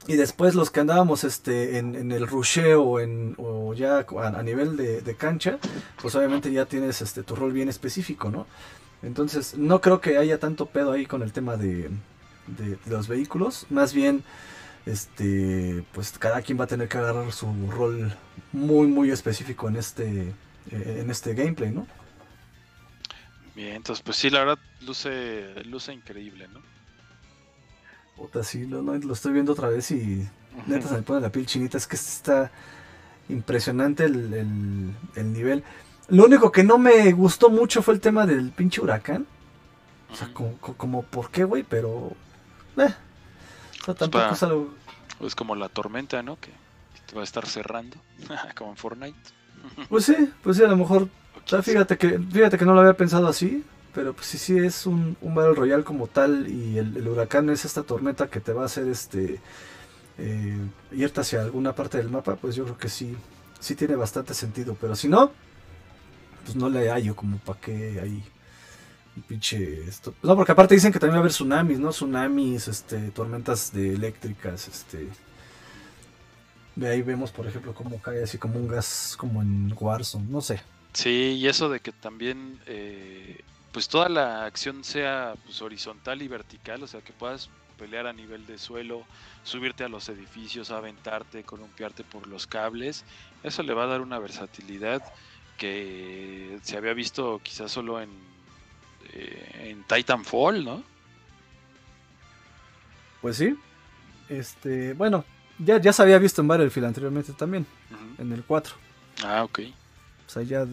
Y 0.08 0.16
después 0.16 0.54
los 0.54 0.70
que 0.70 0.80
andábamos 0.80 1.22
este, 1.22 1.78
en, 1.78 2.10
el 2.10 2.26
rusheo 2.26 2.98
en, 2.98 3.34
o 3.38 3.72
ya 3.72 4.04
a, 4.20 4.42
nivel 4.42 4.76
de, 4.76 5.16
cancha, 5.16 5.58
pues 6.00 6.14
obviamente 6.16 6.52
ya 6.52 6.66
tienes 6.66 7.02
este, 7.02 7.22
tu 7.22 7.36
rol 7.36 7.52
bien 7.52 7.68
específico, 7.68 8.30
¿no? 8.30 8.46
Entonces 9.02 9.56
no 9.56 9.80
creo 9.80 10.00
que 10.00 10.18
haya 10.18 10.38
tanto 10.38 10.66
pedo 10.66 10.92
ahí 10.92 11.06
con 11.06 11.22
el 11.22 11.32
tema 11.32 11.56
de, 11.56 11.90
los 12.86 13.06
vehículos. 13.06 13.66
Más 13.70 13.92
bien, 13.94 14.24
este, 14.86 15.84
pues 15.92 16.18
cada 16.18 16.42
quien 16.42 16.58
va 16.58 16.64
a 16.64 16.68
tener 16.68 16.88
que 16.88 16.98
agarrar 16.98 17.32
su 17.32 17.46
rol 17.70 18.12
muy, 18.52 18.88
muy 18.88 19.10
específico 19.10 19.68
en 19.68 19.76
este, 19.76 20.34
eh, 20.70 20.98
en 21.00 21.10
este 21.10 21.34
gameplay, 21.34 21.70
¿no? 21.70 21.86
Bien, 23.54 23.76
entonces 23.76 24.02
pues 24.02 24.16
sí, 24.16 24.30
la 24.30 24.40
verdad 24.40 24.58
luce, 24.80 25.62
luce 25.64 25.92
increíble, 25.92 26.48
¿no? 26.48 26.72
Puta, 28.23 28.44
sí, 28.44 28.66
lo, 28.66 28.82
lo 28.82 29.12
estoy 29.12 29.32
viendo 29.32 29.51
otra 29.51 29.69
vez 29.69 29.90
y 29.90 30.24
neta 30.69 30.86
se 30.86 30.94
me 30.94 31.03
pone 31.03 31.20
la 31.20 31.32
piel 31.32 31.44
chinita. 31.44 31.77
Es 31.77 31.89
que 31.89 31.97
está 31.97 32.53
impresionante 33.28 34.05
el, 34.05 34.94
nivel. 35.16 35.65
Lo 36.07 36.27
único 36.27 36.53
que 36.53 36.62
no 36.62 36.78
me 36.78 37.11
gustó 37.11 37.51
mucho 37.51 37.82
fue 37.82 37.94
el 37.94 38.01
tema 38.01 38.24
del 38.24 38.53
pinche 38.53 38.81
huracán. 38.81 39.27
O 40.12 40.15
sea, 40.15 40.32
como, 40.32 41.03
¿por 41.03 41.32
qué, 41.32 41.43
güey? 41.43 41.65
Pero... 41.65 42.12
Eh. 42.77 42.94
O 43.81 43.85
sea, 43.86 43.94
tampoco 43.94 44.35
es 44.35 44.43
algo... 44.44 44.73
Es 45.19 45.35
como 45.35 45.57
la 45.57 45.69
tormenta, 45.69 46.23
¿no? 46.23 46.39
Que 46.39 46.53
te 47.07 47.16
va 47.16 47.23
a 47.23 47.24
estar 47.24 47.44
cerrando, 47.44 47.97
como 48.57 48.70
en 48.70 48.77
Fortnite. 48.77 49.19
pues 49.89 50.05
sí, 50.05 50.31
pues 50.44 50.59
sí, 50.59 50.62
a 50.62 50.69
lo 50.69 50.77
mejor... 50.77 51.09
O 51.44 51.49
sea, 51.49 51.61
fíjate 51.61 51.99
que, 51.99 52.20
fíjate 52.20 52.57
que 52.57 52.65
no 52.65 52.73
lo 52.73 52.82
había 52.82 52.97
pensado 52.97 53.27
así. 53.27 53.65
Pero 53.94 54.14
pues 54.14 54.27
sí, 54.27 54.39
sí 54.39 54.59
es 54.59 54.86
un, 54.86 55.16
un 55.20 55.35
Battle 55.35 55.55
Royale 55.55 55.85
como 55.85 56.06
tal 56.06 56.48
y 56.48 56.78
el, 56.78 57.06
huracán 57.06 57.51
es 57.51 57.64
esta 57.64 57.82
tormenta 57.82 58.28
que 58.28 58.40
te 58.40 58.52
va 58.52 58.62
a 58.62 58.66
hacer 58.66 58.89
este 58.89 59.39
eh, 60.19 60.59
irte 60.93 61.20
hacia 61.20 61.43
alguna 61.43 61.74
parte 61.74 61.98
del 61.98 62.09
mapa, 62.09 62.36
pues 62.36 62.55
yo 62.55 62.64
creo 62.64 62.78
que 62.78 62.89
sí, 62.89 63.16
sí 63.60 63.74
tiene 63.74 63.94
bastante 63.97 64.32
sentido. 64.35 64.77
Pero 64.81 64.97
si 64.97 65.09
no, 65.09 65.32
pues 66.44 66.56
no 66.56 66.69
le 66.69 66.90
hallo 66.90 67.14
como 67.14 67.36
para 67.39 67.60
qué 67.60 68.01
hay 68.01 68.23
un 69.16 69.23
pinche 69.23 69.85
esto. 69.85 70.14
No, 70.23 70.36
porque 70.36 70.52
aparte 70.52 70.74
dicen 70.74 70.93
que 70.93 70.98
también 70.98 71.16
va 71.16 71.19
a 71.19 71.20
haber 71.20 71.32
tsunamis, 71.32 71.78
¿no? 71.78 71.90
Tsunamis, 71.90 72.69
este, 72.69 73.10
tormentas 73.10 73.73
de 73.73 73.94
eléctricas, 73.94 74.69
este. 74.69 75.09
De 76.74 76.89
ahí 76.89 77.02
vemos, 77.02 77.31
por 77.31 77.47
ejemplo, 77.47 77.74
cómo 77.74 78.01
cae 78.01 78.23
así 78.23 78.39
como 78.39 78.59
un 78.59 78.69
gas 78.69 79.14
como 79.19 79.43
en 79.43 79.74
Warzone, 79.78 80.27
no 80.31 80.40
sé. 80.40 80.62
Sí, 80.94 81.36
y 81.39 81.47
eso 81.47 81.69
de 81.69 81.81
que 81.81 81.93
también 81.93 82.60
eh, 82.66 83.40
pues 83.73 83.89
toda 83.89 84.09
la 84.09 84.44
acción 84.44 84.85
sea 84.85 85.35
pues, 85.44 85.61
horizontal 85.62 86.23
y 86.23 86.28
vertical, 86.28 86.82
o 86.82 86.86
sea, 86.86 87.01
que 87.01 87.12
puedas 87.12 87.49
pelear 87.78 88.07
a 88.07 88.12
nivel 88.12 88.47
de 88.47 88.59
suelo, 88.59 89.05
subirte 89.43 89.82
a 89.82 89.89
los 89.89 90.09
edificios, 90.09 90.70
aventarte, 90.70 91.43
columpiarte 91.43 92.05
por 92.05 92.27
los 92.28 92.47
cables. 92.47 93.05
Eso 93.43 93.62
le 93.62 93.74
va 93.74 93.85
a 93.85 93.89
dar 93.89 94.03
una 94.03 94.19
versatilidad 94.19 95.03
que 95.57 96.59
se 96.62 96.77
había 96.77 96.93
visto 96.93 97.40
quizás 97.43 97.73
solo 97.73 98.01
en, 98.01 98.11
eh, 99.12 99.70
en 99.70 99.85
Titanfall, 99.85 100.65
¿no? 100.65 100.82
Pues 103.20 103.36
sí. 103.36 103.57
Este, 104.28 104.93
bueno, 104.94 105.24
ya, 105.59 105.81
ya 105.81 105.93
se 105.93 106.03
había 106.03 106.19
visto 106.19 106.43
en 106.43 106.49
Battlefield 106.49 106.86
anteriormente 106.86 107.32
también, 107.32 107.66
en 108.19 108.32
el 108.32 108.44
4. 108.44 108.74
Ah, 109.24 109.44
ok. 109.44 109.61
O 110.32 110.34
sea, 110.34 110.42
ya. 110.44 110.66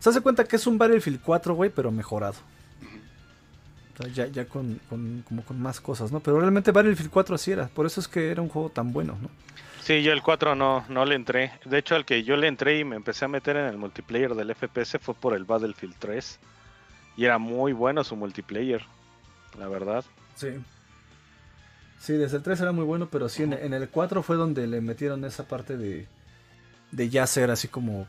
se 0.00 0.08
hace 0.10 0.20
cuenta 0.20 0.44
que 0.44 0.56
es 0.56 0.66
un 0.66 0.76
Battlefield 0.78 1.20
4, 1.22 1.54
güey, 1.54 1.70
pero 1.70 1.90
mejorado. 1.92 2.34
O 3.98 4.02
sea, 4.02 4.12
ya, 4.12 4.26
ya 4.26 4.46
con, 4.46 4.80
con- 4.88 5.22
como 5.28 5.44
con 5.44 5.60
más 5.62 5.80
cosas, 5.80 6.10
¿no? 6.10 6.18
Pero 6.20 6.40
realmente 6.40 6.72
Battlefield 6.72 7.10
4 7.10 7.34
así 7.36 7.52
era. 7.52 7.68
Por 7.68 7.86
eso 7.86 8.00
es 8.00 8.08
que 8.08 8.30
era 8.30 8.42
un 8.42 8.48
juego 8.48 8.68
tan 8.70 8.92
bueno, 8.92 9.16
¿no? 9.22 9.30
Sí, 9.82 10.02
yo 10.02 10.12
el 10.12 10.22
4 10.22 10.54
no, 10.56 10.84
no 10.88 11.04
le 11.04 11.14
entré. 11.14 11.52
De 11.64 11.78
hecho, 11.78 11.94
al 11.94 12.04
que 12.04 12.24
yo 12.24 12.36
le 12.36 12.48
entré 12.48 12.78
y 12.80 12.84
me 12.84 12.96
empecé 12.96 13.24
a 13.24 13.28
meter 13.28 13.56
en 13.56 13.66
el 13.66 13.76
multiplayer 13.76 14.34
del 14.34 14.52
FPS 14.54 14.98
fue 15.00 15.14
por 15.14 15.34
el 15.34 15.44
Battlefield 15.44 15.94
3. 15.98 16.40
Y 17.16 17.24
era 17.26 17.38
muy 17.38 17.72
bueno 17.72 18.02
su 18.02 18.16
multiplayer, 18.16 18.82
la 19.58 19.68
verdad. 19.68 20.04
Sí. 20.34 20.48
Sí, 22.00 22.14
desde 22.14 22.38
el 22.38 22.42
3 22.42 22.60
era 22.62 22.72
muy 22.72 22.84
bueno, 22.84 23.08
pero 23.10 23.28
sí, 23.28 23.44
en, 23.44 23.52
en 23.52 23.72
el 23.72 23.88
4 23.88 24.22
fue 24.24 24.34
donde 24.36 24.66
le 24.66 24.80
metieron 24.80 25.24
esa 25.24 25.46
parte 25.46 25.76
de, 25.76 26.06
de 26.90 27.08
ya 27.08 27.26
ser 27.26 27.50
así 27.52 27.68
como, 27.68 28.06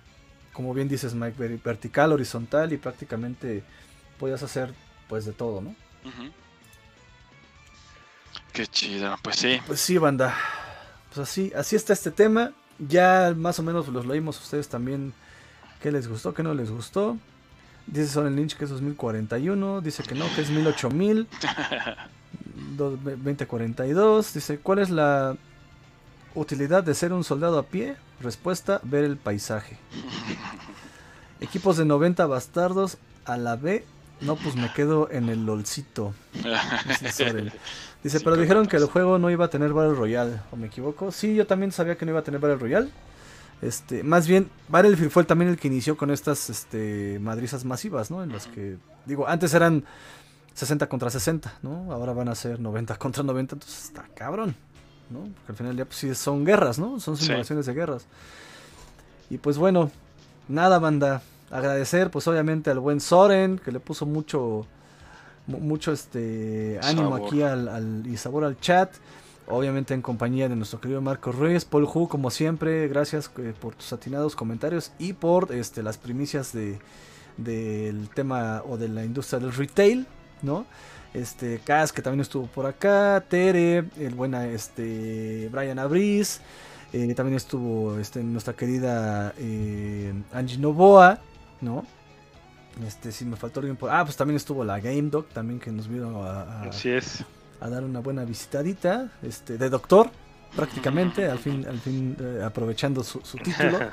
como 0.56 0.74
bien 0.74 0.88
dices 0.88 1.14
Mike, 1.14 1.36
ver- 1.38 1.60
vertical, 1.64 2.12
horizontal 2.14 2.72
y 2.74 2.78
prácticamente 2.78 3.64
podías 4.20 4.42
hacer 4.42 4.74
pues 5.10 5.26
de 5.26 5.34
todo, 5.34 5.62
¿no? 5.62 5.76
Qué 8.54 8.66
chido, 8.68 9.16
pues 9.22 9.36
sí. 9.36 9.60
Pues 9.68 9.82
sí, 9.82 9.98
banda. 9.98 10.36
Pues 11.14 11.28
así, 11.30 11.52
así 11.56 11.76
está 11.76 11.94
este 11.94 12.12
tema. 12.12 12.52
Ya 12.80 13.34
más 13.36 13.60
o 13.60 13.64
menos 13.64 13.88
los 13.90 14.06
leímos 14.06 14.40
ustedes 14.42 14.68
también. 14.70 15.14
¿Qué 15.82 15.92
les 15.92 16.08
gustó? 16.08 16.34
¿Qué 16.34 16.42
no 16.44 16.54
les 16.54 16.72
gustó? 16.72 17.18
Dice 17.88 18.08
Son 18.08 18.26
el 18.28 18.36
Lynch 18.36 18.56
que 18.56 18.64
es 18.64 18.70
2041. 18.70 19.82
Dice 19.82 20.04
que 20.04 20.16
no, 20.16 20.26
que 20.36 20.42
es 20.42 20.50
18000. 20.50 21.28
dos- 22.78 23.00
2042. 23.04 24.34
Dice, 24.34 24.58
¿cuál 24.60 24.80
es 24.80 24.90
la 24.90 25.36
utilidad 26.34 26.84
de 26.84 26.94
ser 26.96 27.14
un 27.14 27.24
soldado 27.24 27.60
a 27.60 27.64
pie? 27.64 27.96
Respuesta, 28.22 28.80
ver 28.84 29.04
el 29.04 29.18
paisaje. 29.18 29.78
Equipos 31.40 31.78
de 31.78 31.86
90 31.86 32.26
bastardos 32.28 32.98
a 33.26 33.38
la 33.38 33.56
B. 33.56 33.86
No, 34.22 34.36
pues 34.38 34.56
me 34.56 34.72
quedo 34.72 35.10
en 35.12 35.30
el 35.30 35.46
LOLcito. 35.46 36.14
Dice 38.04 38.20
pero 38.20 38.38
dijeron 38.38 38.68
que 38.68 38.78
el 38.78 38.86
juego 38.86 39.18
no 39.18 39.32
iba 39.32 39.46
a 39.46 39.50
tener 39.50 39.74
Battle 39.74 39.96
Royale, 39.96 40.40
¿o 40.52 40.56
me 40.56 40.68
equivoco? 40.68 41.12
Sí, 41.12 41.34
yo 41.34 41.48
también 41.48 41.72
sabía 41.72 41.98
que 41.98 42.06
no 42.06 42.12
iba 42.12 42.20
a 42.20 42.24
tener 42.24 42.40
Battle 42.40 42.58
Royale. 42.58 42.90
Este, 43.62 44.04
más 44.04 44.28
bien, 44.28 44.50
Battlefield 44.70 45.12
fue 45.12 45.24
también 45.24 45.50
el 45.50 45.58
que 45.58 45.68
inició 45.68 45.98
con 45.98 46.12
estas 46.12 46.50
este, 46.52 47.18
madrizas 47.20 47.66
masivas, 47.66 48.12
¿no? 48.12 48.22
En 48.22 48.32
las 48.32 48.46
que, 48.46 48.78
digo, 49.06 49.28
antes 49.28 49.54
eran 49.56 49.86
60 50.54 50.88
contra 50.88 51.10
60, 51.10 51.60
¿no? 51.64 51.92
Ahora 51.92 52.14
van 52.14 52.30
a 52.30 52.36
ser 52.36 52.60
90 52.60 52.96
contra 52.98 53.24
90, 53.24 53.56
entonces 53.56 53.86
está 53.86 54.06
cabrón, 54.14 54.56
¿no? 55.10 55.20
Porque 55.22 55.52
al 55.52 55.56
final 55.56 55.76
día, 55.76 55.86
pues 55.86 55.98
sí, 55.98 56.14
son 56.16 56.46
guerras, 56.46 56.80
¿no? 56.80 57.00
Son 57.00 57.16
Sí. 57.18 57.26
simulaciones 57.26 57.66
de 57.66 57.74
guerras. 57.74 58.06
Y 59.30 59.38
pues 59.38 59.58
bueno, 59.58 59.92
nada, 60.48 60.80
banda. 60.80 61.22
Agradecer, 61.52 62.10
pues 62.12 62.28
obviamente 62.28 62.70
al 62.72 62.80
buen 62.80 63.00
Soren, 63.00 63.60
que 63.60 63.72
le 63.72 63.80
puso 63.80 64.06
mucho 64.06 64.66
mu- 65.48 65.60
mucho 65.60 65.92
este 65.92 66.80
ánimo 66.84 67.12
Sabor. 67.12 67.28
aquí 67.28 67.42
al, 67.44 67.68
al- 67.68 68.08
y 68.08 68.18
sabor 68.18 68.44
al 68.46 68.60
chat. 68.60 68.92
Obviamente 69.48 69.94
en 69.94 70.02
compañía 70.02 70.50
de 70.50 70.56
nuestro 70.56 70.82
querido 70.82 71.02
Marco 71.02 71.32
Reyes, 71.32 71.66
Paul 71.66 71.84
Hu, 71.86 72.08
como 72.08 72.32
siempre, 72.32 72.88
gracias 72.88 73.30
eh, 73.38 73.54
por 73.60 73.76
tus 73.76 73.94
atinados 73.94 74.36
comentarios 74.36 74.92
y 74.98 75.14
por 75.14 75.52
este 75.54 75.84
las 75.84 75.98
primicias 76.00 76.52
de 76.52 76.80
del 77.38 78.10
tema 78.10 78.64
o 78.68 78.78
de 78.78 78.88
la 78.88 79.04
industria 79.06 79.40
del 79.40 79.54
retail, 79.54 80.08
¿no? 80.42 80.66
Este 81.16 81.60
Cas 81.64 81.94
que 81.94 82.02
también 82.02 82.22
estuvo 82.22 82.46
por 82.48 82.66
acá, 82.66 83.24
Tere, 83.30 83.86
el 83.98 84.14
buena 84.16 84.48
este 84.48 85.48
Brian 85.52 85.80
Abris, 85.80 86.42
eh, 86.92 87.14
también 87.16 87.38
estuvo 87.38 87.98
este, 87.98 88.22
nuestra 88.24 88.54
querida 88.54 89.34
eh, 89.38 90.14
Angie 90.34 90.58
Novoa, 90.58 91.20
¿no? 91.62 91.86
Este, 92.86 93.14
si 93.14 93.24
me 93.24 93.38
faltó 93.38 93.62
alguien 93.62 93.78
por. 93.78 93.90
Ah, 93.92 94.04
pues 94.04 94.18
también 94.18 94.36
estuvo 94.36 94.66
la 94.66 94.80
Game 94.82 95.04
Doc, 95.04 95.30
también 95.30 95.60
que 95.60 95.72
nos 95.72 95.88
vino 95.88 96.24
a, 96.24 96.42
a- 96.42 96.62
Así 96.64 96.90
es. 96.90 97.24
a 97.62 97.70
dar 97.70 97.86
una 97.86 98.02
buena 98.02 98.26
visitadita. 98.26 99.10
Este, 99.24 99.58
de 99.58 99.70
doctor, 99.70 100.10
prácticamente, 100.56 101.30
al 101.30 101.40
fin, 101.40 101.66
al 101.66 101.80
fin 101.80 102.18
eh, 102.20 102.42
aprovechando 102.44 103.04
su, 103.04 103.22
su 103.24 103.38
título. 103.38 103.80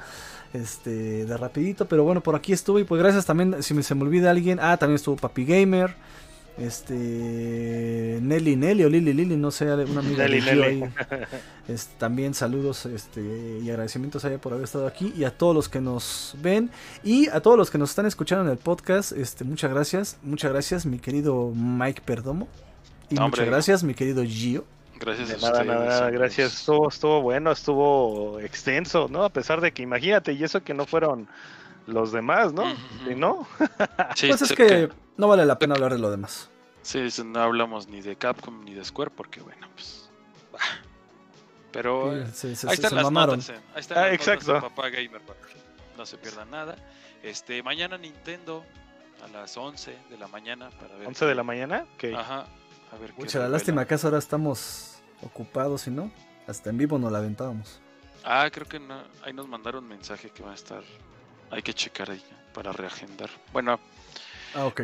Este, 0.52 1.24
de 1.24 1.36
rapidito, 1.38 1.86
pero 1.88 2.04
bueno, 2.04 2.22
por 2.22 2.36
aquí 2.36 2.52
estuvo 2.52 2.78
y 2.78 2.84
pues 2.84 3.00
gracias 3.00 3.24
también, 3.24 3.62
si 3.62 3.72
me, 3.72 3.82
se 3.82 3.94
me 3.94 4.02
olvida 4.02 4.30
alguien, 4.30 4.58
ah, 4.60 4.76
también 4.76 4.96
estuvo 4.96 5.16
Papi 5.16 5.46
Gamer, 5.46 5.94
este, 6.58 8.18
Nelly 8.20 8.56
Nelly 8.56 8.84
o 8.84 8.88
Lili 8.88 9.12
Lili, 9.12 9.36
no 9.36 9.50
sé, 9.50 9.64
una 9.66 10.00
amiga 10.00 10.24
Nelly, 10.28 10.40
de 10.40 10.54
Nelly. 10.54 10.82
ahí. 10.82 10.92
Este, 11.68 11.92
también 11.98 12.34
saludos 12.34 12.86
este, 12.86 13.20
y 13.62 13.70
agradecimientos 13.70 14.24
a 14.24 14.28
ella 14.28 14.38
por 14.40 14.52
haber 14.52 14.64
estado 14.64 14.86
aquí 14.86 15.12
y 15.16 15.24
a 15.24 15.30
todos 15.30 15.54
los 15.54 15.68
que 15.68 15.80
nos 15.80 16.34
ven 16.42 16.70
y 17.04 17.28
a 17.28 17.40
todos 17.40 17.56
los 17.56 17.70
que 17.70 17.78
nos 17.78 17.90
están 17.90 18.06
escuchando 18.06 18.44
en 18.44 18.50
el 18.50 18.58
podcast. 18.58 19.12
Este, 19.12 19.44
muchas 19.44 19.70
gracias, 19.72 20.18
muchas 20.22 20.50
gracias, 20.52 20.86
mi 20.86 20.98
querido 20.98 21.52
Mike 21.54 22.02
Perdomo. 22.04 22.48
Y 23.10 23.14
No, 23.14 23.24
hombre. 23.26 23.42
muchas 23.42 23.46
gracias, 23.52 23.84
mi 23.84 23.94
querido 23.94 24.24
Gio. 24.24 24.64
Gracias 24.98 25.28
De 25.28 25.34
a 25.34 25.38
nada, 25.38 25.60
ustedes. 25.62 25.66
nada, 25.88 26.10
gracias. 26.10 26.54
Estuvo, 26.54 26.88
estuvo 26.88 27.22
bueno, 27.22 27.50
estuvo 27.52 28.38
extenso, 28.40 29.08
¿no? 29.10 29.24
A 29.24 29.30
pesar 29.30 29.60
de 29.60 29.72
que 29.72 29.82
imagínate, 29.82 30.32
y 30.32 30.44
eso 30.44 30.62
que 30.62 30.74
no 30.74 30.86
fueron 30.86 31.26
los 31.86 32.12
demás, 32.12 32.52
¿no? 32.52 32.62
Ujú. 32.62 33.10
¿Y 33.10 33.14
no? 33.16 33.46
Sí, 34.14 34.28
pues 34.28 34.42
es 34.42 34.52
que 34.52 34.88
no 35.16 35.28
vale 35.28 35.44
la 35.46 35.58
pena 35.58 35.74
hablar 35.74 35.92
de 35.92 35.98
lo 35.98 36.10
demás. 36.10 36.50
Sí, 36.82 37.06
no 37.24 37.40
hablamos 37.40 37.88
ni 37.88 38.00
de 38.00 38.16
Capcom 38.16 38.64
ni 38.64 38.74
de 38.74 38.84
Square 38.84 39.10
porque, 39.10 39.40
bueno, 39.40 39.68
pues. 39.74 40.10
bah. 40.52 40.58
Pero 41.70 42.14
eh, 42.16 42.26
Sí, 42.32 42.48
ahí 42.68 42.74
están 42.74 42.94
mamaron. 42.96 43.38
notas. 43.38 43.50
eh, 43.50 43.60
Ahí 43.74 43.80
están 43.80 43.98
Ah, 43.98 44.00
las 44.02 44.10
notas 44.12 44.26
exacto. 44.28 44.54
de 44.54 44.60
Papá 44.60 44.88
Gamer 44.90 45.20
para 45.22 45.40
que 45.40 45.54
no 45.96 46.04
se 46.06 46.18
pierdan 46.18 46.50
nada. 46.50 46.76
Este, 47.22 47.62
mañana 47.62 47.96
Nintendo 47.98 48.64
a 49.24 49.28
las 49.28 49.56
11 49.56 49.96
de 50.10 50.18
la 50.18 50.28
mañana 50.28 50.70
para 50.70 50.96
ver. 50.96 51.06
11 51.06 51.24
de 51.24 51.34
la 51.34 51.42
mañana. 51.42 51.86
que 51.96 52.14
Ajá. 52.14 52.46
A 52.92 52.96
ver 53.00 53.12
qué 53.14 53.22
Mucha 53.22 53.38
la 53.38 53.48
lástima 53.48 53.86
que 53.86 53.94
ahora 53.94 54.18
estamos 54.18 54.96
ocupados, 55.22 55.82
si 55.82 55.90
no, 55.90 56.10
hasta 56.46 56.68
en 56.70 56.76
vivo 56.76 56.98
nos 56.98 57.10
la 57.10 57.18
aventábamos. 57.18 57.80
Ah, 58.24 58.48
creo 58.52 58.66
que 58.68 58.78
no, 58.78 59.00
ahí 59.24 59.32
nos 59.32 59.48
mandaron 59.48 59.86
mensaje 59.88 60.28
que 60.30 60.42
va 60.42 60.50
a 60.50 60.54
estar. 60.54 60.82
Hay 61.50 61.62
que 61.62 61.72
checar 61.72 62.10
ahí 62.10 62.22
para 62.52 62.72
reagendar. 62.72 63.30
Bueno, 63.52 63.80
Ah, 64.54 64.66
ok. 64.66 64.82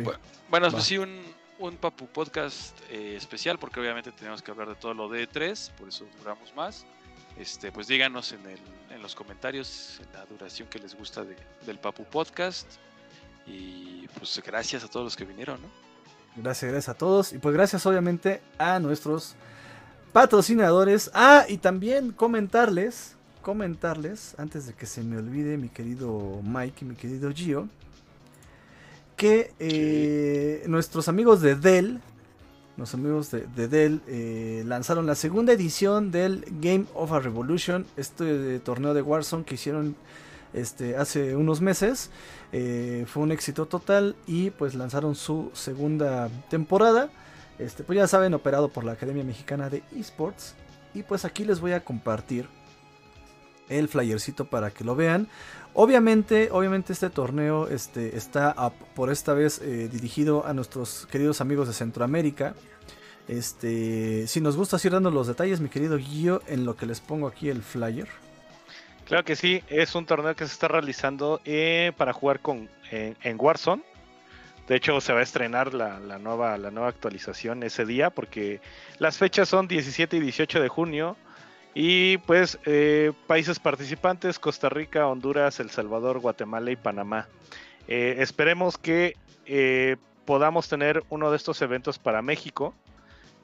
Bueno, 0.49 0.71
pues 0.71 0.83
sí, 0.83 0.97
un, 0.97 1.21
un 1.59 1.75
Papu 1.77 2.07
Podcast 2.07 2.75
eh, 2.89 3.15
especial, 3.17 3.59
porque 3.59 3.79
obviamente 3.79 4.11
tenemos 4.11 4.41
que 4.41 4.51
hablar 4.51 4.67
de 4.69 4.75
todo 4.75 4.93
lo 4.93 5.09
de 5.09 5.29
E3, 5.29 5.71
por 5.73 5.89
eso 5.89 6.05
duramos 6.19 6.53
más. 6.55 6.85
Este, 7.37 7.71
pues 7.71 7.87
díganos 7.87 8.31
en, 8.33 8.45
el, 8.47 8.59
en 8.93 9.01
los 9.01 9.15
comentarios 9.15 10.01
la 10.13 10.25
duración 10.25 10.67
que 10.67 10.79
les 10.79 10.95
gusta 10.95 11.23
de- 11.23 11.37
del 11.65 11.77
Papu 11.79 12.03
Podcast. 12.05 12.67
Y 13.47 14.07
pues 14.17 14.41
gracias 14.45 14.83
a 14.83 14.87
todos 14.87 15.05
los 15.05 15.15
que 15.15 15.25
vinieron, 15.25 15.61
¿no? 15.61 15.67
Gracias, 16.35 16.71
gracias 16.71 16.95
a 16.95 16.97
todos. 16.97 17.33
Y 17.33 17.37
pues 17.37 17.53
gracias 17.55 17.85
obviamente 17.85 18.41
a 18.57 18.79
nuestros 18.79 19.35
patrocinadores. 20.13 21.09
Ah, 21.13 21.45
y 21.47 21.57
también 21.57 22.11
comentarles, 22.11 23.15
comentarles, 23.41 24.35
antes 24.37 24.65
de 24.67 24.73
que 24.73 24.85
se 24.85 25.01
me 25.03 25.17
olvide 25.17 25.57
mi 25.57 25.69
querido 25.69 26.41
Mike 26.43 26.79
y 26.81 26.85
mi 26.89 26.95
querido 26.95 27.31
Gio, 27.31 27.67
que 29.19 29.51
eh, 29.59 30.63
nuestros 30.67 31.09
amigos 31.09 31.41
de 31.41 31.55
Dell, 31.55 31.99
los 32.77 32.93
amigos 32.93 33.29
de, 33.31 33.41
de 33.53 33.67
Dell, 33.67 34.01
eh, 34.07 34.63
lanzaron 34.65 35.05
la 35.05 35.15
segunda 35.15 35.51
edición 35.51 36.09
del 36.09 36.45
Game 36.61 36.85
of 36.93 37.11
a 37.11 37.19
Revolution, 37.19 37.85
este 37.97 38.59
torneo 38.59 38.93
de 38.93 39.01
Warzone 39.01 39.43
que 39.43 39.55
hicieron 39.55 39.97
este, 40.53 40.95
hace 40.95 41.35
unos 41.35 41.59
meses. 41.59 42.11
Eh, 42.53 43.03
fue 43.07 43.23
un 43.23 43.33
éxito 43.33 43.65
total 43.65 44.15
y 44.25 44.51
pues 44.51 44.73
lanzaron 44.73 45.15
su 45.15 45.51
segunda 45.53 46.29
temporada. 46.49 47.09
Este, 47.59 47.83
pues 47.83 47.97
ya 47.97 48.07
saben, 48.07 48.33
operado 48.33 48.69
por 48.69 48.85
la 48.85 48.93
Academia 48.93 49.25
Mexicana 49.25 49.69
de 49.69 49.83
Esports. 49.97 50.55
Y 50.93 51.03
pues 51.03 51.25
aquí 51.25 51.43
les 51.43 51.59
voy 51.59 51.73
a 51.73 51.83
compartir 51.83 52.47
el 53.69 53.87
flyercito 53.87 54.45
para 54.45 54.71
que 54.71 54.83
lo 54.83 54.95
vean. 54.95 55.27
Obviamente, 55.73 56.49
obviamente 56.51 56.93
este 56.93 57.09
torneo 57.09 57.67
este, 57.67 58.17
está 58.17 58.55
por 58.95 59.11
esta 59.11 59.33
vez 59.33 59.59
eh, 59.59 59.87
dirigido 59.91 60.45
a 60.45 60.53
nuestros 60.53 61.07
queridos 61.11 61.41
amigos 61.41 61.67
de 61.67 61.73
Centroamérica. 61.73 62.55
Este, 63.27 64.25
si 64.27 64.41
nos 64.41 64.57
gusta 64.57 64.77
ir 64.83 64.91
dando 64.91 65.11
los 65.11 65.27
detalles, 65.27 65.59
mi 65.61 65.69
querido 65.69 65.97
Guillo, 65.97 66.41
en 66.47 66.65
lo 66.65 66.75
que 66.75 66.87
les 66.87 66.99
pongo 66.99 67.27
aquí 67.27 67.49
el 67.49 67.61
flyer. 67.61 68.07
Claro 69.05 69.23
que 69.23 69.35
sí, 69.35 69.63
es 69.69 69.95
un 69.95 70.05
torneo 70.05 70.35
que 70.35 70.45
se 70.45 70.53
está 70.53 70.67
realizando 70.67 71.39
eh, 71.45 71.91
para 71.97 72.13
jugar 72.13 72.39
con 72.39 72.69
en, 72.91 73.15
en 73.21 73.37
Warzone. 73.39 73.83
De 74.67 74.75
hecho, 74.75 75.01
se 75.01 75.13
va 75.13 75.19
a 75.19 75.23
estrenar 75.23 75.73
la, 75.73 75.99
la, 75.99 76.19
nueva, 76.19 76.57
la 76.57 76.69
nueva 76.69 76.89
actualización 76.89 77.63
ese 77.63 77.85
día 77.85 78.11
porque 78.11 78.61
las 78.99 79.17
fechas 79.17 79.49
son 79.49 79.67
17 79.67 80.17
y 80.17 80.19
18 80.19 80.61
de 80.61 80.67
junio. 80.67 81.17
Y 81.73 82.17
pues 82.19 82.59
eh, 82.65 83.11
países 83.27 83.59
participantes, 83.59 84.39
Costa 84.39 84.69
Rica, 84.69 85.07
Honduras, 85.07 85.59
El 85.59 85.69
Salvador, 85.69 86.19
Guatemala 86.19 86.71
y 86.71 86.75
Panamá. 86.75 87.27
Eh, 87.87 88.17
esperemos 88.19 88.77
que 88.77 89.15
eh, 89.45 89.97
podamos 90.25 90.67
tener 90.69 91.03
uno 91.09 91.31
de 91.31 91.37
estos 91.37 91.61
eventos 91.61 91.99
para 91.99 92.21
México, 92.21 92.73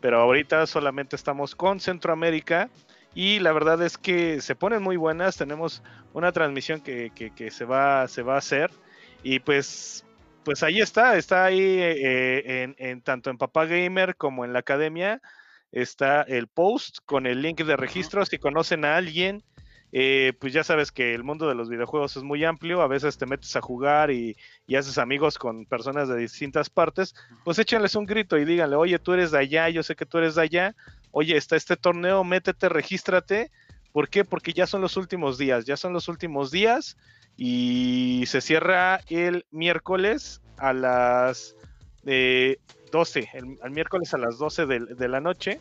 pero 0.02 0.22
ahorita 0.22 0.68
solamente 0.68 1.15
estamos 1.15 1.56
con 1.56 1.80
Centroamérica 1.80 2.69
y 3.15 3.39
la 3.39 3.53
verdad 3.53 3.81
es 3.81 3.97
que 3.97 4.41
se 4.41 4.56
ponen 4.56 4.84
muy 4.84 4.97
buenas, 4.97 5.38
tenemos 5.38 5.81
una 6.14 6.31
transmisión 6.31 6.81
que, 6.81 7.11
que, 7.14 7.52
se, 7.52 7.65
va, 7.65 8.07
se 8.07 8.22
va 8.22 8.35
a 8.35 8.39
hacer 8.39 8.69
y 9.23 9.39
pues 9.39 10.06
pues 10.43 10.61
ahí 10.61 10.80
está, 10.80 11.18
está 11.18 11.43
ahí 11.43 11.60
eh, 11.60 12.76
en, 12.77 13.02
tanto 13.02 13.31
en 13.31 13.39
Papá 13.39 13.65
Gamer 13.65 14.15
como 14.15 14.45
en 14.45 14.53
la 14.53 14.60
academia, 14.60 15.22
está 15.76 16.22
el 16.23 16.47
post 16.47 16.99
con 17.06 17.27
el 17.27 17.41
link 17.41 17.61
de 17.61 17.76
registro. 17.76 18.26
Si 18.26 18.39
conocen 18.39 18.85
a 18.85 18.95
alguien, 18.95 19.43
eh, 19.91 20.34
pues 20.39 20.53
ya 20.53 20.64
sabes 20.64 20.91
que 20.91 21.14
el 21.14 21.23
mundo 21.23 21.47
de 21.47 21.56
los 21.56 21.69
videojuegos 21.69 22.15
es 22.15 22.23
muy 22.23 22.43
amplio, 22.45 22.81
a 22.81 22.88
veces 22.88 23.18
te 23.18 23.26
metes 23.26 23.56
a 23.56 23.61
jugar 23.61 24.10
y, 24.10 24.35
haces 24.76 24.97
amigos 24.97 25.38
con 25.38 25.65
personas 25.65 26.07
de 26.07 26.18
distintas 26.18 26.69
partes, 26.69 27.14
pues 27.43 27.60
échenles 27.60 27.95
un 27.95 28.06
grito 28.06 28.38
y 28.38 28.45
díganle, 28.45 28.77
oye, 28.77 28.99
tú 28.99 29.14
eres 29.14 29.31
de 29.31 29.39
allá, 29.39 29.69
yo 29.69 29.84
sé 29.84 29.95
que 29.95 30.06
tú 30.06 30.18
eres 30.18 30.35
de 30.35 30.41
allá, 30.41 30.76
oye, 31.11 31.35
está 31.35 31.56
este 31.56 31.76
torneo, 31.76 32.23
métete, 32.23 32.69
regístrate. 32.69 33.52
¿Por 33.91 34.10
qué? 34.10 34.26
Porque 34.26 34.53
ya 34.53 34.68
son 34.68 34.81
los 34.81 34.97
últimos 34.97 35.38
días, 35.38 35.65
ya 35.65 35.77
son 35.77 35.93
los 35.93 36.07
últimos 36.07 36.52
días 36.52 36.97
y 37.38 38.23
se 38.27 38.41
cierra 38.41 39.02
el 39.10 39.45
miércoles 39.52 40.41
a 40.57 40.73
las 40.73 41.56
12, 42.95 43.19
eh, 43.19 43.30
el, 43.34 43.72
miércoles 43.72 44.13
a 44.13 44.17
las 44.17 44.38
12 44.38 44.65
de, 44.65 45.07
la 45.09 45.19
noche, 45.19 45.59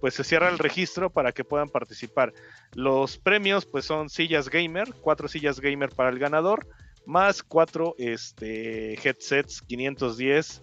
pues 0.00 0.14
se 0.14 0.24
cierra 0.24 0.48
el 0.48 0.58
registro 0.58 1.10
para 1.10 1.32
que 1.32 1.44
puedan 1.44 1.68
participar. 1.68 2.32
Los 2.74 3.18
premios 3.18 3.66
pues 3.66 3.84
son 3.84 4.08
sillas 4.08 4.48
gamer, 4.48 4.94
cuatro 5.02 5.28
sillas 5.28 5.60
gamer 5.60 5.90
para 5.90 6.08
el 6.08 6.18
ganador, 6.18 6.66
más 7.04 7.42
cuatro 7.42 7.94
este, 7.98 8.94
headsets 8.94 9.60
510 9.60 10.62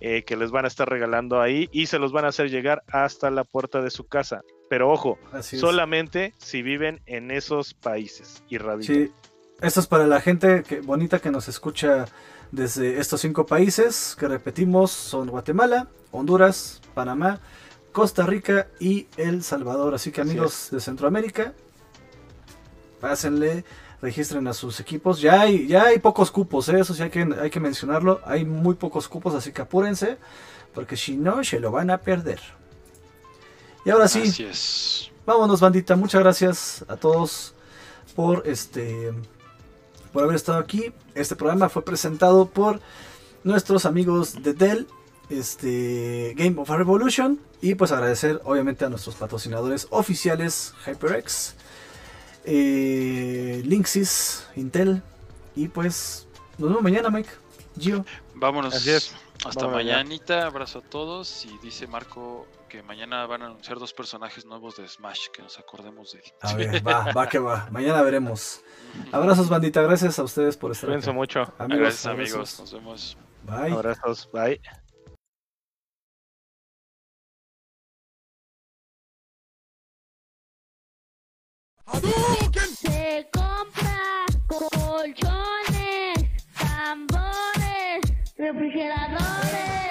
eh, 0.00 0.22
que 0.22 0.36
les 0.36 0.52
van 0.52 0.64
a 0.66 0.68
estar 0.68 0.88
regalando 0.88 1.40
ahí 1.40 1.68
y 1.72 1.86
se 1.86 1.98
los 1.98 2.12
van 2.12 2.24
a 2.26 2.28
hacer 2.28 2.48
llegar 2.48 2.84
hasta 2.86 3.28
la 3.30 3.42
puerta 3.42 3.82
de 3.82 3.90
su 3.90 4.06
casa. 4.06 4.42
Pero 4.68 4.88
ojo, 4.88 5.18
solamente 5.42 6.32
si 6.38 6.62
viven 6.62 7.00
en 7.06 7.32
esos 7.32 7.74
países 7.74 8.44
y 8.48 8.58
radican. 8.58 9.12
Esto 9.60 9.80
es 9.80 9.86
para 9.88 10.06
la 10.06 10.20
gente 10.20 10.62
que, 10.62 10.80
bonita 10.80 11.18
que 11.18 11.32
nos 11.32 11.48
escucha 11.48 12.06
desde 12.52 12.98
estos 12.98 13.20
cinco 13.20 13.46
países, 13.46 14.16
que 14.18 14.28
repetimos, 14.28 14.90
son 14.90 15.28
Guatemala, 15.28 15.88
Honduras, 16.10 16.80
Panamá, 16.94 17.40
Costa 17.92 18.26
Rica 18.26 18.68
y 18.78 19.06
El 19.16 19.42
Salvador. 19.42 19.94
Así 19.94 20.10
que 20.10 20.20
amigos 20.20 20.68
de 20.70 20.80
Centroamérica, 20.80 21.54
pásenle, 23.00 23.64
registren 24.02 24.46
a 24.48 24.52
sus 24.52 24.80
equipos. 24.80 25.20
Ya 25.20 25.40
hay, 25.40 25.66
ya 25.66 25.84
hay 25.84 25.98
pocos 25.98 26.30
cupos, 26.30 26.68
¿eh? 26.68 26.80
eso 26.80 26.94
sí 26.94 27.02
hay 27.02 27.10
que, 27.10 27.28
hay 27.40 27.50
que 27.50 27.60
mencionarlo. 27.60 28.20
Hay 28.24 28.44
muy 28.44 28.74
pocos 28.74 29.08
cupos, 29.08 29.34
así 29.34 29.52
que 29.52 29.62
apúrense, 29.62 30.18
porque 30.74 30.96
si 30.96 31.16
no, 31.16 31.42
se 31.44 31.60
lo 31.60 31.70
van 31.70 31.90
a 31.90 31.98
perder. 31.98 32.40
Y 33.84 33.90
ahora 33.90 34.08
sí, 34.08 34.22
vámonos 35.24 35.60
bandita, 35.60 35.96
muchas 35.96 36.20
gracias 36.20 36.84
a 36.88 36.96
todos 36.96 37.54
por 38.14 38.46
este 38.46 39.12
por 40.12 40.24
haber 40.24 40.36
estado 40.36 40.58
aquí. 40.58 40.92
Este 41.14 41.36
programa 41.36 41.68
fue 41.68 41.84
presentado 41.84 42.46
por 42.46 42.80
nuestros 43.44 43.86
amigos 43.86 44.42
de 44.42 44.54
Dell, 44.54 44.86
este 45.28 46.34
Game 46.36 46.60
of 46.60 46.68
Revolution. 46.68 47.40
Y 47.60 47.74
pues 47.74 47.92
agradecer 47.92 48.40
obviamente 48.44 48.84
a 48.84 48.88
nuestros 48.88 49.16
patrocinadores 49.16 49.86
oficiales 49.90 50.74
HyperX, 50.86 51.54
eh, 52.44 53.62
Linksys, 53.64 54.46
Intel. 54.56 55.02
Y 55.54 55.68
pues 55.68 56.26
nos 56.58 56.70
vemos 56.70 56.82
mañana, 56.82 57.10
Mike. 57.10 57.30
Gio. 57.78 58.04
Vámonos. 58.34 58.74
Hasta 59.44 59.68
mañanita. 59.68 60.46
Abrazo 60.46 60.78
a 60.78 60.82
todos. 60.82 61.44
Y 61.44 61.58
dice 61.62 61.86
Marco 61.86 62.46
que 62.70 62.82
mañana 62.84 63.26
van 63.26 63.42
a 63.42 63.46
anunciar 63.46 63.78
dos 63.78 63.92
personajes 63.92 64.46
nuevos 64.46 64.76
de 64.76 64.86
Smash, 64.86 65.28
que 65.32 65.42
nos 65.42 65.58
acordemos 65.58 66.12
de 66.12 66.22
A 66.40 66.54
ver, 66.54 66.80
va, 66.86 67.12
va 67.12 67.28
que 67.28 67.38
va. 67.38 67.68
Mañana 67.70 68.00
veremos. 68.00 68.62
Abrazos, 69.12 69.48
bandita. 69.48 69.82
Gracias 69.82 70.18
a 70.18 70.22
ustedes 70.22 70.56
por 70.56 70.70
estar 70.70 70.88
Cuídense 70.88 71.12
mucho. 71.12 71.40
Amigos, 71.58 71.80
Gracias, 71.80 72.06
amigos. 72.06 72.60
Nos 72.60 72.72
vemos. 72.72 73.18
Bye. 73.42 73.72
Abrazos. 73.72 74.30
Bye. 74.32 74.60
Se 82.76 83.28
compra 83.32 84.24
colchones, 84.46 86.18
tambores, 86.54 88.00
refrigeradores. 88.36 89.89